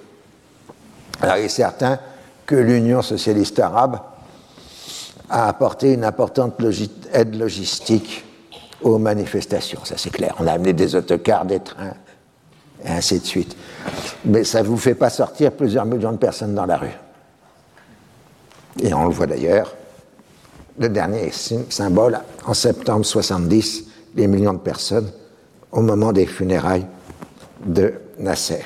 Alors, 1.22 1.38
il 1.38 1.46
est 1.46 1.50
certain 1.50 2.00
que 2.46 2.56
l'Union 2.56 3.02
socialiste 3.02 3.60
arabe 3.60 4.00
a 5.30 5.50
apporté 5.50 5.92
une 5.92 6.06
importante 6.06 6.54
aide 7.12 7.36
logistique 7.36 8.24
aux 8.82 8.98
manifestations, 8.98 9.84
ça 9.84 9.96
c'est 9.98 10.12
clair. 10.12 10.36
On 10.40 10.48
a 10.48 10.54
amené 10.54 10.72
des 10.72 10.96
autocars, 10.96 11.44
des 11.44 11.60
trains, 11.60 11.96
et 12.86 12.90
ainsi 12.90 13.20
de 13.20 13.26
suite. 13.26 13.58
Mais 14.24 14.44
ça 14.44 14.62
ne 14.62 14.68
vous 14.68 14.78
fait 14.78 14.96
pas 14.96 15.10
sortir 15.10 15.52
plusieurs 15.52 15.86
millions 15.86 16.12
de 16.12 16.18
personnes 16.18 16.54
dans 16.54 16.66
la 16.66 16.78
rue. 16.78 16.98
Et 18.82 18.94
on 18.94 19.06
le 19.06 19.14
voit 19.14 19.28
d'ailleurs 19.28 19.74
le 20.78 20.90
dernier 20.90 21.32
symbole 21.70 22.20
en 22.46 22.54
septembre 22.54 23.06
70, 23.06 23.86
les 24.16 24.28
millions 24.28 24.54
de 24.54 24.60
personnes 24.60 25.10
au 25.72 25.82
moment 25.82 26.12
des 26.12 26.26
funérailles 26.26 26.86
de 27.66 27.94
Nasser. 28.20 28.64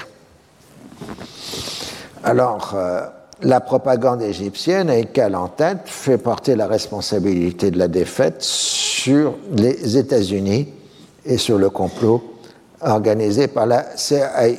Alors, 2.23 2.73
euh, 2.75 3.05
la 3.41 3.61
propagande 3.61 4.21
égyptienne, 4.21 4.89
avec 4.89 5.13
qu'elle 5.13 5.35
en 5.35 5.47
tête, 5.47 5.79
fait 5.85 6.17
porter 6.17 6.55
la 6.55 6.67
responsabilité 6.67 7.71
de 7.71 7.79
la 7.79 7.87
défaite 7.87 8.41
sur 8.41 9.35
les 9.53 9.97
États-Unis 9.97 10.67
et 11.25 11.37
sur 11.37 11.57
le 11.57 11.69
complot 11.69 12.21
organisé 12.81 13.47
par 13.47 13.65
la 13.65 13.85
CIA. 13.95 14.49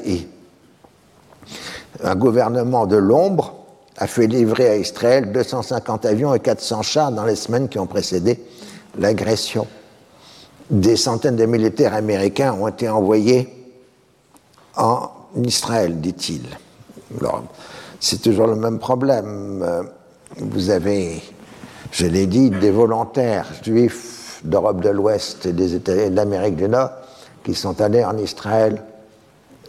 Un 2.02 2.16
gouvernement 2.16 2.86
de 2.86 2.96
l'ombre 2.96 3.59
a 4.00 4.06
fait 4.06 4.26
livrer 4.26 4.68
à 4.68 4.76
Israël 4.76 5.30
250 5.30 6.06
avions 6.06 6.34
et 6.34 6.40
400 6.40 6.82
chars 6.82 7.12
dans 7.12 7.24
les 7.26 7.36
semaines 7.36 7.68
qui 7.68 7.78
ont 7.78 7.86
précédé 7.86 8.42
l'agression. 8.98 9.66
Des 10.70 10.96
centaines 10.96 11.36
de 11.36 11.44
militaires 11.44 11.94
américains 11.94 12.54
ont 12.54 12.68
été 12.68 12.88
envoyés 12.88 13.48
en 14.76 15.10
Israël, 15.36 16.00
dit-il. 16.00 16.42
C'est 18.00 18.22
toujours 18.22 18.46
le 18.46 18.56
même 18.56 18.78
problème. 18.78 19.84
Vous 20.38 20.70
avez, 20.70 21.22
je 21.92 22.06
l'ai 22.06 22.26
dit, 22.26 22.48
des 22.48 22.70
volontaires 22.70 23.48
juifs 23.62 24.40
d'Europe 24.44 24.80
de 24.80 24.88
l'Ouest 24.88 25.44
et 25.44 25.52
des 25.52 25.74
États 25.74 26.08
d'Amérique 26.08 26.56
du 26.56 26.68
Nord 26.68 26.90
qui 27.44 27.54
sont 27.54 27.78
allés 27.82 28.04
en 28.04 28.16
Israël 28.16 28.82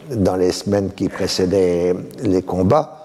dans 0.10 0.38
les 0.38 0.52
semaines 0.54 0.92
qui 0.94 1.10
précédaient 1.10 1.94
les 2.24 2.42
combats, 2.42 3.01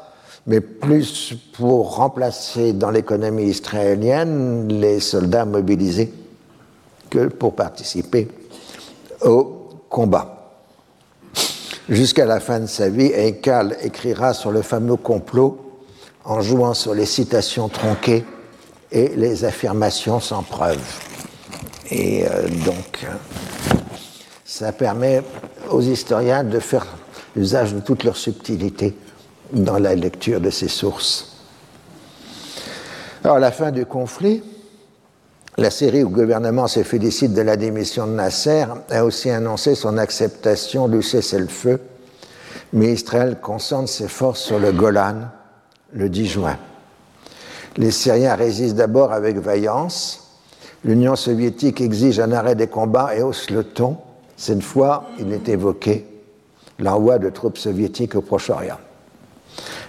mais 0.47 0.60
plus 0.60 1.35
pour 1.52 1.97
remplacer 1.97 2.73
dans 2.73 2.90
l'économie 2.90 3.44
israélienne 3.44 4.68
les 4.68 5.01
soldats 5.01 5.44
mobilisés 5.44 6.12
que 7.10 7.27
pour 7.27 7.55
participer 7.55 8.28
au 9.23 9.68
combat. 9.89 10.32
Jusqu'à 11.89 12.27
la 12.27 12.40
fin 12.40 12.60
de 12.60 12.66
sa 12.66 12.89
vie, 12.89 13.12
Eikal 13.12 13.77
écrira 13.82 14.35
sur 14.35 14.51
le 14.51 14.62
fameux 14.62 14.97
complot 14.97 15.59
en 16.24 16.40
jouant 16.40 16.74
sur 16.74 16.94
les 16.94 17.06
citations 17.06 17.68
tronquées 17.68 18.24
et 18.90 19.09
les 19.16 19.44
affirmations 19.44 20.20
sans 20.20 20.43
preuve. 20.43 20.81
Et 21.90 22.27
euh, 22.27 22.48
donc, 22.64 23.06
ça 24.44 24.73
permet 24.73 25.23
aux 25.70 25.81
historiens 25.81 26.43
de 26.43 26.59
faire 26.59 26.86
usage 27.36 27.74
de 27.74 27.81
toute 27.81 28.02
leur 28.02 28.16
subtilité 28.16 28.97
dans 29.52 29.78
la 29.78 29.94
lecture 29.94 30.40
de 30.40 30.51
ces 30.51 30.68
sources. 30.68 31.36
Alors, 33.24 33.36
à 33.36 33.40
la 33.40 33.51
fin 33.51 33.70
du 33.70 33.86
conflit, 33.86 34.43
la 35.59 35.70
Syrie 35.70 36.05
où 36.05 36.10
le 36.10 36.14
gouvernement 36.14 36.66
se 36.66 36.82
félicite 36.82 37.32
de 37.32 37.40
la 37.40 37.56
démission 37.56 38.06
de 38.06 38.12
Nasser 38.12 38.66
a 38.90 39.05
aussi 39.05 39.31
annoncé 39.31 39.74
son 39.74 39.97
acceptation 39.97 40.86
du 40.86 41.02
cessez-le-feu, 41.02 41.81
mais 42.73 42.93
Israël 42.93 43.39
concentre 43.40 43.89
ses 43.89 44.09
forces 44.09 44.43
sur 44.43 44.59
le 44.59 44.70
Golan 44.73 45.28
le 45.93 46.09
10 46.09 46.27
juin. 46.27 46.59
Les 47.78 47.90
Syriens 47.90 48.35
résistent 48.35 48.77
d'abord 48.77 49.12
avec 49.12 49.39
vaillance. 49.39 50.39
L'Union 50.85 51.16
soviétique 51.16 51.81
exige 51.81 52.20
un 52.20 52.32
arrêt 52.32 52.55
des 52.55 52.68
combats 52.68 53.16
et 53.16 53.23
hausse 53.23 53.51
le 53.51 53.64
ton. 53.64 53.97
Cette 54.36 54.62
fois, 54.62 55.05
il 55.18 55.32
est 55.32 55.48
évoqué 55.48 56.06
l'envoi 56.78 57.18
de 57.18 57.31
troupes 57.31 57.59
soviétiques 57.59 58.14
au 58.14 58.20
Proche-Orient. 58.20 58.78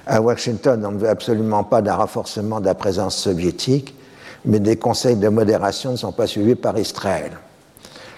À 0.10 0.22
Washington, 0.22 0.86
on 0.86 0.92
ne 0.94 0.98
veut 1.00 1.10
absolument 1.10 1.66
pas 1.66 1.82
d'un 1.82 1.96
renforcement 1.96 2.62
de 2.62 2.66
la 2.66 2.76
présence 2.76 3.18
soviétique, 3.18 3.94
mais 4.46 4.62
des 4.62 4.78
conseils 4.78 5.18
de 5.18 5.28
modération 5.28 5.92
ne 5.92 5.98
sont 5.98 6.14
pas 6.14 6.28
suivis 6.28 6.56
par 6.56 6.78
Israël. 6.80 7.32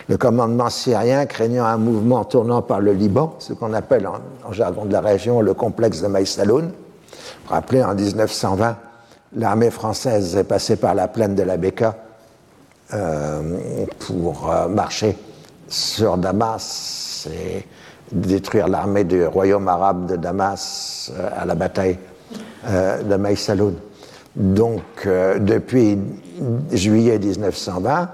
Le 0.08 0.18
commandement 0.18 0.70
syrien, 0.70 1.26
craignant 1.26 1.66
un 1.66 1.78
mouvement 1.78 2.24
tournant 2.26 2.62
par 2.62 2.80
le 2.80 2.94
Liban, 2.94 3.36
ce 3.40 3.54
qu'on 3.54 3.74
appelle 3.74 4.08
en, 4.08 4.52
jargon 4.52 4.86
de 4.86 4.94
la 4.94 5.02
région 5.02 5.42
le 5.42 5.56
complexe 5.56 6.02
de 6.02 6.08
Maïsaloun, 6.08 6.72
rappelez 7.48 7.84
en 7.84 7.96
1920, 7.96 8.78
l'armée 9.38 9.72
française 9.72 10.36
est 10.36 10.44
passée 10.44 10.76
par 10.76 10.94
la 10.94 11.08
plaine 11.08 11.34
de 11.34 11.44
la 11.44 11.58
Beka 11.58 11.96
euh, 12.94 13.58
pour 14.00 14.52
euh, 14.52 14.68
marcher 14.68 15.18
sur 15.68 16.18
Damas 16.18 17.28
et 17.32 17.66
détruire 18.12 18.68
l'armée 18.68 19.04
du 19.04 19.26
royaume 19.26 19.68
arabe 19.68 20.12
de 20.12 20.16
Damas 20.16 21.12
euh, 21.16 21.30
à 21.38 21.46
la 21.46 21.56
bataille 21.56 21.98
de 22.68 23.16
Maïsaloun. 23.16 23.76
Donc, 24.36 25.08
depuis 25.08 25.98
juillet 26.74 27.18
1920, 27.18 28.10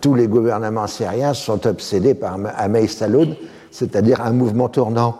tous 0.00 0.16
les 0.16 0.26
gouvernements 0.26 0.88
syriens 0.88 1.34
sont 1.34 1.64
obsédés 1.68 2.14
par 2.14 2.36
Maïsaloun, 2.36 3.36
c'est-à-dire 3.70 4.20
un 4.22 4.32
mouvement 4.32 4.68
tournant 4.68 5.18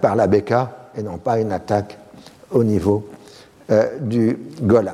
par 0.00 0.16
la 0.16 0.26
Beka 0.26 0.88
et 0.96 1.02
non 1.02 1.18
pas 1.18 1.38
une 1.38 1.52
attaque 1.52 1.98
au 2.50 2.64
niveau 2.64 3.06
euh, 3.70 3.98
du 4.00 4.38
Golan. 4.60 4.92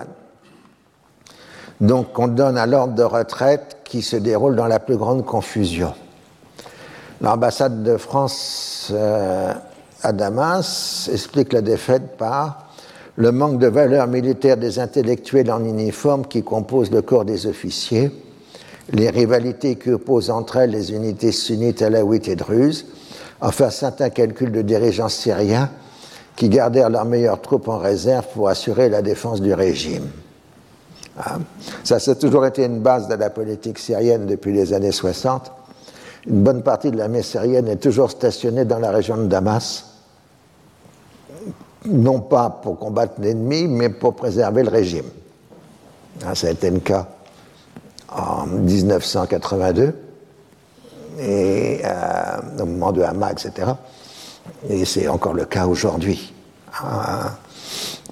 Donc 1.80 2.18
on 2.18 2.28
donne 2.28 2.58
un 2.58 2.72
ordre 2.72 2.94
de 2.94 3.02
retraite 3.02 3.78
qui 3.84 4.02
se 4.02 4.16
déroule 4.16 4.56
dans 4.56 4.66
la 4.66 4.78
plus 4.78 4.96
grande 4.96 5.24
confusion. 5.24 5.94
L'ambassade 7.20 7.82
de 7.82 7.96
France 7.96 8.92
euh, 8.92 9.52
à 10.02 10.12
Damas 10.12 11.10
explique 11.12 11.52
la 11.52 11.62
défaite 11.62 12.16
par 12.16 12.68
le 13.16 13.32
manque 13.32 13.58
de 13.58 13.66
valeur 13.66 14.06
militaire 14.06 14.56
des 14.56 14.78
intellectuels 14.78 15.50
en 15.50 15.64
uniforme 15.64 16.26
qui 16.26 16.44
composent 16.44 16.92
le 16.92 17.02
corps 17.02 17.24
des 17.24 17.48
officiers, 17.48 18.12
les 18.92 19.10
rivalités 19.10 19.74
qui 19.74 19.90
opposent 19.90 20.30
entre 20.30 20.58
elles 20.58 20.70
les 20.70 20.92
unités 20.92 21.32
sunnites, 21.32 21.82
alaouites 21.82 22.28
et 22.28 22.36
druzes, 22.36 22.86
enfin 23.40 23.70
certains 23.70 24.10
calculs 24.10 24.52
de 24.52 24.62
dirigeants 24.62 25.08
syriens 25.08 25.70
qui 26.36 26.48
gardèrent 26.48 26.90
leurs 26.90 27.04
meilleures 27.04 27.42
troupes 27.42 27.66
en 27.66 27.78
réserve 27.78 28.26
pour 28.32 28.48
assurer 28.48 28.88
la 28.88 29.02
défense 29.02 29.40
du 29.40 29.52
régime. 29.52 30.06
Hein? 31.18 31.40
Ça, 31.82 31.98
ça 31.98 32.14
toujours 32.14 32.46
été 32.46 32.64
une 32.64 32.78
base 32.78 33.08
de 33.08 33.14
la 33.14 33.30
politique 33.30 33.80
syrienne 33.80 34.26
depuis 34.26 34.52
les 34.52 34.72
années 34.72 34.92
60. 34.92 35.50
Une 36.26 36.42
bonne 36.42 36.62
partie 36.62 36.90
de 36.90 36.96
l'armée 36.96 37.22
syrienne 37.22 37.68
est 37.68 37.76
toujours 37.76 38.10
stationnée 38.10 38.64
dans 38.64 38.78
la 38.78 38.90
région 38.90 39.16
de 39.16 39.26
Damas, 39.26 39.84
non 41.86 42.20
pas 42.20 42.50
pour 42.50 42.78
combattre 42.78 43.14
l'ennemi, 43.20 43.66
mais 43.68 43.88
pour 43.88 44.14
préserver 44.14 44.62
le 44.62 44.70
régime. 44.70 45.06
Hein, 46.24 46.34
ça 46.34 46.48
a 46.48 46.50
été 46.50 46.70
le 46.70 46.80
cas 46.80 47.08
en 48.08 48.46
1982, 48.46 49.94
et, 51.20 51.80
euh, 51.84 52.62
au 52.62 52.66
moment 52.66 52.92
de 52.92 53.02
Hama, 53.02 53.32
etc. 53.32 53.72
Et 54.68 54.84
c'est 54.84 55.08
encore 55.08 55.34
le 55.34 55.44
cas 55.44 55.66
aujourd'hui. 55.66 56.32
Ah, 56.80 57.32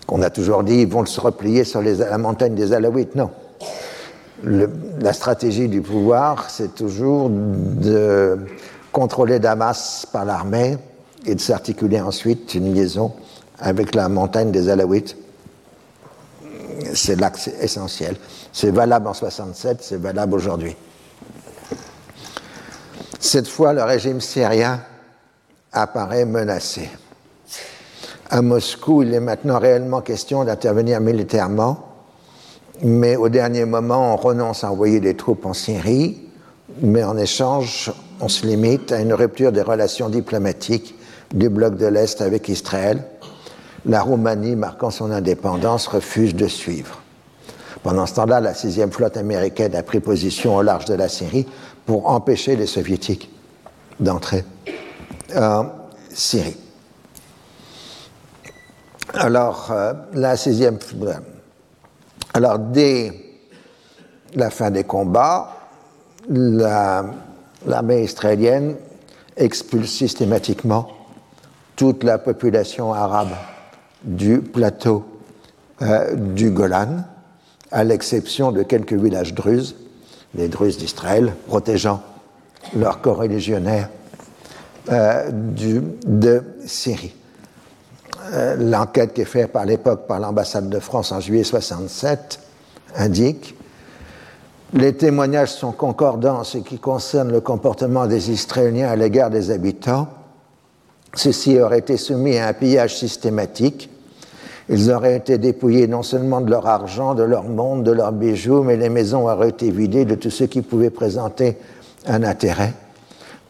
qu'on 0.06 0.22
a 0.22 0.30
toujours 0.30 0.62
dit, 0.62 0.82
ils 0.82 0.88
vont 0.88 1.04
se 1.04 1.20
replier 1.20 1.64
sur 1.64 1.80
les, 1.80 1.96
la 1.96 2.18
montagne 2.18 2.54
des 2.54 2.72
Alaouites. 2.72 3.14
Non. 3.14 3.30
La 4.42 5.12
stratégie 5.12 5.68
du 5.68 5.80
pouvoir, 5.80 6.50
c'est 6.50 6.74
toujours 6.74 7.30
de 7.30 8.38
contrôler 8.92 9.38
Damas 9.38 10.06
par 10.12 10.24
l'armée 10.24 10.76
et 11.24 11.34
de 11.34 11.40
s'articuler 11.40 12.00
ensuite 12.00 12.54
une 12.54 12.74
liaison 12.74 13.12
avec 13.58 13.94
la 13.94 14.08
montagne 14.08 14.50
des 14.50 14.68
Alaouites. 14.68 15.16
C'est 16.94 17.18
l'axe 17.18 17.48
essentiel. 17.60 18.16
C'est 18.52 18.70
valable 18.70 19.08
en 19.08 19.14
67, 19.14 19.78
c'est 19.80 20.00
valable 20.00 20.34
aujourd'hui. 20.34 20.76
Cette 23.18 23.48
fois, 23.48 23.72
le 23.72 23.82
régime 23.82 24.20
syrien 24.20 24.80
apparaît 25.72 26.24
menacé. 26.24 26.88
À 28.30 28.42
Moscou, 28.42 29.02
il 29.02 29.14
est 29.14 29.20
maintenant 29.20 29.58
réellement 29.58 30.00
question 30.00 30.44
d'intervenir 30.44 31.00
militairement, 31.00 31.85
mais 32.82 33.16
au 33.16 33.28
dernier 33.28 33.64
moment, 33.64 34.14
on 34.14 34.16
renonce 34.16 34.64
à 34.64 34.70
envoyer 34.70 35.00
des 35.00 35.14
troupes 35.14 35.46
en 35.46 35.54
Syrie, 35.54 36.18
mais 36.80 37.04
en 37.04 37.16
échange, 37.16 37.92
on 38.20 38.28
se 38.28 38.46
limite 38.46 38.92
à 38.92 39.00
une 39.00 39.14
rupture 39.14 39.52
des 39.52 39.62
relations 39.62 40.08
diplomatiques 40.08 40.94
du 41.32 41.48
bloc 41.48 41.76
de 41.76 41.86
l'Est 41.86 42.20
avec 42.20 42.48
Israël. 42.48 43.02
La 43.84 44.02
Roumanie, 44.02 44.56
marquant 44.56 44.90
son 44.90 45.10
indépendance, 45.10 45.86
refuse 45.86 46.34
de 46.34 46.46
suivre. 46.46 47.00
Pendant 47.82 48.06
ce 48.06 48.14
temps-là, 48.14 48.40
la 48.40 48.54
sixième 48.54 48.90
flotte 48.90 49.16
américaine 49.16 49.74
a 49.76 49.82
pris 49.82 50.00
position 50.00 50.56
au 50.56 50.62
large 50.62 50.86
de 50.86 50.94
la 50.94 51.08
Syrie 51.08 51.46
pour 51.84 52.10
empêcher 52.10 52.56
les 52.56 52.66
soviétiques 52.66 53.30
d'entrer 54.00 54.44
en 55.36 55.66
Syrie. 56.12 56.56
Alors, 59.14 59.68
euh, 59.70 59.92
la 60.14 60.36
sixième. 60.36 60.78
Alors, 62.36 62.58
dès 62.58 63.12
la 64.34 64.50
fin 64.50 64.70
des 64.70 64.84
combats, 64.84 65.56
l'armée 66.28 68.04
israélienne 68.04 68.76
expulse 69.38 69.90
systématiquement 69.90 70.86
toute 71.76 72.04
la 72.04 72.18
population 72.18 72.92
arabe 72.92 73.30
du 74.02 74.40
plateau 74.40 75.06
euh, 75.80 76.14
du 76.14 76.50
Golan, 76.50 77.04
à 77.70 77.84
l'exception 77.84 78.52
de 78.52 78.62
quelques 78.62 78.92
villages 78.92 79.32
druzes, 79.32 79.74
les 80.34 80.48
druzes 80.48 80.76
d'Israël, 80.76 81.32
protégeant 81.46 82.02
leurs 82.76 83.00
corps 83.00 83.22
euh, 84.90 85.30
de 85.30 86.42
Syrie. 86.66 87.14
Euh, 88.32 88.56
l'enquête 88.56 89.14
qui 89.14 89.22
est 89.22 89.26
faite 89.26 89.52
par 89.52 89.64
l'époque 89.64 90.06
par 90.06 90.18
l'ambassade 90.18 90.68
de 90.68 90.78
France 90.78 91.12
en 91.12 91.20
juillet 91.20 91.44
67 91.44 92.40
indique 92.96 93.56
les 94.72 94.94
témoignages 94.94 95.52
sont 95.52 95.72
concordants 95.72 96.40
en 96.40 96.44
ce 96.44 96.58
qui 96.58 96.78
concerne 96.78 97.30
le 97.30 97.40
comportement 97.40 98.06
des 98.06 98.30
Israéliens 98.30 98.88
à 98.88 98.96
l'égard 98.96 99.30
des 99.30 99.50
habitants. 99.50 100.08
Ceux-ci 101.14 101.60
auraient 101.60 101.78
été 101.78 101.96
soumis 101.96 102.36
à 102.36 102.48
un 102.48 102.52
pillage 102.52 102.96
systématique. 102.96 103.88
Ils 104.68 104.90
auraient 104.90 105.16
été 105.16 105.38
dépouillés 105.38 105.86
non 105.86 106.02
seulement 106.02 106.40
de 106.40 106.50
leur 106.50 106.66
argent, 106.66 107.14
de 107.14 107.22
leur 107.22 107.44
monde, 107.44 107.84
de 107.84 107.92
leurs 107.92 108.10
bijoux, 108.10 108.64
mais 108.64 108.76
les 108.76 108.88
maisons 108.88 109.28
auraient 109.28 109.50
été 109.50 109.70
vidées 109.70 110.04
de 110.04 110.16
tout 110.16 110.30
ce 110.30 110.44
qui 110.44 110.62
pouvait 110.62 110.90
présenter 110.90 111.56
un 112.06 112.24
intérêt 112.24 112.74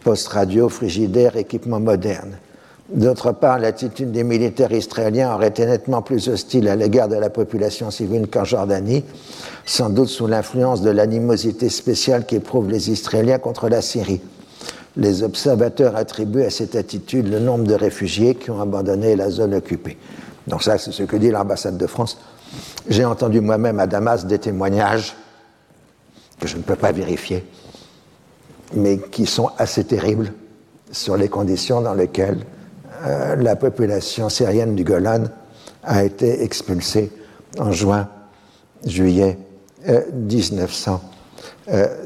poste 0.05 0.29
radio, 0.29 0.69
frigidaire, 0.69 1.37
équipement 1.37 1.81
moderne. 1.81 2.39
D'autre 2.89 3.33
part, 3.33 3.59
l'attitude 3.59 4.13
des 4.13 4.23
militaires 4.23 4.71
israéliens 4.71 5.35
aurait 5.35 5.49
été 5.49 5.67
nettement 5.67 6.03
plus 6.03 6.29
hostile 6.29 6.69
à 6.69 6.77
l'égard 6.77 7.09
de 7.09 7.17
la 7.17 7.31
population 7.31 7.91
civile 7.91 8.29
qu'en 8.29 8.45
Jordanie, 8.45 9.05
sans 9.65 9.91
doute 9.91 10.09
sous 10.09 10.29
l'influence 10.29 10.83
de 10.83 10.91
l'animosité 10.91 11.69
spéciale 11.69 12.25
qu'éprouvent 12.27 12.71
les 12.71 12.91
Israéliens 12.91 13.39
contre 13.39 13.69
la 13.69 13.83
Syrie. 13.83 14.21
Les 14.97 15.25
observateurs 15.25 15.97
attribuent 15.97 16.45
à 16.45 16.51
cette 16.51 16.77
attitude 16.77 17.29
le 17.29 17.41
nombre 17.41 17.65
de 17.65 17.75
réfugiés 17.75 18.37
qui 18.37 18.53
ont 18.53 18.61
abandonné 18.61 19.17
la 19.17 19.31
zone 19.31 19.55
occupée. 19.55 19.99
Donc 20.47 20.63
ça, 20.63 20.79
c'est 20.79 20.93
ce 20.93 21.03
que 21.03 21.17
dit 21.17 21.31
l'ambassade 21.31 21.77
de 21.77 21.87
France. 21.89 22.19
J'ai 22.89 23.05
entendu 23.05 23.41
moi-même 23.41 23.81
à 23.81 23.89
Damas 23.89 24.27
des 24.27 24.39
témoignages 24.39 25.17
que 26.39 26.47
je 26.47 26.57
ne 26.57 26.63
peux 26.63 26.77
pas 26.77 26.93
vérifier, 26.93 27.45
mais 28.75 28.99
qui 28.99 29.27
sont 29.27 29.51
assez 29.59 29.83
terribles 29.83 30.33
sur 30.93 31.17
les 31.17 31.29
conditions 31.29 31.81
dans 31.81 31.95
lesquelles 31.95 32.39
euh, 33.07 33.37
la 33.37 33.57
population 33.57 34.29
syrienne 34.29 34.75
du 34.75 34.83
Golan 34.83 35.25
a 35.85 36.03
été 36.03 36.43
expulsée 36.43 37.13
en 37.59 37.71
juin, 37.71 38.09
juillet 38.85 39.39
1967. 39.87 41.01
Euh, 41.69 42.05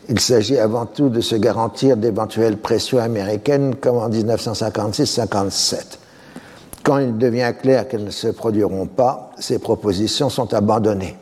Il 0.09 0.19
s'agit 0.19 0.57
avant 0.57 0.87
tout 0.87 1.09
de 1.09 1.21
se 1.21 1.35
garantir 1.35 1.95
d'éventuelles 1.95 2.57
pressions 2.57 2.97
américaines 2.97 3.75
comme 3.75 3.97
en 3.97 4.09
1956-57. 4.09 5.99
Quand 6.81 6.97
il 6.97 7.17
devient 7.19 7.53
clair 7.61 7.87
qu'elles 7.87 8.05
ne 8.05 8.09
se 8.09 8.29
produiront 8.29 8.87
pas, 8.87 9.29
ces 9.37 9.59
propositions 9.59 10.29
sont 10.29 10.51
abandonnées. 10.55 11.15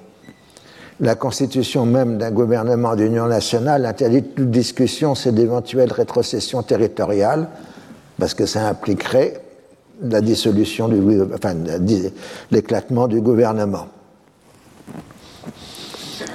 La 1.01 1.15
constitution 1.15 1.85
même 1.85 2.18
d'un 2.18 2.31
gouvernement 2.31 2.95
d'union 2.95 3.27
nationale 3.27 3.85
interdit 3.85 4.23
toute 4.23 4.49
discussion 4.49 5.15
sur 5.15 5.34
d'éventuelles 5.34 5.91
rétrocessions 5.91 6.64
territoriales, 6.64 7.49
parce 8.18 8.34
que 8.34 8.45
ça 8.45 8.69
impliquerait 8.69 9.41
la 10.01 10.22
dissolution 10.22 10.88
du, 10.88 11.01
l'éclatement 12.51 13.09
du 13.09 13.19
gouvernement. 13.19 13.88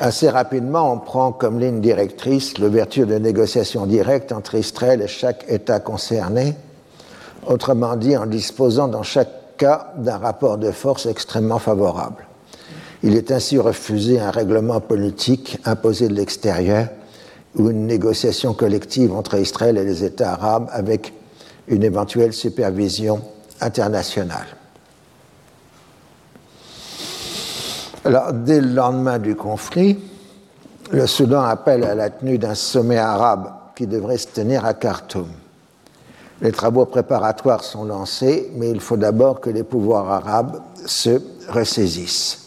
Assez 0.04 0.28
rapidement, 0.28 0.92
on 0.92 0.98
prend 0.98 1.30
comme 1.30 1.60
ligne 1.60 1.80
directrice 1.80 2.58
l'ouverture 2.58 3.06
de 3.06 3.18
négociations 3.18 3.86
directes 3.86 4.32
entre 4.32 4.56
Israël 4.56 5.00
et 5.00 5.06
chaque 5.06 5.44
État 5.46 5.78
concerné, 5.78 6.56
autrement 7.46 7.94
dit 7.94 8.16
en 8.16 8.26
disposant 8.26 8.88
dans 8.88 9.04
chaque 9.04 9.56
cas 9.58 9.92
d'un 9.96 10.16
rapport 10.16 10.58
de 10.58 10.72
force 10.72 11.06
extrêmement 11.06 11.60
favorable. 11.60 12.26
Il 13.04 13.14
est 13.14 13.30
ainsi 13.30 13.60
refusé 13.60 14.18
un 14.18 14.32
règlement 14.32 14.80
politique 14.80 15.60
imposé 15.64 16.08
de 16.08 16.14
l'extérieur 16.14 16.88
ou 17.54 17.70
une 17.70 17.86
négociation 17.86 18.54
collective 18.54 19.14
entre 19.14 19.38
Israël 19.38 19.78
et 19.78 19.84
les 19.84 20.02
États 20.02 20.32
arabes 20.32 20.68
avec 20.72 21.12
une 21.68 21.84
éventuelle 21.84 22.32
supervision 22.32 23.20
internationale. 23.60 24.48
Alors, 28.04 28.32
dès 28.32 28.60
le 28.60 28.74
lendemain 28.74 29.20
du 29.20 29.36
conflit, 29.36 29.96
le 30.90 31.06
Soudan 31.06 31.42
appelle 31.42 31.84
à 31.84 31.94
la 31.94 32.10
tenue 32.10 32.36
d'un 32.36 32.56
sommet 32.56 32.98
arabe 32.98 33.52
qui 33.76 33.86
devrait 33.86 34.18
se 34.18 34.26
tenir 34.26 34.64
à 34.64 34.74
Khartoum. 34.74 35.28
Les 36.40 36.50
travaux 36.50 36.84
préparatoires 36.84 37.62
sont 37.62 37.84
lancés, 37.84 38.50
mais 38.56 38.70
il 38.70 38.80
faut 38.80 38.96
d'abord 38.96 39.40
que 39.40 39.50
les 39.50 39.62
pouvoirs 39.62 40.10
arabes 40.10 40.60
se 40.84 41.22
ressaisissent. 41.48 42.40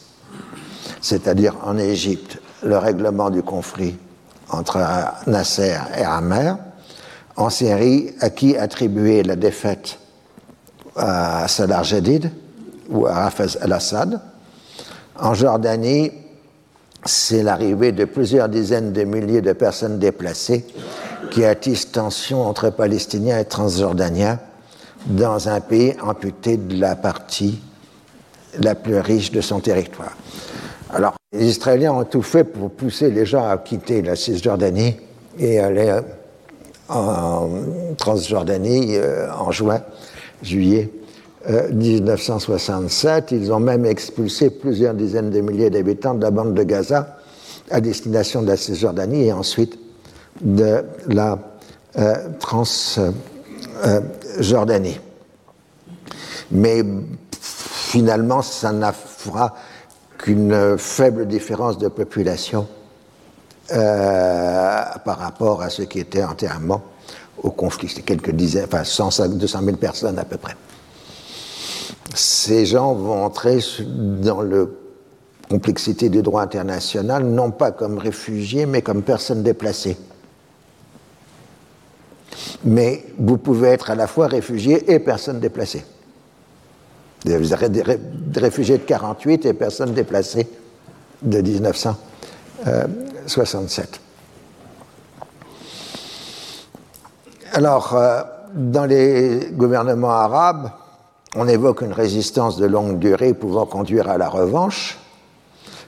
C'est-à-dire 0.99 1.56
en 1.64 1.77
Égypte, 1.77 2.41
le 2.61 2.77
règlement 2.77 3.30
du 3.30 3.41
conflit 3.41 3.95
entre 4.49 4.80
Nasser 5.26 5.77
et 5.98 6.03
Amer. 6.03 6.57
En 7.38 7.49
Syrie, 7.49 8.14
à 8.19 8.30
qui 8.30 8.57
attribuer 8.57 9.23
la 9.23 9.38
défaite? 9.38 9.99
À 10.98 11.48
Salah 11.48 11.84
Jadid 11.84 12.30
ou 12.90 13.06
à 13.06 13.30
al-Assad? 13.61 14.19
En 15.19 15.33
Jordanie, 15.33 16.11
c'est 17.05 17.43
l'arrivée 17.43 17.91
de 17.91 18.05
plusieurs 18.05 18.49
dizaines 18.49 18.91
de 18.91 19.03
milliers 19.03 19.41
de 19.41 19.53
personnes 19.53 19.99
déplacées 19.99 20.65
qui 21.31 21.45
attissent 21.45 21.91
tension 21.91 22.43
entre 22.43 22.69
Palestiniens 22.69 23.39
et 23.39 23.45
Transjordaniens 23.45 24.39
dans 25.05 25.49
un 25.49 25.61
pays 25.61 25.95
amputé 26.01 26.57
de 26.57 26.79
la 26.79 26.95
partie 26.95 27.61
la 28.59 28.73
plus 28.73 28.99
riche 28.99 29.31
de 29.31 29.41
son 29.41 29.59
territoire. 29.59 30.15
Alors, 30.93 31.15
les 31.31 31.47
Israéliens 31.47 31.93
ont 31.93 32.05
tout 32.05 32.21
fait 32.21 32.43
pour 32.43 32.71
pousser 32.71 33.11
les 33.11 33.25
gens 33.25 33.47
à 33.47 33.57
quitter 33.57 34.01
la 34.01 34.15
Cisjordanie 34.15 34.95
et 35.37 35.59
aller 35.59 35.99
en 36.87 37.49
Transjordanie 37.97 38.95
euh, 38.95 39.27
en 39.33 39.51
juin, 39.51 39.81
juillet 40.41 40.89
1967. 41.47 43.31
Euh, 43.31 43.35
Ils 43.35 43.53
ont 43.53 43.59
même 43.59 43.85
expulsé 43.85 44.49
plusieurs 44.49 44.93
dizaines 44.93 45.30
de 45.30 45.41
milliers 45.41 45.69
d'habitants 45.69 46.15
de 46.15 46.23
la 46.23 46.31
bande 46.31 46.53
de 46.53 46.63
Gaza 46.63 47.17
à 47.69 47.81
destination 47.81 48.41
de 48.41 48.47
la 48.47 48.57
Cisjordanie 48.57 49.26
et 49.26 49.34
ensuite 49.34 49.77
de 50.41 50.84
la 51.07 51.39
euh, 51.97 52.15
Transjordanie. 52.39 54.99
Mais 56.51 56.84
finalement, 57.31 58.41
ça 58.41 58.72
n'a 58.72 58.91
fera 58.91 59.55
qu'une 60.17 60.77
faible 60.77 61.27
différence 61.27 61.77
de 61.77 61.88
population 61.88 62.67
euh, 63.72 64.84
par 65.03 65.17
rapport 65.17 65.61
à 65.61 65.69
ce 65.69 65.84
qui 65.84 65.99
était 65.99 66.23
entièrement 66.23 66.81
au 67.41 67.49
conflit. 67.49 67.89
C'était 67.89 68.03
quelques 68.03 68.31
dizaines, 68.31 68.65
enfin 68.65 68.84
100, 68.84 69.30
200 69.30 69.59
000 69.63 69.77
personnes 69.77 70.19
à 70.19 70.26
peu 70.26 70.38
près 70.38 70.55
ces 72.15 72.65
gens 72.65 72.93
vont 72.93 73.23
entrer 73.23 73.59
dans 73.79 74.41
la 74.41 74.65
complexité 75.49 76.09
du 76.09 76.21
droit 76.21 76.41
international, 76.41 77.25
non 77.25 77.51
pas 77.51 77.71
comme 77.71 77.97
réfugiés, 77.97 78.65
mais 78.65 78.81
comme 78.81 79.03
personnes 79.03 79.43
déplacées. 79.43 79.97
Mais 82.63 83.05
vous 83.17 83.37
pouvez 83.37 83.69
être 83.69 83.91
à 83.91 83.95
la 83.95 84.07
fois 84.07 84.27
réfugié 84.27 84.91
et 84.91 84.99
personne 84.99 85.39
déplacée. 85.39 85.85
Vous 87.25 87.53
avez 87.53 87.69
des 87.69 88.39
réfugiés 88.39 88.77
de 88.77 88.83
48 88.83 89.45
et 89.45 89.53
personnes 89.53 89.93
déplacées 89.93 90.47
de 91.21 91.41
1967. 91.41 94.01
Alors, 97.53 97.95
euh, 97.95 98.21
dans 98.53 98.85
les 98.85 99.49
gouvernements 99.53 100.11
arabes, 100.11 100.69
on 101.36 101.48
évoque 101.48 101.82
une 101.82 101.94
résistance 101.94 102.57
de 102.57 102.66
longue 102.66 102.99
durée 102.99 103.34
pouvant 103.34 103.66
conduire 103.66 104.10
à 104.10 104.18
la 104.18 104.30
revanche, 104.30 104.98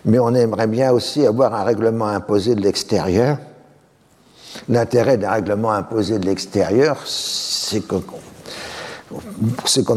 mais 0.05 0.19
on 0.19 0.33
aimerait 0.33 0.67
bien 0.67 0.91
aussi 0.91 1.25
avoir 1.25 1.55
un 1.55 1.63
règlement 1.63 2.07
imposé 2.07 2.55
de 2.55 2.61
l'extérieur 2.61 3.37
L'intérêt 4.69 5.17
d'un 5.17 5.31
règlement 5.31 5.71
imposé 5.71 6.19
de 6.19 6.25
l'extérieur, 6.25 6.97
c'est 7.05 7.81
qu'on 7.87 8.01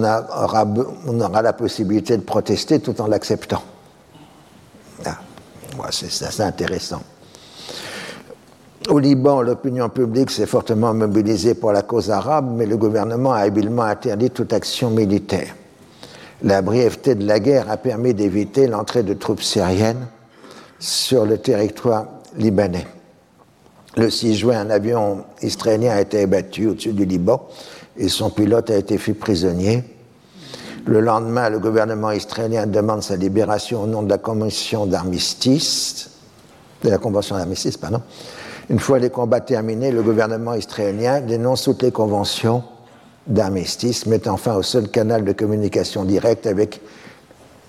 aura, 0.05 0.67
on 1.07 1.21
aura 1.21 1.43
la 1.43 1.53
possibilité 1.53 2.17
de 2.17 2.23
protester 2.23 2.81
tout 2.81 3.01
en 3.01 3.07
l'acceptant. 3.07 3.63
Ah, 5.05 5.19
c'est 5.91 6.41
intéressant. 6.41 7.03
Au 8.89 8.99
Liban, 8.99 9.43
l'opinion 9.43 9.91
publique 9.91 10.31
s'est 10.31 10.47
fortement 10.47 10.95
mobilisée 10.95 11.55
pour 11.55 11.71
la 11.73 11.83
cause 11.83 12.11
arabe, 12.11 12.51
mais 12.57 12.65
le 12.65 12.79
gouvernement 12.79 13.33
a 13.33 13.41
habilement 13.41 13.83
interdit 13.83 14.31
toute 14.31 14.55
action 14.55 14.91
militaire. 14.91 15.55
La 16.43 16.63
brièveté 16.63 17.15
de 17.15 17.27
la 17.27 17.41
guerre 17.41 17.71
a 17.71 17.77
permis 17.77 18.15
d'éviter 18.15 18.67
l'entrée 18.67 19.03
de 19.03 19.13
troupes 19.13 19.43
syriennes 19.43 20.07
sur 20.79 21.27
le 21.27 21.37
territoire 21.37 22.07
libanais. 22.39 22.87
Le 23.97 24.09
6 24.09 24.37
juin, 24.37 24.61
un 24.61 24.71
avion 24.71 25.25
israélien 25.43 25.93
a 25.93 26.01
été 26.01 26.23
abattu 26.23 26.69
au-dessus 26.69 26.95
du 26.95 27.05
Liban 27.05 27.47
et 27.99 28.09
son 28.09 28.31
pilote 28.31 28.71
a 28.71 28.77
été 28.77 28.97
fait 28.97 29.13
prisonnier. 29.13 29.85
Le 30.87 31.01
lendemain, 31.01 31.51
le 31.51 31.59
gouvernement 31.59 32.13
israélien 32.13 32.67
demande 32.67 33.03
sa 33.03 33.17
libération 33.17 33.83
au 33.83 33.87
nom 33.87 34.03
de 34.03 34.09
la 34.09 34.17
Convention 34.17 34.87
d'armistice, 34.87 36.11
de 36.83 36.89
la 36.89 36.97
Convention 36.97 37.37
d'armistice, 37.37 37.77
pardon. 37.77 38.01
Une 38.71 38.79
fois 38.79 39.01
les 39.01 39.11
combats 39.11 39.41
terminés, 39.41 39.91
le 39.91 40.01
gouvernement 40.01 40.55
israélien 40.55 41.21
dénonce 41.21 41.65
toutes 41.65 41.83
les 41.83 41.91
conventions 41.91 42.63
d'armistice, 43.27 44.07
mettant 44.07 44.37
fin 44.37 44.55
au 44.55 44.63
seul 44.63 44.89
canal 44.89 45.25
de 45.25 45.33
communication 45.33 46.05
directe 46.05 46.47
avec 46.47 46.81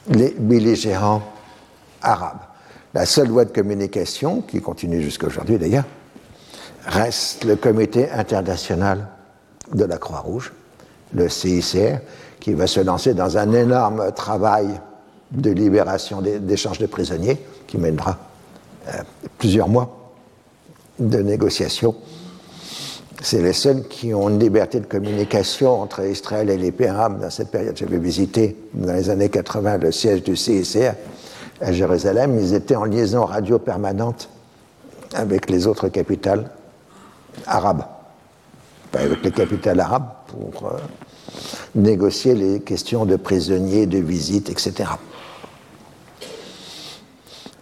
les 0.10 0.30
belligérants 0.38 1.24
arabes. 2.04 2.42
La 2.94 3.08
seule 3.08 3.30
voie 3.30 3.46
de 3.46 3.52
communication, 3.52 4.42
qui 4.42 4.62
continue 4.62 5.02
jusqu'à 5.02 5.26
aujourd'hui 5.26 5.58
d'ailleurs, 5.58 5.86
reste 6.86 7.46
le 7.46 7.56
Comité 7.56 8.12
international 8.12 9.08
de 9.74 9.86
la 9.86 9.98
Croix-Rouge, 9.98 10.54
le 11.16 11.30
CICR, 11.30 11.98
qui 12.40 12.54
va 12.54 12.68
se 12.68 12.80
lancer 12.80 13.16
dans 13.16 13.40
un 13.40 13.52
énorme 13.54 14.12
travail 14.12 14.68
de 15.32 15.50
libération 15.50 16.22
d'échange 16.22 16.78
de 16.78 16.86
prisonniers 16.86 17.40
qui 17.66 17.80
mènera 17.80 18.20
euh, 18.88 19.02
plusieurs 19.40 19.68
mois 19.68 20.01
de 21.10 21.22
négociations. 21.22 21.96
C'est 23.22 23.42
les 23.42 23.54
seuls 23.54 23.88
qui 23.88 24.14
ont 24.14 24.30
une 24.30 24.40
liberté 24.40 24.80
de 24.80 24.86
communication 24.86 25.82
entre 25.82 26.04
Israël 26.06 26.50
et 26.50 26.58
les 26.58 26.74
arabes 26.88 27.22
dans 27.22 27.30
cette 27.30 27.52
période. 27.52 27.78
J'avais 27.78 28.00
visité 28.00 28.56
dans 28.74 28.94
les 28.94 29.10
années 29.10 29.30
80 29.30 29.78
le 29.78 29.92
siège 29.92 30.24
du 30.24 30.36
CICR 30.36 30.94
à 31.60 31.72
Jérusalem. 31.72 32.40
Ils 32.40 32.56
étaient 32.56 32.76
en 32.76 32.86
liaison 32.86 33.26
radio 33.26 33.60
permanente 33.60 34.28
avec 35.14 35.50
les 35.50 35.68
autres 35.68 35.90
capitales 35.90 36.50
arabes, 37.46 37.84
avec 38.94 39.24
les 39.24 39.32
capitales 39.32 39.80
arabes 39.80 40.10
pour 40.28 40.66
euh, 40.66 40.78
négocier 41.76 42.34
les 42.34 42.60
questions 42.62 43.06
de 43.06 43.18
prisonniers, 43.18 43.86
de 43.86 44.00
visites, 44.00 44.50
etc. 44.50 44.90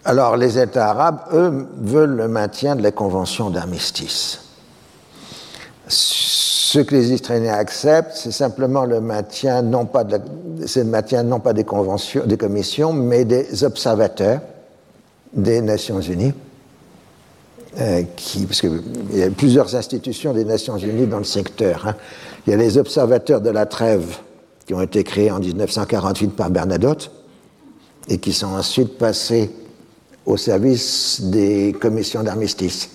Alors 0.04 0.36
les 0.36 0.58
États 0.58 0.90
arabes, 0.90 1.20
eux, 1.32 1.66
veulent 1.78 2.16
le 2.16 2.28
maintien 2.28 2.74
de 2.74 2.82
la 2.82 2.90
convention 2.90 3.50
d'armistice. 3.50 4.40
Ce 5.88 6.78
que 6.78 6.94
les 6.94 7.12
Israéliens 7.12 7.54
acceptent, 7.54 8.14
c'est 8.14 8.30
simplement 8.30 8.84
le 8.84 9.00
maintien 9.00 9.60
non 9.60 9.86
pas, 9.86 10.04
de 10.04 10.82
maintien 10.84 11.22
non 11.24 11.40
pas 11.40 11.52
des 11.52 11.64
conventions, 11.64 12.24
des 12.24 12.36
commissions, 12.36 12.92
mais 12.92 13.24
des 13.24 13.64
observateurs 13.64 14.40
des 15.32 15.60
Nations 15.60 16.00
Unies 16.00 16.32
euh, 17.78 18.02
qui, 18.16 18.46
parce 18.46 18.60
qu'il 18.60 18.80
y 19.12 19.22
a 19.22 19.30
plusieurs 19.30 19.76
institutions 19.76 20.32
des 20.32 20.44
Nations 20.44 20.76
Unies 20.76 21.06
dans 21.06 21.18
le 21.18 21.24
secteur. 21.24 21.86
Hein. 21.86 21.94
Il 22.46 22.50
y 22.50 22.54
a 22.54 22.56
les 22.56 22.78
observateurs 22.78 23.40
de 23.40 23.50
la 23.50 23.66
trêve 23.66 24.18
qui 24.66 24.74
ont 24.74 24.80
été 24.80 25.04
créés 25.04 25.30
en 25.30 25.40
1948 25.40 26.28
par 26.34 26.50
Bernadotte 26.50 27.10
et 28.08 28.18
qui 28.18 28.32
sont 28.32 28.54
ensuite 28.54 28.98
passés 28.98 29.50
au 30.30 30.36
service 30.36 31.22
des 31.22 31.74
commissions 31.78 32.22
d'armistice. 32.22 32.90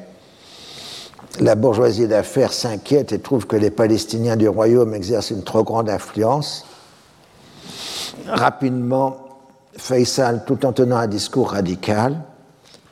La 1.40 1.54
bourgeoisie 1.54 2.08
d'affaires 2.08 2.52
s'inquiète 2.52 3.12
et 3.12 3.18
trouve 3.18 3.46
que 3.46 3.56
les 3.56 3.70
Palestiniens 3.70 4.36
du 4.36 4.48
royaume 4.48 4.94
exercent 4.94 5.30
une 5.30 5.42
trop 5.44 5.64
grande 5.64 5.90
influence. 5.90 6.64
Rapidement, 8.26 9.18
Faisal, 9.76 10.44
tout 10.46 10.64
en 10.64 10.72
tenant 10.72 10.96
un 10.96 11.06
discours 11.06 11.50
radical, 11.50 12.22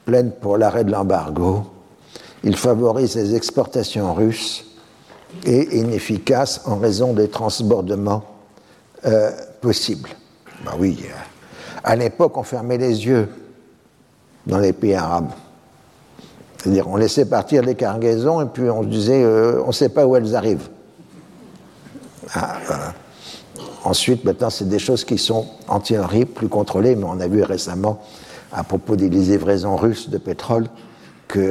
plaide 0.04 0.34
pour 0.40 0.58
l'arrêt 0.58 0.84
de 0.84 0.92
l'embargo. 0.92 1.64
Il 2.42 2.56
favorise 2.56 3.16
les 3.16 3.34
exportations 3.34 4.12
russes 4.12 4.66
et 5.46 5.78
inefficaces 5.78 6.60
en 6.66 6.76
raison 6.76 7.14
des 7.14 7.28
transbordements 7.28 8.24
euh, 9.06 9.30
possible. 9.62 10.10
Ben 10.64 10.72
oui, 10.78 10.98
euh, 11.04 11.14
à 11.82 11.96
l'époque, 11.96 12.36
on 12.36 12.42
fermait 12.42 12.78
les 12.78 13.06
yeux 13.06 13.28
dans 14.46 14.58
les 14.58 14.74
pays 14.74 14.94
arabes. 14.94 15.32
C'est-à-dire, 16.64 16.88
on 16.88 16.96
laissait 16.96 17.26
partir 17.26 17.60
les 17.60 17.74
cargaisons 17.74 18.40
et 18.40 18.46
puis 18.46 18.70
on 18.70 18.82
disait, 18.82 19.22
euh, 19.22 19.60
on 19.64 19.66
ne 19.66 19.72
sait 19.72 19.90
pas 19.90 20.06
où 20.06 20.16
elles 20.16 20.34
arrivent. 20.34 20.70
Ah, 22.32 22.56
ensuite, 23.84 24.24
maintenant, 24.24 24.48
c'est 24.48 24.66
des 24.66 24.78
choses 24.78 25.04
qui 25.04 25.18
sont 25.18 25.46
en 25.68 25.80
théorie 25.80 26.24
plus 26.24 26.48
contrôlées, 26.48 26.96
mais 26.96 27.04
on 27.04 27.20
a 27.20 27.28
vu 27.28 27.42
récemment, 27.42 28.00
à 28.50 28.64
propos 28.64 28.96
des 28.96 29.10
livraisons 29.10 29.76
russes 29.76 30.08
de 30.08 30.16
pétrole, 30.16 30.68
qu'il 31.30 31.42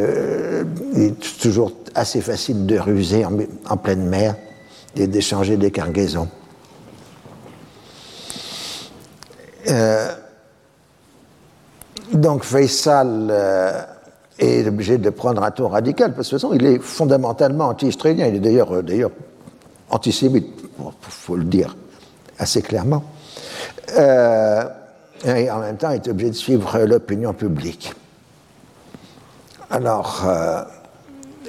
est 0.95 1.40
toujours 1.40 1.73
assez 1.94 2.22
facile 2.22 2.65
de 2.65 2.80
ruser 2.80 3.23
en, 3.23 3.77
pleine 3.77 4.07
mer 4.07 4.35
et 4.95 5.06
d'échanger 5.06 5.57
des 5.57 5.69
cargaisons. 5.69 6.27
Euh, 9.69 10.11
donc 12.14 12.44
Faisal 12.44 13.27
euh, 13.30 13.84
est 14.44 14.68
obligé 14.68 14.98
de 14.98 15.10
prendre 15.10 15.44
un 15.44 15.52
tour 15.52 15.72
radical, 15.72 16.14
parce 16.14 16.30
que 16.30 16.36
de 16.36 16.40
toute 16.40 16.49
façon, 16.49 16.60
il 16.60 16.65
est 16.65 16.80
fondamentalement 16.80 17.68
anti-israélien. 17.68 18.28
Il 18.28 18.36
est 18.36 18.40
d'ailleurs, 18.40 18.74
euh, 18.74 19.10
antisémite, 19.90 20.48
il 20.80 20.91
faut 21.02 21.36
le 21.36 21.44
dire 21.44 21.76
assez 22.40 22.61
clairement. 22.61 23.03
et 23.95 25.52
en 25.52 25.60
même 25.60 25.78
temps, 25.78 25.91
il 25.91 25.95
est 25.98 26.07
obligé 26.07 26.32
de 26.32 26.36
suivre 26.36 26.80
l'opinion 26.80 27.34
publique. 27.34 27.94
Alors, 29.70 30.26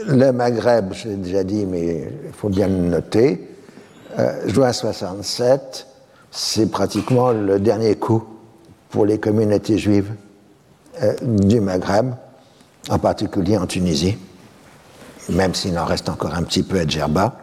le 0.06 0.30
Maghreb, 0.30 0.92
je 0.92 1.08
l'ai 1.08 1.16
déjà 1.16 1.42
dit, 1.42 1.66
mais 1.66 2.08
il 2.26 2.32
faut 2.32 2.48
bien 2.48 2.68
le 2.68 2.74
noter, 2.74 3.48
juin 4.46 4.72
67, 4.72 5.86
c'est 6.34 6.70
pratiquement 6.70 7.30
le 7.30 7.60
dernier 7.60 7.94
coup 7.94 8.24
pour 8.90 9.06
les 9.06 9.18
communautés 9.18 9.78
juives 9.78 10.12
euh, 11.02 11.14
du 11.22 11.60
Maghreb, 11.60 12.14
en 12.90 12.98
particulier 12.98 13.56
en 13.56 13.66
Tunisie, 13.66 14.16
même 15.28 15.54
s'il 15.54 15.78
en 15.78 15.84
reste 15.84 16.08
encore 16.08 16.34
un 16.34 16.42
petit 16.42 16.62
peu 16.62 16.80
à 16.80 16.86
Djerba. 16.86 17.34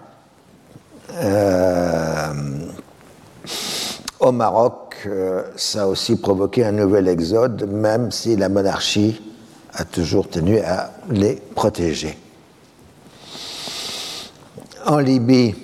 Euh, 1.16 2.34
au 4.20 4.32
Maroc, 4.32 4.98
euh, 5.08 5.44
ça 5.56 5.84
a 5.84 5.88
aussi 5.88 6.16
provoqué 6.16 6.64
un 6.64 6.72
nouvel 6.72 7.08
exode, 7.08 7.68
même 7.70 8.12
si 8.12 8.36
la 8.36 8.50
monarchie 8.50 9.20
a 9.74 9.84
toujours 9.84 10.30
tenu 10.30 10.60
à 10.60 10.92
les 11.10 11.36
protéger. 11.36 12.18
En 14.86 15.00
Libye, 15.00 15.56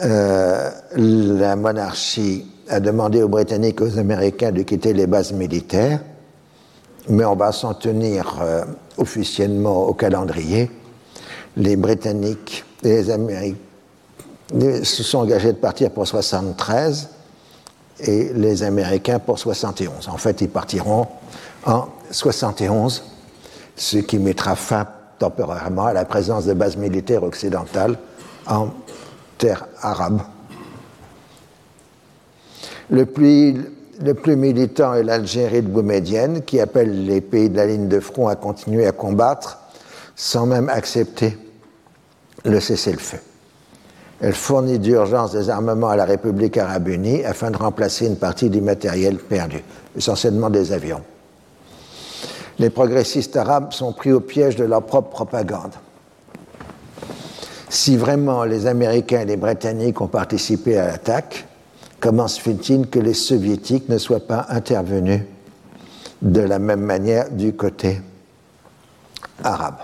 euh, 0.00 0.70
la 0.94 1.56
monarchie 1.56 2.46
a 2.68 2.80
demandé 2.80 3.22
aux 3.22 3.28
Britanniques 3.28 3.80
et 3.80 3.84
aux 3.84 3.98
Américains 3.98 4.52
de 4.52 4.62
quitter 4.62 4.92
les 4.92 5.06
bases 5.06 5.32
militaires, 5.32 6.00
mais 7.08 7.24
on 7.24 7.34
va 7.34 7.52
s'en 7.52 7.74
tenir 7.74 8.38
euh, 8.40 8.64
officiellement 8.96 9.86
au 9.86 9.94
calendrier. 9.94 10.70
Les 11.56 11.76
Britanniques 11.76 12.64
et 12.82 12.88
les 12.88 13.10
Américains 13.10 13.56
se 14.82 15.02
sont 15.02 15.18
engagés 15.18 15.52
de 15.52 15.58
partir 15.58 15.90
pour 15.90 16.06
73 16.06 17.10
et 18.00 18.32
les 18.32 18.62
Américains 18.62 19.18
pour 19.18 19.38
71. 19.38 20.08
En 20.08 20.16
fait, 20.16 20.40
ils 20.40 20.48
partiront 20.48 21.06
en 21.66 21.88
71, 22.10 23.02
ce 23.76 23.98
qui 23.98 24.18
mettra 24.18 24.54
fin 24.54 24.86
temporairement 25.18 25.86
à 25.86 25.92
la 25.92 26.04
présence 26.04 26.44
de 26.44 26.54
bases 26.54 26.76
militaires 26.76 27.24
occidentales 27.24 27.98
en 28.46 28.68
terre 29.36 29.66
arabe. 29.80 30.20
Le 32.90 33.04
pays 33.04 33.60
le 34.00 34.14
plus 34.14 34.36
militant 34.36 34.94
est 34.94 35.02
l'Algérie 35.02 35.62
de 35.62 35.68
Boumedienne, 35.68 36.42
qui 36.42 36.60
appelle 36.60 37.06
les 37.06 37.20
pays 37.20 37.50
de 37.50 37.56
la 37.56 37.66
ligne 37.66 37.88
de 37.88 38.00
front 38.00 38.28
à 38.28 38.36
continuer 38.36 38.86
à 38.86 38.92
combattre 38.92 39.58
sans 40.14 40.46
même 40.46 40.68
accepter 40.68 41.36
le 42.44 42.60
cessez-le-feu. 42.60 43.18
Elle 44.20 44.34
fournit 44.34 44.78
d'urgence 44.78 45.32
des 45.32 45.48
armements 45.48 45.90
à 45.90 45.96
la 45.96 46.04
République 46.04 46.58
arabe 46.58 46.88
unie 46.88 47.24
afin 47.24 47.50
de 47.50 47.56
remplacer 47.56 48.06
une 48.06 48.16
partie 48.16 48.50
du 48.50 48.60
matériel 48.60 49.16
perdu, 49.16 49.62
essentiellement 49.96 50.50
des 50.50 50.72
avions. 50.72 51.02
Les 52.58 52.70
progressistes 52.70 53.36
arabes 53.36 53.72
sont 53.72 53.92
pris 53.92 54.12
au 54.12 54.20
piège 54.20 54.56
de 54.56 54.64
leur 54.64 54.82
propre 54.82 55.10
propagande. 55.10 55.72
Si 57.68 57.96
vraiment 57.96 58.44
les 58.44 58.66
Américains 58.66 59.20
et 59.20 59.26
les 59.26 59.36
Britanniques 59.36 60.00
ont 60.00 60.08
participé 60.08 60.78
à 60.78 60.88
l'attaque, 60.88 61.47
comment 62.00 62.28
se 62.28 62.40
fait-il 62.40 62.88
que 62.88 62.98
les 62.98 63.14
Soviétiques 63.14 63.88
ne 63.88 63.98
soient 63.98 64.26
pas 64.26 64.46
intervenus 64.48 65.22
de 66.22 66.40
la 66.40 66.58
même 66.58 66.80
manière 66.80 67.30
du 67.30 67.54
côté 67.54 68.00
arabe? 69.42 69.78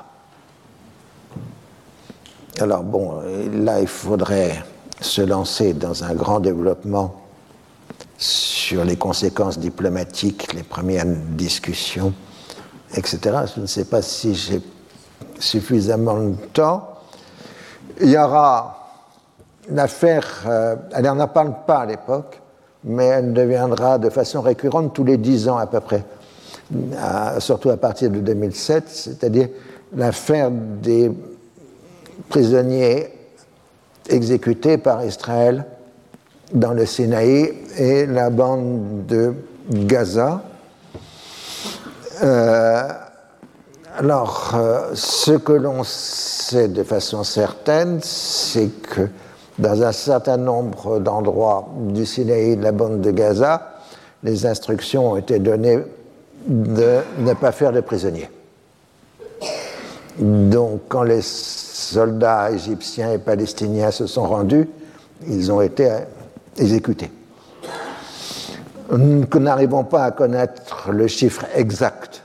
Alors 2.60 2.84
bon, 2.84 3.20
là, 3.52 3.80
il 3.80 3.88
faudrait 3.88 4.64
se 5.00 5.22
lancer 5.22 5.72
dans 5.72 6.04
un 6.04 6.14
grand 6.14 6.40
développement 6.40 7.20
sur 8.16 8.84
les 8.84 8.96
conséquences 8.96 9.58
diplomatiques, 9.58 10.52
les 10.54 10.62
premières 10.62 11.06
discussions, 11.06 12.14
etc. 12.94 13.18
Je 13.54 13.60
ne 13.60 13.66
sais 13.66 13.84
pas 13.84 14.02
si 14.02 14.34
j'ai 14.34 14.62
suffisamment 15.38 16.18
de 16.18 16.36
temps. 16.52 16.88
Il 18.00 18.10
y 18.10 18.16
aura 18.16 18.83
l'affaire, 19.70 20.44
euh, 20.46 20.76
elle 20.94 21.04
n'en 21.04 21.28
parle 21.28 21.54
pas 21.66 21.78
à 21.78 21.86
l'époque, 21.86 22.40
mais 22.84 23.06
elle 23.06 23.32
deviendra 23.32 23.98
de 23.98 24.10
façon 24.10 24.40
récurrente 24.40 24.94
tous 24.94 25.04
les 25.04 25.16
dix 25.16 25.48
ans 25.48 25.56
à 25.56 25.66
peu 25.66 25.80
près, 25.80 26.04
surtout 27.38 27.70
à 27.70 27.76
partir 27.76 28.10
de 28.10 28.20
2007, 28.20 28.84
c'est-à-dire 28.88 29.48
l'affaire 29.96 30.50
des 30.50 31.10
prisonniers 32.28 33.10
exécutés 34.08 34.76
par 34.76 35.04
Israël 35.04 35.64
dans 36.52 36.72
le 36.72 36.86
Sinaï 36.86 37.54
et 37.76 38.06
la 38.06 38.30
bande 38.30 39.06
de 39.06 39.34
Gaza. 39.70 40.42
Euh, 42.22 42.88
alors, 43.96 44.52
euh, 44.54 44.90
ce 44.94 45.32
que 45.32 45.52
l'on 45.52 45.84
sait 45.84 46.68
de 46.68 46.82
façon 46.82 47.24
certaine, 47.24 48.00
c'est 48.02 48.68
que 48.68 49.08
dans 49.58 49.82
un 49.82 49.92
certain 49.92 50.36
nombre 50.36 50.98
d'endroits 50.98 51.68
du 51.76 52.04
Sinaï 52.04 52.56
de 52.56 52.62
la 52.62 52.72
bande 52.72 53.00
de 53.00 53.10
Gaza, 53.10 53.74
les 54.22 54.46
instructions 54.46 55.12
ont 55.12 55.16
été 55.16 55.38
données 55.38 55.78
de 56.46 56.98
ne 57.18 57.34
pas 57.34 57.52
faire 57.52 57.72
de 57.72 57.80
prisonniers. 57.80 58.30
Donc, 60.18 60.82
quand 60.88 61.02
les 61.02 61.22
soldats 61.22 62.50
égyptiens 62.50 63.12
et 63.12 63.18
palestiniens 63.18 63.90
se 63.90 64.06
sont 64.06 64.26
rendus, 64.26 64.68
ils 65.26 65.50
ont 65.50 65.60
été 65.60 65.90
exécutés. 66.56 67.10
Nous 68.92 69.26
n'arrivons 69.40 69.84
pas 69.84 70.04
à 70.04 70.10
connaître 70.10 70.90
le 70.90 71.06
chiffre 71.06 71.46
exact 71.54 72.22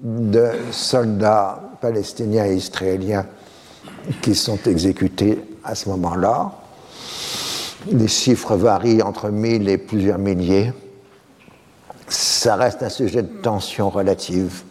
de 0.00 0.48
soldats 0.70 1.60
palestiniens 1.80 2.46
et 2.46 2.54
israéliens 2.54 3.26
qui 4.22 4.34
sont 4.34 4.58
exécutés 4.66 5.38
à 5.64 5.74
ce 5.74 5.88
moment-là. 5.88 6.52
Les 7.90 8.08
chiffres 8.08 8.56
varient 8.56 9.02
entre 9.02 9.30
1000 9.30 9.68
et 9.68 9.78
plusieurs 9.78 10.18
milliers. 10.18 10.72
Ça 12.08 12.56
reste 12.56 12.82
un 12.82 12.88
sujet 12.88 13.22
de 13.22 13.28
tension 13.28 13.88
relative 13.88 14.62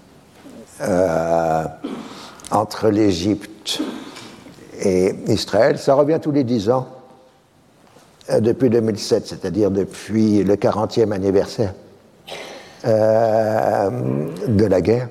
euh, 0.81 1.65
entre 2.51 2.89
l'Égypte 2.89 3.79
et 4.81 5.13
Israël, 5.27 5.77
ça 5.77 5.93
revient 5.93 6.19
tous 6.21 6.31
les 6.31 6.43
dix 6.43 6.69
ans 6.69 6.87
euh, 8.29 8.39
depuis 8.39 8.69
2007, 8.69 9.27
c'est-à-dire 9.27 9.71
depuis 9.71 10.43
le 10.43 10.55
40e 10.55 11.11
anniversaire 11.11 11.73
euh, 12.85 13.89
de 14.47 14.65
la 14.65 14.81
guerre. 14.81 15.09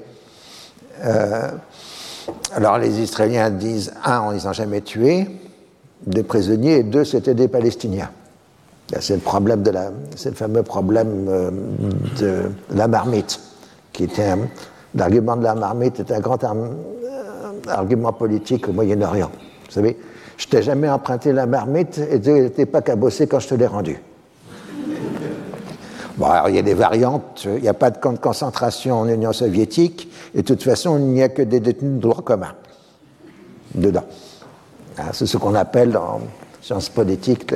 Alors 2.55 2.79
les 2.79 3.01
Israéliens 3.01 3.51
disent, 3.51 3.93
un, 4.05 4.35
ils 4.35 4.47
n'ont 4.47 4.53
jamais 4.53 4.81
tué 4.81 5.29
des 6.07 6.23
prisonniers, 6.23 6.79
et 6.79 6.83
deux, 6.83 7.05
c'était 7.05 7.35
des 7.35 7.49
Palestiniens. 7.49 8.11
C'est 9.01 9.15
le, 9.15 9.21
problème 9.21 9.63
de 9.63 9.71
la, 9.71 9.91
le 9.91 10.33
fameux 10.33 10.63
problème 10.63 11.27
de 12.19 12.45
la 12.71 12.89
marmite, 12.89 13.39
qui 13.93 14.05
était 14.05 14.35
l'argument 14.95 15.37
de 15.37 15.43
la 15.43 15.55
marmite 15.55 16.01
est 16.01 16.11
un 16.11 16.21
grand 16.21 16.39
argument 17.69 18.13
politique 18.13 18.69
au 18.69 18.73
Moyen-Orient. 18.73 19.31
Vous 19.67 19.73
savez, 19.73 19.99
je 20.39 20.47
t'ai 20.47 20.63
jamais 20.63 20.89
emprunté 20.89 21.33
la 21.33 21.47
marmite 21.47 21.99
et 21.99 22.21
tu 22.21 22.31
n'étais 22.31 22.65
pas 22.65 22.81
cabossé 22.81 23.27
quand 23.27 23.41
je 23.41 23.49
te 23.49 23.55
l'ai 23.55 23.67
rendue. 23.67 24.01
Bon, 26.17 26.27
alors 26.27 26.49
il 26.49 26.57
y 26.57 26.59
a 26.59 26.63
des 26.63 26.75
variantes. 26.75 27.47
Il 27.47 27.63
n'y 27.63 27.69
a 27.69 27.75
pas 27.75 27.91
de 27.91 27.99
camp 27.99 28.13
de 28.13 28.19
concentration 28.19 29.01
en 29.01 29.09
Union 29.09 29.33
soviétique. 29.33 30.11
Et 30.35 30.39
de 30.39 30.43
toute 30.43 30.63
façon, 30.63 30.99
il 30.99 31.07
n'y 31.07 31.23
a 31.23 31.29
que 31.29 31.43
des 31.43 31.61
détenus 31.61 31.97
de 31.97 32.01
droit 32.01 32.23
commun 32.23 32.55
dedans. 33.75 34.05
Ah, 35.01 35.11
c'est 35.13 35.27
ce 35.27 35.37
qu'on 35.37 35.55
appelle 35.55 35.97
en 35.97 36.21
sciences 36.61 36.89
politiques 36.89 37.55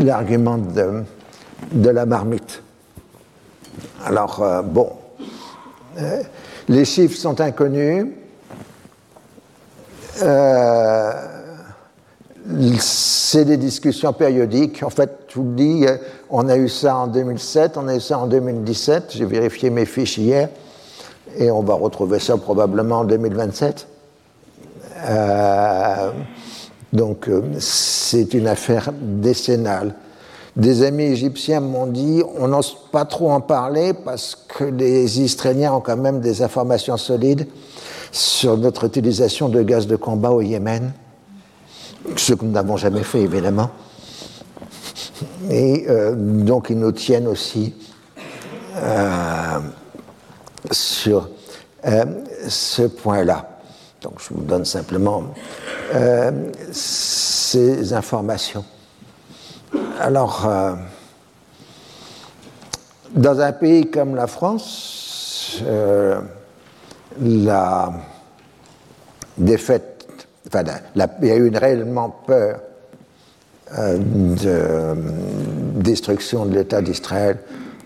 l'argument 0.00 0.58
de, 0.58 1.90
la 1.90 2.06
marmite. 2.06 2.62
Alors, 4.04 4.42
euh, 4.42 4.62
bon, 4.62 4.90
euh, 5.98 6.22
les 6.68 6.84
chiffres 6.84 7.16
sont 7.16 7.40
inconnus. 7.40 8.08
Euh, 10.22 11.12
c'est 12.80 13.44
des 13.44 13.56
discussions 13.56 14.12
périodiques. 14.12 14.82
En 14.82 14.90
fait, 14.90 15.26
je 15.28 15.34
vous 15.36 15.44
le 15.44 15.54
dis, 15.54 15.86
on 16.30 16.48
a 16.48 16.56
eu 16.56 16.68
ça 16.68 16.96
en 16.96 17.06
2007, 17.06 17.76
on 17.76 17.86
a 17.86 17.94
eu 17.94 18.00
ça 18.00 18.18
en 18.18 18.26
2017. 18.26 19.04
J'ai 19.10 19.24
vérifié 19.24 19.70
mes 19.70 19.86
fiches 19.86 20.18
hier 20.18 20.48
et 21.36 21.50
on 21.50 21.62
va 21.62 21.74
retrouver 21.74 22.18
ça 22.18 22.36
probablement 22.36 23.00
en 23.00 23.04
2027. 23.04 23.86
Euh, 25.04 26.10
donc, 26.92 27.28
euh, 27.28 27.42
c'est 27.58 28.34
une 28.34 28.46
affaire 28.46 28.90
décennale. 28.92 29.94
Des 30.54 30.82
amis 30.82 31.04
égyptiens 31.04 31.60
m'ont 31.60 31.86
dit 31.86 32.22
on 32.38 32.48
n'ose 32.48 32.76
pas 32.90 33.04
trop 33.04 33.30
en 33.30 33.42
parler 33.42 33.92
parce 33.92 34.34
que 34.34 34.64
les 34.64 35.20
Israéliens 35.20 35.74
ont 35.74 35.80
quand 35.80 35.98
même 35.98 36.20
des 36.20 36.42
informations 36.42 36.96
solides 36.96 37.46
sur 38.10 38.56
notre 38.56 38.84
utilisation 38.84 39.50
de 39.50 39.62
gaz 39.62 39.86
de 39.86 39.96
combat 39.96 40.30
au 40.30 40.40
Yémen, 40.40 40.92
ce 42.16 42.32
que 42.32 42.46
nous 42.46 42.52
n'avons 42.52 42.78
jamais 42.78 43.02
fait 43.02 43.20
évidemment. 43.20 43.68
Et 45.50 45.84
euh, 45.90 46.14
donc 46.16 46.68
ils 46.70 46.78
nous 46.78 46.92
tiennent 46.92 47.28
aussi 47.28 47.74
sur 50.70 51.28
ce 52.48 52.82
point-là. 52.82 53.55
Donc 54.06 54.20
je 54.20 54.32
vous 54.32 54.44
donne 54.44 54.64
simplement 54.64 55.34
ces 56.70 57.92
informations. 57.92 58.64
Alors, 59.98 60.48
dans 63.10 63.40
un 63.40 63.52
pays 63.52 63.90
comme 63.90 64.14
la 64.14 64.28
France, 64.28 65.60
la 67.20 67.92
défaite, 69.36 70.06
enfin, 70.46 70.62
il 70.94 71.28
y 71.28 71.32
a 71.32 71.36
eu 71.36 71.48
une 71.48 71.58
réellement 71.58 72.10
peur 72.10 72.60
euh, 73.76 73.98
de 73.98 74.94
destruction 75.80 76.46
de 76.46 76.54
l'État 76.54 76.80
d'Israël 76.80 77.38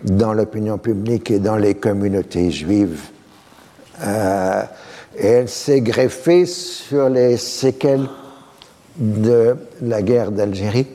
dans 0.03 0.33
l'opinion 0.33 0.77
publique 0.77 1.31
et 1.31 1.39
dans 1.39 1.57
les 1.57 1.73
communautés 1.73 2.51
juives. 2.51 3.09
Euh, 5.15 5.23
et 5.23 5.27
elle 5.27 5.49
s'est 5.49 5.81
greffée 5.81 6.45
sur 6.45 7.09
les 7.09 7.37
séquelles 7.37 8.07
de 8.97 9.55
la 9.81 10.01
guerre 10.01 10.31
d'Algérie. 10.31 10.87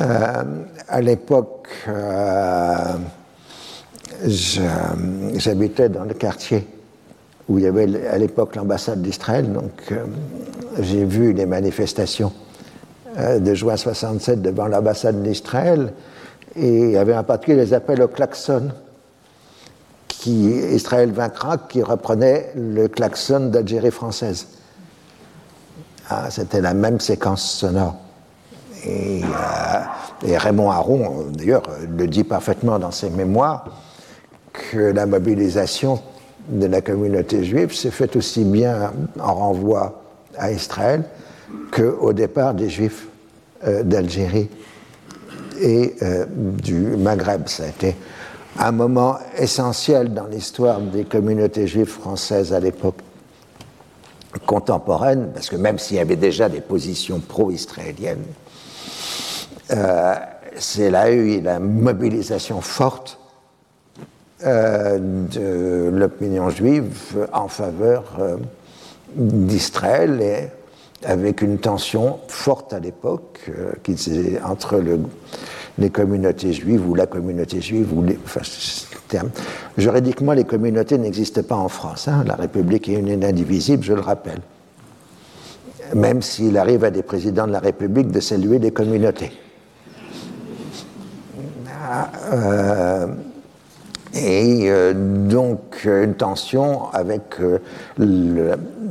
Euh, 0.00 0.44
à 0.88 1.00
l'époque, 1.00 1.68
j'habitais 4.24 5.88
dans 5.88 6.04
le 6.04 6.14
quartier 6.14 6.66
où 7.48 7.58
il 7.58 7.64
y 7.64 7.66
avait 7.66 8.06
à 8.08 8.18
l'époque 8.18 8.56
l'ambassade 8.56 9.02
d'Israël, 9.02 9.52
donc 9.52 9.72
euh, 9.90 10.04
j'ai 10.80 11.04
vu 11.04 11.32
les 11.32 11.46
manifestations 11.46 12.32
euh, 13.18 13.38
de 13.38 13.54
juin 13.54 13.76
67 13.76 14.40
devant 14.40 14.66
l'ambassade 14.66 15.22
d'Israël, 15.22 15.92
et 16.56 16.78
il 16.78 16.90
y 16.92 16.96
avait 16.96 17.16
en 17.16 17.24
particulier 17.24 17.58
les 17.58 17.74
appels 17.74 18.02
au 18.02 18.08
klaxon, 18.08 18.70
qui 20.22 20.50
Israël 20.72 21.10
vaincra, 21.10 21.58
qui 21.58 21.82
reprenait 21.82 22.52
le 22.54 22.86
klaxon 22.86 23.48
d'Algérie 23.48 23.90
française. 23.90 24.46
Ah, 26.08 26.30
C'était 26.30 26.60
la 26.60 26.74
même 26.74 27.00
séquence 27.00 27.42
sonore. 27.42 27.96
Et, 28.86 29.22
et 30.24 30.38
Raymond 30.38 30.70
Aron, 30.70 31.26
d'ailleurs, 31.32 31.64
le 31.98 32.06
dit 32.06 32.22
parfaitement 32.22 32.78
dans 32.78 32.92
ses 32.92 33.10
mémoires, 33.10 33.64
que 34.52 34.78
la 34.78 35.06
mobilisation 35.06 36.00
de 36.48 36.66
la 36.66 36.82
communauté 36.82 37.42
juive 37.42 37.74
s'est 37.74 37.90
faite 37.90 38.14
aussi 38.14 38.44
bien 38.44 38.92
en 39.18 39.34
renvoi 39.34 40.02
à 40.38 40.52
Israël 40.52 41.02
qu'au 41.72 42.12
départ 42.12 42.54
des 42.54 42.68
Juifs 42.68 43.08
euh, 43.66 43.82
d'Algérie 43.82 44.48
et 45.60 45.96
euh, 46.02 46.26
du 46.28 46.74
Maghreb. 46.74 47.48
Ça 47.48 47.64
a 47.64 47.68
été 47.68 47.96
un 48.58 48.72
moment 48.72 49.18
essentiel 49.36 50.12
dans 50.12 50.26
l'histoire 50.26 50.80
des 50.80 51.04
communautés 51.04 51.66
juives 51.66 51.86
françaises 51.86 52.52
à 52.52 52.60
l'époque 52.60 52.98
contemporaine, 54.46 55.30
parce 55.34 55.48
que 55.48 55.56
même 55.56 55.78
s'il 55.78 55.96
y 55.96 56.00
avait 56.00 56.16
déjà 56.16 56.48
des 56.48 56.60
positions 56.60 57.20
pro-israéliennes, 57.20 58.24
euh, 59.70 60.14
c'est 60.56 60.90
là 60.90 61.10
eu 61.10 61.40
la 61.40 61.58
mobilisation 61.58 62.60
forte 62.60 63.18
de 64.44 65.88
l'opinion 65.92 66.50
juive 66.50 67.28
en 67.32 67.46
faveur 67.46 68.04
d'Israël 69.14 70.20
et 70.20 70.48
avec 71.04 71.42
une 71.42 71.58
tension 71.58 72.18
forte 72.28 72.72
à 72.72 72.80
l'époque 72.80 73.50
euh, 73.50 73.72
entre 74.44 74.78
le, 74.78 75.00
les 75.78 75.90
communautés 75.90 76.52
juives 76.52 76.88
ou 76.88 76.94
la 76.94 77.06
communauté 77.06 77.60
juive 77.60 77.92
ou 77.96 78.02
les. 78.02 78.18
Juridiquement, 79.76 80.32
les 80.32 80.44
communautés 80.44 80.98
n'existent 80.98 81.42
pas 81.42 81.56
en 81.56 81.68
France. 81.68 82.08
Hein. 82.08 82.24
La 82.26 82.34
République 82.34 82.88
est 82.88 82.94
une 82.94 83.08
et 83.08 83.26
indivisible, 83.26 83.82
je 83.82 83.92
le 83.92 84.00
rappelle. 84.00 84.40
Même 85.94 86.22
s'il 86.22 86.56
arrive 86.56 86.84
à 86.84 86.90
des 86.90 87.02
présidents 87.02 87.46
de 87.46 87.52
la 87.52 87.58
République 87.58 88.10
de 88.10 88.20
saluer 88.20 88.58
les 88.58 88.70
communautés. 88.70 89.32
Euh, 92.32 93.06
et 94.14 94.70
euh, 94.70 94.94
donc 94.94 95.84
une 95.84 96.14
tension 96.14 96.90
avec 96.92 97.36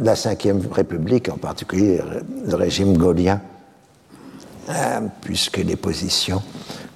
la 0.02 0.16
Ve 0.16 0.72
République, 0.72 1.30
en 1.30 1.38
particulier 1.38 2.02
le 2.46 2.56
régime 2.56 2.98
gaulien, 2.98 3.40
euh, 4.70 5.02
puisque 5.22 5.58
les 5.58 5.76
positions 5.76 6.42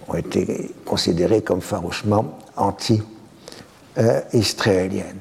ont 0.07 0.15
été 0.15 0.73
considérées 0.86 1.41
comme 1.41 1.61
farouchement 1.61 2.38
anti-israéliennes. 2.56 5.19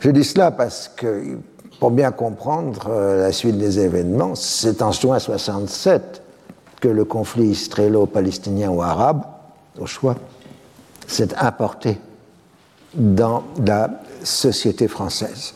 Je 0.00 0.10
dis 0.10 0.24
cela 0.24 0.50
parce 0.50 0.88
que, 0.88 1.38
pour 1.78 1.90
bien 1.90 2.10
comprendre 2.12 2.90
la 2.90 3.32
suite 3.32 3.58
des 3.58 3.80
événements, 3.80 4.34
c'est 4.34 4.80
en 4.82 4.92
juin 4.92 5.18
67 5.18 6.22
que 6.80 6.88
le 6.88 7.04
conflit 7.04 7.48
israélo-palestinien 7.48 8.70
ou 8.70 8.82
arabe, 8.82 9.22
au 9.78 9.86
choix, 9.86 10.16
s'est 11.06 11.34
importé 11.36 11.98
dans 12.94 13.44
la 13.64 13.90
société 14.22 14.88
française. 14.88 15.54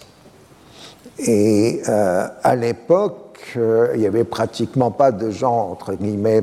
Et 1.18 1.82
euh, 1.88 2.26
à 2.42 2.56
l'époque, 2.56 3.54
euh, 3.56 3.92
il 3.94 4.00
n'y 4.00 4.06
avait 4.06 4.24
pratiquement 4.24 4.90
pas 4.90 5.12
de 5.12 5.30
gens, 5.30 5.70
entre 5.70 5.94
guillemets, 5.94 6.42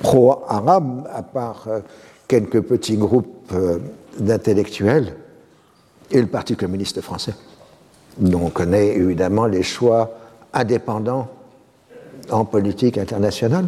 pro-arabes, 0.00 1.08
à 1.12 1.22
part 1.22 1.64
euh, 1.68 1.80
quelques 2.28 2.60
petits 2.60 2.96
groupes 2.96 3.52
d'intellectuels 4.18 5.16
et 6.10 6.20
le 6.20 6.28
Parti 6.28 6.56
communiste 6.56 7.00
français. 7.00 7.34
dont 8.18 8.42
on 8.46 8.50
connaît 8.50 8.88
évidemment 8.96 9.46
les 9.46 9.62
choix 9.62 10.10
indépendants 10.52 11.28
en 12.30 12.44
politique 12.44 12.98
internationale. 12.98 13.66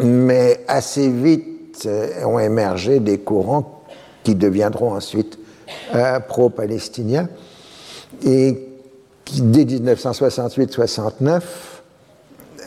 mais 0.00 0.64
assez 0.66 1.08
vite, 1.10 1.88
ont 2.24 2.38
émergé 2.40 2.98
des 2.98 3.18
courants 3.18 3.84
qui 4.24 4.34
deviendront 4.34 4.94
ensuite 4.94 5.37
pro-palestiniens 6.28 7.28
et 8.24 8.68
qui, 9.24 9.42
dès 9.42 9.64
1968-69, 9.64 11.42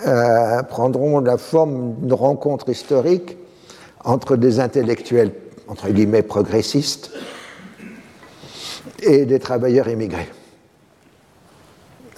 euh, 0.08 0.64
prendront 0.64 1.20
la 1.20 1.38
forme 1.38 1.96
d'une 2.02 2.14
rencontre 2.14 2.70
historique 2.70 3.38
entre 4.04 4.36
des 4.36 4.60
intellectuels, 4.60 5.32
entre 5.68 5.90
guillemets, 5.90 6.24
progressistes 6.24 7.12
et 9.04 9.26
des 9.26 9.40
travailleurs 9.40 9.90
immigrés. 9.90 10.30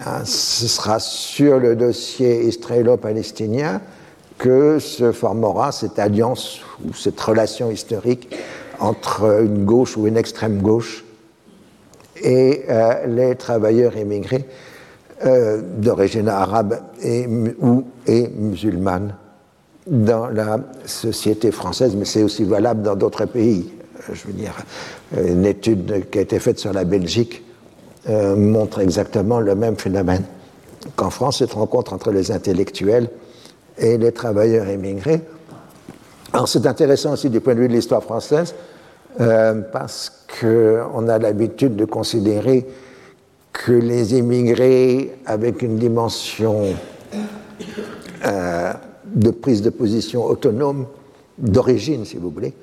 Hein, 0.05 0.23
ce 0.25 0.67
sera 0.67 0.99
sur 0.99 1.59
le 1.59 1.75
dossier 1.75 2.45
israélo-palestinien 2.45 3.81
que 4.37 4.79
se 4.79 5.11
formera 5.11 5.71
cette 5.71 5.99
alliance 5.99 6.59
ou 6.85 6.93
cette 6.93 7.19
relation 7.19 7.69
historique 7.69 8.35
entre 8.83 9.41
une 9.41 9.63
gauche 9.63 9.95
ou 9.95 10.07
une 10.07 10.17
extrême 10.17 10.61
gauche 10.61 11.05
et 12.21 12.65
euh, 12.69 13.07
les 13.07 13.35
travailleurs 13.35 13.95
immigrés 13.95 14.45
euh, 15.25 15.61
d'origine 15.77 16.27
arabe 16.27 16.81
et, 17.01 17.25
ou, 17.61 17.85
et 18.05 18.27
musulmane 18.27 19.15
dans 19.87 20.27
la 20.27 20.59
société 20.85 21.51
française, 21.51 21.95
mais 21.95 22.03
c'est 22.03 22.23
aussi 22.23 22.43
valable 22.43 22.81
dans 22.81 22.95
d'autres 22.95 23.25
pays. 23.25 23.71
Euh, 24.09 24.13
je 24.13 24.27
veux 24.27 24.33
dire, 24.33 24.53
une 25.17 25.45
étude 25.45 26.09
qui 26.09 26.17
a 26.17 26.21
été 26.21 26.39
faite 26.39 26.59
sur 26.59 26.73
la 26.73 26.83
Belgique 26.83 27.41
montre 28.35 28.81
exactement 28.81 29.39
le 29.39 29.55
même 29.55 29.77
phénomène. 29.77 30.23
Qu'en 30.97 31.09
France, 31.09 31.37
cette 31.37 31.53
rencontre 31.53 31.93
entre 31.93 32.11
les 32.11 32.31
intellectuels 32.31 33.07
et 33.77 33.97
les 33.97 34.11
travailleurs 34.11 34.67
immigrés. 34.67 35.21
Alors 36.33 36.49
c'est 36.49 36.65
intéressant 36.65 37.13
aussi 37.13 37.29
du 37.29 37.39
point 37.39 37.55
de 37.55 37.61
vue 37.61 37.69
de 37.69 37.73
l'histoire 37.73 38.03
française, 38.03 38.55
euh, 39.19 39.61
parce 39.71 40.25
qu'on 40.39 41.07
a 41.07 41.19
l'habitude 41.19 41.75
de 41.75 41.85
considérer 41.85 42.65
que 43.51 43.71
les 43.71 44.17
immigrés 44.17 45.15
avec 45.25 45.61
une 45.61 45.77
dimension 45.77 46.73
euh, 48.25 48.73
de 49.05 49.29
prise 49.29 49.61
de 49.61 49.69
position 49.69 50.25
autonome, 50.25 50.87
d'origine 51.37 52.05
si 52.05 52.17
vous 52.17 52.31
voulez, 52.31 52.53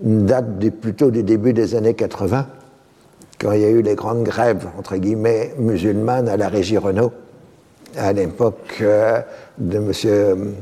datent 0.00 0.70
plutôt 0.80 1.10
du 1.10 1.22
début 1.22 1.52
des 1.52 1.74
années 1.74 1.94
80, 1.94 2.46
quand 3.38 3.52
il 3.52 3.60
y 3.60 3.64
a 3.64 3.70
eu 3.70 3.82
les 3.82 3.94
grandes 3.94 4.24
grèves, 4.24 4.66
entre 4.78 4.96
guillemets, 4.96 5.54
musulmanes 5.58 6.28
à 6.28 6.36
la 6.36 6.48
régie 6.48 6.78
Renault 6.78 7.12
à 7.96 8.12
l'époque 8.12 8.78
euh, 8.80 9.20
de 9.58 9.76
M. 9.78 10.54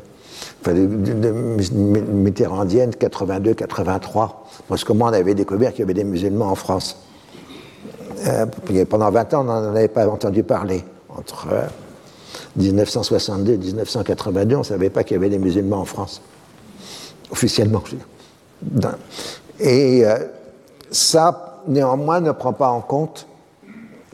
Enfin, 0.61 0.75
de, 0.75 1.31
Mitterrandienne, 1.31 2.91
82-83, 2.91 4.31
parce 4.69 4.85
que 4.85 4.93
moi, 4.93 5.11
on 5.11 5.13
avait 5.13 5.35
découvert 5.35 5.73
qu'il 5.73 5.81
y 5.81 5.83
avait 5.83 5.95
des 5.95 6.05
musulmans 6.05 6.51
en 6.51 6.55
France. 6.55 6.97
Euh, 8.27 8.47
pendant 8.89 9.11
20 9.11 9.35
ans, 9.35 9.41
on 9.41 9.45
n'en 9.45 9.75
avait 9.75 9.89
pas 9.89 10.09
entendu 10.09 10.43
parler. 10.45 10.85
Entre 11.09 11.49
1962 12.57 13.53
et 13.53 13.59
1982, 13.59 14.57
on 14.57 14.59
ne 14.61 14.65
savait 14.65 14.91
pas 14.91 15.05
qu'il 15.05 15.17
y 15.17 15.19
avait 15.19 15.29
des 15.29 15.39
musulmans 15.39 15.81
en 15.81 15.85
France. 15.85 16.23
Officiellement, 17.31 17.83
je 17.85 17.93
veux 17.93 18.81
dire. 18.81 18.97
Et 19.59 20.07
euh, 20.07 20.19
ça, 20.91 21.63
néanmoins, 21.67 22.21
ne 22.21 22.33
prend 22.33 22.53
pas 22.53 22.69
en 22.69 22.81
compte 22.81 23.27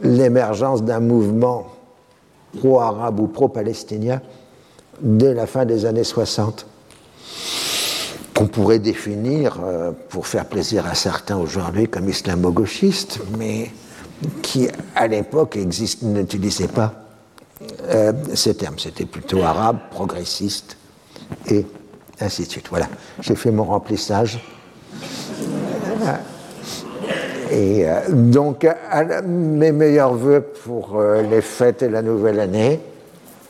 l'émergence 0.02 0.82
d'un 0.82 1.00
mouvement 1.00 1.66
pro-arabe 2.58 3.20
ou 3.20 3.26
pro-palestinien 3.26 4.20
dès 5.00 5.34
la 5.34 5.46
fin 5.46 5.64
des 5.64 5.86
années 5.86 6.04
60, 6.04 6.66
qu'on 8.34 8.46
pourrait 8.46 8.78
définir, 8.78 9.58
euh, 9.62 9.92
pour 10.08 10.26
faire 10.26 10.46
plaisir 10.46 10.86
à 10.86 10.94
certains 10.94 11.36
aujourd'hui, 11.36 11.88
comme 11.88 12.08
islamo-gauchiste, 12.08 13.20
mais 13.36 13.70
qui 14.42 14.68
à 14.94 15.06
l'époque 15.06 15.56
n'utilisait 16.02 16.68
pas 16.68 16.94
euh, 17.88 18.12
ces 18.34 18.54
termes. 18.54 18.78
C'était 18.78 19.04
plutôt 19.06 19.42
arabe, 19.42 19.78
progressiste, 19.90 20.76
et 21.48 21.66
ainsi 22.20 22.44
de 22.44 22.50
suite. 22.50 22.66
Voilà, 22.70 22.88
j'ai 23.20 23.34
fait 23.34 23.50
mon 23.50 23.64
remplissage. 23.64 24.40
Et 27.50 27.88
euh, 27.88 28.00
donc, 28.10 28.66
mes 29.26 29.72
meilleurs 29.72 30.14
voeux 30.14 30.44
pour 30.64 30.98
euh, 30.98 31.22
les 31.22 31.40
fêtes 31.40 31.82
et 31.82 31.88
la 31.88 32.02
nouvelle 32.02 32.40
année. 32.40 32.80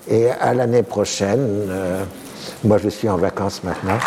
Et 0.09 0.31
à 0.31 0.55
l'année 0.55 0.83
prochaine. 0.83 1.67
Euh, 1.69 2.03
moi, 2.65 2.79
je 2.79 2.89
suis 2.89 3.09
en 3.09 3.17
vacances 3.17 3.63
maintenant. 3.63 3.99